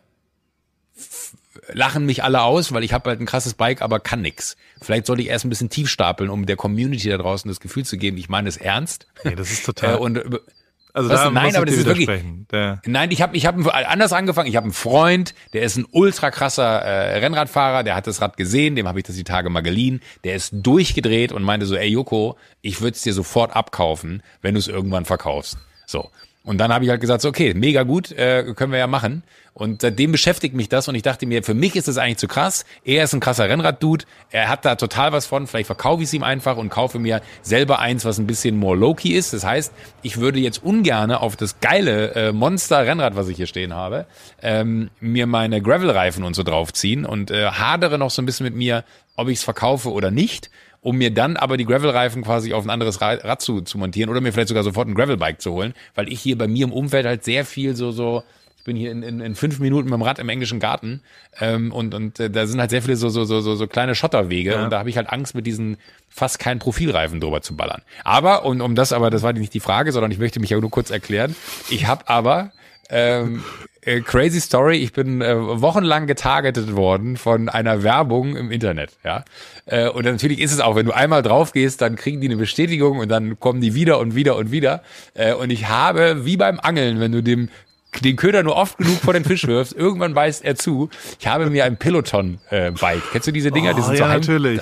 lachen 1.72 2.06
mich 2.06 2.24
alle 2.24 2.42
aus, 2.42 2.72
weil 2.72 2.84
ich 2.84 2.92
habe 2.92 3.10
halt 3.10 3.20
ein 3.20 3.26
krasses 3.26 3.54
Bike, 3.54 3.82
aber 3.82 4.00
kann 4.00 4.20
nix. 4.22 4.56
Vielleicht 4.80 5.06
sollte 5.06 5.22
ich 5.22 5.28
erst 5.28 5.44
ein 5.44 5.48
bisschen 5.48 5.70
tief 5.70 5.88
stapeln, 5.88 6.30
um 6.30 6.46
der 6.46 6.56
Community 6.56 7.08
da 7.08 7.18
draußen 7.18 7.48
das 7.48 7.60
Gefühl 7.60 7.84
zu 7.84 7.96
geben, 7.96 8.16
ich 8.16 8.28
meine 8.28 8.48
es 8.48 8.56
ernst. 8.56 9.06
Nee, 9.24 9.34
das 9.34 9.50
ist 9.50 9.62
Äh, 9.62 9.66
total. 9.66 9.96
und 9.96 10.16
äh, 10.18 10.38
also 10.94 11.08
da 11.08 11.30
Nein, 11.30 11.56
aber 11.56 11.64
das 11.64 11.76
ist 11.76 11.86
wirklich-. 11.86 12.10
Der, 12.50 12.82
Nein, 12.84 13.10
ich 13.12 13.22
habe 13.22 13.34
ich 13.34 13.46
hab 13.46 13.56
anders 13.74 14.12
angefangen. 14.12 14.48
Ich 14.48 14.56
habe 14.56 14.64
einen 14.64 14.74
Freund, 14.74 15.34
der 15.54 15.62
ist 15.62 15.76
ein 15.78 15.86
ultra 15.90 16.30
krasser 16.30 16.82
äh, 16.82 17.18
Rennradfahrer, 17.20 17.82
der 17.82 17.94
hat 17.94 18.06
das 18.06 18.20
Rad 18.20 18.36
gesehen, 18.36 18.76
dem 18.76 18.86
habe 18.86 18.98
ich 18.98 19.06
das 19.06 19.16
die 19.16 19.24
Tage 19.24 19.48
mal 19.48 19.62
geliehen. 19.62 20.02
Der 20.24 20.34
ist 20.34 20.50
durchgedreht 20.52 21.32
und 21.32 21.44
meinte 21.44 21.64
so, 21.64 21.76
ey 21.76 21.88
Joko, 21.88 22.36
ich 22.60 22.82
würde 22.82 22.94
es 22.94 23.02
dir 23.02 23.14
sofort 23.14 23.56
abkaufen, 23.56 24.22
wenn 24.42 24.52
du 24.54 24.58
es 24.58 24.68
irgendwann 24.68 25.06
verkaufst. 25.06 25.56
So. 25.86 26.10
Und 26.45 26.59
dann 26.59 26.72
habe 26.72 26.84
ich 26.84 26.90
halt 26.90 27.01
gesagt, 27.01 27.22
so, 27.22 27.28
okay, 27.28 27.55
mega 27.55 27.84
gut, 27.84 28.11
äh, 28.11 28.53
können 28.57 28.72
wir 28.72 28.78
ja 28.78 28.88
machen. 28.88 29.22
Und 29.55 29.82
seitdem 29.82 30.12
beschäftigt 30.12 30.55
mich 30.55 30.68
das 30.68 30.88
und 30.88 30.95
ich 30.95 31.03
dachte 31.03 31.26
mir, 31.26 31.43
für 31.43 31.55
mich 31.55 31.76
ist 31.76 31.86
das 31.86 31.99
eigentlich 31.99 32.16
zu 32.16 32.26
krass. 32.26 32.64
Er 32.84 33.05
ist 33.05 33.12
ein 33.12 33.20
krasser 33.20 33.49
Rennrad-Dude, 33.49 34.07
er 34.30 34.49
hat 34.49 34.64
da 34.64 34.76
total 34.76 35.12
was 35.12 35.26
von. 35.26 35.47
Vielleicht 35.47 35.66
verkaufe 35.66 36.03
ich 36.03 36.09
es 36.09 36.14
ihm 36.14 36.22
einfach 36.22 36.57
und 36.57 36.70
kaufe 36.70 36.99
mir 36.99 37.20
selber 37.43 37.78
eins, 37.78 38.05
was 38.05 38.18
ein 38.18 38.26
bisschen 38.26 38.57
more 38.57 38.76
low-key 38.76 39.11
ist. 39.11 39.34
Das 39.34 39.45
heißt, 39.45 39.72
ich 40.01 40.16
würde 40.16 40.40
jetzt 40.40 40.64
ungerne 40.64 41.20
auf 41.20 41.36
das 41.36 41.61
geile 41.61 42.14
äh, 42.14 42.32
Monster-Rennrad, 42.32 43.14
was 43.14 43.28
ich 43.28 43.36
hier 43.36 43.47
stehen 43.47 43.74
habe, 43.74 44.07
ähm, 44.40 44.90
mir 45.01 45.26
meine 45.26 45.61
Gravel-Reifen 45.61 46.24
und 46.24 46.34
so 46.34 46.43
draufziehen 46.43 47.05
und 47.05 47.30
äh, 47.30 47.51
hadere 47.51 47.99
noch 47.99 48.11
so 48.11 48.22
ein 48.22 48.26
bisschen 48.26 48.45
mit 48.45 48.57
mir, 48.57 48.84
ob 49.16 49.28
ich 49.28 49.38
es 49.38 49.45
verkaufe 49.45 49.93
oder 49.93 50.11
nicht 50.11 50.51
um 50.82 50.98
mir 50.98 51.12
dann 51.14 51.36
aber 51.36 51.56
die 51.56 51.64
Gravel-Reifen 51.64 52.22
quasi 52.22 52.52
auf 52.52 52.64
ein 52.64 52.70
anderes 52.70 53.00
Ra- 53.00 53.14
Rad 53.22 53.40
zu, 53.40 53.62
zu 53.62 53.78
montieren 53.78 54.10
oder 54.10 54.20
mir 54.20 54.32
vielleicht 54.32 54.48
sogar 54.48 54.64
sofort 54.64 54.88
ein 54.88 54.94
Gravel-Bike 54.94 55.40
zu 55.40 55.52
holen, 55.52 55.72
weil 55.94 56.12
ich 56.12 56.20
hier 56.20 56.36
bei 56.36 56.48
mir 56.48 56.64
im 56.66 56.72
Umfeld 56.72 57.06
halt 57.06 57.24
sehr 57.24 57.44
viel 57.44 57.74
so, 57.76 57.92
so, 57.92 58.22
ich 58.58 58.64
bin 58.64 58.76
hier 58.76 58.90
in, 58.92 59.02
in, 59.02 59.20
in 59.20 59.34
fünf 59.34 59.58
Minuten 59.60 59.86
mit 59.88 59.94
dem 59.94 60.02
Rad 60.02 60.18
im 60.18 60.28
englischen 60.28 60.60
Garten 60.60 61.00
ähm, 61.40 61.72
und, 61.72 61.94
und 61.94 62.20
äh, 62.20 62.30
da 62.30 62.46
sind 62.46 62.60
halt 62.60 62.70
sehr 62.70 62.82
viele 62.82 62.96
so, 62.96 63.08
so, 63.08 63.24
so, 63.24 63.40
so, 63.40 63.54
so 63.56 63.66
kleine 63.66 63.94
Schotterwege 63.94 64.52
Ja. 64.52 64.64
und 64.64 64.70
da 64.70 64.78
habe 64.80 64.90
ich 64.90 64.96
halt 64.96 65.08
Angst, 65.10 65.34
mit 65.34 65.46
diesen 65.46 65.76
fast 66.08 66.38
keinen 66.38 66.58
Profilreifen 66.58 67.20
drüber 67.20 67.42
zu 67.42 67.56
ballern. 67.56 67.82
Aber, 68.04 68.44
und 68.44 68.60
um 68.60 68.74
das 68.74 68.92
aber, 68.92 69.10
das 69.10 69.22
war 69.22 69.32
nicht 69.32 69.54
die 69.54 69.60
Frage, 69.60 69.92
sondern 69.92 70.10
ich 70.10 70.18
möchte 70.18 70.40
mich 70.40 70.50
ja 70.50 70.60
nur 70.60 70.70
kurz 70.70 70.90
erklären, 70.90 71.34
ich 71.70 71.86
habe 71.86 72.08
aber 72.08 72.52
ähm, 72.90 73.42
äh, 73.82 74.00
crazy 74.00 74.40
Story. 74.40 74.76
Ich 74.78 74.92
bin 74.92 75.20
äh, 75.20 75.36
wochenlang 75.36 76.06
getargetet 76.06 76.74
worden 76.74 77.16
von 77.16 77.48
einer 77.48 77.82
Werbung 77.82 78.36
im 78.36 78.50
Internet. 78.50 78.90
Ja, 79.04 79.24
äh, 79.66 79.88
und 79.88 80.04
natürlich 80.04 80.40
ist 80.40 80.52
es 80.52 80.60
auch, 80.60 80.76
wenn 80.76 80.86
du 80.86 80.92
einmal 80.92 81.22
drauf 81.22 81.52
gehst, 81.52 81.82
dann 81.82 81.96
kriegen 81.96 82.20
die 82.20 82.28
eine 82.28 82.36
Bestätigung 82.36 82.98
und 82.98 83.08
dann 83.08 83.38
kommen 83.38 83.60
die 83.60 83.74
wieder 83.74 83.98
und 83.98 84.14
wieder 84.14 84.36
und 84.36 84.50
wieder. 84.50 84.82
Äh, 85.14 85.34
und 85.34 85.50
ich 85.50 85.68
habe 85.68 86.24
wie 86.24 86.36
beim 86.36 86.60
Angeln, 86.60 87.00
wenn 87.00 87.12
du 87.12 87.22
dem 87.22 87.48
den 88.00 88.16
Köder 88.16 88.42
nur 88.42 88.56
oft 88.56 88.78
genug 88.78 89.00
vor 89.00 89.12
den 89.12 89.22
Fisch 89.22 89.46
wirfst, 89.46 89.74
irgendwann 89.74 90.14
beißt 90.14 90.42
er 90.44 90.56
zu. 90.56 90.88
Ich 91.20 91.26
habe 91.26 91.50
mir 91.50 91.66
ein 91.66 91.76
Peloton-Bike. 91.76 93.02
Kennst 93.12 93.28
du 93.28 93.32
diese 93.32 93.50
Dinger? 93.50 93.74
die 93.74 93.82
oh, 93.82 93.84
sind 93.84 93.98
ja, 93.98 94.06
so 94.06 94.12
natürlich. 94.12 94.60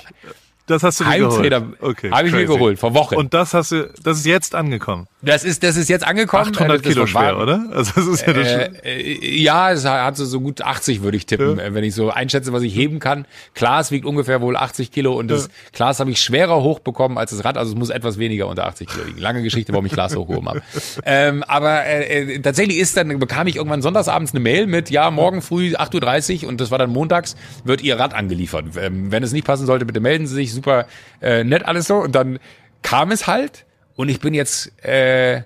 Das 0.71 0.83
hast 0.83 1.01
du 1.01 1.05
dir 1.05 1.11
Heimtrainer 1.11 1.61
geholt. 1.61 1.77
Okay, 1.81 2.11
habe 2.11 2.29
ich 2.29 2.35
mir 2.35 2.47
geholt, 2.47 2.79
vor 2.79 2.95
Wochen. 2.95 3.17
Und 3.17 3.35
das 3.35 3.55
hast 3.55 3.73
du, 3.73 3.91
das 4.03 4.19
ist 4.19 4.27
jetzt 4.27 4.55
angekommen. 4.55 5.07
das 5.23 5.45
ist, 5.45 5.63
das 5.63 5.77
ist 5.77 5.89
jetzt 5.89 6.07
angekommen. 6.07 6.45
800 6.49 6.79
Äh, 6.79 6.83
das 6.83 6.93
Kilo 6.93 7.07
schwer, 7.07 7.39
oder? 7.39 7.65
Also 7.73 7.93
das 7.97 8.07
ist 8.07 8.27
ja 8.27 8.33
das 8.33 8.47
Äh, 8.47 8.71
äh, 8.85 9.41
ja, 9.43 9.73
es 9.73 9.85
hat 9.85 10.17
so, 10.17 10.25
so 10.25 10.41
gut 10.41 10.63
80, 10.63 11.03
würde 11.03 11.17
ich 11.17 11.27
tippen, 11.27 11.59
äh, 11.59 11.75
wenn 11.75 11.85
ich 11.85 11.95
so 11.95 12.11
einschätze, 12.11 12.53
was 12.53 12.63
ich 12.63 12.75
heben 12.75 12.99
kann. 13.01 13.27
Klaas 13.55 13.91
wiegt 13.91 14.07
ungefähr 14.07 14.41
wohl 14.41 14.57
80 14.57 14.93
Kilo 14.93 15.19
und 15.19 15.29
das 15.29 15.49
Klaas 15.73 16.01
habe 16.01 16.11
ich 16.11 16.21
schwerer 16.21 16.63
hochbekommen 16.63 17.19
als 17.19 17.31
das 17.33 17.45
Rad, 17.45 17.57
also 17.57 17.73
es 17.73 17.79
muss 17.79 17.91
etwas 17.91 18.19
weniger 18.19 18.47
unter 18.47 18.67
80 18.67 18.89
Kilo 18.89 19.05
liegen. 19.05 19.19
Lange 19.19 19.43
Geschichte, 19.43 19.73
warum 19.73 19.87
ich 19.87 19.93
Klaas 19.93 20.15
hochgehoben 20.17 20.49
habe. 20.49 20.63
Ähm, 21.05 21.43
aber 21.45 21.85
äh, 21.87 22.35
äh, 22.35 22.39
tatsächlich 22.41 22.79
ist 22.79 22.97
dann, 22.97 23.19
bekam 23.19 23.47
ich 23.47 23.57
irgendwann 23.57 23.81
sonntagsabends 23.83 24.33
eine 24.33 24.41
Mail 24.41 24.67
mit, 24.67 24.91
ja, 24.91 25.11
morgen 25.11 25.41
früh 25.43 25.75
8.30 25.75 26.43
Uhr 26.43 26.49
und 26.49 26.61
das 26.61 26.71
war 26.71 26.79
dann 26.79 26.91
montags, 26.91 27.37
wird 27.65 27.81
Ihr 27.83 27.99
Rad 27.99 28.15
angeliefert. 28.15 28.67
Ähm, 28.79 29.11
wenn 29.11 29.23
es 29.23 29.33
nicht 29.33 29.45
passen 29.47 29.67
sollte, 29.67 29.87
bitte 29.87 30.01
melden 30.01 30.27
Sie 30.27 30.35
sich. 30.35 30.53
Super 30.61 30.87
äh, 31.21 31.45
nett 31.45 31.65
alles 31.65 31.87
so. 31.87 31.97
Und 31.97 32.15
dann 32.15 32.39
kam 32.83 33.11
es 33.11 33.27
halt 33.27 33.65
und 33.97 34.09
ich 34.09 34.21
bin 34.21 34.35
jetzt... 34.35 34.73
Äh, 34.85 35.43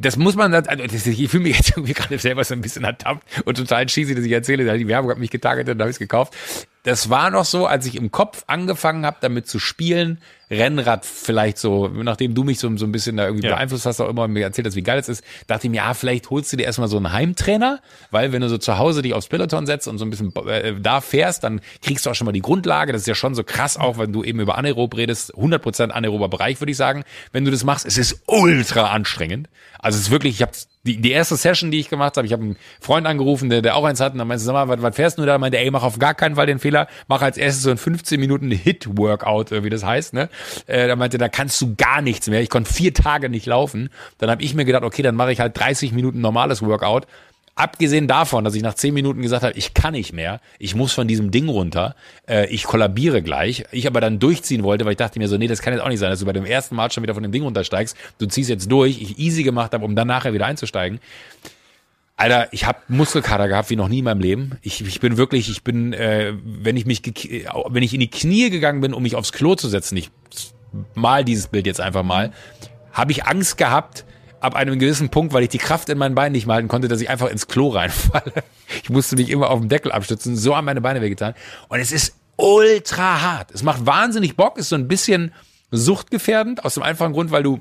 das 0.00 0.16
muss 0.16 0.34
man, 0.34 0.54
also 0.54 0.70
das, 0.86 1.06
ich 1.06 1.30
fühle 1.30 1.42
mich 1.42 1.58
jetzt 1.58 1.70
irgendwie 1.72 1.92
gerade 1.92 2.18
selber 2.18 2.42
so 2.42 2.54
ein 2.54 2.62
bisschen 2.62 2.84
ertappt 2.84 3.22
und 3.44 3.58
total 3.58 3.84
cheesy, 3.84 4.14
dass 4.14 4.24
ich 4.24 4.32
erzähle, 4.32 4.78
die 4.78 4.88
Werbung 4.88 5.10
hat 5.10 5.18
mich 5.18 5.30
getargetet 5.30 5.74
und 5.74 5.80
habe 5.80 5.90
ich 5.90 5.96
es 5.96 5.98
gekauft. 5.98 6.34
Das 6.84 7.10
war 7.10 7.30
noch 7.30 7.44
so, 7.44 7.66
als 7.66 7.84
ich 7.84 7.96
im 7.96 8.10
Kopf 8.10 8.44
angefangen 8.46 9.04
habe, 9.04 9.18
damit 9.20 9.46
zu 9.46 9.58
spielen, 9.58 10.22
Rennrad 10.50 11.06
vielleicht 11.06 11.58
so, 11.58 11.88
nachdem 11.88 12.34
du 12.34 12.42
mich 12.44 12.58
so, 12.58 12.76
so 12.76 12.84
ein 12.84 12.92
bisschen 12.92 13.16
da 13.16 13.26
irgendwie 13.26 13.46
Ja. 13.46 13.54
beeinflusst 13.54 13.86
hast, 13.86 14.00
auch 14.00 14.08
immer 14.08 14.26
mir 14.28 14.42
erzählt 14.42 14.66
hast, 14.66 14.74
wie 14.76 14.82
geil 14.82 14.98
es 14.98 15.08
ist, 15.08 15.22
dachte 15.46 15.66
ich 15.66 15.70
mir, 15.70 15.76
ja, 15.78 15.94
vielleicht 15.94 16.28
holst 16.30 16.52
du 16.52 16.56
dir 16.56 16.64
erstmal 16.64 16.88
so 16.88 16.96
einen 16.96 17.12
Heimtrainer, 17.12 17.80
weil 18.10 18.32
wenn 18.32 18.40
du 18.42 18.48
so 18.48 18.58
zu 18.58 18.76
Hause 18.78 19.02
dich 19.02 19.14
aufs 19.14 19.28
Peloton 19.28 19.66
setzt 19.66 19.86
und 19.86 19.98
so 19.98 20.04
ein 20.04 20.10
bisschen 20.10 20.34
äh, 20.46 20.74
da 20.80 21.00
fährst, 21.00 21.44
dann 21.44 21.60
kriegst 21.82 22.04
du 22.06 22.10
auch 22.10 22.14
schon 22.14 22.24
mal 22.24 22.32
die 22.32 22.42
Grundlage. 22.42 22.92
Das 22.92 23.02
ist 23.02 23.06
ja 23.08 23.14
schon 23.14 23.34
so 23.34 23.44
krass 23.44 23.76
auch, 23.76 23.98
wenn 23.98 24.12
du 24.12 24.24
eben 24.24 24.40
über 24.40 24.58
anaerob 24.58 24.96
redest, 24.96 25.34
100% 25.34 25.90
anaerober 25.90 26.28
Bereich, 26.28 26.60
würde 26.60 26.72
ich 26.72 26.76
sagen. 26.76 27.04
Wenn 27.32 27.44
du 27.44 27.50
das 27.50 27.64
machst, 27.64 27.86
es 27.86 27.96
ist 27.98 28.22
ultra 28.26 28.90
anstrengend. 28.90 29.48
Also 29.78 29.96
es 29.96 30.04
ist 30.06 30.10
wirklich, 30.10 30.34
ich 30.34 30.42
habe 30.42 30.52
die, 30.82 30.96
die 31.00 31.10
erste 31.10 31.36
Session, 31.36 31.70
die 31.70 31.78
ich 31.78 31.88
gemacht 31.90 32.16
habe, 32.16 32.26
ich 32.26 32.32
habe 32.32 32.42
einen 32.42 32.56
Freund 32.80 33.06
angerufen, 33.06 33.50
der, 33.50 33.60
der 33.62 33.76
auch 33.76 33.84
eins 33.84 34.00
hat, 34.00 34.12
und 34.14 34.18
dann 34.18 34.28
meinte, 34.28 34.42
sag 34.42 34.52
mal, 34.54 34.68
was, 34.68 34.80
was 34.82 34.96
fährst 34.96 35.18
du 35.18 35.26
da? 35.26 35.36
Meinte, 35.38 35.58
ey, 35.58 35.70
mach 35.70 35.82
auf 35.82 35.98
gar 35.98 36.14
keinen 36.14 36.36
Fall 36.36 36.46
den 36.46 36.58
Fehler, 36.58 36.86
mach 37.06 37.20
als 37.22 37.36
erstes 37.36 37.62
so 37.64 37.70
ein 37.70 37.76
15 37.76 38.18
Minuten 38.18 38.50
Hit-Workout, 38.50 39.50
wie 39.50 39.68
das 39.70 39.84
heißt, 39.84 40.14
ne? 40.14 40.28
Äh, 40.66 40.88
da 40.88 40.96
meinte, 40.96 41.18
da 41.18 41.28
kannst 41.28 41.60
du 41.60 41.74
gar 41.76 42.02
nichts 42.02 42.28
mehr. 42.28 42.40
Ich 42.40 42.50
konnte 42.50 42.72
vier 42.72 42.94
Tage 42.94 43.28
nicht 43.28 43.46
laufen. 43.46 43.90
Dann 44.18 44.30
habe 44.30 44.42
ich 44.42 44.54
mir 44.54 44.64
gedacht, 44.64 44.84
okay, 44.84 45.02
dann 45.02 45.14
mache 45.14 45.32
ich 45.32 45.40
halt 45.40 45.58
30 45.58 45.92
Minuten 45.92 46.20
normales 46.20 46.62
Workout. 46.62 47.06
Abgesehen 47.56 48.08
davon, 48.08 48.44
dass 48.44 48.54
ich 48.54 48.62
nach 48.62 48.72
zehn 48.74 48.94
Minuten 48.94 49.20
gesagt 49.20 49.42
habe, 49.42 49.52
ich 49.58 49.74
kann 49.74 49.92
nicht 49.92 50.14
mehr, 50.14 50.40
ich 50.58 50.74
muss 50.74 50.94
von 50.94 51.06
diesem 51.06 51.30
Ding 51.30 51.46
runter, 51.48 51.94
äh, 52.26 52.46
ich 52.46 52.64
kollabiere 52.64 53.20
gleich. 53.20 53.64
Ich 53.70 53.86
aber 53.86 54.00
dann 54.00 54.18
durchziehen 54.18 54.62
wollte, 54.62 54.86
weil 54.86 54.92
ich 54.92 54.98
dachte 54.98 55.18
mir 55.18 55.28
so, 55.28 55.36
nee, 55.36 55.46
das 55.46 55.60
kann 55.60 55.74
jetzt 55.74 55.82
auch 55.82 55.88
nicht 55.88 55.98
sein, 55.98 56.08
dass 56.08 56.20
du 56.20 56.26
bei 56.26 56.32
dem 56.32 56.46
ersten 56.46 56.74
Mal 56.74 56.90
schon 56.90 57.02
wieder 57.02 57.12
von 57.12 57.22
dem 57.22 57.32
Ding 57.32 57.42
runtersteigst. 57.42 57.96
Du 58.18 58.26
ziehst 58.26 58.48
jetzt 58.48 58.72
durch, 58.72 59.02
ich 59.02 59.18
easy 59.18 59.42
gemacht 59.42 59.74
habe, 59.74 59.84
um 59.84 59.94
dann 59.94 60.08
nachher 60.08 60.32
wieder 60.32 60.46
einzusteigen. 60.46 61.00
Alter, 62.20 62.48
ich 62.50 62.66
habe 62.66 62.80
Muskelkater 62.88 63.48
gehabt 63.48 63.70
wie 63.70 63.76
noch 63.76 63.88
nie 63.88 64.00
in 64.00 64.04
meinem 64.04 64.20
Leben. 64.20 64.58
Ich, 64.60 64.84
ich 64.84 65.00
bin 65.00 65.16
wirklich, 65.16 65.48
ich 65.48 65.64
bin, 65.64 65.94
äh, 65.94 66.34
wenn 66.44 66.76
ich 66.76 66.84
mich, 66.84 67.02
wenn 67.02 67.82
ich 67.82 67.94
in 67.94 68.00
die 68.00 68.10
Knie 68.10 68.50
gegangen 68.50 68.82
bin, 68.82 68.92
um 68.92 69.02
mich 69.02 69.16
aufs 69.16 69.32
Klo 69.32 69.54
zu 69.54 69.70
setzen, 69.70 69.96
ich 69.96 70.10
mal 70.94 71.24
dieses 71.24 71.48
Bild 71.48 71.66
jetzt 71.66 71.80
einfach 71.80 72.02
mal, 72.02 72.32
habe 72.92 73.12
ich 73.12 73.24
Angst 73.24 73.56
gehabt, 73.56 74.04
ab 74.40 74.54
einem 74.54 74.78
gewissen 74.78 75.08
Punkt, 75.08 75.32
weil 75.32 75.44
ich 75.44 75.48
die 75.48 75.56
Kraft 75.56 75.88
in 75.88 75.96
meinen 75.96 76.14
Beinen 76.14 76.32
nicht 76.32 76.46
mehr 76.46 76.56
halten 76.56 76.68
konnte, 76.68 76.88
dass 76.88 77.00
ich 77.00 77.08
einfach 77.08 77.30
ins 77.30 77.46
Klo 77.46 77.68
reinfalle. 77.68 78.32
Ich 78.82 78.90
musste 78.90 79.16
mich 79.16 79.30
immer 79.30 79.50
auf 79.50 79.58
dem 79.58 79.68
Deckel 79.68 79.90
abstützen, 79.90 80.36
so 80.36 80.54
haben 80.54 80.66
meine 80.66 80.80
Beine 80.80 81.00
wehgetan. 81.00 81.34
Und 81.68 81.80
es 81.80 81.90
ist 81.90 82.14
ultra 82.36 83.20
hart. 83.20 83.50
Es 83.50 83.64
macht 83.64 83.84
wahnsinnig 83.84 84.36
Bock, 84.36 84.58
ist 84.58 84.68
so 84.68 84.76
ein 84.76 84.86
bisschen 84.86 85.32
suchtgefährdend, 85.72 86.64
aus 86.64 86.74
dem 86.74 86.84
einfachen 86.84 87.12
Grund, 87.12 87.32
weil 87.32 87.42
du 87.42 87.60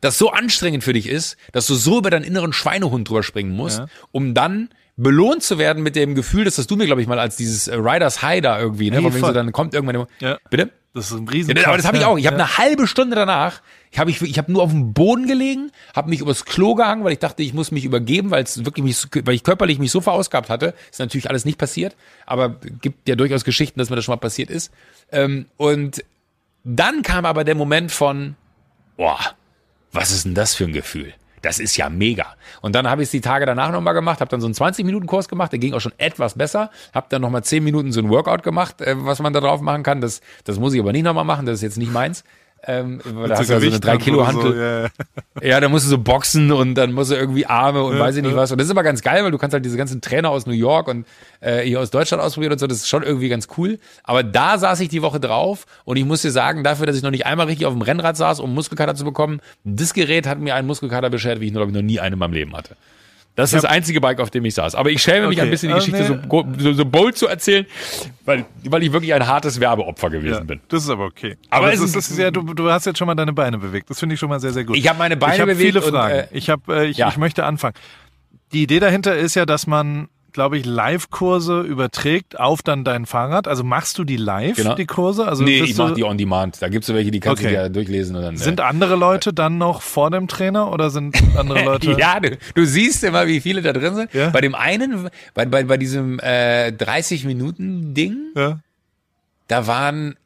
das 0.00 0.18
so 0.18 0.30
anstrengend 0.30 0.84
für 0.84 0.92
dich 0.92 1.08
ist, 1.08 1.36
dass 1.52 1.66
du 1.66 1.74
so 1.74 1.98
über 1.98 2.10
deinen 2.10 2.24
inneren 2.24 2.52
Schweinehund 2.52 3.08
drüber 3.08 3.22
springen 3.22 3.52
musst, 3.56 3.78
Ja. 3.78 3.86
um 4.12 4.34
dann 4.34 4.68
belohnt 4.96 5.42
zu 5.42 5.58
werden 5.58 5.82
mit 5.82 5.96
dem 5.96 6.14
Gefühl, 6.14 6.44
das 6.44 6.56
hast 6.58 6.70
du 6.70 6.76
mir, 6.76 6.86
glaube 6.86 7.02
ich, 7.02 7.08
mal 7.08 7.18
als 7.18 7.36
dieses 7.36 7.66
äh, 7.66 7.74
Riders 7.74 8.22
High 8.22 8.42
da 8.42 8.60
irgendwie, 8.60 8.90
ne? 8.90 8.98
Wegen 8.98 9.12
so, 9.18 9.32
dann 9.32 9.50
kommt 9.50 9.74
irgendwann, 9.74 10.06
Ja. 10.20 10.38
bitte? 10.50 10.70
Das 10.94 11.10
ist 11.10 11.18
ein 11.18 11.26
riesen 11.28 11.56
Ja, 11.56 11.66
aber 11.66 11.76
das 11.76 11.86
habe 11.86 11.96
ich 11.96 12.04
auch. 12.04 12.16
Ich 12.16 12.26
habe 12.28 12.36
ja. 12.38 12.44
eine 12.44 12.56
halbe 12.58 12.86
Stunde 12.86 13.16
danach, 13.16 13.60
ich 13.90 13.98
habe 13.98 14.10
ich, 14.10 14.22
ich 14.22 14.38
habe 14.38 14.52
nur 14.52 14.62
auf 14.62 14.70
dem 14.70 14.92
Boden 14.92 15.26
gelegen, 15.26 15.72
habe 15.96 16.08
mich 16.10 16.20
übers 16.20 16.44
Klo 16.44 16.76
gehangen, 16.76 17.02
weil 17.02 17.12
ich 17.12 17.18
dachte, 17.18 17.42
ich 17.42 17.52
muss 17.52 17.72
mich 17.72 17.84
übergeben, 17.84 18.30
weil 18.30 18.44
es 18.44 18.64
wirklich 18.64 18.84
mich, 18.84 19.04
weil 19.26 19.34
ich 19.34 19.42
körperlich 19.42 19.80
mich 19.80 19.90
so 19.90 20.00
verausgabt 20.00 20.48
hatte. 20.50 20.74
Ist 20.92 21.00
natürlich 21.00 21.28
alles 21.28 21.44
nicht 21.44 21.58
passiert, 21.58 21.96
aber 22.26 22.50
gibt 22.80 23.08
ja 23.08 23.16
durchaus 23.16 23.42
Geschichten, 23.42 23.80
dass 23.80 23.90
mir 23.90 23.96
das 23.96 24.04
schon 24.04 24.12
mal 24.12 24.18
passiert 24.20 24.50
ist. 24.50 24.70
Ähm, 25.10 25.46
und 25.56 26.04
dann 26.62 27.02
kam 27.02 27.24
aber 27.24 27.42
der 27.42 27.56
Moment 27.56 27.90
von, 27.90 28.36
boah, 28.96 29.18
was 29.94 30.10
ist 30.10 30.24
denn 30.24 30.34
das 30.34 30.54
für 30.54 30.64
ein 30.64 30.72
Gefühl? 30.72 31.14
Das 31.40 31.58
ist 31.58 31.76
ja 31.76 31.90
mega. 31.90 32.34
Und 32.62 32.74
dann 32.74 32.88
habe 32.88 33.02
ich 33.02 33.08
es 33.08 33.10
die 33.10 33.20
Tage 33.20 33.44
danach 33.44 33.70
nochmal 33.70 33.92
gemacht, 33.92 34.20
habe 34.20 34.30
dann 34.30 34.40
so 34.40 34.46
einen 34.46 34.54
20-Minuten-Kurs 34.54 35.28
gemacht, 35.28 35.52
der 35.52 35.58
ging 35.58 35.74
auch 35.74 35.80
schon 35.80 35.92
etwas 35.98 36.34
besser, 36.34 36.70
habe 36.94 37.06
dann 37.10 37.20
nochmal 37.20 37.44
10 37.44 37.62
Minuten 37.62 37.92
so 37.92 38.00
ein 38.00 38.08
Workout 38.08 38.42
gemacht, 38.42 38.80
äh, 38.80 38.94
was 38.96 39.20
man 39.20 39.32
da 39.34 39.40
drauf 39.40 39.60
machen 39.60 39.82
kann. 39.82 40.00
Das, 40.00 40.22
das 40.44 40.58
muss 40.58 40.72
ich 40.72 40.80
aber 40.80 40.92
nicht 40.92 41.04
nochmal 41.04 41.24
machen, 41.24 41.44
das 41.44 41.56
ist 41.56 41.62
jetzt 41.62 41.78
nicht 41.78 41.92
meins. 41.92 42.24
Ähm, 42.66 43.00
weil 43.04 43.28
da 43.28 43.38
hast 43.38 43.48
du 43.48 43.54
ja 43.54 43.60
so 43.60 43.66
eine 43.66 43.80
3 43.80 43.96
Kilo 43.98 44.26
Hantel. 44.26 44.52
So, 44.52 44.58
ja, 44.58 44.82
ja. 44.82 44.88
Ja, 45.42 45.60
da 45.60 45.68
musst 45.68 45.86
du 45.86 45.90
so 45.90 45.98
boxen 45.98 46.52
und 46.52 46.74
dann 46.76 46.92
musst 46.92 47.10
du 47.10 47.16
irgendwie 47.16 47.44
Arme 47.46 47.82
und 47.82 47.98
weiß 47.98 48.16
ich 48.16 48.22
nicht 48.22 48.36
was. 48.36 48.52
Und 48.52 48.58
das 48.58 48.66
ist 48.66 48.70
aber 48.70 48.84
ganz 48.84 49.02
geil, 49.02 49.24
weil 49.24 49.30
du 49.30 49.38
kannst 49.38 49.52
halt 49.52 49.64
diese 49.64 49.76
ganzen 49.76 50.00
Trainer 50.00 50.30
aus 50.30 50.46
New 50.46 50.52
York 50.52 50.88
und 50.88 51.06
äh, 51.40 51.62
hier 51.62 51.80
aus 51.80 51.90
Deutschland 51.90 52.22
ausprobieren 52.22 52.52
und 52.52 52.58
so. 52.58 52.66
Das 52.66 52.78
ist 52.78 52.88
schon 52.88 53.02
irgendwie 53.02 53.28
ganz 53.28 53.48
cool. 53.58 53.78
Aber 54.04 54.22
da 54.22 54.58
saß 54.58 54.80
ich 54.80 54.88
die 54.88 55.02
Woche 55.02 55.20
drauf 55.20 55.66
und 55.84 55.96
ich 55.96 56.04
muss 56.04 56.22
dir 56.22 56.30
sagen, 56.30 56.62
dafür, 56.64 56.86
dass 56.86 56.96
ich 56.96 57.02
noch 57.02 57.10
nicht 57.10 57.26
einmal 57.26 57.46
richtig 57.46 57.66
auf 57.66 57.74
dem 57.74 57.82
Rennrad 57.82 58.16
saß, 58.16 58.40
um 58.40 58.54
Muskelkater 58.54 58.94
zu 58.94 59.04
bekommen, 59.04 59.40
das 59.64 59.92
Gerät 59.92 60.26
hat 60.26 60.38
mir 60.38 60.54
einen 60.54 60.66
Muskelkater 60.66 61.10
beschert, 61.10 61.40
wie 61.40 61.46
ich 61.46 61.52
glaube 61.52 61.70
ich 61.70 61.74
noch 61.74 61.82
nie 61.82 62.00
einen 62.00 62.14
in 62.14 62.18
meinem 62.18 62.32
Leben 62.32 62.56
hatte. 62.56 62.76
Das 63.36 63.52
ist 63.52 63.64
das 63.64 63.70
einzige 63.70 64.00
Bike, 64.00 64.20
auf 64.20 64.30
dem 64.30 64.44
ich 64.44 64.54
saß. 64.54 64.76
Aber 64.76 64.90
ich 64.90 65.02
schäme 65.02 65.26
mich 65.26 65.38
Okay, 65.38 65.46
ein 65.46 65.50
bisschen, 65.50 65.68
die 65.70 65.74
äh, 65.74 65.78
Geschichte 65.78 66.04
so, 66.28 66.44
so, 66.58 66.72
so 66.72 66.84
bold 66.84 67.16
zu 67.18 67.26
erzählen, 67.26 67.66
weil, 68.24 68.44
weil 68.64 68.82
ich 68.84 68.92
wirklich 68.92 69.12
ein 69.12 69.26
hartes 69.26 69.58
Werbeopfer 69.58 70.08
gewesen 70.10 70.34
Ja, 70.34 70.40
bin. 70.44 70.60
das 70.68 70.84
ist 70.84 70.88
aber 70.90 71.06
okay. 71.06 71.36
Aber 71.50 71.64
Aber, 71.66 71.72
es 71.74 71.80
ist, 71.80 71.96
ist- 71.96 72.16
ja, 72.16 72.30
du, 72.30 72.42
du 72.42 72.70
hast 72.70 72.86
jetzt 72.86 72.96
schon 72.98 73.06
mal 73.08 73.16
deine 73.16 73.32
Beine 73.32 73.58
bewegt. 73.58 73.90
Das 73.90 73.98
finde 73.98 74.14
ich 74.14 74.20
schon 74.20 74.28
mal 74.28 74.38
sehr, 74.38 74.52
sehr 74.52 74.62
gut. 74.64 74.76
Ich 74.76 74.88
habe 74.88 74.98
meine 75.00 75.16
Beine 75.16 75.34
ich 75.34 75.40
hab 75.40 75.46
bewegt 75.48 75.66
viele 75.66 75.82
und, 75.82 75.90
Fragen. 75.90 76.14
äh, 76.14 76.26
ich, 76.30 76.48
hab, 76.48 76.68
äh, 76.68 76.84
ich, 76.86 76.96
ja. 76.98 77.08
ich 77.08 77.16
möchte 77.16 77.44
anfangen. 77.44 77.74
Die 78.52 78.62
Idee 78.62 78.78
dahinter 78.78 79.16
ist 79.16 79.34
ja, 79.34 79.46
dass 79.46 79.66
man, 79.66 80.08
glaube 80.34 80.58
ich, 80.58 80.66
Live-Kurse 80.66 81.60
überträgt 81.62 82.38
auf 82.38 82.60
dann 82.62 82.84
dein 82.84 83.06
Fahrrad. 83.06 83.48
Also 83.48 83.64
machst 83.64 83.96
du 83.98 84.04
die 84.04 84.16
live, 84.18 84.56
Genau. 84.56 84.74
die 84.74 84.84
Kurse? 84.84 85.26
Also 85.26 85.44
Nee, 85.44 85.62
ich 85.62 85.74
du, 85.76 85.82
mache 85.84 85.94
die 85.94 86.04
on 86.04 86.18
demand. 86.18 86.60
Da 86.60 86.68
gibt's 86.68 86.88
so 86.88 86.94
welche, 86.94 87.10
die 87.10 87.20
kannst 87.20 87.42
du 87.42 87.46
Okay. 87.46 87.54
ja 87.54 87.68
durchlesen 87.68 88.16
und 88.16 88.22
dann. 88.22 88.34
äh, 88.34 88.38
Sind 88.38 88.60
andere 88.60 88.96
Leute 88.96 89.32
dann 89.32 89.56
noch 89.58 89.80
vor 89.80 90.10
dem 90.10 90.28
Trainer 90.28 90.70
oder 90.72 90.90
sind 90.90 91.16
andere 91.38 91.64
Leute? 91.64 91.96
Ja, 91.98 92.20
du, 92.20 92.36
du 92.54 92.64
siehst 92.66 93.02
immer, 93.04 93.26
wie 93.26 93.40
viele 93.40 93.62
da 93.62 93.72
drin 93.72 93.94
sind. 93.94 94.12
Ja. 94.12 94.28
Bei 94.30 94.40
dem 94.40 94.54
einen, 94.54 95.08
bei, 95.34 95.46
bei, 95.46 95.62
bei 95.64 95.76
diesem 95.78 96.18
äh, 96.18 96.68
30-Minuten-Ding, 96.76 98.16
Ja. 98.36 98.58
da 99.48 99.66
waren, 99.66 100.16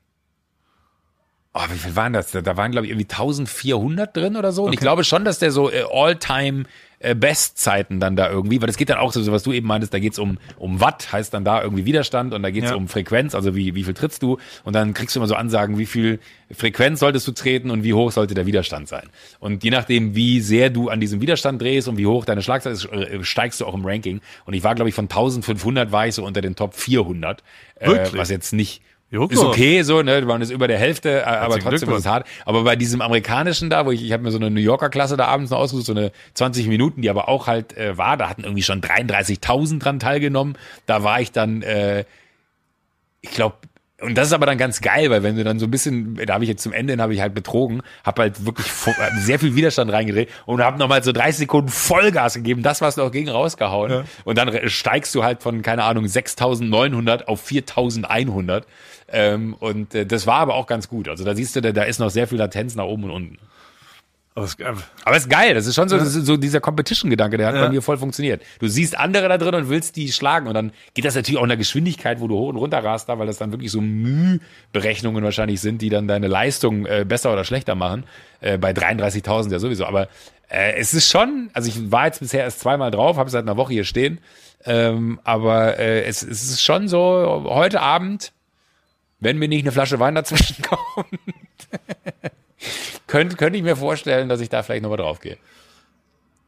oh, 1.54 1.62
wie 1.70 1.78
viel 1.78 1.96
waren 1.96 2.12
das? 2.12 2.30
Da, 2.30 2.40
da 2.40 2.56
waren, 2.56 2.70
glaube 2.72 2.86
ich, 2.86 2.92
irgendwie 2.92 3.08
1400 3.10 4.16
drin 4.16 4.36
oder 4.36 4.52
so. 4.52 4.64
Und 4.64 4.72
ich 4.72 4.80
glaube 4.80 5.04
schon, 5.04 5.24
dass 5.24 5.38
der 5.38 5.50
so 5.50 5.70
äh, 5.70 5.84
All-Time 5.90 6.64
äh, 7.00 7.14
Bestzeiten 7.14 8.00
dann 8.00 8.16
da 8.16 8.28
irgendwie, 8.28 8.60
weil 8.60 8.68
es 8.68 8.76
geht 8.76 8.90
dann 8.90 8.98
auch 8.98 9.12
so, 9.12 9.24
was 9.30 9.44
du 9.44 9.52
eben 9.52 9.66
meintest, 9.68 9.94
da 9.94 9.98
geht's 10.00 10.18
um, 10.18 10.38
um 10.58 10.80
Watt, 10.80 11.12
heißt 11.12 11.32
dann 11.32 11.44
da 11.44 11.62
irgendwie 11.62 11.84
Widerstand 11.84 12.34
und 12.34 12.42
da 12.42 12.50
geht's 12.50 12.70
Ja. 12.70 12.74
um 12.76 12.88
Frequenz, 12.88 13.34
also 13.36 13.54
wie, 13.54 13.74
wie 13.76 13.84
viel 13.84 13.94
trittst 13.94 14.22
du 14.22 14.38
und 14.64 14.72
dann 14.74 14.94
kriegst 14.94 15.14
du 15.14 15.20
immer 15.20 15.28
so 15.28 15.36
Ansagen, 15.36 15.78
wie 15.78 15.86
viel 15.86 16.18
Frequenz 16.50 16.98
solltest 16.98 17.26
du 17.28 17.32
treten 17.32 17.70
und 17.70 17.84
wie 17.84 17.94
hoch 17.94 18.10
sollte 18.10 18.34
der 18.34 18.46
Widerstand 18.46 18.88
sein. 18.88 19.08
Und 19.38 19.62
je 19.62 19.70
nachdem, 19.70 20.16
wie 20.16 20.40
sehr 20.40 20.70
du 20.70 20.88
an 20.88 20.98
diesem 21.00 21.20
Widerstand 21.20 21.62
drehst 21.62 21.86
und 21.86 21.98
wie 21.98 22.06
hoch 22.06 22.24
deine 22.24 22.42
Schlagzahl 22.42 22.72
ist, 22.72 22.86
äh, 22.86 23.22
steigst 23.22 23.60
du 23.60 23.66
auch 23.66 23.74
im 23.74 23.84
Ranking. 23.84 24.20
Und 24.44 24.54
ich 24.54 24.64
war, 24.64 24.74
glaube 24.74 24.88
ich, 24.88 24.94
von 24.96 25.04
1500 25.04 25.92
war 25.92 26.08
ich 26.08 26.16
so 26.16 26.24
unter 26.24 26.40
den 26.40 26.56
Top 26.56 26.74
400, 26.74 27.44
äh, 27.76 28.06
was 28.12 28.28
jetzt 28.28 28.52
nicht 28.52 28.82
Joko. 29.10 29.32
ist 29.32 29.40
okay, 29.40 29.82
so, 29.82 30.02
ne, 30.02 30.20
man 30.22 30.42
ist 30.42 30.50
über 30.50 30.68
der 30.68 30.78
Hälfte, 30.78 31.20
äh, 31.20 31.22
aber 31.22 31.54
Herzlichen 31.54 31.70
trotzdem 31.70 31.90
ist 31.90 32.00
es 32.00 32.06
hart. 32.06 32.26
Aber 32.44 32.64
bei 32.64 32.76
diesem 32.76 33.00
amerikanischen 33.00 33.70
da, 33.70 33.86
wo 33.86 33.90
ich, 33.90 34.04
ich 34.04 34.12
habe 34.12 34.22
mir 34.22 34.30
so 34.30 34.36
eine 34.38 34.50
New 34.50 34.60
Yorker 34.60 34.90
Klasse 34.90 35.16
da 35.16 35.26
abends 35.26 35.50
noch 35.50 35.58
ausgesucht, 35.58 35.86
so 35.86 35.92
eine 35.92 36.12
20 36.34 36.68
Minuten, 36.68 37.00
die 37.00 37.08
aber 37.08 37.28
auch 37.28 37.46
halt 37.46 37.76
äh, 37.76 37.96
war, 37.96 38.18
da 38.18 38.28
hatten 38.28 38.44
irgendwie 38.44 38.62
schon 38.62 38.82
33.000 38.82 39.78
dran 39.78 39.98
teilgenommen. 39.98 40.58
Da 40.84 41.04
war 41.04 41.20
ich 41.22 41.32
dann, 41.32 41.62
äh, 41.62 42.04
ich 43.22 43.30
glaube, 43.30 43.56
und 44.00 44.14
das 44.16 44.28
ist 44.28 44.32
aber 44.32 44.46
dann 44.46 44.58
ganz 44.58 44.80
geil, 44.80 45.10
weil 45.10 45.22
wenn 45.22 45.36
du 45.36 45.42
dann 45.44 45.58
so 45.58 45.66
ein 45.66 45.70
bisschen, 45.70 46.14
da 46.26 46.34
habe 46.34 46.44
ich 46.44 46.50
jetzt 46.50 46.62
zum 46.62 46.72
Ende 46.72 46.92
hin 46.92 47.00
habe 47.02 47.14
ich 47.14 47.20
halt 47.20 47.34
betrogen, 47.34 47.82
habe 48.04 48.22
halt 48.22 48.46
wirklich 48.46 48.66
sehr 49.20 49.38
viel 49.38 49.56
Widerstand 49.56 49.90
reingedreht 49.92 50.28
und 50.46 50.62
habe 50.62 50.78
nochmal 50.78 51.02
so 51.02 51.12
30 51.12 51.36
Sekunden 51.38 51.68
Vollgas 51.68 52.34
gegeben, 52.34 52.62
das 52.62 52.80
was 52.80 52.96
noch 52.96 53.10
gegen 53.10 53.28
rausgehauen 53.28 53.90
Ja. 53.90 54.04
und 54.24 54.38
dann 54.38 54.68
steigst 54.68 55.14
du 55.14 55.24
halt 55.24 55.42
von 55.42 55.62
keine 55.62 55.84
Ahnung 55.84 56.04
6.900 56.04 57.24
auf 57.24 57.44
4.100 57.48 58.62
ähm, 59.10 59.54
und 59.58 59.94
äh, 59.94 60.06
das 60.06 60.26
war 60.26 60.36
aber 60.40 60.54
auch 60.54 60.66
ganz 60.66 60.88
gut. 60.88 61.08
Also 61.08 61.24
da 61.24 61.34
siehst 61.34 61.56
du, 61.56 61.60
da, 61.62 61.72
da 61.72 61.82
ist 61.82 61.98
noch 61.98 62.10
sehr 62.10 62.26
viel 62.28 62.38
Latenz 62.38 62.74
nach 62.74 62.84
oben 62.84 63.04
und 63.04 63.10
unten. 63.10 63.38
Aber 64.38 64.44
es, 64.44 64.56
Aber 65.04 65.16
es 65.16 65.24
ist 65.24 65.30
geil, 65.30 65.54
das 65.54 65.66
ist 65.66 65.74
schon 65.74 65.88
so, 65.88 65.98
das 65.98 66.14
ist 66.14 66.26
so 66.26 66.36
dieser 66.36 66.60
Competition-Gedanke, 66.60 67.36
der 67.38 67.48
hat 67.48 67.54
Ja. 67.56 67.62
bei 67.62 67.68
mir 67.70 67.82
voll 67.82 67.98
funktioniert. 67.98 68.42
Du 68.60 68.68
siehst 68.68 68.96
andere 68.96 69.28
da 69.28 69.36
drin 69.36 69.54
und 69.54 69.68
willst 69.68 69.96
die 69.96 70.12
schlagen 70.12 70.46
und 70.46 70.54
dann 70.54 70.70
geht 70.94 71.04
das 71.04 71.14
natürlich 71.16 71.38
auch 71.38 71.42
in 71.42 71.48
der 71.48 71.56
Geschwindigkeit, 71.58 72.20
wo 72.20 72.28
du 72.28 72.36
hoch 72.36 72.48
und 72.48 72.56
runter 72.56 72.82
rast 72.84 73.08
da, 73.08 73.18
weil 73.18 73.26
das 73.26 73.38
dann 73.38 73.50
wirklich 73.52 73.72
so 73.72 73.80
Mühberechnungen 73.80 75.24
wahrscheinlich 75.24 75.60
sind, 75.60 75.82
die 75.82 75.88
dann 75.90 76.06
deine 76.06 76.28
Leistung 76.28 76.86
äh, 76.86 77.04
besser 77.06 77.32
oder 77.32 77.44
schlechter 77.44 77.74
machen. 77.74 78.04
Äh, 78.40 78.58
bei 78.58 78.70
33.000 78.70 79.50
ja 79.50 79.58
sowieso, 79.58 79.84
aber 79.86 80.08
äh, 80.48 80.74
es 80.76 80.94
ist 80.94 81.10
schon, 81.10 81.50
also 81.52 81.68
ich 81.68 81.90
war 81.90 82.06
jetzt 82.06 82.20
bisher 82.20 82.44
erst 82.44 82.60
zweimal 82.60 82.90
drauf, 82.92 83.16
habe 83.16 83.28
seit 83.30 83.42
einer 83.42 83.56
Woche 83.56 83.72
hier 83.72 83.84
stehen, 83.84 84.20
ähm, 84.64 85.18
aber 85.24 85.78
äh, 85.78 86.04
es, 86.04 86.22
es 86.22 86.44
ist 86.44 86.62
schon 86.62 86.86
so, 86.86 87.44
heute 87.48 87.80
Abend, 87.80 88.32
wenn 89.18 89.36
mir 89.38 89.48
nicht 89.48 89.64
eine 89.64 89.72
Flasche 89.72 89.98
Wein 89.98 90.14
dazwischen 90.14 90.62
kommt, 90.62 91.08
könnte, 93.08 93.34
könnte 93.36 93.56
ich 93.58 93.64
mir 93.64 93.74
vorstellen, 93.76 94.28
dass 94.28 94.40
ich 94.40 94.48
da 94.48 94.62
vielleicht 94.62 94.82
nochmal 94.82 94.98
drauf 94.98 95.18
gehe. 95.18 95.36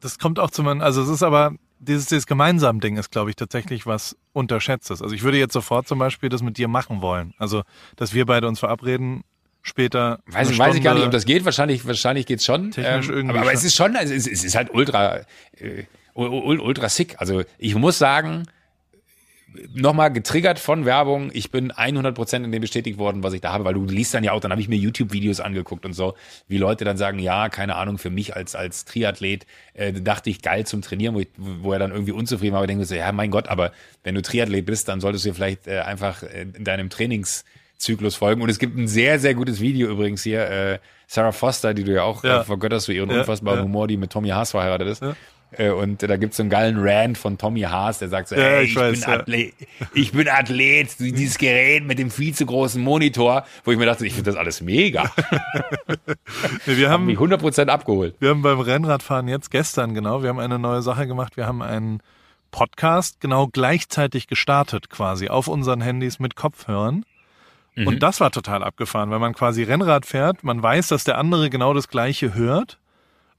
das 0.00 0.18
kommt 0.18 0.38
auch 0.38 0.50
zu 0.50 0.62
meinem, 0.62 0.80
also 0.80 1.02
es 1.02 1.08
ist 1.08 1.22
aber, 1.22 1.54
dieses, 1.78 2.06
dieses 2.06 2.26
gemeinsam 2.26 2.80
Ding 2.80 2.96
ist, 2.96 3.10
glaube 3.10 3.30
ich, 3.30 3.36
tatsächlich 3.36 3.86
was 3.86 4.16
Unterschätztes. 4.32 5.02
Also 5.02 5.14
ich 5.14 5.22
würde 5.22 5.38
jetzt 5.38 5.52
sofort 5.52 5.88
zum 5.88 5.98
Beispiel 5.98 6.28
das 6.28 6.42
mit 6.42 6.56
dir 6.58 6.68
machen 6.68 7.02
wollen. 7.02 7.34
Also, 7.38 7.62
dass 7.96 8.12
wir 8.14 8.26
beide 8.26 8.46
uns 8.48 8.60
verabreden, 8.60 9.24
später. 9.62 10.20
Weiß, 10.26 10.50
ich, 10.50 10.58
weiß 10.58 10.74
ich 10.76 10.82
gar 10.82 10.92
nicht, 10.94 11.00
ob 11.00 11.04
Stunde- 11.04 11.16
das 11.16 11.24
geht. 11.26 11.44
Wahrscheinlich, 11.44 11.86
wahrscheinlich 11.86 12.26
geht's 12.26 12.44
schon. 12.44 12.64
Ähm, 12.66 12.70
Technisch 12.70 13.08
irgendwie 13.08 13.30
aber, 13.38 13.46
aber 13.48 13.52
es 13.54 13.64
ist 13.64 13.74
schon, 13.76 13.96
also 13.96 14.12
es, 14.14 14.26
es 14.26 14.44
ist 14.44 14.54
halt 14.54 14.72
ultra, 14.72 15.16
äh, 15.56 15.84
ul- 16.14 16.28
ul- 16.28 16.60
ultra 16.60 16.88
sick. 16.88 17.16
Also 17.18 17.42
ich 17.58 17.74
muss 17.74 17.98
sagen, 17.98 18.44
nochmal 19.74 20.12
getriggert 20.12 20.58
von 20.58 20.84
Werbung, 20.84 21.30
ich 21.32 21.50
bin 21.50 21.72
100% 21.72 22.44
in 22.44 22.52
dem 22.52 22.60
bestätigt 22.60 22.98
worden, 22.98 23.22
was 23.22 23.32
ich 23.32 23.40
da 23.40 23.52
habe, 23.52 23.64
weil 23.64 23.74
du 23.74 23.84
liest 23.84 24.14
dann 24.14 24.22
ja 24.24 24.32
auch, 24.32 24.40
dann 24.40 24.50
habe 24.52 24.60
ich 24.60 24.68
mir 24.68 24.76
YouTube-Videos 24.76 25.40
angeguckt 25.40 25.84
und 25.84 25.92
so, 25.92 26.14
wie 26.48 26.58
Leute 26.58 26.84
dann 26.84 26.96
sagen, 26.96 27.18
ja, 27.18 27.48
keine 27.48 27.76
Ahnung, 27.76 27.98
für 27.98 28.10
mich 28.10 28.36
als, 28.36 28.54
als 28.54 28.84
Triathlet 28.84 29.46
äh, 29.74 29.92
dachte 29.92 30.30
ich 30.30 30.42
geil 30.42 30.66
zum 30.66 30.82
Trainieren, 30.82 31.14
wo, 31.14 31.20
ich, 31.20 31.28
wo 31.36 31.72
er 31.72 31.78
dann 31.78 31.90
irgendwie 31.90 32.12
unzufrieden 32.12 32.52
war, 32.52 32.58
aber 32.58 32.64
ich 32.66 32.70
denke 32.70 32.84
so, 32.84 32.94
ja, 32.94 33.10
mein 33.12 33.30
Gott, 33.30 33.48
aber 33.48 33.72
wenn 34.04 34.14
du 34.14 34.22
Triathlet 34.22 34.64
bist, 34.66 34.88
dann 34.88 35.00
solltest 35.00 35.24
du 35.24 35.30
dir 35.30 35.34
vielleicht 35.34 35.66
äh, 35.66 35.80
einfach 35.80 36.22
äh, 36.22 36.42
in 36.42 36.64
deinem 36.64 36.88
Trainingszyklus 36.88 38.14
folgen. 38.16 38.42
Und 38.42 38.50
es 38.50 38.58
gibt 38.58 38.76
ein 38.76 38.88
sehr, 38.88 39.18
sehr 39.18 39.34
gutes 39.34 39.60
Video 39.60 39.90
übrigens 39.90 40.22
hier, 40.22 40.48
äh, 40.48 40.78
Sarah 41.06 41.32
Foster, 41.32 41.74
die 41.74 41.82
du 41.84 41.92
ja 41.92 42.02
auch 42.04 42.22
Ja. 42.22 42.42
äh, 42.42 42.44
vergötterst 42.44 42.86
für 42.86 42.92
ihren 42.94 43.10
Ja, 43.10 43.20
unfassbaren 43.20 43.58
ja. 43.60 43.64
Humor, 43.64 43.88
die 43.88 43.96
mit 43.96 44.10
Tommy 44.12 44.28
Haas 44.28 44.52
verheiratet 44.52 44.88
ist. 44.88 45.02
Ja. 45.02 45.16
Äh, 45.52 45.70
Und 45.70 46.02
da 46.02 46.16
gibt's 46.16 46.36
so 46.36 46.42
einen 46.42 46.50
geilen 46.50 46.76
Rant 46.78 47.18
von 47.18 47.38
Tommy 47.38 47.62
Haas, 47.62 47.98
der 47.98 48.08
sagt 48.08 48.28
so, 48.28 48.36
Ja, 48.36 48.42
ey, 48.42 48.64
ich 48.64 48.70
ich, 48.70 48.76
weiß, 48.76 49.00
bin 49.00 49.10
ja. 49.10 49.18
Athlet, 49.18 49.54
ich 49.94 50.12
bin 50.12 50.28
Athlet, 50.28 50.98
dieses 50.98 51.38
Gerät 51.38 51.84
mit 51.84 51.98
dem 51.98 52.10
viel 52.10 52.34
zu 52.34 52.46
großen 52.46 52.80
Monitor, 52.82 53.44
wo 53.64 53.72
ich 53.72 53.78
mir 53.78 53.86
dachte, 53.86 54.06
ich 54.06 54.14
finde 54.14 54.30
das 54.30 54.38
alles 54.38 54.60
mega. 54.60 55.10
Nee, 56.66 56.76
wir 56.76 56.90
Haben 56.90 57.06
mich 57.06 57.18
haben, 57.18 57.32
100% 57.32 57.66
abgeholt. 57.68 58.14
wir 58.20 58.30
haben 58.30 58.42
beim 58.42 58.60
Rennradfahren 58.60 59.28
jetzt 59.28 59.50
gestern 59.50 59.94
genau, 59.94 60.22
wir 60.22 60.28
haben 60.28 60.38
eine 60.38 60.58
neue 60.58 60.82
Sache 60.82 61.06
gemacht. 61.06 61.36
Wir 61.36 61.46
haben 61.46 61.62
einen 61.62 62.00
Podcast 62.50 63.20
genau 63.20 63.46
gleichzeitig 63.46 64.26
gestartet 64.26 64.90
quasi 64.90 65.28
auf 65.28 65.48
unseren 65.48 65.80
Handys 65.80 66.18
mit 66.18 66.36
Kopfhörern. 66.36 67.04
Mhm. 67.76 67.86
Und 67.86 68.02
das 68.02 68.20
war 68.20 68.30
total 68.30 68.62
abgefahren, 68.64 69.10
weil 69.10 69.20
man 69.20 69.34
quasi 69.34 69.62
Rennrad 69.62 70.06
fährt, 70.06 70.42
man 70.42 70.62
weiß, 70.62 70.88
dass 70.88 71.04
der 71.04 71.18
andere 71.18 71.50
genau 71.50 71.74
das 71.74 71.88
gleiche 71.88 72.34
hört 72.34 72.78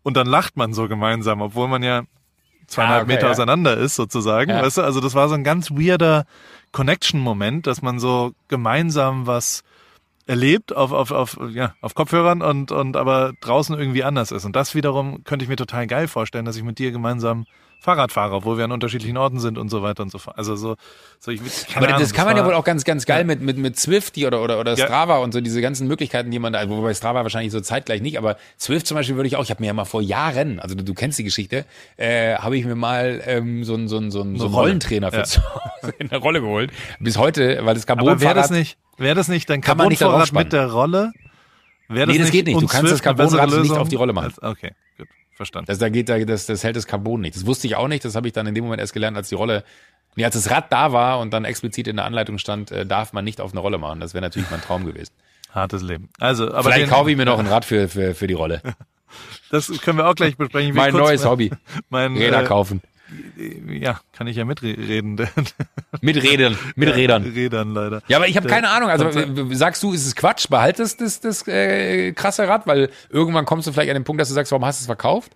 und 0.04 0.18
dann 0.18 0.28
lacht 0.28 0.58
man 0.58 0.74
so 0.74 0.88
gemeinsam, 0.88 1.42
obwohl 1.42 1.68
man 1.68 1.84
ja 1.84 2.04
zweieinhalb 2.68 3.02
Ah, 3.02 3.04
okay, 3.04 3.14
Meter 3.14 3.26
ja. 3.28 3.32
auseinander 3.32 3.78
ist 3.78 3.96
sozusagen. 3.96 4.50
Ja. 4.50 4.62
Weißt 4.62 4.78
du, 4.78 4.82
also 4.82 5.00
das 5.00 5.14
war 5.14 5.30
so 5.30 5.36
ein 5.36 5.44
ganz 5.44 5.72
weirder 5.72 6.26
Connection-Moment, 6.72 7.68
dass 7.68 7.82
man 7.82 8.00
so 8.00 8.34
gemeinsam 8.48 9.28
was 9.28 9.64
erlebt 10.28 10.76
auf, 10.76 10.92
auf, 10.92 11.12
auf, 11.12 11.38
ja, 11.52 11.74
auf 11.82 11.94
Kopfhörern 11.94 12.42
und, 12.42 12.72
und 12.72 12.96
aber 12.96 13.34
draußen 13.42 13.78
irgendwie 13.78 14.04
anders 14.04 14.32
ist. 14.32 14.46
Und 14.46 14.56
das 14.56 14.76
wiederum 14.76 15.24
könnte 15.24 15.44
ich 15.44 15.50
mir 15.50 15.56
total 15.58 15.88
geil 15.88 16.08
vorstellen, 16.08 16.46
dass 16.46 16.56
ich 16.56 16.64
mit 16.64 16.80
dir 16.80 16.92
gemeinsam 16.92 17.46
Fahrrad 17.84 18.12
fahre, 18.12 18.36
obwohl 18.36 18.58
wir 18.60 18.66
an 18.66 18.72
unterschiedlichen 18.72 19.18
Orten 19.18 19.40
sind 19.40 19.58
und 19.58 19.70
so 19.70 19.82
weiter 19.82 20.04
und 20.04 20.12
so 20.12 20.20
fort. 20.20 20.38
Also 20.38 20.56
so, 20.56 20.76
so 21.20 21.32
ich, 21.32 21.42
Aber 21.76 21.88
Ahnung, 21.88 22.00
das 22.00 22.14
kann 22.14 22.26
man 22.28 22.38
ja 22.38 22.46
wohl 22.46 22.54
auch 22.54 22.64
ganz, 22.64 22.84
ganz 22.84 23.08
geil 23.08 23.24
mit, 23.26 23.42
mit, 23.42 23.58
mit 23.58 23.76
Zwifty 23.80 24.28
oder, 24.28 24.44
oder, 24.44 24.60
oder 24.60 24.76
Ja. 24.76 24.86
Strava 24.86 25.18
und 25.18 25.34
so 25.34 25.42
diese 25.42 25.62
ganzen 25.62 25.88
Möglichkeiten, 25.88 26.30
die 26.30 26.38
man 26.38 26.54
da, 26.54 26.70
wobei 26.70 26.94
Strava 26.94 27.24
wahrscheinlich 27.24 27.52
so 27.52 27.60
zeitgleich 27.60 28.02
nicht, 28.04 28.20
aber 28.20 28.38
Zwift 28.58 28.86
zum 28.86 28.96
Beispiel 28.98 29.16
würde 29.16 29.28
ich 29.28 29.36
auch, 29.36 29.44
ich 29.44 29.50
habe 29.50 29.62
mir 29.64 29.68
ja 29.68 29.74
mal 29.74 29.86
vor 29.86 30.04
Jahren, 30.04 30.60
also 30.60 30.76
du, 30.76 30.84
du 30.84 30.94
kennst 30.94 31.18
die 31.18 31.24
Geschichte, 31.24 31.66
äh, 31.98 32.36
habe 32.36 32.56
ich 32.56 32.66
mir 32.66 32.76
mal 32.76 33.20
ähm, 33.26 33.64
so 33.64 33.74
einen 33.74 33.88
so 33.88 33.98
einen- 33.98 34.12
so 34.12 34.22
einen 34.22 34.38
so 34.38 34.46
Rolle. 34.46 34.58
Rollentrainer 34.58 35.10
für 35.12 35.18
Ja. 35.18 35.24
zu 35.24 35.42
Hause 35.42 35.94
in 35.98 36.10
der 36.10 36.20
Rolle 36.20 36.42
geholt. 36.42 36.72
Bis 37.00 37.18
heute, 37.18 37.62
weil 37.66 37.74
das 37.74 37.88
Aber 37.88 38.02
wäre 38.02 38.06
Carbonfahrrad 38.12 38.38
das 38.38 38.52
nicht, 38.52 38.78
wäre 39.00 39.16
das 39.16 39.28
nicht 39.28 39.50
dein 39.50 39.62
Kann 39.62 39.78
nicht 39.78 40.00
Carbonvorrat 40.00 40.20
draufspannen. 40.20 40.46
mit 40.46 40.54
der 40.54 40.72
Rolle? 40.72 41.12
Wäre 41.88 42.12
Nee, 42.12 42.20
das 42.20 42.30
geht 42.32 42.46
nicht. 42.46 42.62
Du 42.62 42.68
kannst 42.68 42.92
das 42.92 43.02
eine 43.04 43.16
bessere 43.16 43.40
Carbonrad 43.40 43.64
nicht 43.64 43.72
auf 43.76 43.90
die 43.90 43.96
Rolle 43.96 44.14
machen. 44.14 44.26
Als, 44.28 44.42
okay, 44.44 44.72
gut, 44.98 45.08
verstanden. 45.42 45.68
Das, 45.68 45.80
da 45.80 45.90
geht, 45.90 46.08
da, 46.10 46.18
das, 46.20 46.46
das 46.46 46.64
hält 46.64 46.76
das 46.76 46.88
Carbon 46.88 47.22
nicht. 47.22 47.36
Das 47.36 47.46
wusste 47.46 47.68
ich 47.68 47.76
auch 47.76 47.88
nicht. 47.88 48.06
Das 48.06 48.16
habe 48.16 48.28
ich 48.28 48.34
dann 48.34 48.48
in 48.48 48.56
dem 48.56 48.64
Moment 48.64 48.80
erst 48.80 48.94
gelernt, 48.94 49.18
als 49.18 49.30
die 49.30 49.36
Rolle, 49.36 49.64
nee, 50.16 50.24
als 50.26 50.36
das 50.36 50.50
Rad 50.52 50.72
da 50.72 50.92
war 50.94 51.20
und 51.20 51.32
dann 51.34 51.46
explizit 51.46 51.88
in 51.88 51.96
der 51.98 52.06
Anleitung 52.06 52.38
stand, 52.38 52.72
äh, 52.72 52.86
darf 52.86 53.14
man 53.14 53.26
nicht 53.26 53.42
auf 53.42 53.52
eine 53.52 53.60
Rolle 53.60 53.78
machen. 53.78 54.00
Das 54.00 54.14
wäre 54.14 54.22
natürlich 54.22 54.50
mein 54.52 54.62
Traum 54.62 54.86
gewesen. 54.86 55.12
Hartes 55.54 55.82
Leben. 55.82 56.10
Also, 56.20 56.50
aber 56.52 56.64
Vielleicht 56.64 56.84
den, 56.84 56.90
kaufe 56.90 57.12
ich 57.12 57.18
mir 57.18 57.26
noch 57.26 57.40
ein 57.40 57.48
Rad 57.48 57.66
für, 57.66 57.90
für, 57.90 58.16
für 58.16 58.28
die 58.28 58.34
Rolle. 58.34 58.62
das 59.52 59.68
können 59.82 59.98
wir 59.98 60.08
auch 60.08 60.16
gleich 60.16 60.38
besprechen. 60.38 60.74
wie 60.74 60.78
Mein 60.78 60.94
neues 60.94 61.24
mein- 61.24 61.32
Hobby. 61.32 61.52
Mein, 61.90 62.16
Räder 62.16 62.44
äh, 62.44 62.46
kaufen. 62.46 62.82
Ja, 63.68 64.00
kann 64.14 64.28
ich 64.28 64.38
ja 64.38 64.46
mitreden. 64.46 65.16
Mit 66.02 66.24
Rädern. 66.24 66.58
Mit 66.76 66.96
Rädern. 66.96 67.74
Leider. 67.74 68.02
Ja, 68.08 68.18
aber 68.18 68.28
ich 68.28 68.38
habe 68.38 68.48
keine 68.48 68.70
Ahnung. 68.70 68.90
Also 68.90 69.10
sagst 69.54 69.84
du, 69.84 69.94
ist 69.94 70.06
es 70.06 70.16
Quatsch? 70.16 70.48
Behaltest 70.50 71.02
das, 71.02 71.20
das 71.20 71.48
äh, 71.48 72.14
krasse 72.14 72.48
Rad, 72.48 72.68
weil 72.68 72.90
irgendwann 73.10 73.46
kommst 73.46 73.68
du 73.68 73.72
vielleicht 73.72 73.90
an 73.90 73.96
den 73.96 74.04
Punkt, 74.04 74.22
dass 74.22 74.30
du 74.30 74.34
sagst, 74.34 74.52
warum 74.52 74.66
hast 74.66 74.80
du 74.80 74.84
es 74.84 74.88
verkauft? 74.88 75.32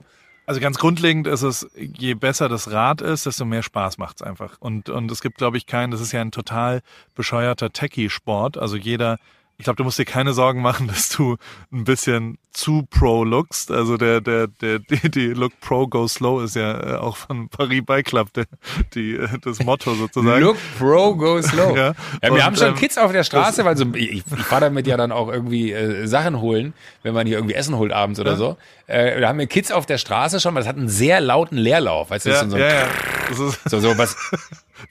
Also 0.47 0.61
ganz 0.61 0.77
grundlegend 0.77 1.25
ist 1.25 1.41
es, 1.41 1.67
je 1.75 2.13
besser 2.13 2.49
das 2.49 2.71
Rad 2.71 3.01
ist, 3.01 3.25
desto 3.25 3.45
mehr 3.45 3.63
Spaß 3.63 3.97
macht's 3.97 4.21
einfach. 4.21 4.57
Und, 4.59 4.89
und 4.89 5.11
es 5.11 5.21
gibt, 5.21 5.37
glaube 5.37 5.57
ich, 5.57 5.65
keinen, 5.65 5.89
das 5.89 6.01
ist 6.01 6.11
ja 6.11 6.21
ein 6.21 6.31
total 6.31 6.81
bescheuerter 7.15 7.71
Techie-Sport. 7.71 8.57
Also 8.57 8.77
jeder, 8.77 9.17
ich 9.57 9.63
glaube, 9.63 9.77
du 9.77 9.83
musst 9.83 9.97
dir 9.97 10.05
keine 10.05 10.33
Sorgen 10.33 10.61
machen, 10.61 10.87
dass 10.93 11.09
du 11.09 11.37
ein 11.71 11.83
bisschen 11.85 12.37
zu 12.51 12.85
pro 12.89 13.23
lookst. 13.23 13.69
Also 13.71 13.97
der, 13.97 14.21
der, 14.21 14.47
der, 14.47 14.79
die, 14.89 15.09
die 15.09 15.27
Look 15.27 15.59
Pro 15.59 15.87
Go 15.87 16.07
Slow 16.07 16.43
ist 16.43 16.55
ja 16.55 16.95
äh, 16.95 16.97
auch 16.97 17.17
von 17.17 17.49
Paris 17.49 17.83
Bike 17.85 18.05
Club 18.05 18.31
der, 18.33 18.45
die, 18.93 19.15
äh, 19.15 19.27
das 19.41 19.59
Motto 19.63 19.93
sozusagen. 19.93 20.41
Look 20.41 20.57
pro, 20.77 21.15
go 21.15 21.41
slow. 21.41 21.75
Ja. 21.75 21.87
Ja, 21.87 21.95
wir 22.21 22.31
Und, 22.33 22.43
haben 22.45 22.55
schon 22.55 22.69
ähm, 22.69 22.75
Kids 22.75 22.97
auf 22.97 23.11
der 23.11 23.23
Straße, 23.23 23.65
weil 23.65 23.75
so, 23.77 23.85
ich, 23.93 24.11
ich 24.11 24.23
fahre 24.23 24.61
damit 24.61 24.87
ja 24.87 24.95
dann 24.97 25.11
auch 25.11 25.27
irgendwie 25.29 25.71
äh, 25.71 26.05
Sachen 26.07 26.39
holen, 26.39 26.73
wenn 27.03 27.13
man 27.13 27.27
hier 27.27 27.37
irgendwie 27.37 27.55
Essen 27.55 27.75
holt 27.75 27.91
abends 27.91 28.19
oder 28.19 28.31
Ja. 28.31 28.37
so. 28.37 28.57
Äh, 28.87 29.19
da 29.19 29.27
haben 29.29 29.39
wir 29.39 29.47
Kids 29.47 29.71
auf 29.71 29.85
der 29.85 29.97
Straße 29.97 30.39
schon, 30.39 30.53
weil 30.55 30.61
das 30.61 30.69
hat 30.69 30.77
einen 30.77 30.89
sehr 30.89 31.19
lauten 31.21 31.57
Leerlauf. 31.57 32.09
Weißt 32.09 32.25
du, 32.25 32.29
das 32.29 32.41
Ja, 32.41 32.45
ist 32.45 32.51
so, 32.51 32.57
ja, 32.57 32.67
ja. 32.67 32.87
Das 33.29 33.39
ist, 33.39 33.69
so, 33.69 33.79
so 33.79 33.97
was. 33.97 34.15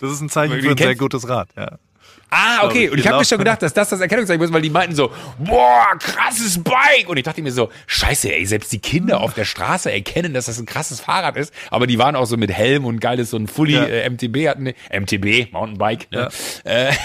das 0.01 0.11
ist 0.13 0.21
ein 0.21 0.29
Zeichen 0.29 0.61
für 0.61 0.71
ein 0.71 0.77
sehr 0.77 0.97
gutes 0.97 1.29
Rad, 1.29 1.49
ja. 1.57 1.79
Ah, 2.31 2.65
okay. 2.67 2.89
Und 2.89 2.99
ich 2.99 3.07
habe 3.07 3.15
mir 3.17 3.19
laufen- 3.21 3.29
schon 3.29 3.39
gedacht, 3.39 3.63
dass 3.63 3.73
das 3.75 3.89
das 3.91 4.01
Erkennungszeichen 4.01 4.43
ist, 4.43 4.53
weil 4.53 4.63
die 4.63 4.71
meinten 4.71 4.95
so, 4.97 5.13
boah, 5.39 5.87
krasses 6.01 6.63
Bike. 6.63 7.09
Und 7.09 7.17
ich 7.17 7.23
dachte 7.23 7.41
mir 7.43 7.53
so, 7.53 7.71
scheiße, 7.87 8.33
ey, 8.35 8.45
selbst 8.47 8.73
die 8.73 8.79
Kinder 8.81 9.21
auf 9.21 9.35
der 9.35 9.45
Straße 9.45 9.93
erkennen, 9.93 10.35
dass 10.35 10.47
das 10.47 10.59
ein 10.59 10.67
krasses 10.67 11.01
Fahrrad 11.01 11.37
ist. 11.37 11.55
Aber 11.71 11.87
die 11.87 11.99
waren 11.99 12.17
auch 12.17 12.27
so 12.27 12.37
mit 12.37 12.51
Helm 12.51 12.85
und 12.87 13.01
geiles, 13.01 13.31
so 13.31 13.37
ein 13.37 13.47
Fully 13.47 13.75
Ja. 13.75 13.85
äh, 13.85 14.09
MTB 14.11 14.49
hatten, 14.49 14.65
ne? 14.65 14.75
MTB, 14.91 15.53
Mountainbike. 15.53 16.11
Ne? 16.11 16.29
Äh, 16.65 16.93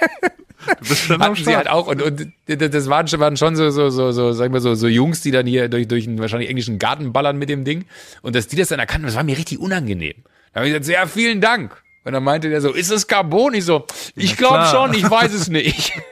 Du 0.66 0.88
bist 0.88 1.04
schon 1.04 1.20
hatten 1.22 1.36
sie 1.36 1.54
halt 1.56 1.68
auch 1.68 1.86
und, 1.86 2.02
und 2.02 2.32
das 2.48 2.88
waren 2.88 3.06
schon, 3.06 3.20
waren 3.20 3.36
schon 3.36 3.54
so, 3.54 3.70
so, 3.70 3.88
so, 3.88 4.10
so, 4.10 4.32
sagen 4.32 4.52
wir 4.52 4.60
so, 4.60 4.74
so 4.74 4.88
Jungs, 4.88 5.20
die 5.20 5.30
dann 5.30 5.46
hier 5.46 5.68
durch, 5.68 5.86
durch 5.86 6.08
einen 6.08 6.18
wahrscheinlich 6.18 6.48
englischen 6.50 6.80
Garten 6.80 7.12
ballern 7.12 7.38
mit 7.38 7.48
dem 7.48 7.64
Ding 7.64 7.84
und 8.22 8.34
dass 8.34 8.48
die 8.48 8.56
das 8.56 8.68
dann 8.68 8.80
erkannten, 8.80 9.06
das 9.06 9.14
war 9.14 9.22
mir 9.22 9.38
richtig 9.38 9.60
unangenehm. 9.60 10.14
Da 10.52 10.60
habe 10.60 10.68
ich 10.68 10.74
gesagt, 10.76 10.88
ja, 10.92 11.06
vielen 11.06 11.40
Dank. 11.40 11.80
Und 12.06 12.12
dann 12.12 12.22
meinte 12.22 12.48
der 12.48 12.60
so, 12.60 12.70
ist 12.70 12.92
es 12.92 13.08
Carbon? 13.08 13.52
Ich 13.54 13.64
so, 13.64 13.84
ich 14.14 14.36
glaube 14.36 14.66
schon, 14.66 14.94
ich 14.94 15.10
weiß 15.10 15.32
es 15.32 15.48
nicht. 15.48 15.92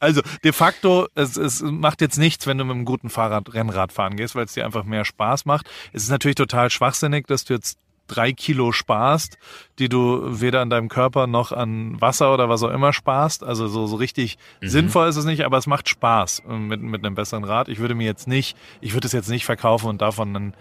Also 0.00 0.20
de 0.42 0.50
facto, 0.50 1.06
es, 1.14 1.36
es 1.36 1.62
macht 1.62 2.00
jetzt 2.00 2.18
nichts, 2.18 2.48
wenn 2.48 2.58
du 2.58 2.64
mit 2.64 2.74
einem 2.74 2.84
guten 2.84 3.08
Fahrrad 3.08 3.54
Rennrad 3.54 3.92
fahren 3.92 4.16
gehst, 4.16 4.34
weil 4.34 4.44
es 4.46 4.52
dir 4.52 4.64
einfach 4.64 4.82
mehr 4.82 5.04
Spaß 5.04 5.44
macht. 5.44 5.70
Es 5.92 6.02
ist 6.02 6.10
natürlich 6.10 6.34
total 6.34 6.70
schwachsinnig, 6.70 7.28
dass 7.28 7.44
du 7.44 7.54
jetzt 7.54 7.78
drei 8.08 8.32
Kilo 8.32 8.72
sparst, 8.72 9.38
die 9.78 9.88
du 9.88 10.40
weder 10.40 10.60
an 10.60 10.70
deinem 10.70 10.88
Körper 10.88 11.28
noch 11.28 11.52
an 11.52 12.00
Wasser 12.00 12.34
oder 12.34 12.48
was 12.48 12.64
auch 12.64 12.70
immer 12.70 12.92
sparst. 12.92 13.44
Also 13.44 13.68
so, 13.68 13.86
so 13.86 13.94
richtig 13.94 14.38
sinnvoll 14.60 15.08
ist 15.08 15.16
es 15.16 15.24
nicht, 15.24 15.44
aber 15.44 15.58
es 15.58 15.68
macht 15.68 15.88
Spaß 15.88 16.42
äh, 16.48 16.52
mit, 16.52 16.82
mit 16.82 17.04
einem 17.04 17.14
besseren 17.14 17.44
Rad. 17.44 17.68
Ich 17.68 17.78
würde 17.78 17.94
mir 17.94 18.06
jetzt 18.06 18.26
nicht, 18.26 18.56
ich 18.80 18.94
würde 18.94 19.06
es 19.06 19.12
jetzt 19.12 19.30
nicht 19.30 19.44
verkaufen 19.44 19.86
und 19.86 20.02
davon 20.02 20.34
ein, 20.34 20.54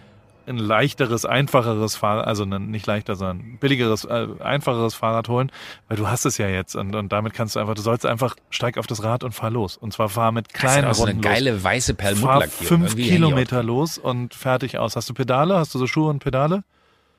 ein 0.50 0.58
leichteres, 0.58 1.26
einfacheres 1.26 1.96
Fahrrad, 1.96 2.28
also 2.28 2.46
nicht 2.46 2.88
leichter, 2.88 3.16
sondern 3.16 3.58
billigeres, 3.60 4.04
äh, 4.06 4.28
einfacheres 4.40 4.96
Fahrrad 4.96 5.30
holen, 5.30 5.52
weil 5.88 5.98
du 5.98 6.08
hast 6.08 6.26
es 6.26 6.38
ja 6.38 6.48
jetzt 6.48 6.76
und, 6.76 6.96
und 6.96 7.12
damit 7.12 7.34
kannst 7.34 7.56
du 7.56 7.60
einfach, 7.60 7.76
du 7.76 7.82
sollst 7.82 8.06
einfach, 8.06 8.36
steig 8.50 8.78
auf 8.78 8.88
das 8.88 9.04
Rad 9.04 9.24
und 9.24 9.34
fahr 9.34 9.52
los. 9.52 9.78
Und 9.78 9.94
zwar 9.94 10.10
fahr 10.10 10.32
mit 10.32 10.48
Das 10.48 10.54
ist 10.56 10.60
kleinen 10.60 10.88
auch 10.88 10.94
so 10.96 11.04
eine 11.04 11.12
Runden 11.14 11.24
los. 11.24 11.34
geile 11.34 11.64
weiße 11.64 11.96
Fahr 11.96 12.06
Perlmuttlackierung. 12.14 12.88
fünf 12.88 12.96
Kilometer 12.96 13.64
los 13.64 13.98
und 13.98 14.34
fertig 14.34 14.78
aus. 14.78 14.96
Hast 14.96 15.10
du 15.10 15.14
Pedale? 15.14 15.58
Hast 15.58 15.74
du 15.76 15.80
so 15.80 15.88
Schuhe 15.88 16.10
und 16.10 16.20
Pedale? 16.20 16.64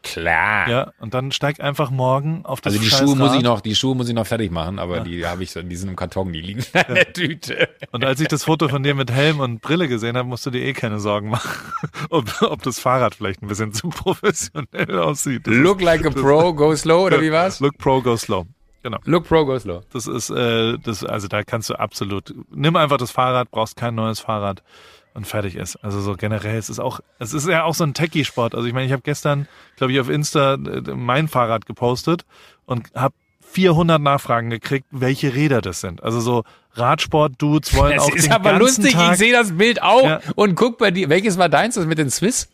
Klar. 0.03 0.69
Ja, 0.69 0.93
und 0.99 1.13
dann 1.13 1.31
steig 1.31 1.61
einfach 1.61 1.91
morgen 1.91 2.45
auf 2.45 2.61
das 2.61 2.73
Also 2.73 2.85
die 2.85 2.91
Schuhe 2.91 3.17
muss 3.17 3.35
ich 3.35 3.43
noch, 3.43 3.61
die 3.61 3.75
Schuhe 3.75 3.95
muss 3.95 4.09
ich 4.09 4.15
noch 4.15 4.27
fertig 4.27 4.51
machen, 4.51 4.79
aber 4.79 5.01
die 5.01 5.27
habe 5.27 5.43
ich 5.43 5.51
so, 5.51 5.61
die 5.63 5.77
sind 5.77 5.91
im 5.91 5.97
Karton, 5.97 6.33
die 6.33 6.41
liegen 6.41 6.61
in 6.89 6.95
der 6.95 7.13
Tüte. 7.13 7.69
Und 7.93 8.05
als 8.05 8.21
ich 8.21 8.29
das 8.29 8.45
Foto 8.45 8.69
von 8.69 8.83
dir 8.83 8.95
mit 8.95 9.11
Helm 9.11 9.41
und 9.41 9.61
Brille 9.61 9.89
gesehen 9.89 10.17
habe, 10.17 10.27
musst 10.27 10.47
du 10.47 10.51
dir 10.51 10.63
eh 10.63 10.73
keine 10.73 11.01
Sorgen 11.01 11.29
machen, 11.29 11.73
ob, 12.11 12.31
ob 12.43 12.63
das 12.63 12.79
Fahrrad 12.81 13.15
vielleicht 13.15 13.43
ein 13.43 13.49
bisschen 13.49 13.73
zu 13.75 13.91
professionell 13.91 14.99
aussieht. 14.99 15.47
Das 15.47 15.55
Look 15.55 15.83
like 15.83 16.07
a 16.07 16.11
pro, 16.11 16.55
go 16.55 16.75
slow, 16.75 17.05
oder 17.05 17.21
wie 17.21 17.33
war's? 17.33 17.61
Look 17.61 17.77
Pro, 17.77 18.01
go 18.01 18.17
slow. 18.17 18.47
Genau. 18.83 18.99
Look 19.05 19.25
pro, 19.25 19.45
go 19.45 19.59
slow. 19.59 19.83
Das 19.93 20.07
ist, 20.07 20.31
äh, 20.31 20.79
das, 20.79 21.05
also 21.05 21.29
da 21.29 21.43
kannst 21.43 21.69
du 21.69 21.75
absolut, 21.75 22.35
nimm 22.51 22.77
einfach 22.77 22.97
das 22.97 23.11
Fahrrad, 23.11 23.51
brauchst 23.51 23.77
kein 23.77 23.95
neues 23.95 24.21
Fahrrad 24.21 24.63
und 25.15 25.27
fertig 25.27 25.57
ist. 25.57 25.77
Also 25.77 26.01
so 26.01 26.15
generell, 26.15 26.57
es 26.57 26.69
ist 26.71 26.79
auch, 26.79 27.01
es 27.19 27.33
ist 27.35 27.49
ja 27.49 27.65
auch 27.65 27.75
so 27.75 27.85
ein 27.85 27.95
Techie-Sport. 27.95 28.55
Also 28.55 28.67
ich 28.67 28.73
meine, 28.73 28.87
ich 28.87 28.93
habe 28.93 29.03
gestern, 29.03 29.49
glaube 29.77 29.93
ich, 29.93 30.01
auf 30.01 30.09
Insta 30.09 30.55
äh, 30.55 30.59
mein 30.95 31.29
Fahrrad 31.29 31.67
gepostet 31.67 32.25
und 32.67 32.91
habe 32.95 33.15
400 33.53 34.01
Nachfragen 34.01 34.51
gekriegt, 34.51 34.87
welche 34.93 35.35
Räder 35.35 35.61
das 35.61 35.81
sind. 35.81 36.03
Also 36.05 36.21
so 36.21 36.45
Radsport-Dudes 36.75 37.75
wollen 37.77 37.97
Das 37.97 38.05
auch 38.05 38.15
ist 38.15 38.27
den 38.27 38.33
aber 38.33 38.51
ganzen 38.53 38.83
lustig, 38.85 38.93
Tag, 38.93 39.13
ich 39.13 39.19
sehe 39.19 39.33
das 39.33 39.57
Bild 39.57 39.83
auch 39.83 40.05
Ja. 40.05 40.21
und 40.37 40.55
guck 40.55 40.79
bei 40.79 40.91
dir. 40.91 41.09
Welches 41.09 41.39
war 41.39 41.49
deins, 41.49 41.75
das 41.75 41.87
mit 41.87 41.99
den 41.99 42.11
Swiss? 42.11 42.49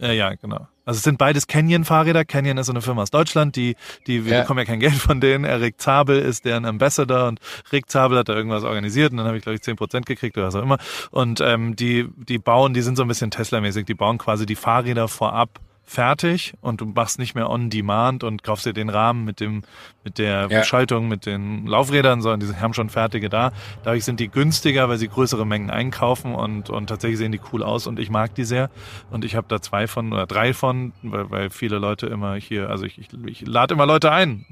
Ja, 0.00 0.12
ja, 0.12 0.34
genau. 0.34 0.68
Also 0.84 0.98
es 0.98 1.02
sind 1.02 1.18
beides 1.18 1.46
Canyon-Fahrräder. 1.46 2.24
Canyon 2.24 2.56
ist 2.56 2.66
so 2.66 2.72
eine 2.72 2.80
Firma 2.80 3.02
aus 3.02 3.10
Deutschland, 3.10 3.56
die, 3.56 3.76
die, 4.06 4.24
wir 4.24 4.32
Ja. 4.32 4.40
bekommen 4.40 4.60
ja 4.60 4.64
kein 4.64 4.80
Geld 4.80 4.94
von 4.94 5.20
denen. 5.20 5.44
Erik 5.44 5.80
Zabel 5.80 6.18
ist 6.18 6.44
deren 6.46 6.64
Ambassador 6.64 7.28
und 7.28 7.40
Rick 7.72 7.90
Zabel 7.90 8.16
hat 8.18 8.28
da 8.28 8.34
irgendwas 8.34 8.64
organisiert 8.64 9.10
und 9.10 9.18
dann 9.18 9.26
habe 9.26 9.36
ich, 9.36 9.42
glaube 9.42 9.56
ich, 9.56 9.62
10% 9.62 10.06
gekriegt 10.06 10.36
oder 10.38 10.46
was 10.46 10.54
auch 10.54 10.62
immer. 10.62 10.78
Und 11.10 11.40
ähm, 11.40 11.76
die, 11.76 12.08
die 12.16 12.38
bauen, 12.38 12.72
die 12.72 12.80
sind 12.80 12.96
so 12.96 13.02
ein 13.02 13.08
bisschen 13.08 13.30
Tesla-mäßig, 13.30 13.84
die 13.84 13.94
bauen 13.94 14.16
quasi 14.18 14.46
die 14.46 14.54
Fahrräder 14.56 15.08
vorab 15.08 15.58
fertig 15.88 16.52
und 16.60 16.80
du 16.82 16.84
machst 16.84 17.18
nicht 17.18 17.34
mehr 17.34 17.48
on 17.48 17.70
demand 17.70 18.22
und 18.22 18.42
kaufst 18.42 18.66
dir 18.66 18.74
den 18.74 18.90
Rahmen 18.90 19.24
mit 19.24 19.40
dem 19.40 19.62
mit 20.04 20.18
der 20.18 20.48
Ja. 20.50 20.62
Schaltung 20.62 21.08
mit 21.08 21.24
den 21.24 21.66
Laufrädern 21.66 22.20
sondern 22.20 22.40
die 22.40 22.54
haben 22.60 22.74
schon 22.74 22.90
fertige 22.90 23.28
da 23.30 23.52
dadurch 23.84 24.04
sind 24.04 24.20
die 24.20 24.28
günstiger 24.28 24.88
weil 24.90 24.98
sie 24.98 25.08
größere 25.08 25.46
Mengen 25.46 25.70
einkaufen 25.70 26.34
und 26.34 26.68
und 26.68 26.88
tatsächlich 26.88 27.16
sehen 27.18 27.32
die 27.32 27.40
cool 27.52 27.62
aus 27.62 27.86
und 27.86 27.98
ich 27.98 28.10
mag 28.10 28.34
die 28.34 28.44
sehr 28.44 28.68
und 29.10 29.24
ich 29.24 29.34
habe 29.34 29.46
da 29.48 29.62
zwei 29.62 29.86
von 29.86 30.12
oder 30.12 30.26
drei 30.26 30.52
von 30.52 30.92
weil, 31.02 31.30
weil 31.30 31.50
viele 31.50 31.78
Leute 31.78 32.06
immer 32.06 32.34
hier 32.36 32.68
also 32.68 32.84
ich, 32.84 32.98
ich, 32.98 33.08
ich 33.26 33.46
lade 33.46 33.72
immer 33.74 33.86
Leute 33.86 34.12
ein 34.12 34.44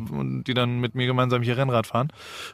die 0.46 0.54
dann 0.54 0.80
mit 0.80 0.94
mir 0.94 1.06
gemeinsam 1.06 1.42
hier 1.42 1.58
Rennrad 1.58 1.86
fahren 1.86 2.08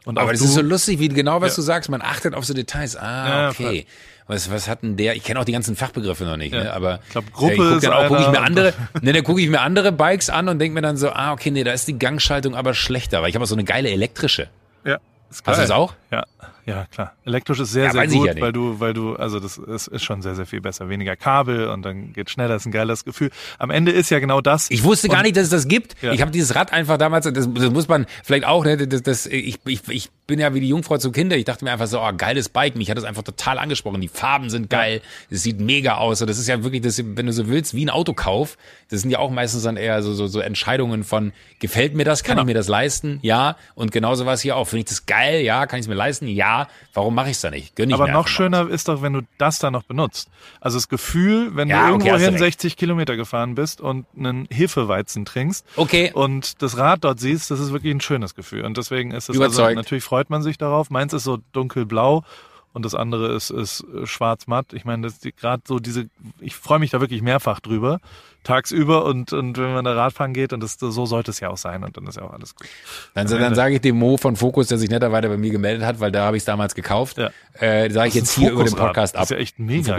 und 0.04 0.18
Aber 0.18 0.32
das 0.32 0.40
du, 0.40 0.46
ist 0.46 0.54
so 0.54 0.60
lustig, 0.60 0.98
wie 0.98 1.08
genau 1.08 1.40
was 1.40 1.52
Ja. 1.52 1.56
du 1.56 1.62
sagst. 1.62 1.88
Man 1.88 2.02
achtet 2.02 2.34
auf 2.34 2.44
so 2.44 2.52
Details. 2.54 2.96
Ah, 2.96 3.28
Ja, 3.42 3.50
okay. 3.50 3.86
Was, 4.28 4.50
was 4.50 4.68
hat 4.68 4.82
denn 4.82 4.96
der? 4.96 5.16
Ich 5.16 5.24
kenne 5.24 5.40
auch 5.40 5.44
die 5.44 5.52
ganzen 5.52 5.74
Fachbegriffe 5.76 6.24
noch 6.24 6.36
nicht, 6.36 6.52
Ja. 6.54 6.62
ne? 6.64 6.72
aber 6.72 7.00
Ich 7.06 7.10
glaub, 7.10 7.32
Gruppe 7.32 7.52
äh, 7.54 7.56
guck 7.56 7.72
ist 7.76 7.84
dann 7.84 7.92
auch, 7.92 8.08
guck 8.08 8.20
ich 8.20 8.28
mir 8.28 8.40
andere, 8.40 8.72
ne, 9.02 9.12
dann 9.12 9.24
gucke 9.24 9.40
ich 9.40 9.48
mir 9.48 9.60
andere 9.60 9.92
Bikes 9.92 10.30
an 10.30 10.48
und 10.48 10.58
denke 10.58 10.74
mir 10.74 10.82
dann 10.82 10.96
so, 10.96 11.10
ah, 11.10 11.32
okay, 11.32 11.50
nee, 11.50 11.64
da 11.64 11.72
ist 11.72 11.88
die 11.88 11.98
Gangschaltung 11.98 12.54
aber 12.54 12.72
schlechter, 12.74 13.20
weil 13.22 13.28
ich 13.30 13.34
habe 13.34 13.42
auch 13.44 13.48
so 13.48 13.54
eine 13.54 13.64
geile 13.64 13.90
elektrische. 13.90 14.48
ja 14.84 14.98
ist 15.30 15.38
Hast 15.38 15.40
du 15.40 15.44
geil. 15.52 15.60
das 15.62 15.70
auch? 15.70 15.94
Ja, 16.10 16.24
ja, 16.66 16.86
klar. 16.92 17.12
Elektrisch 17.24 17.58
ist 17.60 17.72
sehr, 17.72 17.86
Ja, 17.86 17.92
sehr 17.92 18.06
gut, 18.06 18.26
ja 18.26 18.40
weil 18.40 18.52
du, 18.52 18.78
weil 18.80 18.94
du, 18.94 19.14
also 19.16 19.40
das 19.40 19.58
ist, 19.58 19.88
ist 19.88 20.02
schon 20.04 20.22
sehr, 20.22 20.34
sehr 20.34 20.46
viel 20.46 20.60
besser. 20.60 20.88
Weniger 20.88 21.16
Kabel 21.16 21.68
und 21.68 21.82
dann 21.82 22.12
geht 22.12 22.30
schneller, 22.30 22.54
ist 22.56 22.66
ein 22.66 22.72
geiles 22.72 23.04
Gefühl. 23.04 23.30
Am 23.58 23.70
Ende 23.70 23.92
ist 23.92 24.10
ja 24.10 24.18
genau 24.20 24.40
das. 24.40 24.70
Ich 24.70 24.84
wusste 24.84 25.08
gar 25.08 25.22
nicht, 25.22 25.36
dass 25.36 25.44
es 25.44 25.50
das 25.50 25.68
gibt. 25.68 26.00
Ja. 26.02 26.12
Ich 26.12 26.20
habe 26.20 26.30
dieses 26.30 26.54
Rad 26.54 26.72
einfach 26.72 26.98
damals, 26.98 27.24
das, 27.24 27.48
das 27.52 27.70
muss 27.70 27.88
man 27.88 28.06
vielleicht 28.24 28.44
auch, 28.44 28.64
ne, 28.64 28.76
das, 28.86 29.02
das, 29.02 29.26
ich, 29.26 29.58
ich, 29.66 29.80
ich 29.88 30.10
bin 30.26 30.38
ja 30.38 30.54
wie 30.54 30.60
die 30.60 30.68
Jungfrau 30.68 30.98
zum 30.98 31.12
Kinder. 31.12 31.36
Ich 31.36 31.44
dachte 31.44 31.64
mir 31.64 31.72
einfach 31.72 31.86
so, 31.88 32.00
oh, 32.00 32.10
geiles 32.16 32.48
Bike. 32.48 32.76
Mich 32.76 32.90
hat 32.90 32.96
das 32.96 33.04
einfach 33.04 33.22
total 33.22 33.58
angesprochen. 33.58 34.00
Die 34.00 34.08
Farben 34.08 34.48
sind 34.50 34.70
geil. 34.70 35.02
Es 35.30 35.42
sieht 35.42 35.60
mega 35.60 35.96
aus. 35.96 36.20
Und 36.22 36.30
das 36.30 36.38
ist 36.38 36.48
ja 36.48 36.62
wirklich, 36.62 36.80
das, 36.82 37.02
wenn 37.04 37.26
du 37.26 37.32
so 37.32 37.48
willst, 37.48 37.74
wie 37.74 37.84
ein 37.84 37.90
Autokauf. 37.90 38.56
Das 38.88 39.00
sind 39.02 39.10
ja 39.10 39.18
auch 39.18 39.30
meistens 39.30 39.64
dann 39.64 39.76
eher 39.76 40.02
so, 40.02 40.14
so, 40.14 40.26
so 40.28 40.40
Entscheidungen 40.40 41.02
von, 41.04 41.32
gefällt 41.58 41.94
mir 41.94 42.04
das? 42.04 42.22
Kann 42.22 42.32
Genau. 42.36 42.42
ich 42.42 42.46
mir 42.46 42.54
das 42.54 42.68
leisten? 42.68 43.18
Ja. 43.22 43.56
Und 43.74 43.90
genauso 43.92 44.24
war 44.26 44.34
es 44.34 44.40
hier 44.40 44.56
auch. 44.56 44.66
Finde 44.68 44.80
ich 44.80 44.84
das 44.86 45.06
geil? 45.06 45.40
Ja. 45.42 45.66
Kann 45.66 45.80
ich 45.80 45.84
es 45.84 45.88
mir 45.88 45.94
leisten? 45.94 46.26
Ja. 46.32 46.68
Warum 46.94 47.14
mache 47.14 47.26
ich 47.30 47.36
es 47.36 47.40
da 47.42 47.50
nicht? 47.50 47.76
Gönn 47.76 47.88
ich 47.90 47.94
Aber 47.94 48.06
mir 48.06 48.12
noch 48.12 48.28
schöner 48.28 48.68
ist 48.68 48.88
doch, 48.88 49.02
wenn 49.02 49.12
du 49.12 49.20
das 49.38 49.58
dann 49.58 49.72
noch 49.72 49.82
benutzt. 49.84 50.28
Also 50.60 50.76
das 50.78 50.88
Gefühl, 50.88 51.54
wenn 51.56 51.68
Ja, 51.68 51.88
du 51.88 51.94
okay, 51.94 52.08
irgendwo 52.08 52.10
du 52.18 52.18
hin 52.24 52.30
recht. 52.42 52.60
60 52.60 52.76
Kilometer 52.76 53.16
gefahren 53.16 53.54
bist 53.54 53.80
und 53.80 54.06
einen 54.16 54.46
Hefeweizen 54.50 55.24
trinkst 55.24 55.64
Okay. 55.76 56.10
und 56.12 56.62
das 56.62 56.76
Rad 56.76 57.04
dort 57.04 57.20
siehst, 57.20 57.50
das 57.50 57.60
ist 57.60 57.72
wirklich 57.72 57.94
ein 57.94 58.00
schönes 58.00 58.34
Gefühl. 58.34 58.64
Und 58.64 58.76
deswegen 58.76 59.10
ist 59.12 59.28
es 59.28 59.40
also, 59.40 59.68
natürlich 59.70 60.04
freut 60.04 60.30
man 60.30 60.42
sich 60.42 60.58
darauf. 60.58 60.90
Meins 60.90 61.12
ist 61.12 61.24
so 61.24 61.38
dunkelblau 61.52 62.24
und 62.72 62.84
das 62.84 62.94
andere 62.94 63.34
ist, 63.34 63.50
ist 63.50 63.84
äh, 63.94 64.06
schwarz-matt. 64.06 64.72
Ich 64.72 64.84
meine, 64.84 65.02
das 65.08 65.20
gerade 65.36 65.62
so 65.66 65.78
diese, 65.78 66.06
ich 66.40 66.54
freue 66.54 66.78
mich 66.78 66.90
da 66.90 67.00
wirklich 67.00 67.22
mehrfach 67.22 67.60
drüber, 67.60 68.00
tagsüber 68.44 69.04
und, 69.04 69.32
und 69.32 69.56
wenn 69.58 69.72
man 69.74 69.84
da 69.84 69.92
Radfahren 69.94 70.32
geht 70.34 70.52
und 70.52 70.60
das, 70.62 70.76
so 70.78 71.06
sollte 71.06 71.30
es 71.30 71.40
ja 71.40 71.50
auch 71.50 71.56
sein 71.56 71.84
und 71.84 71.96
dann 71.96 72.06
ist 72.06 72.16
ja 72.16 72.22
auch 72.22 72.32
alles 72.32 72.56
gut. 72.56 72.66
Dann, 73.14 73.26
dann 73.28 73.54
sage 73.54 73.74
ich 73.76 73.80
dem 73.80 73.96
Mo 73.98 74.16
von 74.16 74.36
Fokus, 74.36 74.68
der 74.68 74.78
sich 74.78 74.90
netterweise 74.90 75.28
bei 75.28 75.36
mir 75.36 75.50
gemeldet 75.50 75.84
hat, 75.86 76.00
weil 76.00 76.10
da 76.12 76.24
habe 76.26 76.36
ich 76.36 76.40
es 76.42 76.44
damals 76.44 76.74
gekauft, 76.74 77.18
Ja. 77.18 77.30
äh, 77.54 77.90
sage 77.90 78.08
ich 78.08 78.14
jetzt 78.14 78.32
hier 78.32 78.50
über 78.52 78.64
den. 78.64 78.74
Podcast 78.74 79.14
ab. 79.16 79.22
Das 79.22 79.30
ist 79.30 79.36
ja 79.36 79.40
echt 79.42 79.58
mega. 79.58 79.96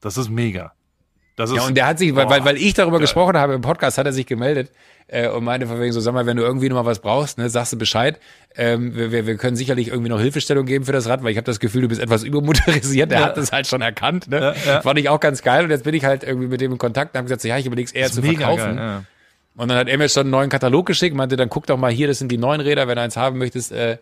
Das 0.00 0.16
ist 0.16 0.28
mega. 0.28 0.72
Das 1.36 1.50
ist, 1.50 1.56
Ja, 1.56 1.66
und 1.66 1.74
der 1.76 1.86
hat 1.86 1.98
sich, 1.98 2.14
weil, 2.14 2.28
weil, 2.28 2.44
weil 2.44 2.56
ich 2.56 2.74
darüber 2.74 2.98
geil. 2.98 3.02
gesprochen 3.02 3.36
habe 3.36 3.54
im 3.54 3.60
Podcast, 3.60 3.98
hat 3.98 4.06
er 4.06 4.12
sich 4.12 4.26
gemeldet 4.26 4.70
äh, 5.08 5.28
und 5.28 5.44
meinte 5.44 5.66
von 5.66 5.80
wegen 5.80 5.92
so, 5.92 6.00
sag 6.00 6.14
mal, 6.14 6.26
wenn 6.26 6.36
du 6.36 6.42
irgendwie 6.42 6.68
noch 6.68 6.76
mal 6.76 6.84
was 6.86 7.00
brauchst, 7.00 7.38
ne, 7.38 7.48
sagst 7.50 7.72
du 7.72 7.78
Bescheid. 7.78 8.18
Ähm, 8.56 8.94
wir, 8.96 9.12
wir, 9.12 9.26
wir 9.26 9.36
können 9.36 9.56
sicherlich 9.56 9.88
irgendwie 9.88 10.08
noch 10.08 10.20
Hilfestellung 10.20 10.64
geben 10.66 10.84
für 10.84 10.92
das 10.92 11.08
Rad, 11.08 11.22
weil 11.22 11.30
ich 11.32 11.36
habe 11.36 11.44
das 11.44 11.60
Gefühl, 11.60 11.82
du 11.82 11.88
bist 11.88 12.00
etwas 12.00 12.22
übermotorisiert. 12.24 13.10
Der 13.10 13.20
Ja. 13.20 13.24
hat 13.26 13.36
das 13.36 13.52
halt 13.52 13.66
schon 13.66 13.82
erkannt. 13.82 14.28
Ne? 14.28 14.40
Ja, 14.66 14.72
ja. 14.74 14.80
Fand 14.82 14.98
ich 14.98 15.08
auch 15.08 15.20
ganz 15.20 15.42
geil. 15.42 15.64
Und 15.64 15.70
jetzt 15.70 15.84
bin 15.84 15.94
ich 15.94 16.04
halt 16.04 16.22
irgendwie 16.24 16.46
mit 16.48 16.60
dem 16.60 16.72
in 16.72 16.78
Kontakt 16.78 17.14
und 17.14 17.18
habe 17.18 17.24
gesagt, 17.26 17.42
so, 17.42 17.48
ja, 17.48 17.58
ich 17.58 17.66
überlege 17.66 17.86
es 17.86 17.92
eher 17.92 18.10
zu 18.10 18.22
verkaufen. 18.22 18.76
geil. 18.76 19.02
Und 19.56 19.68
dann 19.68 19.78
hat 19.78 19.88
er 19.88 19.98
mir 19.98 20.08
schon 20.08 20.22
einen 20.22 20.30
neuen 20.30 20.50
Katalog 20.50 20.86
geschickt, 20.86 21.14
meinte, 21.14 21.36
dann 21.36 21.48
guck 21.48 21.66
doch 21.66 21.76
mal 21.76 21.92
hier, 21.92 22.06
das 22.08 22.18
sind 22.18 22.30
die 22.32 22.38
neuen 22.38 22.60
Räder, 22.60 22.88
wenn 22.88 22.96
du 22.96 23.02
eins 23.02 23.16
haben 23.16 23.38
möchtest, 23.38 23.70
äh, 23.72 23.98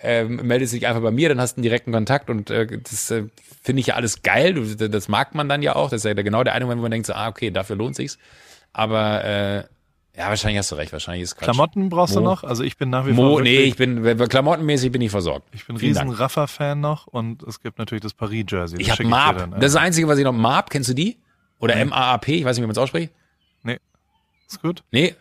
äh, 0.00 0.24
meldest 0.24 0.72
dich 0.72 0.86
einfach 0.86 1.02
bei 1.02 1.10
mir, 1.10 1.28
dann 1.28 1.40
hast 1.40 1.54
du 1.54 1.58
einen 1.58 1.62
direkten 1.64 1.92
Kontakt 1.92 2.30
und 2.30 2.48
äh, 2.50 2.66
das 2.82 3.10
äh, 3.10 3.24
finde 3.62 3.80
ich 3.80 3.88
ja 3.88 3.94
alles 3.96 4.22
geil, 4.22 4.54
das 4.76 5.08
mag 5.08 5.34
man 5.34 5.48
dann 5.48 5.60
ja 5.62 5.76
auch, 5.76 5.90
das 5.90 6.04
ist 6.04 6.04
ja 6.04 6.14
genau 6.14 6.42
der 6.42 6.54
eine 6.54 6.64
Moment, 6.64 6.78
wo 6.80 6.82
man 6.82 6.90
denkt 6.90 7.06
so, 7.06 7.12
ah, 7.12 7.28
okay, 7.28 7.50
dafür 7.50 7.76
lohnt 7.76 7.96
sich's. 7.96 8.18
Aber 8.72 9.24
äh, 9.24 9.64
ja, 10.16 10.28
wahrscheinlich 10.28 10.58
hast 10.58 10.70
du 10.70 10.76
recht, 10.76 10.92
wahrscheinlich 10.92 11.22
ist 11.24 11.34
Quatsch. 11.36 11.44
Klamotten 11.44 11.88
brauchst 11.88 12.14
du 12.14 12.20
Mo. 12.20 12.26
noch? 12.26 12.44
Also 12.44 12.62
ich 12.62 12.76
bin 12.76 12.90
nach 12.90 13.06
wie 13.06 13.14
vor 13.14 13.24
Mo, 13.24 13.40
nee, 13.40 13.60
ich 13.62 13.76
bin 13.76 14.02
klamottenmäßig 14.28 14.92
bin 14.92 15.02
ich 15.02 15.10
versorgt. 15.10 15.48
ich 15.52 15.66
bin 15.66 15.76
riesen. 15.76 16.10
Raffa-Fan 16.10 16.80
noch 16.80 17.06
und 17.06 17.42
es 17.42 17.60
gibt 17.60 17.78
natürlich 17.78 18.02
das 18.02 18.14
Paris-Jersey. 18.14 18.80
Ich 18.80 18.88
Das 18.88 18.98
habe 18.98 19.08
Marp. 19.08 19.38
dann, 19.38 19.50
Das 19.52 19.64
ist 19.66 19.74
das 19.74 19.82
Einzige, 19.82 20.06
was 20.08 20.18
ich 20.18 20.24
noch 20.24 20.32
Marp, 20.32 20.70
kennst 20.70 20.88
du 20.90 20.94
die? 20.94 21.18
Oder 21.58 21.76
M-A-A-P, 21.76 22.34
ich 22.36 22.44
weiß 22.44 22.56
nicht, 22.56 22.62
wie 22.62 22.66
man 22.66 22.72
es 22.72 22.78
ausspricht. 22.78 23.12
Nee. 23.62 23.78
Ist 24.48 24.60
gut? 24.62 24.82
Nee. 24.90 25.14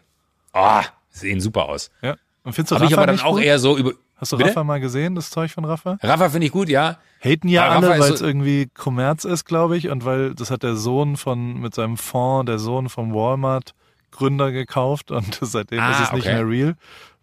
Ah, 0.52 0.84
sehen 1.10 1.40
super 1.42 1.70
aus. 1.70 1.90
Ja. 2.02 2.16
Und 2.44 2.54
findest 2.54 2.72
du 2.72 2.76
Rafa 2.76 2.86
ich 2.88 2.94
aber 2.98 3.08
dann 3.08 3.20
auch 3.22 3.36
gut? 3.36 3.44
eher 3.44 3.58
so 3.60 3.78
über. 3.78 3.94
Hast 4.18 4.32
du 4.32 4.38
Bitte? 4.38 4.50
Rafa 4.52 4.64
mal 4.64 4.80
gesehen, 4.80 5.16
das 5.16 5.30
Zeug 5.32 5.52
von 5.52 5.66
Rafa? 5.66 5.98
Rafa 6.02 6.30
finde 6.30 6.46
ich 6.48 6.54
gut, 6.54 6.70
ja. 6.70 6.98
Haten 7.20 7.48
ja 7.48 7.66
Aber 7.66 7.88
alle, 7.90 8.00
weil 8.02 8.12
es 8.14 8.20
so- 8.20 8.26
irgendwie 8.26 8.68
Kommerz 8.74 9.26
ist, 9.26 9.46
glaube 9.46 9.76
ich, 9.76 9.90
und 9.90 10.06
weil 10.06 10.34
das 10.36 10.50
hat 10.52 10.64
der 10.64 10.76
Sohn 10.76 11.18
von, 11.18 11.60
mit 11.60 11.74
seinem 11.74 11.98
Fonds, 11.98 12.46
der 12.48 12.60
Sohn 12.60 12.90
vom 12.90 13.14
Walmart 13.14 13.74
Gründer 14.14 14.52
gekauft 14.52 15.12
und 15.12 15.38
seitdem 15.42 15.80
Ah, 15.80 15.92
ist 15.92 16.00
es 16.08 16.12
nicht 16.14 16.26
okay. 16.28 16.36
mehr 16.36 16.48
real. 16.48 16.76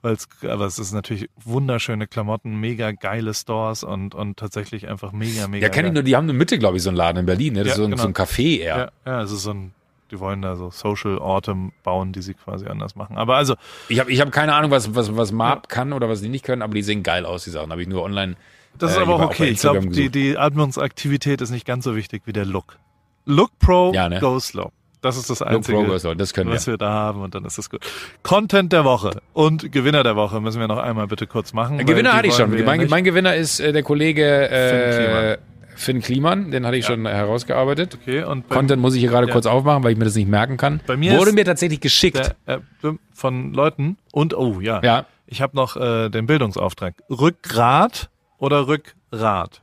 Weil's, 0.03 0.26
aber 0.43 0.64
es 0.64 0.78
ist 0.78 0.93
natürlich 0.93 1.28
wunderschöne 1.45 2.07
Klamotten, 2.07 2.59
mega 2.59 2.91
geile 2.93 3.34
Stores 3.34 3.84
und, 3.84 4.14
und 4.14 4.38
tatsächlich 4.38 4.88
einfach 4.88 5.12
mega, 5.12 5.47
mega 5.47 5.66
Ja, 5.66 5.70
kenne 5.70 5.88
ich 5.88 5.95
nur, 5.95 6.03
die 6.03 6.16
haben 6.16 6.24
eine 6.24 6.32
Mitte, 6.32 6.59
glaube 6.59 6.78
ich, 6.78 6.82
so 6.82 6.88
einen 6.88 6.97
Laden 6.97 7.18
in 7.18 7.26
Berlin. 7.26 7.53
Ne? 7.53 7.61
Das 7.61 7.68
Ja, 7.68 7.72
ist 7.72 7.76
so 7.78 7.84
ein, 7.84 7.91
genau. 7.91 8.03
so 8.03 8.09
ein 8.09 8.14
Café 8.14 8.61
eher. 8.61 8.93
Ja, 9.05 9.12
ja, 9.12 9.22
es 9.22 9.30
ist 9.30 9.43
so 9.43 9.51
ein, 9.53 9.72
die 10.11 10.18
wollen 10.18 10.41
da 10.41 10.57
so 10.57 10.70
Social 10.70 11.18
Orte 11.18 11.55
bauen, 11.82 12.12
die 12.14 12.22
sie 12.22 12.32
quasi 12.32 12.66
anders 12.66 12.97
machen. 12.97 13.18
Aber 13.18 13.36
also, 13.36 13.57
Ich 13.91 14.01
habe 14.01 14.11
ich 14.11 14.20
hab 14.22 14.32
keine 14.32 14.55
Ahnung, 14.55 14.70
was, 14.70 14.95
was, 14.95 15.14
was 15.16 15.32
Marp 15.32 15.68
kann 15.68 15.93
oder 15.93 16.09
was 16.09 16.22
die 16.22 16.30
nicht 16.30 16.47
können, 16.47 16.62
aber 16.62 16.72
die 16.74 16.82
sehen 16.82 17.03
geil 17.03 17.26
aus, 17.26 17.45
die 17.45 17.51
Sachen. 17.51 17.70
Habe 17.70 17.82
ich 17.82 17.88
nur 17.88 18.03
online. 18.03 18.36
das 18.78 18.93
ist 18.93 18.97
äh, 18.97 19.03
aber 19.03 19.16
auch 19.16 19.20
okay. 19.20 19.49
Ich 19.51 19.61
glaube, 19.61 19.86
die, 19.86 20.09
die 20.09 20.38
Atmungsaktivität 20.38 21.43
ist 21.43 21.51
nicht 21.51 21.66
ganz 21.66 21.84
so 21.84 21.95
wichtig 21.95 22.22
wie 22.24 22.32
der 22.32 22.47
Look. 22.47 22.78
Look 23.26 23.51
Pro, 23.59 23.93
Ja, 23.93 24.09
ne? 24.09 24.18
go 24.18 24.38
slow. 24.41 24.70
Das 25.03 25.16
ist 25.16 25.30
das 25.30 25.40
Einzige. 25.42 25.82
Girls, 25.84 26.07
das 26.16 26.34
können 26.34 26.51
wir. 26.51 26.57
was 26.57 26.66
wir 26.66 26.76
da 26.76 26.90
haben 26.90 27.22
und 27.22 27.34
dann 27.34 27.44
ist 27.44 27.57
das 27.59 27.70
gut. 27.70 27.80
Content 28.22 28.72
der 28.72 28.84
Woche 28.84 29.20
und 29.32 29.72
Gewinner 29.72 30.03
der 30.03 30.14
Woche 30.16 30.40
müssen 30.40 30.61
wir 30.61 30.68
noch 30.68 30.78
einmal 30.78 31.07
bitte 31.07 31.26
kurz 31.26 31.53
machen. 31.53 31.78
Gewinner 31.78 32.12
hatte 32.12 32.28
ich 32.28 32.34
schon. 32.34 32.57
ja 32.57 32.64
Mein, 32.64 32.86
mein 32.88 33.05
Gewinner 33.05 33.34
ist 33.34 33.61
äh, 33.61 33.72
der 33.72 33.82
Kollege 33.82 34.51
äh. 34.51 35.38
Finn 35.76 36.03
Kliman. 36.03 36.51
Den 36.51 36.66
hatte 36.66 36.76
ich 36.76 36.84
schon 36.84 37.07
herausgearbeitet. 37.07 37.96
okay, 38.03 38.22
und 38.24 38.51
Content 38.51 38.82
muss 38.82 38.94
ich 38.94 39.01
hier 39.01 39.09
gerade 39.09 39.28
Ja. 39.28 39.32
kurz 39.32 39.46
aufmachen, 39.46 39.82
weil 39.82 39.92
ich 39.92 39.98
mir 39.98 40.05
das 40.05 40.14
nicht 40.14 40.28
merken 40.28 40.59
kann. 40.59 40.80
Bei 40.86 40.98
mir 40.98 41.18
Wurde 41.18 41.32
mir 41.32 41.46
tatsächlich 41.46 41.80
geschickt. 41.80 42.34
der, 42.46 42.57
äh, 42.82 42.92
von 43.14 43.55
Leuten 43.55 43.96
und 44.12 44.34
oh 44.36 44.61
ja, 44.61 44.80
Ja. 44.82 45.07
ich 45.26 45.40
habe 45.40 45.57
noch 45.57 45.76
äh, 45.76 46.11
den 46.11 46.26
Bildungsauftrag. 46.26 46.94
Rückgrat 47.09 48.11
oder 48.36 48.66
Rückgrat? 48.66 49.62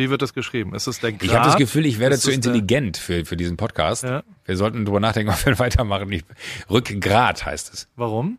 Wie 0.00 0.08
wird 0.08 0.22
das 0.22 0.32
geschrieben? 0.32 0.74
Ist 0.74 0.86
es 0.86 0.98
der 1.00 1.12
Grad? 1.12 1.22
Ich 1.22 1.34
habe 1.34 1.44
das 1.44 1.56
Gefühl, 1.56 1.84
ich 1.84 1.98
werde 1.98 2.14
Ist 2.14 2.22
zu 2.22 2.30
intelligent 2.30 2.96
für, 2.96 3.26
für 3.26 3.36
diesen 3.36 3.58
Podcast. 3.58 4.02
Ja. 4.02 4.22
Wir 4.46 4.56
sollten 4.56 4.86
drüber 4.86 4.98
nachdenken, 4.98 5.30
ob 5.34 5.44
wir 5.44 5.58
weitermachen. 5.58 6.10
Ich, 6.10 6.24
Rückgrat 6.70 7.44
heißt 7.44 7.72
es. 7.74 7.86
Warum? 7.96 8.38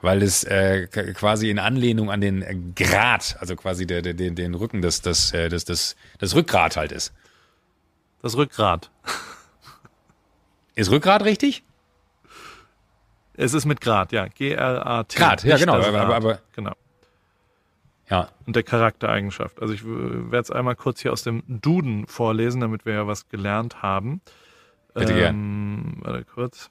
weil 0.00 0.22
es 0.22 0.42
äh, 0.44 0.86
quasi 0.88 1.50
in 1.50 1.58
Anlehnung 1.58 2.10
an 2.10 2.20
den 2.20 2.74
Grat, 2.74 3.36
also 3.40 3.54
quasi 3.56 3.86
der, 3.86 4.02
der, 4.02 4.14
den, 4.14 4.34
den 4.34 4.54
Rücken 4.54 4.82
des, 4.82 5.02
des, 5.02 5.32
äh, 5.32 5.48
des, 5.48 5.66
des, 5.66 5.94
des 6.20 6.34
Rückgrat 6.34 6.76
halt 6.76 6.90
ist. 6.90 7.12
Das 8.22 8.36
Rückgrat. 8.36 8.90
Ist 10.74 10.90
Rückgrat 10.90 11.24
richtig? 11.24 11.62
Es 13.34 13.54
ist 13.54 13.66
mit 13.66 13.80
Grad, 13.80 14.10
ja. 14.12 14.26
G-R-A-T. 14.26 15.16
Grad, 15.16 15.44
ja, 15.44 15.58
genau, 15.58 15.76
das 15.76 15.86
aber- 15.86 15.98
Rad. 15.98 16.10
aber- 16.10 16.40
genau. 16.56 16.72
Ja. 18.10 18.28
Und 18.46 18.56
der 18.56 18.62
Charaktereigenschaft. 18.62 19.60
Also 19.60 19.74
ich 19.74 19.82
werde 19.84 20.38
es 20.38 20.50
einmal 20.50 20.76
kurz 20.76 21.00
hier 21.02 21.12
aus 21.12 21.22
dem 21.22 21.42
Duden 21.46 22.06
vorlesen, 22.06 22.60
damit 22.60 22.86
wir 22.86 22.94
ja 22.94 23.06
was 23.06 23.28
gelernt 23.28 23.82
haben. 23.82 24.20
Bitte 24.94 25.12
ähm, 25.12 25.98
Warte 26.00 26.24
kurz. 26.24 26.70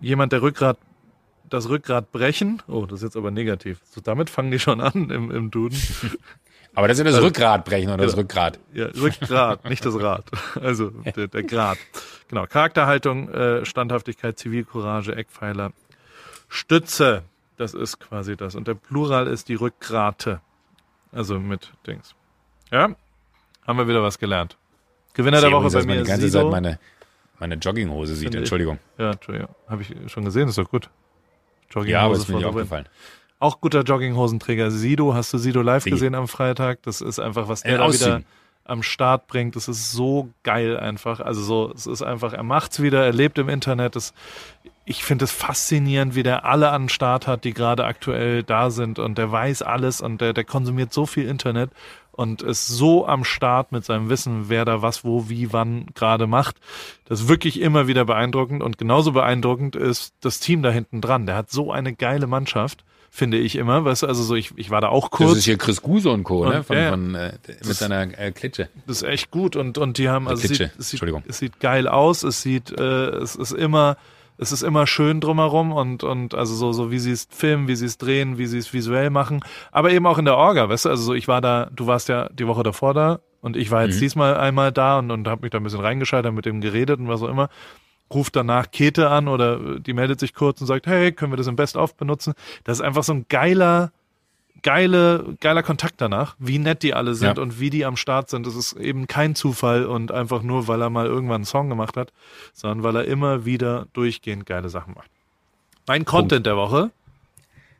Jemand, 0.00 0.32
der 0.32 0.42
Rückgrat, 0.42 0.78
das 1.48 1.68
Rückgrat 1.68 2.12
brechen. 2.12 2.62
Oh, 2.68 2.84
das 2.84 3.00
ist 3.00 3.04
jetzt 3.04 3.16
aber 3.16 3.30
negativ. 3.30 3.80
So, 3.90 4.00
damit 4.00 4.28
fangen 4.28 4.50
die 4.50 4.58
schon 4.58 4.80
an 4.80 5.10
im, 5.10 5.30
im 5.30 5.50
Duden. 5.50 5.78
Aber 6.76 6.88
das 6.88 6.96
ist 6.98 7.04
ja 7.04 7.04
das 7.04 7.14
Also- 7.14 7.28
Rückgrat 7.28 7.64
brechen 7.64 7.88
oder 7.88 7.98
das 8.02 8.12
Genau. 8.14 8.22
Rückgrat. 8.22 8.58
Ja, 8.72 8.86
Rückgrat, 8.86 9.64
nicht 9.70 9.86
das 9.86 9.94
Rad. 9.94 10.24
Also 10.60 10.90
der, 10.90 11.28
der 11.28 11.42
Grad. 11.44 11.78
Genau. 12.26 12.46
Charakterhaltung, 12.46 13.28
äh, 13.28 13.64
Standhaftigkeit, 13.64 14.36
Zivilcourage, 14.40 15.14
Eckpfeiler, 15.14 15.72
Stütze. 16.48 17.22
Das 17.56 17.74
ist 17.74 18.00
quasi 18.00 18.36
das. 18.36 18.54
Und 18.54 18.66
der 18.68 18.74
Plural 18.74 19.26
ist 19.26 19.48
die 19.48 19.54
Rückgrate. 19.54 20.40
Also 21.12 21.38
mit 21.38 21.72
Dings. 21.86 22.14
Ja, 22.72 22.94
haben 23.66 23.78
wir 23.78 23.86
wieder 23.86 24.02
was 24.02 24.18
gelernt. 24.18 24.56
Gewinner 25.14 25.40
der 25.40 25.52
Woche 25.52 25.70
bei 25.70 25.84
mir 25.84 26.02
die 26.02 26.08
ganze 26.08 26.28
Sido. 26.28 26.42
Zeit 26.42 26.50
meine, 26.50 26.78
meine 27.38 27.54
Jogginghose 27.54 28.16
sieht. 28.16 28.34
Entschuldigung. 28.34 28.78
Ja, 28.98 29.12
Entschuldigung. 29.12 29.48
Habe 29.68 29.82
ich 29.82 29.94
schon 30.10 30.24
gesehen, 30.24 30.48
ist 30.48 30.58
doch 30.58 30.68
gut. 30.68 30.90
Jogginghose 31.70 31.90
Ja, 31.90 32.00
aber 32.02 32.14
ist 32.16 32.28
mir 32.28 32.36
nicht 32.36 32.46
aufgefallen. 32.46 32.88
Auch 33.38 33.60
guter 33.60 33.82
Jogginghosenträger. 33.82 34.70
Sido, 34.70 35.14
hast 35.14 35.32
du 35.32 35.38
Sido 35.38 35.62
live 35.62 35.84
Sie. 35.84 35.90
gesehen 35.90 36.14
am 36.14 36.26
Freitag? 36.26 36.82
Das 36.82 37.00
ist 37.00 37.20
einfach, 37.20 37.46
was 37.46 37.62
der 37.62 37.74
Äh, 37.74 37.78
da 37.78 37.92
wieder 37.92 38.22
am 38.64 38.82
Start 38.82 39.26
bringt. 39.28 39.54
Das 39.56 39.68
ist 39.68 39.92
so 39.92 40.30
geil 40.42 40.76
einfach. 40.78 41.20
Also 41.20 41.42
so, 41.42 41.72
es 41.74 41.86
ist 41.86 42.02
einfach, 42.02 42.32
er 42.32 42.42
macht's 42.42 42.80
wieder, 42.80 43.04
er 43.04 43.12
lebt 43.12 43.38
im 43.38 43.48
Internet. 43.48 43.94
Das, 43.94 44.14
ich 44.84 45.02
finde 45.04 45.24
es 45.24 45.32
faszinierend, 45.32 46.14
wie 46.14 46.22
der 46.22 46.44
alle 46.44 46.70
an 46.70 46.82
den 46.84 46.88
Start 46.88 47.26
hat, 47.26 47.44
die 47.44 47.54
gerade 47.54 47.84
aktuell 47.84 48.42
da 48.42 48.70
sind 48.70 48.98
und 48.98 49.16
der 49.18 49.30
weiß 49.32 49.62
alles 49.62 50.00
und 50.00 50.20
der, 50.20 50.32
der 50.32 50.44
konsumiert 50.44 50.92
so 50.92 51.06
viel 51.06 51.26
Internet 51.26 51.70
und 52.12 52.42
ist 52.42 52.66
so 52.68 53.06
am 53.06 53.24
Start 53.24 53.72
mit 53.72 53.84
seinem 53.84 54.08
Wissen, 54.08 54.48
wer 54.48 54.64
da 54.64 54.82
was, 54.82 55.02
wo, 55.04 55.28
wie, 55.28 55.52
wann 55.52 55.86
gerade 55.94 56.26
macht. 56.26 56.56
Das 57.06 57.22
ist 57.22 57.28
wirklich 57.28 57.60
immer 57.60 57.88
wieder 57.88 58.04
beeindruckend 58.04 58.62
und 58.62 58.78
genauso 58.78 59.12
beeindruckend 59.12 59.74
ist 59.74 60.12
das 60.20 60.38
Team 60.38 60.62
da 60.62 60.70
hinten 60.70 61.00
dran. 61.00 61.26
Der 61.26 61.34
hat 61.36 61.50
so 61.50 61.72
eine 61.72 61.92
geile 61.94 62.26
Mannschaft, 62.28 62.84
finde 63.10 63.38
ich 63.38 63.56
immer. 63.56 63.80
Du, 63.80 63.88
also 63.88 64.14
so, 64.22 64.34
ich, 64.36 64.52
ich 64.56 64.70
war 64.70 64.80
da 64.80 64.90
auch 64.90 65.10
kurz. 65.10 65.30
Das 65.30 65.38
ist 65.38 65.44
hier 65.46 65.58
Chris 65.58 65.82
Guse 65.82 66.10
und 66.10 66.22
Co., 66.24 66.44
ne? 66.46 66.58
Und- 66.58 66.66
Von, 66.66 66.76
ja, 66.76 66.90
von, 66.90 67.14
äh, 67.14 67.32
mit 67.64 67.76
seiner 67.76 68.02
äh, 68.18 68.30
Klitsche. 68.32 68.68
Das 68.86 68.98
ist 68.98 69.08
echt 69.08 69.30
gut 69.32 69.56
und, 69.56 69.78
und 69.78 69.98
die 69.98 70.08
haben, 70.08 70.28
also 70.28 70.42
es 70.42 70.46
Klitsche, 70.48 70.64
sieht, 70.66 70.80
es, 70.80 70.90
sieht, 70.90 71.00
es 71.26 71.38
sieht 71.38 71.58
geil 71.58 71.88
aus, 71.88 72.22
es 72.22 72.42
sieht, 72.42 72.70
äh, 72.78 73.08
es 73.08 73.34
ist 73.34 73.52
immer, 73.52 73.96
es 74.38 74.52
ist 74.52 74.62
immer 74.62 74.86
schön 74.86 75.20
drumherum 75.20 75.72
und, 75.72 76.02
und 76.04 76.34
also 76.34 76.54
so, 76.54 76.72
so 76.72 76.90
wie 76.90 76.98
sie 76.98 77.12
es 77.12 77.28
filmen, 77.30 77.68
wie 77.68 77.76
sie 77.76 77.86
es 77.86 77.98
drehen, 77.98 78.38
wie 78.38 78.46
sie 78.46 78.58
es 78.58 78.72
visuell 78.72 79.10
machen, 79.10 79.40
aber 79.72 79.90
eben 79.92 80.06
auch 80.06 80.18
in 80.18 80.24
der 80.24 80.36
Orga, 80.36 80.68
weißt 80.68 80.86
du, 80.86 80.88
also 80.90 81.02
so 81.02 81.14
ich 81.14 81.28
war 81.28 81.40
da, 81.40 81.70
du 81.72 81.86
warst 81.86 82.08
ja 82.08 82.28
die 82.30 82.46
Woche 82.46 82.62
davor 82.62 82.94
da 82.94 83.20
und 83.40 83.56
ich 83.56 83.70
war 83.70 83.84
jetzt 83.84 83.96
Mhm. 83.96 84.00
diesmal 84.00 84.36
einmal 84.36 84.72
da 84.72 84.98
und, 84.98 85.10
und 85.10 85.28
habe 85.28 85.42
mich 85.42 85.50
da 85.50 85.58
ein 85.58 85.64
bisschen 85.64 85.80
reingeschaltet, 85.80 86.32
mit 86.32 86.46
dem 86.46 86.60
geredet 86.60 86.98
und 86.98 87.08
was 87.08 87.22
auch 87.22 87.28
immer. 87.28 87.48
Ruft 88.12 88.36
danach 88.36 88.70
Kete 88.70 89.08
an 89.08 89.28
oder 89.28 89.60
äh, 89.76 89.80
die 89.80 89.92
meldet 89.94 90.20
sich 90.20 90.34
kurz 90.34 90.60
und 90.60 90.66
sagt, 90.66 90.86
hey, 90.86 91.12
können 91.12 91.32
wir 91.32 91.36
das 91.36 91.46
im 91.46 91.56
Best-of 91.56 91.96
benutzen? 91.96 92.34
Das 92.64 92.78
ist 92.78 92.84
einfach 92.84 93.02
so 93.02 93.12
ein 93.14 93.26
geiler, 93.28 93.92
geile, 94.62 95.36
geiler 95.40 95.62
Kontakt 95.62 95.94
danach, 96.00 96.36
wie 96.38 96.58
nett 96.58 96.82
die 96.82 96.94
alle 96.94 97.14
sind 97.14 97.36
Ja. 97.36 97.42
und 97.42 97.60
wie 97.60 97.70
die 97.70 97.84
am 97.84 97.96
Start 97.96 98.30
sind. 98.30 98.46
Das 98.46 98.54
ist 98.54 98.72
eben 98.74 99.06
kein 99.06 99.34
Zufall 99.34 99.84
und 99.86 100.10
einfach 100.12 100.42
nur, 100.42 100.68
weil 100.68 100.80
er 100.80 100.90
mal 100.90 101.06
irgendwann 101.06 101.36
einen 101.36 101.44
Song 101.44 101.68
gemacht 101.68 101.96
hat, 101.96 102.12
sondern 102.52 102.82
weil 102.82 102.96
er 102.96 103.04
immer 103.04 103.44
wieder 103.44 103.86
durchgehend 103.92 104.46
geile 104.46 104.68
Sachen 104.70 104.94
macht. 104.94 105.10
Mein 105.86 106.04
Content 106.06 106.46
der 106.46 106.56
Woche, 106.56 106.90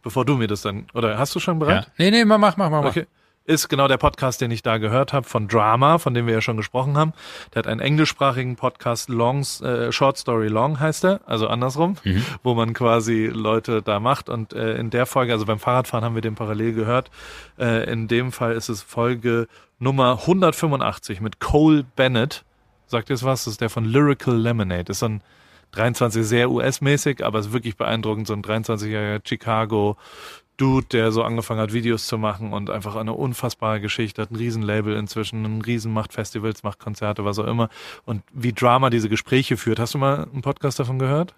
bevor 0.02 0.24
du 0.26 0.36
mir 0.36 0.46
das 0.46 0.60
dann, 0.62 0.86
oder 0.92 1.16
hast 1.18 1.34
du 1.34 1.40
schon 1.40 1.58
bereit? 1.58 1.84
Ja. 1.86 1.92
Nee, 1.96 2.10
nee, 2.10 2.24
mach, 2.24 2.38
mach, 2.38 2.56
mach, 2.56 2.70
mach. 2.70 2.84
Okay. 2.84 3.06
Ist 3.46 3.68
genau 3.68 3.88
der 3.88 3.98
Podcast, 3.98 4.40
den 4.40 4.50
ich 4.50 4.62
da 4.62 4.78
gehört 4.78 5.12
habe, 5.12 5.28
von 5.28 5.48
Drama, 5.48 5.98
von 5.98 6.14
dem 6.14 6.26
wir 6.26 6.32
ja 6.32 6.40
schon 6.40 6.56
gesprochen 6.56 6.96
haben. 6.96 7.12
Der 7.52 7.58
hat 7.58 7.66
einen 7.66 7.80
englischsprachigen 7.80 8.56
Podcast, 8.56 9.10
Longs, 9.10 9.60
äh, 9.60 9.92
Short 9.92 10.16
Story 10.16 10.48
Long 10.48 10.80
heißt 10.80 11.04
er, 11.04 11.20
also 11.26 11.48
andersrum, 11.48 11.96
wo 12.42 12.54
man 12.54 12.72
quasi 12.72 13.26
Leute 13.26 13.82
da 13.82 14.00
macht. 14.00 14.30
Und 14.30 14.54
äh, 14.54 14.76
in 14.76 14.88
der 14.88 15.04
Folge, 15.04 15.34
also 15.34 15.44
beim 15.44 15.58
Fahrradfahren 15.58 16.06
haben 16.06 16.14
wir 16.14 16.22
den 16.22 16.36
parallel 16.36 16.72
gehört. 16.72 17.10
Äh, 17.58 17.84
in 17.92 18.08
dem 18.08 18.32
Fall 18.32 18.52
ist 18.52 18.70
es 18.70 18.80
Folge 18.80 19.46
Nummer 19.78 20.20
185 20.20 21.20
mit 21.20 21.38
Cole 21.38 21.84
Bennett. 21.96 22.44
Sagt 22.86 23.10
ihr 23.10 23.14
es 23.14 23.24
was? 23.24 23.44
Das 23.44 23.52
ist 23.52 23.60
der 23.60 23.68
von 23.68 23.84
Lyrical 23.84 24.36
Lemonade. 24.36 24.84
Das 24.84 24.96
ist 24.96 25.00
so 25.00 25.06
ein 25.06 25.22
23 25.72 26.24
sehr 26.24 26.50
US-mäßig, 26.50 27.24
aber 27.24 27.40
es 27.40 27.46
ist 27.46 27.52
wirklich 27.52 27.76
beeindruckend, 27.76 28.26
so 28.26 28.32
ein 28.32 28.42
23-jähriger 28.42 29.20
Chicago 29.26 29.96
Dude, 30.56 30.86
der 30.92 31.10
so 31.12 31.22
angefangen 31.22 31.60
hat, 31.60 31.72
Videos 31.72 32.06
zu 32.06 32.16
machen 32.16 32.52
und 32.52 32.70
einfach 32.70 32.94
eine 32.96 33.12
unfassbare 33.12 33.80
Geschichte 33.80 34.22
hat, 34.22 34.30
ein 34.30 34.36
Riesenlabel 34.36 34.96
inzwischen, 34.96 35.44
ein 35.44 35.62
Riesen 35.62 35.92
macht 35.92 36.12
Festivals, 36.12 36.62
macht 36.62 36.78
Konzerte, 36.78 37.24
was 37.24 37.38
auch 37.38 37.46
immer. 37.46 37.68
Und 38.04 38.22
wie 38.32 38.52
Drama 38.52 38.90
diese 38.90 39.08
Gespräche 39.08 39.56
führt. 39.56 39.78
Hast 39.80 39.94
du 39.94 39.98
mal 39.98 40.28
einen 40.32 40.42
Podcast 40.42 40.78
davon 40.78 40.98
gehört? 40.98 41.34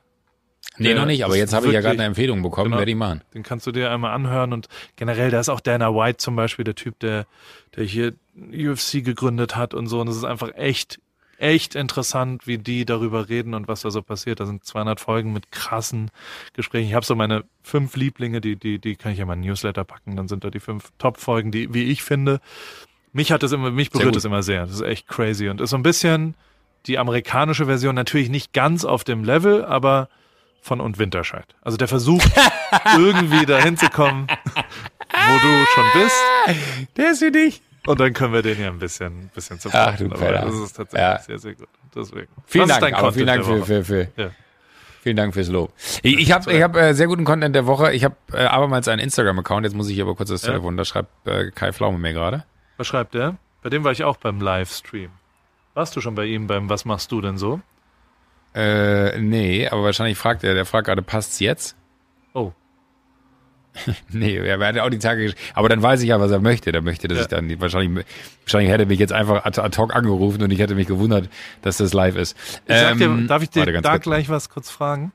Nee, 0.78 0.90
Ja, 0.90 0.96
noch 0.96 1.06
nicht, 1.06 1.24
aber 1.24 1.32
das 1.34 1.38
jetzt 1.38 1.52
habe 1.54 1.68
ich 1.68 1.72
ja 1.72 1.80
gerade 1.80 1.94
eine 1.94 2.04
Empfehlung 2.04 2.42
bekommen, 2.42 2.66
Genau. 2.66 2.78
werde 2.78 2.90
ich 2.90 2.96
machen. 2.96 3.22
Den 3.32 3.42
kannst 3.42 3.66
du 3.66 3.72
dir 3.72 3.90
einmal 3.90 4.12
anhören 4.12 4.52
und 4.52 4.68
generell, 4.96 5.30
da 5.30 5.40
ist 5.40 5.48
auch 5.48 5.60
Dana 5.60 5.94
White 5.94 6.18
zum 6.18 6.36
Beispiel, 6.36 6.64
der 6.64 6.74
Typ, 6.74 6.98
der, 6.98 7.26
der 7.76 7.84
hier 7.84 8.12
UFC 8.36 9.02
gegründet 9.02 9.56
hat 9.56 9.72
und 9.72 9.86
so. 9.86 10.00
Und 10.00 10.08
es 10.08 10.16
ist 10.16 10.24
einfach 10.24 10.54
echt, 10.56 10.98
echt 11.38 11.74
interessant, 11.74 12.46
wie 12.46 12.58
die 12.58 12.84
darüber 12.84 13.28
reden 13.28 13.54
und 13.54 13.68
was 13.68 13.82
da 13.82 13.90
so 13.90 14.02
passiert. 14.02 14.40
Da 14.40 14.46
sind 14.46 14.64
200 14.64 15.00
Folgen 15.00 15.32
mit 15.32 15.50
krassen 15.52 16.10
Gesprächen. 16.54 16.88
Ich 16.88 16.94
habe 16.94 17.06
so 17.06 17.14
meine 17.14 17.44
fünf 17.62 17.96
Lieblinge, 17.96 18.40
die, 18.40 18.56
die, 18.56 18.78
die 18.78 18.96
kann 18.96 19.12
ich 19.12 19.18
ja 19.18 19.26
mal 19.26 19.34
in 19.34 19.40
Newsletter 19.40 19.84
packen. 19.84 20.16
Dann 20.16 20.28
sind 20.28 20.44
da 20.44 20.50
die 20.50 20.60
fünf 20.60 20.90
Top-Folgen, 20.98 21.50
die, 21.50 21.72
wie 21.74 21.84
ich 21.84 22.02
finde. 22.02 22.40
Mich 23.12 23.32
hat 23.32 23.42
es 23.42 23.52
immer, 23.52 23.70
mich 23.70 23.90
berührt 23.90 24.16
es 24.16 24.24
immer 24.24 24.42
sehr. 24.42 24.62
Das 24.66 24.74
ist 24.74 24.82
echt 24.82 25.08
crazy 25.08 25.48
und 25.48 25.60
ist 25.60 25.70
so 25.70 25.76
ein 25.76 25.82
bisschen 25.82 26.34
die 26.86 26.98
amerikanische 26.98 27.66
Version 27.66 27.94
natürlich 27.94 28.28
nicht 28.28 28.52
ganz 28.52 28.84
auf 28.84 29.04
dem 29.04 29.24
Level, 29.24 29.64
aber 29.64 30.08
von 30.60 30.80
und 30.80 30.98
Winterscheid. 30.98 31.46
Also 31.62 31.76
der 31.76 31.88
versucht 31.88 32.30
irgendwie 32.96 33.46
dahin 33.46 33.76
zu 33.76 33.88
kommen, 33.88 34.26
wo 34.28 35.38
du 35.38 35.64
schon 35.74 35.84
bist. 35.94 36.16
Der 36.96 37.10
ist 37.12 37.20
für 37.20 37.30
dich. 37.30 37.62
Und 37.86 38.00
dann 38.00 38.12
können 38.12 38.32
wir 38.32 38.42
den 38.42 38.60
ja 38.60 38.68
ein 38.68 38.78
bisschen, 38.78 39.30
bisschen 39.34 39.58
zu 39.60 39.68
Ach, 39.72 39.96
du 39.96 40.06
Aber. 40.06 40.32
Das 40.32 40.54
ist 40.54 40.72
tatsächlich 40.76 41.00
Ja. 41.08 41.18
sehr, 41.18 41.38
sehr 41.38 41.54
gut. 41.54 41.68
Deswegen. 41.94 42.28
Vielen 42.46 42.68
ist 42.68 42.80
Dank, 42.82 43.14
vielen 43.14 43.26
Dank 43.26 43.44
für, 43.44 43.64
für, 43.64 43.84
für, 43.84 44.08
Ja. 44.16 44.30
vielen 45.02 45.16
Dank 45.16 45.34
fürs 45.34 45.48
Lob. 45.48 45.72
Ich, 46.02 46.18
ich 46.18 46.32
habe 46.32 46.52
ich 46.52 46.62
hab, 46.62 46.76
äh, 46.76 46.92
sehr 46.94 47.06
guten 47.06 47.24
Content 47.24 47.54
der 47.54 47.66
Woche. 47.66 47.92
Ich 47.92 48.04
habe 48.04 48.16
äh, 48.32 48.44
abermals 48.44 48.88
einen 48.88 49.00
Instagram-Account. 49.00 49.64
Jetzt 49.64 49.74
muss 49.74 49.88
ich 49.88 50.00
aber 50.02 50.14
kurz 50.14 50.28
das 50.28 50.42
Ja. 50.42 50.48
Telefon. 50.48 50.76
Da 50.76 50.84
schreibt 50.84 51.26
äh, 51.26 51.50
Kai 51.52 51.72
Pflaume 51.72 51.98
mir 51.98 52.12
gerade. 52.12 52.44
Was 52.76 52.86
schreibt 52.86 53.14
der? 53.14 53.36
Bei 53.62 53.70
dem 53.70 53.82
war 53.84 53.92
ich 53.92 54.04
auch 54.04 54.16
beim 54.18 54.40
Livestream. 54.40 55.10
Warst 55.74 55.96
du 55.96 56.00
schon 56.00 56.14
bei 56.14 56.24
ihm 56.26 56.46
beim 56.46 56.68
Was 56.68 56.84
machst 56.84 57.10
du 57.12 57.20
denn 57.20 57.38
so? 57.38 57.60
Äh, 58.54 59.18
nee, 59.18 59.68
aber 59.68 59.82
wahrscheinlich 59.84 60.16
fragt 60.16 60.42
er, 60.44 60.54
der 60.54 60.64
fragt 60.64 60.86
gerade, 60.86 61.02
passt's 61.02 61.40
jetzt? 61.40 61.76
Oh, 62.32 62.52
Nee, 64.10 64.36
er 64.36 64.58
hat 64.58 64.76
ja 64.76 64.84
auch 64.84 64.90
die 64.90 64.98
Tage 64.98 65.22
gesch- 65.26 65.36
Aber 65.54 65.68
dann 65.68 65.82
weiß 65.82 66.02
ich 66.02 66.08
ja, 66.08 66.20
was 66.20 66.30
er 66.30 66.40
möchte. 66.40 66.72
Der 66.72 66.82
möchte, 66.82 67.08
dass 67.08 67.18
Ja. 67.18 67.22
ich 67.22 67.28
dann 67.28 67.60
wahrscheinlich, 67.60 68.04
wahrscheinlich 68.44 68.70
hätte 68.72 68.84
er 68.84 68.86
mich 68.88 68.98
jetzt 68.98 69.12
einfach 69.12 69.44
ad, 69.44 69.76
hoc 69.78 69.94
angerufen 69.94 70.42
und 70.42 70.50
ich 70.50 70.58
hätte 70.58 70.74
mich 70.74 70.86
gewundert, 70.86 71.28
dass 71.62 71.76
das 71.78 71.92
live 71.92 72.16
ist. 72.16 72.36
ich 72.66 72.74
sag 72.76 72.96
dir, 72.98 73.04
Ähm, 73.06 73.26
darf 73.28 73.42
ich 73.42 73.50
dir 73.50 73.66
da 73.66 73.92
kurz. 73.92 74.02
gleich 74.02 74.28
was 74.28 74.48
kurz 74.48 74.70
fragen? 74.70 75.12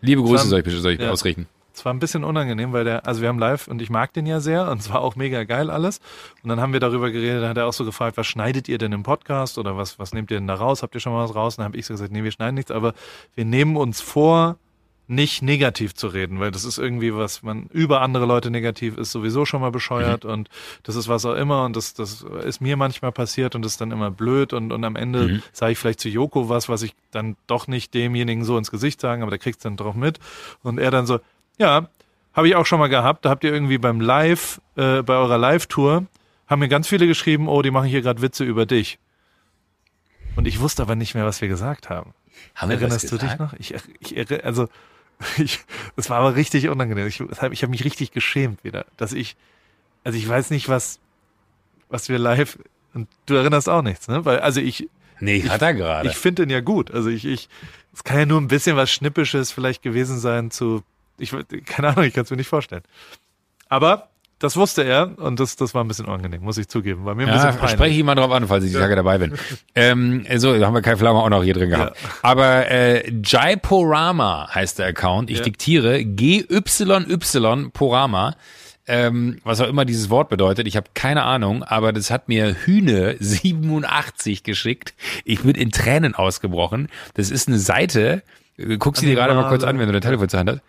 Liebe 0.00 0.22
Grüße 0.22 0.46
soll 0.48 0.62
ich, 0.64 0.72
soll 0.80 0.92
ich 0.92 1.00
Ja. 1.00 1.10
ausrichten. 1.10 1.46
Es 1.74 1.84
war 1.84 1.92
ein 1.92 1.98
bisschen 1.98 2.24
unangenehm, 2.24 2.72
weil 2.72 2.84
der, 2.84 3.06
also 3.06 3.20
wir 3.20 3.28
haben 3.28 3.38
live 3.38 3.68
und 3.68 3.82
ich 3.82 3.90
mag 3.90 4.10
den 4.14 4.24
ja 4.24 4.40
sehr 4.40 4.70
und 4.70 4.80
es 4.80 4.88
war 4.90 5.02
auch 5.02 5.14
mega 5.14 5.44
geil 5.44 5.68
alles. 5.68 6.00
Und 6.42 6.48
dann 6.48 6.58
haben 6.58 6.72
wir 6.72 6.80
darüber 6.80 7.10
geredet, 7.10 7.42
da 7.42 7.50
hat 7.50 7.58
er 7.58 7.66
auch 7.66 7.74
so 7.74 7.84
gefragt, 7.84 8.16
was 8.16 8.26
schneidet 8.26 8.66
ihr 8.70 8.78
denn 8.78 8.92
im 8.92 9.02
Podcast 9.02 9.58
oder 9.58 9.76
was, 9.76 9.98
was 9.98 10.14
nehmt 10.14 10.30
ihr 10.30 10.38
denn 10.38 10.46
da 10.46 10.54
raus? 10.54 10.82
Habt 10.82 10.94
ihr 10.94 11.00
schon 11.02 11.12
mal 11.12 11.22
was 11.24 11.34
raus? 11.34 11.54
Und 11.54 11.62
dann 11.62 11.64
habe 11.66 11.76
ich 11.76 11.84
so 11.84 11.92
gesagt, 11.92 12.12
nee, 12.12 12.24
wir 12.24 12.30
schneiden 12.30 12.54
nichts, 12.54 12.70
aber 12.70 12.94
wir 13.34 13.44
nehmen 13.44 13.76
uns 13.76 14.00
vor, 14.00 14.56
nicht 15.08 15.40
negativ 15.40 15.94
zu 15.94 16.08
reden, 16.08 16.40
weil 16.40 16.50
das 16.50 16.64
ist 16.64 16.78
irgendwie 16.78 17.14
was, 17.14 17.42
man 17.42 17.66
über 17.72 18.00
andere 18.00 18.26
Leute 18.26 18.50
negativ 18.50 18.96
ist 18.96 19.12
sowieso 19.12 19.44
schon 19.44 19.60
mal 19.60 19.70
bescheuert 19.70 20.24
und 20.24 20.48
das 20.82 20.96
ist 20.96 21.06
was 21.06 21.24
auch 21.24 21.34
immer 21.34 21.64
und 21.64 21.76
das, 21.76 21.94
das 21.94 22.22
ist 22.44 22.60
mir 22.60 22.76
manchmal 22.76 23.12
passiert 23.12 23.54
und 23.54 23.62
das 23.62 23.72
ist 23.72 23.80
dann 23.80 23.92
immer 23.92 24.10
blöd 24.10 24.52
und, 24.52 24.72
und 24.72 24.84
am 24.84 24.96
Ende 24.96 25.28
Mhm. 25.28 25.42
sage 25.52 25.72
ich 25.72 25.78
vielleicht 25.78 26.00
zu 26.00 26.08
Joko 26.08 26.48
was, 26.48 26.68
was 26.68 26.82
ich 26.82 26.94
dann 27.12 27.36
doch 27.46 27.68
nicht 27.68 27.94
demjenigen 27.94 28.44
so 28.44 28.58
ins 28.58 28.70
Gesicht 28.70 29.00
sagen, 29.00 29.22
aber 29.22 29.30
der 29.30 29.38
kriegt's 29.38 29.62
dann 29.62 29.76
drauf 29.76 29.94
mit 29.94 30.18
und 30.62 30.78
er 30.78 30.90
dann 30.90 31.06
so, 31.06 31.20
ja, 31.58 31.88
habe 32.34 32.48
ich 32.48 32.56
auch 32.56 32.66
schon 32.66 32.80
mal 32.80 32.88
gehabt, 32.88 33.24
da 33.24 33.30
habt 33.30 33.44
ihr 33.44 33.52
irgendwie 33.52 33.78
beim 33.78 34.00
Live, 34.00 34.60
äh, 34.74 35.02
bei 35.02 35.14
eurer 35.14 35.38
Live-Tour, 35.38 36.06
haben 36.48 36.58
mir 36.58 36.68
ganz 36.68 36.88
viele 36.88 37.06
geschrieben, 37.06 37.48
oh, 37.48 37.62
die 37.62 37.70
machen 37.70 37.88
hier 37.88 38.02
gerade 38.02 38.22
Witze 38.22 38.44
über 38.44 38.66
dich. 38.66 38.98
Und 40.36 40.46
ich 40.46 40.60
wusste 40.60 40.82
aber 40.82 40.96
nicht 40.96 41.14
mehr, 41.14 41.24
was 41.24 41.40
wir 41.40 41.48
gesagt 41.48 41.88
haben. 41.88 42.12
Haben 42.54 42.70
Erinnerst 42.70 43.10
du 43.10 43.16
dich 43.16 43.38
noch? 43.38 43.54
Ich, 43.54 43.74
ich 44.00 44.44
also 44.44 44.68
ich, 45.38 45.60
es 45.96 46.10
war 46.10 46.18
aber 46.18 46.36
richtig 46.36 46.68
unangenehm. 46.68 47.06
Ich, 47.06 47.20
ich 47.20 47.40
habe 47.40 47.68
mich 47.68 47.84
richtig 47.84 48.12
geschämt 48.12 48.64
wieder, 48.64 48.86
dass 48.96 49.12
ich, 49.12 49.36
also 50.04 50.18
ich 50.18 50.28
weiß 50.28 50.50
nicht, 50.50 50.68
was, 50.68 51.00
was 51.88 52.08
wir 52.08 52.18
live 52.18 52.58
und 52.94 53.08
du 53.26 53.34
erinnerst 53.34 53.68
auch 53.68 53.82
nichts, 53.82 54.08
ne? 54.08 54.24
Weil 54.24 54.40
also 54.40 54.60
ich, 54.60 54.88
Nee, 55.20 55.42
hat 55.48 55.62
er 55.62 55.74
gerade. 55.74 56.08
Ich 56.08 56.16
finde 56.16 56.42
den 56.42 56.50
ja 56.50 56.60
gut. 56.60 56.90
Also 56.90 57.08
ich, 57.08 57.24
ich, 57.24 57.48
es 57.94 58.04
kann 58.04 58.18
ja 58.18 58.26
nur 58.26 58.40
ein 58.40 58.48
bisschen 58.48 58.76
was 58.76 58.90
Schnippisches 58.90 59.50
vielleicht 59.50 59.82
gewesen 59.82 60.18
sein 60.18 60.50
zu, 60.50 60.82
ich, 61.18 61.32
keine 61.64 61.88
Ahnung, 61.88 62.04
ich 62.04 62.14
kann 62.14 62.24
es 62.24 62.30
mir 62.30 62.36
nicht 62.36 62.48
vorstellen. 62.48 62.82
Aber 63.68 64.10
das 64.38 64.56
wusste 64.56 64.82
er 64.84 65.18
und 65.18 65.40
das, 65.40 65.56
das 65.56 65.74
war 65.74 65.82
ein 65.82 65.88
bisschen 65.88 66.04
unangenehm, 66.06 66.42
muss 66.42 66.58
ich 66.58 66.68
zugeben. 66.68 67.04
War 67.04 67.14
mir 67.14 67.22
ein 67.22 67.28
Ja, 67.28 67.34
bisschen 67.36 67.50
peinlich. 67.58 67.70
spreche 67.70 67.98
ich 67.98 68.04
mal 68.04 68.14
drauf 68.14 68.30
an, 68.30 68.46
falls 68.48 68.64
ich 68.64 68.72
die 68.72 68.78
Tage 68.78 68.94
dabei 68.96 69.18
bin. 69.18 69.32
ähm, 69.74 70.26
so, 70.36 70.58
da 70.58 70.66
haben 70.66 70.74
wir 70.74 70.82
Kai 70.82 70.96
Flammer 70.96 71.22
auch 71.22 71.30
noch 71.30 71.42
hier 71.42 71.54
drin 71.54 71.70
gehabt. 71.70 71.96
Aber 72.22 72.70
äh, 72.70 73.10
Jaiporama 73.24 74.48
heißt 74.54 74.78
der 74.78 74.86
Account. 74.88 75.30
Ich 75.30 75.38
Ja. 75.38 75.44
diktiere 75.44 76.04
GYY 76.04 77.70
Porama. 77.72 78.36
Ähm, 78.88 79.40
was 79.42 79.60
auch 79.60 79.66
immer 79.68 79.84
dieses 79.84 80.10
Wort 80.10 80.28
bedeutet, 80.28 80.68
ich 80.68 80.76
habe 80.76 80.86
keine 80.94 81.24
Ahnung, 81.24 81.64
aber 81.64 81.92
das 81.92 82.12
hat 82.12 82.28
mir 82.28 82.54
Hühne 82.54 83.16
87 83.18 84.44
geschickt. 84.44 84.94
Ich 85.24 85.40
bin 85.42 85.56
in 85.56 85.72
Tränen 85.72 86.14
ausgebrochen. 86.14 86.88
Das 87.14 87.32
ist 87.32 87.48
eine 87.48 87.58
Seite, 87.58 88.22
äh, 88.58 88.76
guck 88.76 88.96
sie 88.96 89.06
dir 89.06 89.16
gerade 89.16 89.34
mal 89.34 89.48
kurz 89.48 89.64
an, 89.64 89.80
wenn 89.80 89.86
du 89.86 89.92
dein 89.92 90.02
Telefon 90.02 90.28
zur 90.28 90.38
Hand 90.40 90.50
hast. 90.50 90.60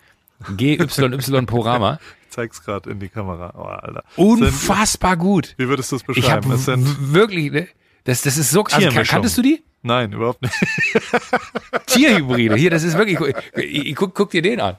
GYY 0.56 1.42
Porama. 1.46 1.98
Ich 2.38 2.52
zeig's 2.52 2.62
gerade 2.64 2.90
in 2.90 3.00
die 3.00 3.08
Kamera. 3.08 3.52
Oh, 3.56 3.62
Alter. 3.62 4.04
Unfassbar 4.14 5.16
gut. 5.16 5.46
Sind, 5.46 5.58
wie 5.58 5.68
würdest 5.68 5.90
du 5.90 5.96
es 5.96 6.02
Ich 6.02 6.06
beschreiben? 6.06 6.52
Es 6.52 6.66
sind, 6.66 7.12
wirklich, 7.12 7.50
ne? 7.50 7.66
Das, 8.04 8.22
das 8.22 8.36
ist 8.38 8.50
so 8.50 8.62
also. 8.62 8.88
Kanntest 9.02 9.38
du 9.38 9.42
die? 9.42 9.64
nein, 9.82 10.12
überhaupt 10.12 10.42
nicht. 10.42 10.54
Tierhybride. 11.86 12.54
Hier, 12.54 12.70
das 12.70 12.84
ist 12.84 12.96
wirklich. 12.96 13.34
Ich, 13.56 13.86
ich, 13.88 13.96
guck, 13.96 14.14
guck 14.14 14.30
dir 14.30 14.42
den 14.42 14.60
an. 14.60 14.76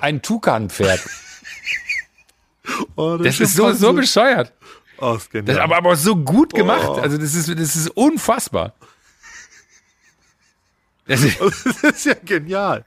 Ein 0.00 0.22
Tukan-Pferd. 0.22 1.00
Oh, 2.96 3.18
Das 3.18 3.40
ist 3.40 3.56
schon 3.56 3.74
so, 3.74 3.88
so 3.88 3.92
bescheuert. 3.92 4.52
Oh, 4.98 5.14
ist 5.14 5.30
genial. 5.30 5.46
Das 5.46 5.56
ist 5.56 5.62
aber, 5.62 5.76
aber 5.76 5.96
so 5.96 6.16
gut 6.16 6.54
gemacht. 6.54 6.88
Oh. 6.88 6.94
Also, 6.94 7.18
das 7.18 7.34
ist, 7.34 7.48
das 7.48 7.76
ist 7.76 7.88
unfassbar. 7.90 8.72
Das 11.06 11.22
ist, 11.24 11.40
das 11.40 11.64
ist 11.82 12.06
ja 12.06 12.14
genial. 12.24 12.84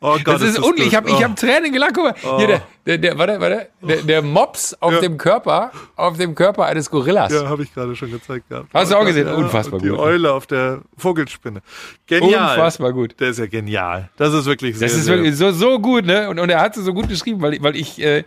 Oh 0.00 0.16
Gott, 0.24 0.26
das 0.26 0.42
ist 0.42 0.58
unlich. 0.58 0.86
Ich 0.88 0.94
habe 0.94 1.08
ich 1.10 1.16
oh. 1.16 1.22
hab 1.22 1.36
Tränen 1.36 1.72
gelacht. 1.72 1.92
Guck 1.94 2.04
mal. 2.04 2.38
Hier, 2.38 2.46
der, 2.46 2.62
der, 2.86 2.98
der, 2.98 3.18
warte, 3.18 3.40
warte. 3.40 3.68
Der, 3.82 4.02
der 4.02 4.22
Mops 4.22 4.74
auf 4.80 4.92
Ja. 4.92 5.00
dem 5.00 5.18
Körper, 5.18 5.70
auf 5.94 6.16
dem 6.16 6.34
Körper 6.34 6.64
eines 6.64 6.90
Gorillas. 6.90 7.32
Ja, 7.32 7.46
habe 7.48 7.62
ich 7.62 7.74
gerade 7.74 7.94
schon 7.94 8.10
gezeigt 8.10 8.48
gehabt. 8.48 8.68
Hast 8.72 8.90
du 8.90 8.96
auch 8.96 9.04
gesehen? 9.04 9.26
Ja, 9.26 9.34
Unfassbar 9.34 9.80
die 9.80 9.88
gut. 9.88 9.98
Eule 9.98 10.32
auf 10.32 10.46
der 10.46 10.80
Vogelspinne. 10.96 11.60
Genial. 12.06 12.56
Unfassbar 12.56 12.92
gut. 12.92 13.20
Der 13.20 13.28
ist 13.28 13.38
ja 13.38 13.46
genial. 13.46 14.08
Das 14.16 14.32
ist 14.32 14.46
wirklich 14.46 14.78
sehr, 14.78 14.88
Das 14.88 14.96
ist 14.96 15.06
wirklich 15.06 15.36
so, 15.36 15.50
so 15.50 15.78
gut, 15.78 16.06
ne? 16.06 16.30
Und, 16.30 16.38
und 16.38 16.48
er 16.48 16.60
hat 16.60 16.76
es 16.76 16.84
so 16.84 16.94
gut 16.94 17.08
geschrieben, 17.08 17.42
weil, 17.42 17.62
weil 17.62 17.76
ich, 17.76 18.00
äh, 18.00 18.24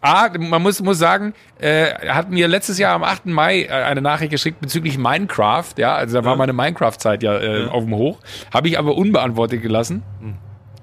A, 0.00 0.30
man 0.38 0.62
muss, 0.62 0.80
muss 0.82 0.98
sagen, 0.98 1.34
äh, 1.60 1.90
er 1.90 2.14
hat 2.14 2.30
mir 2.30 2.48
letztes 2.48 2.78
Jahr 2.78 2.94
am 2.94 3.04
8. 3.04 3.26
Mai 3.26 3.64
äh, 3.64 3.68
eine 3.68 4.00
Nachricht 4.00 4.30
geschickt 4.30 4.60
bezüglich 4.60 4.96
Minecraft, 4.96 5.74
ja, 5.76 5.94
also 5.94 6.18
da 6.18 6.24
war 6.24 6.36
meine 6.36 6.54
Minecraft-Zeit 6.54 7.22
ja, 7.22 7.38
äh, 7.38 7.66
auf 7.66 7.84
dem 7.84 7.94
Hoch, 7.94 8.18
habe 8.52 8.68
ich 8.68 8.78
aber 8.78 8.96
unbeantwortet 8.96 9.62
gelassen. 9.62 10.02
Hm. 10.20 10.34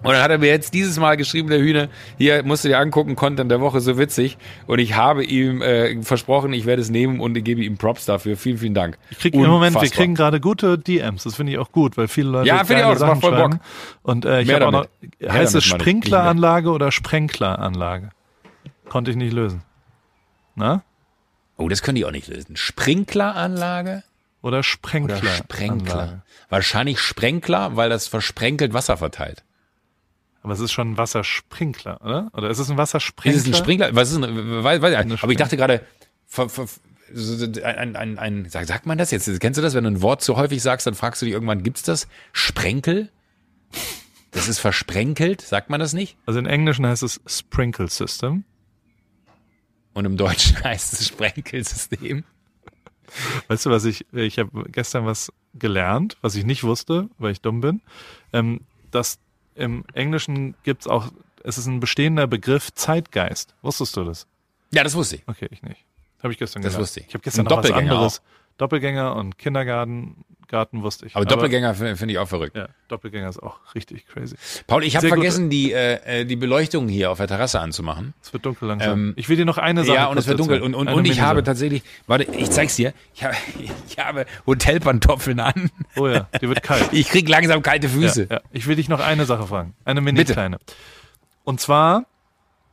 Und 0.03 0.14
dann 0.14 0.22
hat 0.22 0.30
er 0.30 0.38
mir 0.38 0.48
jetzt 0.48 0.73
dieses 0.76 0.99
Mal 0.99 1.18
geschrieben, 1.18 1.49
der 1.49 1.60
Hühner, 1.60 1.89
hier 2.18 2.44
musst 2.44 2.64
du 2.64 2.69
dir 2.69 2.77
angucken, 2.77 3.15
Content 3.15 3.49
der 3.49 3.60
Woche, 3.61 3.81
so 3.81 3.98
witzig. 3.98 4.38
Und 4.68 4.77
ich 4.80 4.95
habe 4.95 5.23
ihm 5.23 5.61
äh, 5.64 6.02
versprochen, 6.03 6.53
ich 6.53 6.65
werde 6.65 6.81
es 6.81 6.89
nehmen 6.89 7.19
und 7.19 7.34
gebe 7.44 7.64
ihm 7.64 7.77
Props 7.77 8.06
dafür. 8.06 8.38
Vielen, 8.38 8.60
vielen 8.60 8.73
Dank. 8.76 8.99
Ich 9.10 9.18
krieg, 9.18 9.34
Im 9.34 9.41
Moment, 9.48 9.81
wir 9.81 9.89
kriegen 9.89 10.14
gerade 10.14 10.39
gute 10.39 10.77
DMs. 10.77 11.23
Das 11.23 11.35
finde 11.35 11.53
ich 11.53 11.57
auch 11.57 11.72
gut, 11.72 11.98
weil 11.98 12.07
viele 12.07 12.30
Leute 12.30 12.48
Ja, 12.48 12.64
finde 12.64 12.84
ich 12.84 12.85
auch, 12.85 12.94
das 12.94 13.02
macht 13.02 13.22
voll 13.22 13.31
Bock. 13.31 13.39
schreiben. 13.39 13.60
Und 14.03 14.26
äh, 14.26 14.41
ich 14.41 14.53
habe 14.53 14.68
auch 14.68 14.72
noch, 14.72 14.85
heißt 15.27 15.56
es. 15.56 15.65
Sprinkleranlage 15.65 16.69
oder 16.69 16.91
Sprenkleranlage? 16.91 18.11
Konnte 18.90 19.12
ich 19.12 19.18
nicht 19.18 19.34
lösen. 19.34 19.62
Na? 20.56 20.84
Oh, 21.58 21.70
das 21.70 21.82
können 21.82 21.96
die 21.96 22.06
auch 22.06 22.12
nicht 22.12 22.28
lösen. 22.28 22.56
Sprinkleranlage? 22.56 24.04
Oder 24.42 24.58
Oder 24.58 24.64
Sprenkler. 24.64 25.18
Sprenkler. 25.32 26.24
Wahrscheinlich 26.50 27.00
Sprenkler, 27.00 27.76
weil 27.76 27.90
das 27.90 28.08
versprenkelt 28.08 28.74
Wasser 28.74 28.98
verteilt. 28.98 29.44
Aber 30.44 30.54
es 30.54 30.60
ist 30.60 30.72
schon 30.72 30.92
ein 30.92 30.98
Wassersprinkler, 30.98 32.00
oder? 32.02 32.30
Oder 32.34 32.50
ist 32.50 32.60
es 32.60 32.70
ein 32.70 32.78
Wassersprinkler? 32.78 33.36
Ist 33.38 33.42
es 33.42 33.48
ein 33.48 33.54
Sprinkler? 33.56 33.94
Was 33.96 34.12
ist 34.12 34.18
ein, 34.24 34.64
weiß, 34.64 34.82
weiß, 34.82 35.22
aber 35.22 35.32
ich 35.32 35.38
dachte 35.38 35.58
gerade, 35.58 35.82
ein, 37.64 37.96
ein, 37.96 38.20
ein, 38.20 38.48
sag- 38.50 38.66
sagt 38.68 38.86
man 38.86 38.98
das 38.98 39.12
jetzt? 39.12 39.28
Kennst 39.42 39.58
du 39.58 39.62
das, 39.62 39.74
wenn 39.74 39.84
du 39.84 39.90
ein 39.90 40.02
Wort 40.02 40.22
so 40.22 40.38
häufig 40.38 40.62
sagst, 40.62 40.88
dann 40.88 40.94
fragst 40.94 41.22
du 41.22 41.26
dich 41.26 41.34
irgendwann, 41.34 41.64
gibt's 41.64 41.84
das? 41.84 42.08
Sprenkel? 42.32 43.10
Das 44.32 44.48
ist 44.48 44.60
versprenkelt, 44.60 45.42
sagt 45.42 45.70
man 45.70 45.80
das 45.80 45.94
nicht? 45.94 46.18
Also 46.26 46.40
im 46.40 46.46
Englischen 46.46 46.86
heißt 46.86 47.04
es 47.04 47.20
Sprinkle 47.26 47.90
System. 47.90 48.46
Und 49.98 50.06
im 50.06 50.15
Deutschen 50.15 50.64
heißt 50.64 50.94
es 50.94 51.07
Sprenkelsystem. 51.07 52.24
Weißt 53.48 53.65
du, 53.65 53.72
was 53.72 53.84
ich, 53.84 54.06
ich 54.11 54.38
habe 54.38 54.69
gestern 54.69 55.07
was 55.07 55.34
gelernt, 55.56 56.18
was 56.22 56.36
ich 56.36 56.45
nicht 56.45 56.64
wusste, 56.64 57.10
weil 57.18 57.32
ich 57.32 57.41
dumm 57.41 57.61
bin, 57.61 57.82
ähm, 58.32 58.61
dass 58.91 59.18
im 59.56 59.86
Englischen 59.94 60.53
gibt's 60.61 60.86
auch, 60.86 61.11
es 61.44 61.57
ist 61.57 61.65
ein 61.65 61.80
bestehender 61.80 62.28
Begriff 62.28 62.72
Zeitgeist. 62.76 63.56
Wusstest 63.64 63.98
du 63.98 64.03
das? 64.03 64.28
Ja, 64.72 64.84
das 64.84 64.94
wusste 64.94 65.15
ich. 65.15 65.24
Okay, 65.26 65.48
ich 65.49 65.64
nicht. 65.64 65.84
Habe 66.22 66.32
ich 66.32 66.38
gestern 66.38 66.61
Das 66.61 66.74
gelernt. 66.74 66.82
wusste 66.84 66.99
ich. 66.99 67.07
Ich 67.07 67.14
habe 67.15 67.24
gestern 67.24 67.48
Und 67.48 67.52
noch 67.56 67.64
was 67.64 67.72
anderes. 67.72 68.22
Doppelgänger 68.58 69.16
und 69.16 69.38
Kindergarten 69.38 70.26
Garten 70.48 70.82
wusste 70.82 71.06
ich. 71.06 71.16
Aber 71.16 71.26
Doppelgänger 71.26 71.76
finde 71.76 71.96
find 71.98 72.12
ich 72.12 72.18
auch 72.18 72.28
verrückt. 72.28 72.56
Ja, 72.56 72.70
Doppelgänger 72.88 73.30
ist 73.30 73.42
auch 73.42 73.60
richtig 73.76 74.08
crazy. 74.08 74.36
Paul, 74.66 74.84
ich 74.84 74.96
habe 74.96 75.08
gut. 75.08 75.16
vergessen, 75.16 75.50
die, 75.50 75.74
äh, 75.74 76.22
äh, 76.22 76.26
die 76.26 76.36
Beleuchtung 76.36 76.88
hier 76.88 77.12
auf 77.12 77.18
der 77.18 77.28
Terrasse 77.28 77.60
anzumachen. 77.60 78.14
Es 78.22 78.32
wird 78.34 78.46
dunkel 78.46 78.68
langsam. 78.70 78.94
Ähm, 78.94 79.14
ich 79.18 79.28
will 79.30 79.36
dir 79.36 79.46
noch 79.46 79.58
eine 79.58 79.84
Sache 79.84 79.98
Ja, 79.98 80.06
und 80.08 80.18
es 80.18 80.28
wird 80.28 80.40
dunkel. 80.40 80.62
Und, 80.62 80.74
und, 80.74 80.88
und 80.88 81.06
ich 81.06 81.22
habe 81.22 81.44
tatsächlich, 81.44 81.84
warte, 82.08 82.24
ich 82.24 82.50
zeig's 82.50 82.76
dir. 82.78 82.94
Ich 83.14 83.24
habe, 83.24 83.36
ich 83.88 84.00
habe 84.00 84.26
Hotelpantoffeln 84.46 85.40
an. 85.40 85.70
Oh 85.96 86.08
ja, 86.08 86.28
dir 86.42 86.50
wird 86.50 86.64
kalt. 86.64 86.90
Ich 86.98 87.10
krieg 87.10 87.28
langsam 87.28 87.62
kalte 87.62 87.90
Füße. 87.90 88.28
Ja, 88.30 88.38
ja. 88.38 88.42
Ich 88.52 88.68
will 88.68 88.76
dich 88.76 88.90
noch 88.90 89.00
eine 89.00 89.26
Sache 89.26 89.48
fragen. 89.48 89.74
Eine 89.86 90.02
mini 90.02 90.18
Bitte. 90.18 90.34
kleine. 90.34 90.58
Und 91.44 91.60
zwar, 91.60 92.06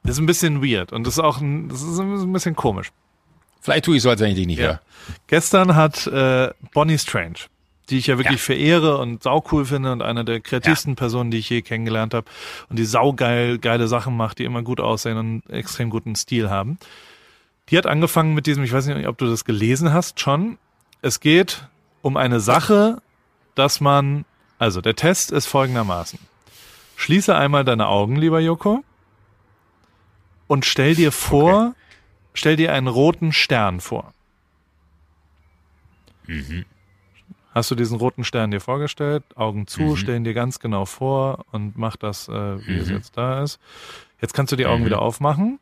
das 0.03 0.13
ist 0.13 0.19
ein 0.21 0.27
bisschen 0.27 0.63
weird 0.63 0.93
und 0.93 1.07
das 1.07 1.15
ist 1.15 1.21
auch 1.21 1.41
ein, 1.41 1.69
das 1.69 1.83
ist 1.83 1.99
ein 1.99 2.33
bisschen 2.33 2.55
komisch. 2.55 2.93
Vielleicht 3.65 3.87
tue 3.87 3.97
ich 3.97 4.03
so, 4.03 4.11
als 4.11 4.21
wenn 4.21 4.29
ich 4.29 4.35
dich 4.37 4.47
nicht 4.47 4.59
Ja. 4.59 4.67
höre. 4.67 4.81
Gestern 5.27 5.75
hat 5.75 6.07
äh, 6.07 6.51
Bonnie 6.75 6.99
Strange, 6.99 7.37
die 7.89 7.97
ich 7.97 8.09
ja 8.09 8.19
wirklich 8.19 8.41
Ja. 8.41 8.45
verehre 8.45 8.99
und 8.99 9.23
saucool 9.23 9.65
finde 9.65 9.91
und 9.91 10.03
eine 10.03 10.23
der 10.23 10.41
kreativsten 10.41 10.97
Personen, 10.97 11.31
die 11.31 11.39
ich 11.39 11.49
je 11.49 11.63
kennengelernt 11.63 12.13
habe 12.13 12.27
und 12.69 12.79
die 12.79 12.85
saugeil 12.85 13.57
geile 13.59 13.89
Sachen 13.89 14.19
macht, 14.19 14.39
die 14.39 14.45
immer 14.45 14.61
gut 14.63 14.81
aussehen 14.81 15.17
und 15.17 15.27
einen 15.49 15.59
extrem 15.59 15.89
guten 15.89 16.15
Stil 16.15 16.51
haben. 16.51 16.79
Die 17.71 17.79
hat 17.79 17.87
angefangen 17.87 18.35
mit 18.35 18.45
diesem, 18.47 18.65
ich 18.65 18.73
weiß 18.73 18.85
nicht, 18.89 19.09
ob 19.09 19.17
du 19.17 19.27
das 19.31 19.47
gelesen 19.47 19.95
hast 19.95 20.21
schon. 20.21 20.59
Es 21.01 21.21
geht 21.21 21.67
um 22.03 22.19
eine 22.19 22.41
Sache, 22.41 23.01
dass 23.55 23.81
man, 23.81 24.27
also 24.59 24.83
der 24.83 24.95
Test 24.95 25.33
ist 25.33 25.47
folgendermaßen. 25.47 26.19
Schließe 26.97 27.35
einmal 27.35 27.65
deine 27.65 27.87
Augen, 27.89 28.17
lieber 28.17 28.41
Joko, 28.41 28.85
und 30.49 30.67
stell 30.67 30.95
dir 30.95 31.13
vor, 31.13 31.75
stell 32.35 32.57
dir 32.57 32.73
einen 32.73 32.89
roten 32.89 33.33
Stern 33.33 33.81
vor. 33.81 34.13
Hast 37.55 37.71
du 37.71 37.75
diesen 37.77 37.99
roten 37.99 38.25
Stern 38.25 38.51
dir 38.51 38.61
vorgestellt? 38.61 39.23
Augen 39.37 39.67
zu, 39.67 39.95
stellen 39.97 40.25
dir 40.25 40.35
ganz 40.35 40.59
genau 40.59 40.85
vor 40.87 41.45
und 41.53 41.79
mach 41.79 41.97
das, 41.97 42.29
äh, 42.29 42.67
wie 42.67 42.79
es 42.79 42.89
jetzt 42.91 43.17
da 43.17 43.43
ist. 43.43 43.61
Jetzt 44.21 44.35
kannst 44.35 44.53
du 44.53 44.57
die 44.57 44.67
Augen 44.67 44.85
wieder 44.85 45.01
aufmachen. 45.01 45.61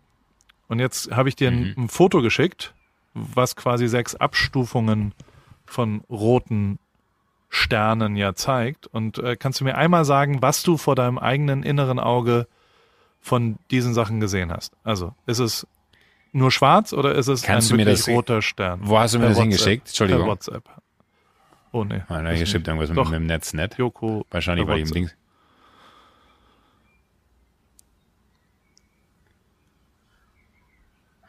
Und 0.68 0.78
jetzt 0.78 1.10
habe 1.10 1.28
ich 1.28 1.36
dir 1.36 1.50
ein, 1.50 1.74
ein 1.76 1.88
Foto 1.90 2.22
geschickt, 2.22 2.72
was 3.12 3.56
quasi 3.56 3.88
sechs 3.88 4.14
Abstufungen 4.14 5.12
von 5.66 6.02
roten 6.08 6.78
Sternen 7.50 8.16
ja 8.16 8.34
zeigt. 8.34 8.86
Und 8.86 9.18
äh, 9.18 9.36
kannst 9.36 9.60
du 9.60 9.64
mir 9.64 9.76
einmal 9.76 10.06
sagen, 10.06 10.40
was 10.40 10.62
du 10.62 10.78
vor 10.78 10.94
deinem 10.94 11.18
eigenen 11.18 11.62
inneren 11.62 11.98
Auge 11.98 12.46
von 13.20 13.58
diesen 13.70 13.92
Sachen 13.92 14.20
gesehen 14.20 14.50
hast? 14.50 14.72
Also, 14.82 15.14
ist 15.26 15.40
es 15.40 15.66
nur 16.32 16.50
schwarz 16.50 16.92
oder 16.92 17.14
ist 17.14 17.28
es 17.28 17.42
Kannst 17.42 17.68
ein 17.68 17.70
du 17.70 17.76
mir 17.76 17.86
wirklich 17.86 18.06
das- 18.06 18.14
roter 18.14 18.42
Stern? 18.42 18.80
Wo 18.82 18.98
hast 18.98 19.14
du 19.14 19.18
mir 19.18 19.26
Per 19.26 19.28
das 19.30 19.38
WhatsApp. 19.38 19.50
hingeschickt? 19.58 19.88
Entschuldigung. 19.88 20.22
Per 20.22 20.28
WhatsApp. 20.30 20.64
Oh 21.72 21.84
nee. 21.84 22.02
Ah, 22.08 22.20
nicht. 22.22 22.48
stimmt 22.48 22.68
irgendwas 22.68 22.88
mit, 22.90 22.98
Doch. 22.98 23.04
mit 23.10 23.14
dem 23.14 23.26
Netz 23.26 23.52
nicht. 23.54 23.78
Joko. 23.78 24.26
Wahrscheinlich 24.30 24.66
bei 24.66 24.76
dem. 24.78 24.90
Ding. 24.90 25.10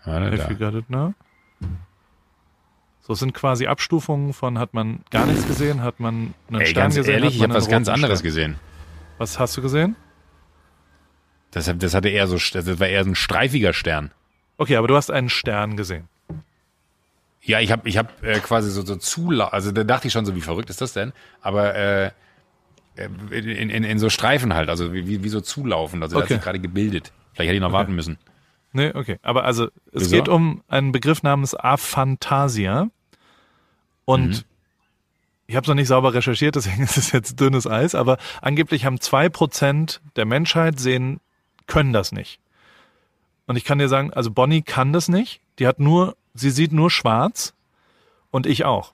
Warte, 0.06 0.38
Have 0.38 0.52
you 0.52 0.58
got 0.60 0.74
it 0.76 0.90
now? 0.90 1.14
So 3.02 3.14
es 3.14 3.20
sind 3.20 3.34
quasi 3.34 3.68
Abstufungen 3.68 4.34
von 4.34 4.58
hat 4.60 4.74
man 4.74 5.02
gar 5.12 5.26
nichts 5.26 5.46
gesehen, 5.48 5.82
hat 5.82 6.00
man 6.00 6.34
einen 6.50 6.62
Ey, 6.62 6.68
Stern 6.68 6.84
ganz 6.86 6.96
gesehen, 6.96 7.14
ehrlich, 7.16 7.36
ich 7.36 7.44
habe 7.44 7.54
was 7.54 7.68
ganz 7.68 7.90
anderes 7.90 8.20
Stern. 8.20 8.26
gesehen. 8.30 8.56
Was 9.18 9.40
hast 9.40 9.58
du 9.58 9.62
gesehen? 9.62 9.96
Das, 11.52 11.72
das 11.78 11.94
hatte 11.94 12.10
eher 12.10 12.28
so, 12.28 12.36
das 12.38 12.80
war 12.80 12.88
eher 12.88 13.04
so 13.04 13.12
ein 13.12 13.16
streifiger 13.16 13.74
Stern. 13.74 14.12
Okay, 14.64 14.78
aber 14.78 14.88
du 14.88 14.96
hast 14.96 15.12
einen 15.12 15.28
Stern 15.28 15.76
gesehen. 15.76 16.08
Ja, 17.42 17.60
ich 17.60 17.70
habe 17.74 17.90
ich 17.90 17.98
hab, 17.98 18.24
äh, 18.24 18.40
quasi 18.40 18.72
so, 18.72 18.86
so 18.86 18.96
Zula, 18.96 19.50
also 19.50 19.74
da 19.74 19.84
dachte 19.84 20.08
ich 20.08 20.14
schon 20.14 20.26
so, 20.26 20.34
wie 20.36 20.42
verrückt 20.42 20.70
ist 20.70 20.80
das 20.80 20.94
denn? 20.94 21.12
Aber 21.42 21.76
äh, 21.76 22.06
äh, 22.96 23.10
in, 23.32 23.70
in, 23.70 23.84
in 23.84 24.00
so 24.00 24.10
Streifen 24.10 24.54
halt, 24.54 24.70
also 24.70 24.94
wie, 24.94 25.22
wie 25.24 25.30
so 25.30 25.42
zulaufen. 25.42 26.02
Also 26.02 26.16
Okay. 26.16 26.24
hat 26.24 26.30
sich 26.30 26.42
gerade 26.42 26.60
gebildet. 26.60 27.12
Vielleicht 27.34 27.50
hätte 27.50 27.56
ich 27.56 27.62
noch 27.62 27.74
warten 27.74 27.94
müssen. 27.94 28.18
Nee, 28.72 28.92
okay. 28.94 29.20
Aber 29.22 29.44
also 29.44 29.66
es 29.92 30.04
Wieso? 30.04 30.16
geht 30.16 30.30
um 30.30 30.64
einen 30.70 30.94
Begriff 30.94 31.22
namens 31.24 31.54
Aphantasia. 31.54 32.88
Und 34.06 34.30
Mhm. 34.30 34.42
ich 35.48 35.56
habe 35.58 35.66
es 35.66 35.68
noch 35.68 35.76
nicht 35.76 35.90
sauber 35.90 36.14
recherchiert, 36.14 36.56
deswegen 36.56 36.84
ist 36.84 36.96
es 36.98 37.12
jetzt 37.12 37.42
dünnes 37.42 37.68
Eis, 37.68 37.94
aber 37.94 38.18
angeblich 38.42 38.86
haben 38.86 39.02
zwei 39.02 39.28
Prozent 39.28 40.00
der 40.16 40.26
Menschheit 40.26 40.80
sehen, 40.80 41.20
können 41.68 41.92
das 41.92 42.14
nicht. 42.14 42.40
Und 43.46 43.56
ich 43.56 43.66
kann 43.66 43.80
dir 43.80 43.90
sagen, 43.90 44.14
also 44.14 44.32
Bonnie 44.32 44.62
kann 44.62 44.94
das 44.94 45.10
nicht. 45.10 45.42
Die 45.60 45.68
hat 45.68 45.80
nur, 45.80 46.16
sie 46.34 46.50
sieht 46.50 46.72
nur 46.72 46.90
schwarz 46.90 47.54
und 48.32 48.46
ich 48.46 48.66
auch. 48.66 48.94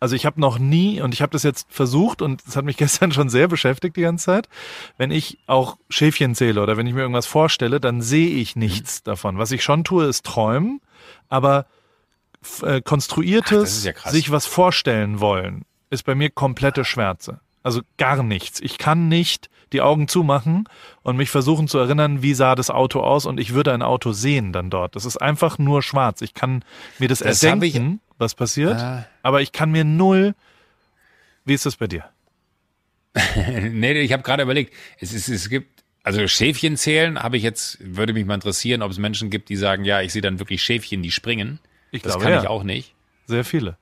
Also 0.00 0.14
ich 0.14 0.26
habe 0.26 0.40
noch 0.40 0.58
nie, 0.58 1.00
und 1.00 1.12
ich 1.12 1.22
habe 1.22 1.32
das 1.32 1.42
jetzt 1.42 1.66
versucht 1.70 2.22
und 2.22 2.42
es 2.46 2.56
hat 2.56 2.64
mich 2.64 2.76
gestern 2.78 3.12
schon 3.12 3.28
sehr 3.28 3.48
beschäftigt 3.48 3.96
die 3.96 4.02
ganze 4.02 4.26
Zeit, 4.26 4.48
wenn 4.96 5.10
ich 5.10 5.38
auch 5.46 5.76
Schäfchen 5.88 6.34
zähle 6.34 6.62
oder 6.62 6.76
wenn 6.76 6.86
ich 6.86 6.94
mir 6.94 7.00
irgendwas 7.00 7.26
vorstelle, 7.26 7.80
dann 7.80 8.02
sehe 8.02 8.30
ich 8.30 8.56
nichts 8.56 9.02
davon. 9.02 9.38
Was 9.38 9.50
ich 9.50 9.62
schon 9.62 9.84
tue, 9.84 10.04
ist 10.04 10.24
träumen, 10.24 10.80
aber 11.28 11.66
äh, 12.62 12.80
konstruiertes, 12.80 13.86
Ach, 13.88 14.04
ja 14.04 14.10
sich 14.10 14.30
was 14.30 14.46
vorstellen 14.46 15.20
wollen, 15.20 15.64
ist 15.90 16.04
bei 16.04 16.14
mir 16.14 16.30
komplette 16.30 16.84
Schwärze. 16.84 17.40
Also 17.62 17.80
gar 17.96 18.22
nichts. 18.22 18.60
Ich 18.60 18.78
kann 18.78 19.08
nicht 19.08 19.50
die 19.72 19.80
Augen 19.80 20.08
zumachen 20.08 20.68
und 21.02 21.16
mich 21.16 21.30
versuchen 21.30 21.68
zu 21.68 21.78
erinnern, 21.78 22.22
wie 22.22 22.34
sah 22.34 22.54
das 22.54 22.70
Auto 22.70 23.00
aus 23.00 23.26
und 23.26 23.38
ich 23.38 23.52
würde 23.54 23.72
ein 23.72 23.82
Auto 23.82 24.12
sehen 24.12 24.52
dann 24.52 24.70
dort. 24.70 24.96
Das 24.96 25.04
ist 25.04 25.16
einfach 25.16 25.58
nur 25.58 25.82
schwarz. 25.82 26.20
Ich 26.22 26.34
kann 26.34 26.64
mir 26.98 27.08
das, 27.08 27.18
Das 27.20 27.42
erdenken, 27.42 28.00
was 28.18 28.34
passiert, 28.34 28.78
Ah. 28.80 29.06
aber 29.22 29.40
ich 29.42 29.52
kann 29.52 29.70
mir 29.70 29.84
null. 29.84 30.34
Wie 31.44 31.54
ist 31.54 31.66
das 31.66 31.76
bei 31.76 31.86
dir? 31.86 32.04
nee, 33.70 34.00
ich 34.00 34.12
habe 34.12 34.22
gerade 34.22 34.42
überlegt, 34.42 34.72
es, 35.00 35.12
ist, 35.12 35.28
es 35.28 35.48
gibt, 35.48 35.82
also 36.02 36.26
Schäfchen 36.28 36.76
zählen, 36.76 37.18
habe 37.22 37.36
ich 37.36 37.42
jetzt, 37.42 37.78
würde 37.80 38.12
mich 38.12 38.24
mal 38.26 38.34
interessieren, 38.34 38.82
ob 38.82 38.90
es 38.90 38.98
Menschen 38.98 39.30
gibt, 39.30 39.48
die 39.48 39.56
sagen, 39.56 39.84
ja, 39.84 40.00
ich 40.00 40.12
sehe 40.12 40.22
dann 40.22 40.38
wirklich 40.38 40.62
Schäfchen, 40.62 41.02
die 41.02 41.10
springen. 41.10 41.58
Ich 41.90 42.02
Das 42.02 42.12
glaube, 42.12 42.24
kann 42.24 42.32
ja. 42.34 42.42
ich 42.42 42.48
auch 42.48 42.62
nicht. 42.62 42.94
Sehr 43.26 43.44
viele. 43.44 43.76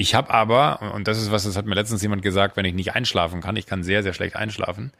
Ich 0.00 0.14
habe 0.14 0.30
aber, 0.30 0.94
und 0.94 1.06
das 1.08 1.18
ist 1.20 1.30
was, 1.30 1.44
das 1.44 1.56
hat 1.58 1.66
mir 1.66 1.74
letztens 1.74 2.00
jemand 2.00 2.22
gesagt, 2.22 2.56
wenn 2.56 2.64
ich 2.64 2.72
nicht 2.72 2.94
einschlafen 2.94 3.42
kann, 3.42 3.54
ich 3.56 3.66
kann 3.66 3.82
sehr, 3.82 4.02
sehr 4.02 4.14
schlecht 4.14 4.34
einschlafen. 4.34 4.92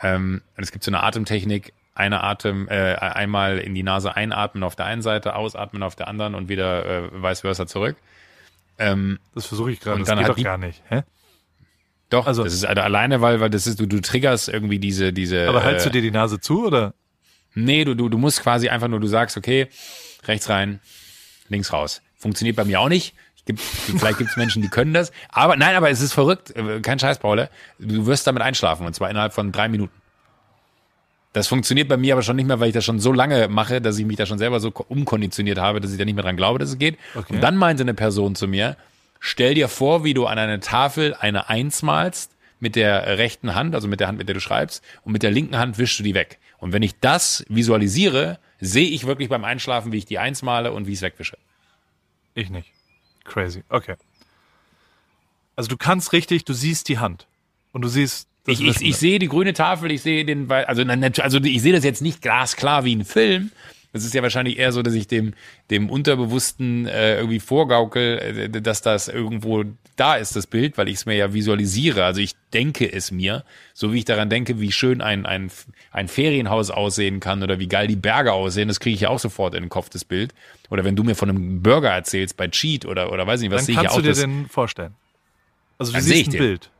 Ähm, 0.00 0.42
und 0.56 0.62
es 0.62 0.70
gibt 0.70 0.84
so 0.84 0.90
eine 0.92 1.02
Atemtechnik, 1.02 1.72
eine 1.96 2.22
Atem, 2.22 2.68
äh, 2.68 2.94
einmal 2.94 3.58
in 3.58 3.74
die 3.74 3.82
Nase 3.82 4.14
einatmen 4.14 4.62
auf 4.62 4.76
der 4.76 4.86
einen 4.86 5.02
Seite, 5.02 5.34
ausatmen 5.34 5.82
auf 5.82 5.96
der 5.96 6.06
anderen 6.06 6.36
und 6.36 6.48
wieder 6.48 6.86
äh, 6.86 7.22
vice 7.22 7.40
versa 7.40 7.66
zurück. 7.66 7.96
Ähm, 8.78 9.18
Das 9.34 9.44
versuche 9.46 9.72
ich 9.72 9.80
gerade. 9.80 9.96
Und 9.96 10.02
Das 10.02 10.08
dann 10.08 10.18
geht 10.18 10.24
hat 10.26 10.30
doch 10.30 10.36
die- 10.36 10.44
gar 10.44 10.58
nicht. 10.58 10.82
Hä? 10.88 11.02
doch, 12.10 12.28
Also- 12.28 12.44
das 12.44 12.54
ist 12.54 12.64
also 12.64 12.80
alleine, 12.80 13.20
weil, 13.20 13.40
weil 13.40 13.50
das 13.50 13.66
ist, 13.66 13.80
du, 13.80 13.86
du 13.86 14.00
triggerst 14.00 14.48
irgendwie 14.48 14.78
diese, 14.78 15.12
diese. 15.12 15.48
Aber 15.48 15.64
hältst 15.64 15.84
äh, 15.86 15.90
du 15.90 15.94
dir 15.94 16.02
die 16.02 16.12
Nase 16.12 16.38
zu 16.38 16.66
oder? 16.66 16.94
Nee, 17.54 17.84
du, 17.84 17.96
du, 17.96 18.08
du 18.08 18.18
musst 18.18 18.40
quasi 18.40 18.68
einfach 18.68 18.86
nur, 18.86 19.00
du 19.00 19.08
sagst, 19.08 19.36
okay, 19.36 19.66
rechts 20.26 20.48
rein, 20.48 20.78
links 21.48 21.72
raus. 21.72 22.02
Funktioniert 22.16 22.54
bei 22.56 22.64
mir 22.64 22.78
auch 22.80 22.88
nicht. 22.88 23.14
Gibt, 23.46 23.60
vielleicht 23.60 24.18
gibt 24.18 24.30
es 24.30 24.36
Menschen, 24.36 24.62
die 24.62 24.68
können 24.68 24.94
das. 24.94 25.12
Aber 25.28 25.56
nein, 25.56 25.76
aber 25.76 25.90
es 25.90 26.00
ist 26.00 26.12
verrückt. 26.14 26.50
Äh, 26.56 26.80
Kein 26.80 26.98
Scheiß, 26.98 27.18
Paul. 27.18 27.48
Du 27.78 28.06
wirst 28.06 28.26
damit 28.26 28.42
einschlafen 28.42 28.86
und 28.86 28.94
zwar 28.94 29.10
innerhalb 29.10 29.32
von 29.34 29.52
drei 29.52 29.68
Minuten. 29.68 29.92
Das 31.34 31.48
funktioniert 31.48 31.88
bei 31.88 31.96
mir 31.96 32.14
aber 32.14 32.22
schon 32.22 32.36
nicht 32.36 32.46
mehr, 32.46 32.60
weil 32.60 32.68
ich 32.68 32.74
das 32.74 32.84
schon 32.84 33.00
so 33.00 33.12
lange 33.12 33.48
mache, 33.48 33.80
dass 33.80 33.98
ich 33.98 34.06
mich 34.06 34.16
da 34.16 34.24
schon 34.24 34.38
selber 34.38 34.60
so 34.60 34.70
ko- 34.70 34.86
umkonditioniert 34.88 35.58
habe, 35.58 35.80
dass 35.80 35.90
ich 35.90 35.98
da 35.98 36.04
nicht 36.04 36.14
mehr 36.14 36.22
dran 36.22 36.36
glaube, 36.36 36.58
dass 36.60 36.68
es 36.70 36.78
geht. 36.78 36.96
Okay. 37.14 37.34
Und 37.34 37.40
dann 37.40 37.56
meinte 37.56 37.82
eine 37.82 37.92
Person 37.94 38.36
zu 38.36 38.46
mir, 38.46 38.76
stell 39.18 39.54
dir 39.54 39.68
vor, 39.68 40.04
wie 40.04 40.14
du 40.14 40.26
an 40.26 40.38
eine 40.38 40.60
Tafel 40.60 41.12
eine 41.14 41.48
Eins 41.48 41.82
malst 41.82 42.30
mit 42.60 42.76
der 42.76 43.18
rechten 43.18 43.54
Hand, 43.56 43.74
also 43.74 43.88
mit 43.88 43.98
der 43.98 44.06
Hand, 44.06 44.18
mit 44.18 44.28
der 44.28 44.34
du 44.34 44.40
schreibst, 44.40 44.82
und 45.02 45.12
mit 45.12 45.24
der 45.24 45.32
linken 45.32 45.58
Hand 45.58 45.76
wischst 45.76 45.98
du 45.98 46.02
die 46.04 46.14
weg. 46.14 46.38
Und 46.58 46.72
wenn 46.72 46.82
ich 46.82 47.00
das 47.00 47.44
visualisiere, 47.48 48.38
sehe 48.60 48.88
ich 48.88 49.04
wirklich 49.04 49.28
beim 49.28 49.44
Einschlafen, 49.44 49.90
wie 49.90 49.98
ich 49.98 50.06
die 50.06 50.20
Eins 50.20 50.42
male 50.42 50.72
und 50.72 50.86
wie 50.86 50.92
ich 50.92 50.98
es 50.98 51.02
wegwische. 51.02 51.36
Ich 52.34 52.48
nicht. 52.48 52.70
Crazy. 53.24 53.62
Okay. 53.68 53.96
Also 55.56 55.68
du 55.68 55.76
kannst 55.76 56.12
richtig, 56.12 56.44
du 56.44 56.52
siehst 56.52 56.88
die 56.88 56.98
Hand. 56.98 57.26
Und 57.72 57.82
du 57.82 57.88
siehst. 57.88 58.28
das 58.44 58.60
Ich, 58.60 58.66
ich, 58.66 58.82
ich 58.82 58.96
sehe 58.96 59.18
die 59.18 59.28
grüne 59.28 59.52
Tafel, 59.52 59.90
ich 59.90 60.02
sehe 60.02 60.24
den, 60.24 60.50
also, 60.50 60.82
also 60.82 61.38
ich 61.38 61.62
sehe 61.62 61.72
das 61.72 61.84
jetzt 61.84 62.02
nicht 62.02 62.22
glasklar 62.22 62.84
wie 62.84 62.94
ein 62.94 63.04
Film. 63.04 63.50
Das 63.94 64.04
ist 64.04 64.12
ja 64.12 64.22
wahrscheinlich 64.22 64.58
eher 64.58 64.72
so, 64.72 64.82
dass 64.82 64.92
ich 64.94 65.06
dem, 65.06 65.34
dem 65.70 65.88
Unterbewussten 65.88 66.88
äh, 66.88 67.16
irgendwie 67.18 67.38
vorgaukel, 67.38 68.18
äh, 68.18 68.60
dass 68.60 68.82
das 68.82 69.06
irgendwo 69.06 69.62
da 69.94 70.16
ist, 70.16 70.34
das 70.34 70.48
Bild, 70.48 70.76
weil 70.76 70.88
ich 70.88 70.96
es 70.96 71.06
mir 71.06 71.14
ja 71.14 71.32
visualisiere. 71.32 72.04
Also 72.04 72.20
ich 72.20 72.34
denke 72.52 72.92
es 72.92 73.12
mir, 73.12 73.44
so 73.72 73.92
wie 73.92 73.98
ich 73.98 74.04
daran 74.04 74.28
denke, 74.28 74.58
wie 74.58 74.72
schön 74.72 75.00
ein, 75.00 75.26
ein, 75.26 75.48
ein 75.92 76.08
Ferienhaus 76.08 76.72
aussehen 76.72 77.20
kann 77.20 77.44
oder 77.44 77.60
wie 77.60 77.68
geil 77.68 77.86
die 77.86 77.94
Berge 77.94 78.32
aussehen, 78.32 78.66
das 78.66 78.80
kriege 78.80 78.96
ich 78.96 79.02
ja 79.02 79.10
auch 79.10 79.20
sofort 79.20 79.54
in 79.54 79.62
den 79.62 79.70
Kopf, 79.70 79.90
das 79.90 80.04
Bild. 80.04 80.34
Oder 80.70 80.82
wenn 80.82 80.96
du 80.96 81.04
mir 81.04 81.14
von 81.14 81.30
einem 81.30 81.62
Burger 81.62 81.90
erzählst 81.90 82.36
bei 82.36 82.48
Cheat 82.48 82.86
oder, 82.86 83.12
oder 83.12 83.28
weiß 83.28 83.42
nicht, 83.42 83.52
was 83.52 83.66
sehe 83.66 83.74
ich 83.74 83.76
ja 83.76 83.82
kannst 83.82 83.92
auch 83.92 83.98
du 83.98 84.02
dir 84.02 84.08
das. 84.08 84.18
den 84.18 84.48
vorstellen. 84.48 84.96
Also 85.78 85.92
du 85.92 86.00
siehst 86.00 86.16
ich 86.16 86.26
ein 86.26 86.32
den. 86.32 86.38
Bild. 86.38 86.70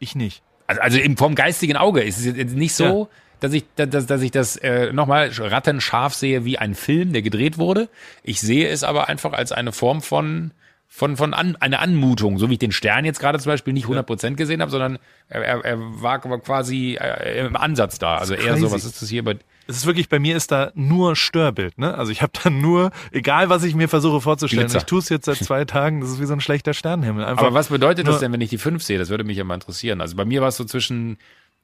Ich 0.00 0.14
nicht. 0.14 0.42
Also, 0.66 0.82
also 0.82 0.98
vom 1.16 1.34
geistigen 1.34 1.78
Auge 1.78 2.02
ist 2.02 2.18
es 2.18 2.36
jetzt 2.36 2.54
nicht 2.54 2.74
so, 2.74 3.08
dass 3.42 3.52
ich, 3.52 3.64
dass, 3.74 4.06
dass 4.06 4.22
ich 4.22 4.30
das 4.30 4.56
äh, 4.56 4.92
nochmal 4.92 5.30
rattenscharf 5.36 6.14
sehe 6.14 6.44
wie 6.44 6.58
ein 6.58 6.74
Film, 6.74 7.12
der 7.12 7.22
gedreht 7.22 7.58
wurde. 7.58 7.88
Ich 8.22 8.40
sehe 8.40 8.68
es 8.68 8.84
aber 8.84 9.08
einfach 9.08 9.32
als 9.32 9.50
eine 9.50 9.72
Form 9.72 10.00
von 10.00 10.52
von 10.86 11.16
von 11.16 11.32
an, 11.32 11.56
eine 11.56 11.78
Anmutung, 11.78 12.38
so 12.38 12.50
wie 12.50 12.52
ich 12.52 12.58
den 12.58 12.70
Stern 12.70 13.06
jetzt 13.06 13.18
gerade 13.18 13.38
zum 13.38 13.50
Beispiel 13.50 13.72
nicht 13.72 13.86
100% 13.86 14.34
gesehen 14.34 14.60
habe, 14.60 14.70
sondern 14.70 14.98
er, 15.26 15.42
er, 15.42 15.64
er 15.64 15.78
war, 15.80 16.20
quasi 16.20 16.98
äh, 17.00 17.46
im 17.46 17.56
Ansatz 17.56 17.98
da. 17.98 18.18
Also 18.18 18.34
eher 18.34 18.58
so, 18.58 18.70
was 18.70 18.84
ist 18.84 19.00
das 19.00 19.08
hier 19.08 19.24
bei 19.24 19.38
Es 19.66 19.78
ist 19.78 19.86
wirklich, 19.86 20.10
bei 20.10 20.18
mir 20.18 20.36
ist 20.36 20.52
da 20.52 20.70
nur 20.74 21.16
Störbild, 21.16 21.78
ne? 21.78 21.94
Also 21.96 22.12
ich 22.12 22.20
habe 22.20 22.32
da 22.44 22.50
nur, 22.50 22.90
egal 23.10 23.48
was 23.48 23.64
ich 23.64 23.74
mir 23.74 23.88
versuche 23.88 24.20
vorzustellen, 24.20 24.66
Glitzer. 24.66 24.80
ich 24.80 24.84
tue 24.84 24.98
es 24.98 25.08
jetzt 25.08 25.24
seit 25.24 25.38
zwei 25.38 25.64
Tagen, 25.64 26.02
das 26.02 26.10
ist 26.10 26.20
wie 26.20 26.26
so 26.26 26.34
ein 26.34 26.42
schlechter 26.42 26.74
Sternenhimmel. 26.74 27.24
Einfach 27.24 27.46
Aber 27.46 27.54
was 27.54 27.68
bedeutet 27.68 28.06
das 28.06 28.20
denn, 28.20 28.30
wenn 28.30 28.42
ich 28.42 28.50
die 28.50 28.58
5 28.58 28.82
sehe? 28.82 28.98
Das 28.98 29.08
würde 29.08 29.24
mich 29.24 29.38
ja 29.38 29.44
mal 29.44 29.54
interessieren. 29.54 30.02
Also 30.02 30.14
bei 30.14 30.26
mir 30.26 30.42
war 30.42 30.48
es 30.48 30.58
so 30.58 30.64
zwischen 30.64 31.16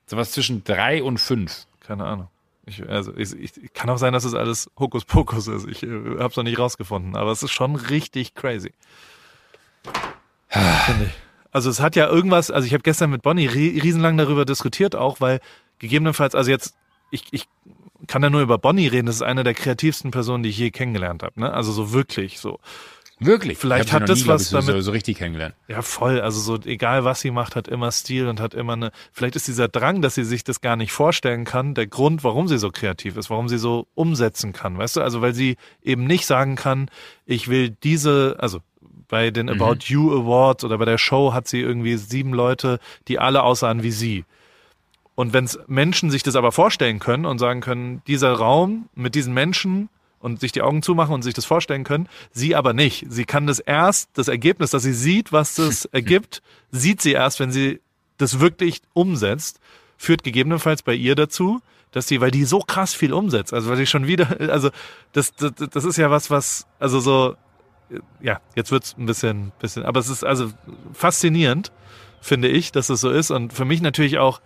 sowas 0.08 0.32
zwischen 0.32 0.64
drei 0.64 1.02
und 1.02 1.18
fünf. 1.18 1.66
Keine 1.88 2.04
Ahnung. 2.04 2.28
Ich, 2.66 2.86
also 2.86 3.16
ich, 3.16 3.34
ich, 3.34 3.72
kann 3.72 3.88
auch 3.88 3.96
sein, 3.96 4.12
dass 4.12 4.24
es 4.24 4.34
alles 4.34 4.70
Hokuspokus 4.78 5.48
ist. 5.48 5.66
Ich 5.66 5.82
äh, 5.82 5.86
habe 6.18 6.26
es 6.26 6.36
noch 6.36 6.44
nicht 6.44 6.58
rausgefunden, 6.58 7.16
aber 7.16 7.32
es 7.32 7.42
ist 7.42 7.50
schon 7.50 7.76
richtig 7.76 8.34
crazy. 8.34 8.74
Ich. 10.50 11.08
Also 11.50 11.70
es 11.70 11.80
hat 11.80 11.96
ja 11.96 12.06
irgendwas, 12.06 12.50
also 12.50 12.66
ich 12.66 12.74
habe 12.74 12.82
gestern 12.82 13.08
mit 13.08 13.22
Bonnie 13.22 13.46
rie- 13.46 13.82
riesenlang 13.82 14.18
darüber 14.18 14.44
diskutiert 14.44 14.94
auch, 14.94 15.22
weil 15.22 15.40
gegebenenfalls, 15.78 16.34
also 16.34 16.50
jetzt, 16.50 16.76
ich, 17.10 17.24
ich 17.30 17.48
kann 18.06 18.20
da 18.20 18.28
nur 18.28 18.42
über 18.42 18.58
Bonnie 18.58 18.86
reden, 18.86 19.06
das 19.06 19.16
ist 19.16 19.22
eine 19.22 19.44
der 19.44 19.54
kreativsten 19.54 20.10
Personen, 20.10 20.42
die 20.42 20.50
ich 20.50 20.58
je 20.58 20.70
kennengelernt 20.70 21.22
habe. 21.22 21.40
Ne? 21.40 21.50
Also 21.50 21.72
so 21.72 21.94
wirklich 21.94 22.38
so. 22.38 22.60
Wirklich? 23.20 23.58
Vielleicht 23.58 23.92
hat 23.92 24.08
das 24.08 24.22
nie, 24.22 24.26
was 24.28 24.42
ich, 24.42 24.50
damit- 24.50 24.66
so, 24.66 24.80
so 24.80 24.90
richtig 24.92 25.18
kennengelernt. 25.18 25.54
Ja, 25.66 25.82
voll. 25.82 26.20
Also 26.20 26.40
so, 26.40 26.56
egal 26.64 27.04
was 27.04 27.20
sie 27.20 27.30
macht, 27.30 27.56
hat 27.56 27.66
immer 27.68 27.90
Stil 27.90 28.28
und 28.28 28.40
hat 28.40 28.54
immer 28.54 28.74
eine. 28.74 28.92
Vielleicht 29.12 29.34
ist 29.36 29.48
dieser 29.48 29.66
Drang, 29.68 30.02
dass 30.02 30.14
sie 30.14 30.24
sich 30.24 30.44
das 30.44 30.60
gar 30.60 30.76
nicht 30.76 30.92
vorstellen 30.92 31.44
kann, 31.44 31.74
der 31.74 31.86
Grund, 31.86 32.22
warum 32.24 32.46
sie 32.48 32.58
so 32.58 32.70
kreativ 32.70 33.16
ist, 33.16 33.28
warum 33.30 33.48
sie 33.48 33.58
so 33.58 33.86
umsetzen 33.94 34.52
kann. 34.52 34.78
Weißt 34.78 34.96
du, 34.96 35.00
also 35.00 35.20
weil 35.20 35.34
sie 35.34 35.56
eben 35.82 36.04
nicht 36.04 36.26
sagen 36.26 36.54
kann, 36.56 36.90
ich 37.26 37.48
will 37.48 37.70
diese, 37.70 38.36
also 38.38 38.60
bei 39.08 39.30
den 39.30 39.46
Mhm. 39.46 39.60
About 39.62 39.78
You 39.86 40.12
Awards 40.22 40.64
oder 40.64 40.78
bei 40.78 40.84
der 40.84 40.98
Show 40.98 41.32
hat 41.32 41.48
sie 41.48 41.60
irgendwie 41.60 41.96
sieben 41.96 42.32
Leute, 42.34 42.78
die 43.08 43.18
alle 43.18 43.42
aussahen 43.42 43.82
wie 43.82 43.90
sie. 43.90 44.24
Und 45.14 45.32
wenn 45.32 45.48
Menschen 45.66 46.10
sich 46.12 46.22
das 46.22 46.36
aber 46.36 46.52
vorstellen 46.52 47.00
können 47.00 47.26
und 47.26 47.38
sagen 47.38 47.60
können, 47.60 48.02
dieser 48.06 48.32
Raum 48.34 48.88
mit 48.94 49.16
diesen 49.16 49.34
Menschen 49.34 49.88
und 50.20 50.40
sich 50.40 50.52
die 50.52 50.62
Augen 50.62 50.82
zumachen 50.82 51.14
und 51.14 51.22
sich 51.22 51.34
das 51.34 51.44
vorstellen 51.44 51.84
können, 51.84 52.08
sie 52.32 52.54
aber 52.54 52.72
nicht. 52.72 53.06
Sie 53.08 53.24
kann 53.24 53.46
das 53.46 53.58
erst, 53.58 54.10
das 54.14 54.28
Ergebnis, 54.28 54.70
dass 54.70 54.82
sie 54.82 54.92
sieht, 54.92 55.32
was 55.32 55.54
das 55.54 55.84
ergibt, 55.92 56.42
sieht 56.70 57.00
sie 57.00 57.12
erst, 57.12 57.40
wenn 57.40 57.52
sie 57.52 57.80
das 58.16 58.40
wirklich 58.40 58.82
umsetzt, 58.94 59.60
führt 59.96 60.24
gegebenenfalls 60.24 60.82
bei 60.82 60.94
ihr 60.94 61.14
dazu, 61.14 61.60
dass 61.92 62.06
sie, 62.06 62.20
weil 62.20 62.30
die 62.30 62.44
so 62.44 62.60
krass 62.60 62.94
viel 62.94 63.12
umsetzt, 63.12 63.54
also 63.54 63.70
weil 63.70 63.76
sie 63.76 63.86
schon 63.86 64.06
wieder, 64.06 64.40
also 64.50 64.70
das, 65.12 65.34
das, 65.34 65.52
das 65.54 65.84
ist 65.84 65.96
ja 65.96 66.10
was, 66.10 66.30
was, 66.30 66.66
also 66.78 67.00
so, 67.00 67.36
ja, 68.20 68.40
jetzt 68.54 68.70
wird's 68.70 68.96
ein 68.98 69.06
bisschen, 69.06 69.52
bisschen, 69.60 69.84
aber 69.84 70.00
es 70.00 70.08
ist 70.08 70.24
also 70.24 70.50
faszinierend, 70.92 71.72
finde 72.20 72.48
ich, 72.48 72.72
dass 72.72 72.90
es 72.90 73.00
so 73.00 73.10
ist 73.10 73.30
und 73.30 73.52
für 73.52 73.64
mich 73.64 73.80
natürlich 73.80 74.18
auch, 74.18 74.40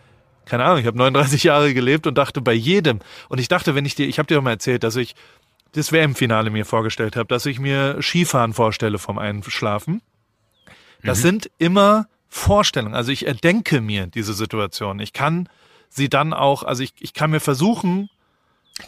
keine 0.44 0.64
Ahnung, 0.64 0.78
ich 0.78 0.86
habe 0.86 0.98
39 0.98 1.44
Jahre 1.44 1.72
gelebt 1.72 2.06
und 2.06 2.18
dachte 2.18 2.40
bei 2.40 2.52
jedem 2.52 3.00
und 3.28 3.40
ich 3.40 3.48
dachte, 3.48 3.74
wenn 3.74 3.84
ich 3.84 3.94
dir, 3.94 4.06
ich 4.06 4.18
habe 4.18 4.26
dir 4.26 4.36
doch 4.36 4.42
mal 4.42 4.50
erzählt, 4.50 4.82
dass 4.82 4.96
ich 4.96 5.14
das 5.72 5.92
WM-Finale 5.92 6.50
mir 6.50 6.64
vorgestellt 6.64 7.16
habe, 7.16 7.26
dass 7.28 7.46
ich 7.46 7.58
mir 7.58 7.98
Skifahren 8.00 8.52
vorstelle 8.52 8.98
vom 8.98 9.18
Einschlafen. 9.18 10.02
Das 11.04 11.20
sind 11.20 11.50
immer 11.58 12.06
Vorstellungen. 12.28 12.94
Also 12.94 13.10
ich 13.10 13.26
erdenke 13.26 13.80
mir 13.80 14.06
diese 14.06 14.34
Situation. 14.34 15.00
Ich 15.00 15.12
kann 15.12 15.48
sie 15.88 16.08
dann 16.08 16.32
auch, 16.32 16.62
also 16.62 16.82
ich, 16.82 16.94
ich 17.00 17.12
kann 17.14 17.30
mir 17.30 17.40
versuchen, 17.40 18.08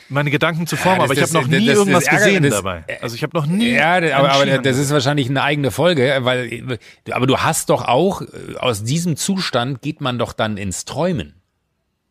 meine 0.09 0.31
Gedanken 0.31 0.66
zu 0.66 0.77
formen, 0.77 1.01
das- 1.01 1.11
aber 1.11 1.15
ich 1.15 1.23
habe 1.23 1.32
noch 1.35 1.47
nie 1.47 1.66
das- 1.66 1.77
irgendwas 1.77 2.05
das 2.05 2.15
gesehen 2.15 2.43
dabei. 2.51 2.85
Also 3.02 3.16
ich 3.16 3.23
habe 3.23 3.36
noch 3.36 3.47
nie. 3.47 3.73
Ja, 3.73 3.97
aber, 4.16 4.31
aber 4.32 4.59
das 4.59 4.78
ist 4.78 4.90
wahrscheinlich 4.93 5.28
eine 5.28 5.43
eigene 5.43 5.70
Folge, 5.70 6.19
weil, 6.23 6.78
aber 7.11 7.27
du 7.27 7.39
hast 7.39 7.69
doch 7.70 7.82
auch, 7.86 8.23
äh, 8.23 8.56
aus 8.59 8.82
diesem 8.85 9.16
Zustand 9.16 9.82
geht 9.82 10.01
man 10.01 10.19
doch 10.19 10.32
dann 10.32 10.56
ins 10.56 10.85
Träumen. 10.86 11.35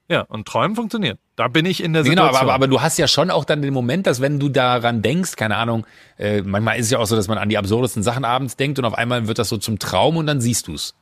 Ja, 0.10 0.22
und 0.22 0.48
träumen 0.48 0.76
funktioniert. 0.76 1.18
Da 1.38 1.48
bin 1.48 1.66
ich 1.66 1.82
in 1.82 1.94
der 1.94 2.04
Genau, 2.04 2.24
Situation. 2.24 2.36
aber, 2.42 2.54
aber, 2.54 2.54
aber 2.56 2.68
du 2.68 2.82
hast 2.82 2.98
ja 2.98 3.08
schon 3.08 3.32
auch 3.32 3.46
dann 3.46 3.62
den 3.62 3.74
Moment, 3.74 4.06
dass 4.06 4.20
wenn 4.22 4.40
du 4.40 4.50
daran 4.50 5.02
denkst, 5.02 5.36
keine 5.38 5.56
Ahnung, 5.56 5.86
äh, 6.20 6.42
manchmal 6.42 6.78
ist 6.78 6.86
es 6.88 6.92
ja 6.92 7.00
auch 7.00 7.06
so, 7.06 7.16
dass 7.16 7.28
man 7.30 7.38
an 7.38 7.48
die 7.50 7.58
absurdesten 7.58 8.04
Sachen 8.04 8.26
abends 8.26 8.58
denkt 8.58 8.78
und 8.80 8.86
auf 8.86 8.96
einmal 8.96 9.28
wird 9.28 9.40
das 9.40 9.50
so 9.50 9.58
zum 9.58 9.80
Traum 9.80 10.18
und 10.18 10.28
dann 10.28 10.42
siehst 10.42 10.68
du's. 10.68 10.94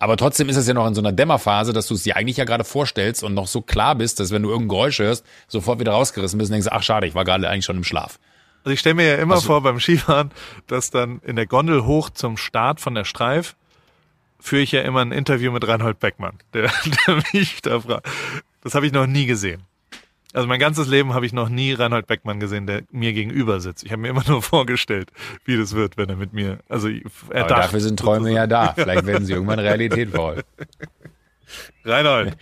Aber 0.00 0.16
trotzdem 0.16 0.48
ist 0.48 0.56
es 0.56 0.66
ja 0.66 0.74
noch 0.74 0.86
in 0.86 0.94
so 0.94 1.00
einer 1.00 1.12
Dämmerphase, 1.12 1.72
dass 1.72 1.88
du 1.88 1.94
es 1.94 2.04
dir 2.04 2.16
eigentlich 2.16 2.36
ja 2.36 2.44
gerade 2.44 2.64
vorstellst 2.64 3.22
und 3.24 3.34
noch 3.34 3.48
so 3.48 3.60
klar 3.60 3.96
bist, 3.96 4.20
dass 4.20 4.30
wenn 4.30 4.42
du 4.42 4.48
irgendein 4.48 4.68
Geräusch 4.68 4.98
hörst, 5.00 5.24
sofort 5.48 5.80
wieder 5.80 5.92
rausgerissen 5.92 6.38
bist 6.38 6.50
und 6.50 6.54
denkst, 6.54 6.68
ach 6.70 6.82
schade, 6.82 7.06
ich 7.06 7.14
war 7.14 7.24
gerade 7.24 7.48
eigentlich 7.48 7.64
schon 7.64 7.76
im 7.76 7.84
Schlaf. 7.84 8.18
Also 8.64 8.72
ich 8.72 8.80
stelle 8.80 8.94
mir 8.94 9.06
ja 9.06 9.14
immer 9.16 9.34
Also- 9.34 9.46
vor 9.46 9.62
beim 9.62 9.78
Skifahren, 9.80 10.30
dass 10.68 10.90
dann 10.90 11.20
in 11.24 11.36
der 11.36 11.46
Gondel 11.46 11.84
hoch 11.84 12.10
zum 12.10 12.36
Start 12.36 12.80
von 12.80 12.94
der 12.94 13.04
Streif 13.04 13.56
führe 14.40 14.62
ich 14.62 14.72
ja 14.72 14.82
immer 14.82 15.00
ein 15.00 15.12
Interview 15.12 15.52
mit 15.52 15.66
Reinhold 15.66 15.98
Beckmann, 15.98 16.38
der, 16.54 16.70
der 17.06 17.22
mich 17.32 17.62
da 17.62 17.80
fragt. 17.80 18.06
Das 18.62 18.74
habe 18.74 18.86
ich 18.86 18.92
noch 18.92 19.06
nie 19.06 19.26
gesehen. 19.26 19.62
Also 20.34 20.46
mein 20.46 20.60
ganzes 20.60 20.88
Leben 20.88 21.14
habe 21.14 21.24
ich 21.24 21.32
noch 21.32 21.48
nie 21.48 21.72
Reinhold 21.72 22.06
Beckmann 22.06 22.38
gesehen, 22.38 22.66
der 22.66 22.82
mir 22.90 23.14
gegenüber 23.14 23.60
sitzt. 23.60 23.84
Ich 23.84 23.92
habe 23.92 24.02
mir 24.02 24.08
immer 24.08 24.24
nur 24.28 24.42
vorgestellt, 24.42 25.10
wie 25.44 25.56
das 25.56 25.74
wird, 25.74 25.96
wenn 25.96 26.08
er 26.08 26.16
mit 26.16 26.32
mir, 26.32 26.58
also 26.68 26.88
er 26.88 27.44
Aber 27.44 27.48
dafür 27.48 27.80
sind 27.80 27.98
Träume 27.98 28.32
ja 28.32 28.46
da. 28.46 28.74
Vielleicht 28.74 29.06
werden 29.06 29.24
sie 29.24 29.32
irgendwann 29.34 29.58
Realität 29.58 30.16
wollen. 30.16 30.42
Reinhold, 31.84 32.36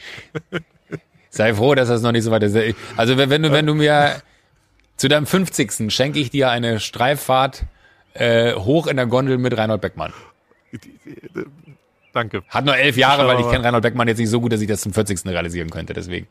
Sei 1.37 1.55
froh, 1.55 1.75
dass 1.75 1.89
das 1.89 2.03
noch 2.03 2.13
nicht 2.13 2.25
so 2.25 2.31
weit 2.31 2.43
ist. 2.43 2.57
Also 2.97 3.19
wenn, 3.19 3.31
wenn 3.31 3.43
du, 3.43 3.53
wenn 3.53 3.67
du 3.67 3.75
mir 3.75 4.23
zu 4.97 5.09
deinem 5.09 5.27
50. 5.27 5.93
schenke 5.93 6.19
ich 6.19 6.31
dir 6.31 6.51
eine 6.51 6.81
Streiffahrt 6.81 7.65
äh, 8.15 8.55
hoch 8.55 8.87
in 8.87 8.97
der 8.97 9.07
Gondel 9.07 9.37
mit 9.37 9.57
Reinhold 9.57 9.83
Beckmann. 9.83 10.15
Danke. 12.17 12.43
Hat 12.49 12.65
nur 12.65 12.77
elf 12.77 12.97
Jahre, 12.97 13.27
weil 13.27 13.41
ich 13.41 13.49
kenne 13.49 13.65
Reinhold 13.65 13.83
Beckmann 13.83 14.09
jetzt 14.09 14.19
nicht 14.19 14.31
so 14.31 14.41
gut, 14.41 14.53
dass 14.53 14.61
ich 14.61 14.69
das 14.69 14.81
zum 14.81 14.93
40. 14.93 15.25
realisieren 15.27 15.71
könnte. 15.71 15.93
Deswegen. 15.93 16.27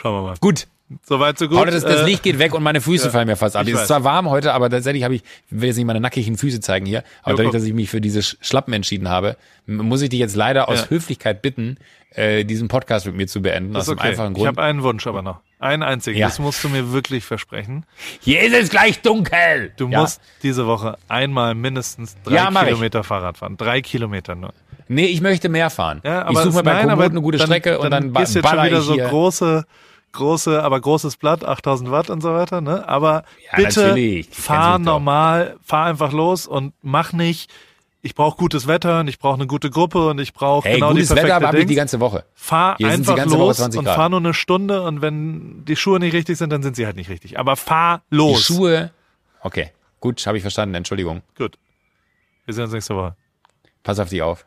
Schauen 0.00 0.14
wir 0.22 0.28
mal. 0.30 0.36
Gut. 0.40 0.66
Soweit, 1.04 1.38
so 1.38 1.46
gut. 1.46 1.56
Paul, 1.56 1.66
das, 1.70 1.84
das 1.84 2.00
Äh, 2.00 2.04
Licht 2.04 2.24
geht 2.24 2.40
weg 2.40 2.52
und 2.52 2.64
meine 2.64 2.80
Füße 2.80 3.04
ja, 3.06 3.10
fallen 3.12 3.28
mir 3.28 3.36
fast 3.36 3.54
ab. 3.54 3.64
ich 3.64 3.72
Es 3.74 3.82
ist 3.82 3.86
zwar 3.86 4.02
warm 4.02 4.28
heute, 4.28 4.52
aber 4.52 4.68
tatsächlich 4.70 5.04
habe 5.04 5.14
ich, 5.14 5.22
ich 5.22 5.60
will 5.60 5.68
jetzt 5.68 5.76
nicht 5.76 5.86
meine 5.86 6.00
nackigen 6.00 6.36
Füße 6.36 6.58
zeigen 6.58 6.84
hier, 6.84 7.04
aber 7.22 7.30
Jo, 7.32 7.36
dadurch, 7.36 7.52
dass 7.52 7.62
ich 7.62 7.72
mich 7.74 7.88
für 7.90 8.00
diese 8.00 8.20
Sch- 8.20 8.36
Schlappen 8.40 8.72
entschieden 8.74 9.08
habe, 9.08 9.36
muss 9.66 10.02
ich 10.02 10.08
dich 10.08 10.18
jetzt 10.18 10.34
leider 10.34 10.68
aus 10.68 10.80
Ja. 10.80 10.88
Höflichkeit 10.90 11.42
bitten, 11.42 11.76
äh, 12.14 12.44
diesen 12.44 12.66
Podcast 12.66 13.06
mit 13.06 13.14
mir 13.14 13.28
zu 13.28 13.40
beenden. 13.40 13.72
Das 13.72 13.88
aus 13.88 13.94
okay. 13.94 14.08
einfachen 14.08 14.32
Ich 14.32 14.38
Grund. 14.38 14.48
habe 14.48 14.62
einen 14.64 14.82
Wunsch 14.82 15.06
aber 15.06 15.22
noch. 15.22 15.38
Einen 15.60 15.84
einzigen. 15.84 16.18
Ja. 16.18 16.26
Das 16.26 16.40
musst 16.40 16.64
du 16.64 16.68
mir 16.68 16.90
wirklich 16.92 17.24
versprechen. 17.24 17.84
Hier 18.18 18.40
ist 18.42 18.54
es 18.60 18.68
gleich 18.70 19.00
dunkel. 19.00 19.72
Du 19.76 19.86
ja? 19.88 20.00
musst 20.00 20.20
diese 20.42 20.66
Woche 20.66 20.98
einmal 21.06 21.54
mindestens 21.54 22.16
drei 22.24 22.34
Ja, 22.34 22.50
ich. 22.50 22.58
Kilometer 22.66 23.04
Fahrrad 23.04 23.38
fahren. 23.38 23.56
Drei 23.56 23.80
Kilometer 23.80 24.34
nur. 24.34 24.52
Nee, 24.88 25.04
ich 25.06 25.20
möchte 25.20 25.48
mehr 25.48 25.70
fahren. 25.70 26.00
Ja, 26.02 26.22
ich 26.22 26.26
aber 26.30 26.42
suche 26.42 26.56
mir 26.56 26.62
bei 26.64 26.72
nein, 26.72 26.88
Komoot 26.88 27.10
eine 27.12 27.20
gute 27.20 27.38
dann, 27.38 27.46
Strecke 27.46 27.78
und 27.78 27.90
dann, 27.92 28.12
ba- 28.12 28.20
gehst 28.22 28.34
jetzt 28.34 28.44
schon 28.48 28.56
baller 28.56 28.68
wieder 28.68 28.80
ich 28.80 28.84
so 28.86 28.96
große, 28.96 29.64
große, 30.12 30.62
aber 30.62 30.80
großes 30.80 31.16
Blatt, 31.16 31.44
8000 31.44 31.90
Watt 31.90 32.10
und 32.10 32.20
so 32.20 32.32
weiter. 32.34 32.60
Ne? 32.60 32.88
Aber 32.88 33.24
Ja, 33.50 33.56
bitte 33.56 33.80
natürlich. 33.80 34.28
Fahr 34.30 34.78
normal, 34.78 35.56
fahr 35.62 35.86
einfach 35.86 36.12
los 36.12 36.46
und 36.46 36.72
mach 36.82 37.12
nicht. 37.12 37.50
Ich 38.02 38.14
brauche 38.14 38.36
gutes 38.38 38.66
Wetter 38.66 39.00
und 39.00 39.08
ich 39.08 39.18
brauche 39.18 39.34
eine 39.34 39.46
gute 39.46 39.68
Gruppe 39.68 40.08
und 40.08 40.18
ich 40.20 40.32
brauche 40.32 40.66
Hey, 40.66 40.76
genau 40.76 40.92
gutes 40.92 41.08
die 41.08 41.14
perfekte 41.14 41.36
Wetter 41.36 41.46
habe 41.48 41.60
ich 41.60 41.66
die 41.66 41.74
ganze 41.74 42.00
Woche. 42.00 42.24
Fahr 42.34 42.76
Hier 42.78 42.88
einfach 42.88 43.26
los 43.26 43.58
20 43.58 43.78
und 43.78 43.84
fahr 43.86 44.08
nur 44.08 44.20
eine 44.20 44.32
Stunde 44.32 44.82
und 44.82 45.02
wenn 45.02 45.64
die 45.66 45.76
Schuhe 45.76 46.00
nicht 46.00 46.14
richtig 46.14 46.38
sind, 46.38 46.50
dann 46.50 46.62
sind 46.62 46.76
sie 46.76 46.86
halt 46.86 46.96
nicht 46.96 47.10
richtig. 47.10 47.38
Aber 47.38 47.56
fahr 47.56 48.02
Die 48.10 48.16
los. 48.16 48.42
Schuhe. 48.42 48.90
Okay, 49.42 49.70
gut, 50.00 50.26
habe 50.26 50.38
ich 50.38 50.42
verstanden. 50.42 50.74
Entschuldigung. 50.74 51.20
Gut. 51.36 51.58
Wir 52.46 52.54
sehen 52.54 52.64
uns 52.64 52.72
nächste 52.72 52.96
Woche. 52.96 53.16
Pass 53.82 53.98
auf 53.98 54.08
dich 54.08 54.22
auf. 54.22 54.46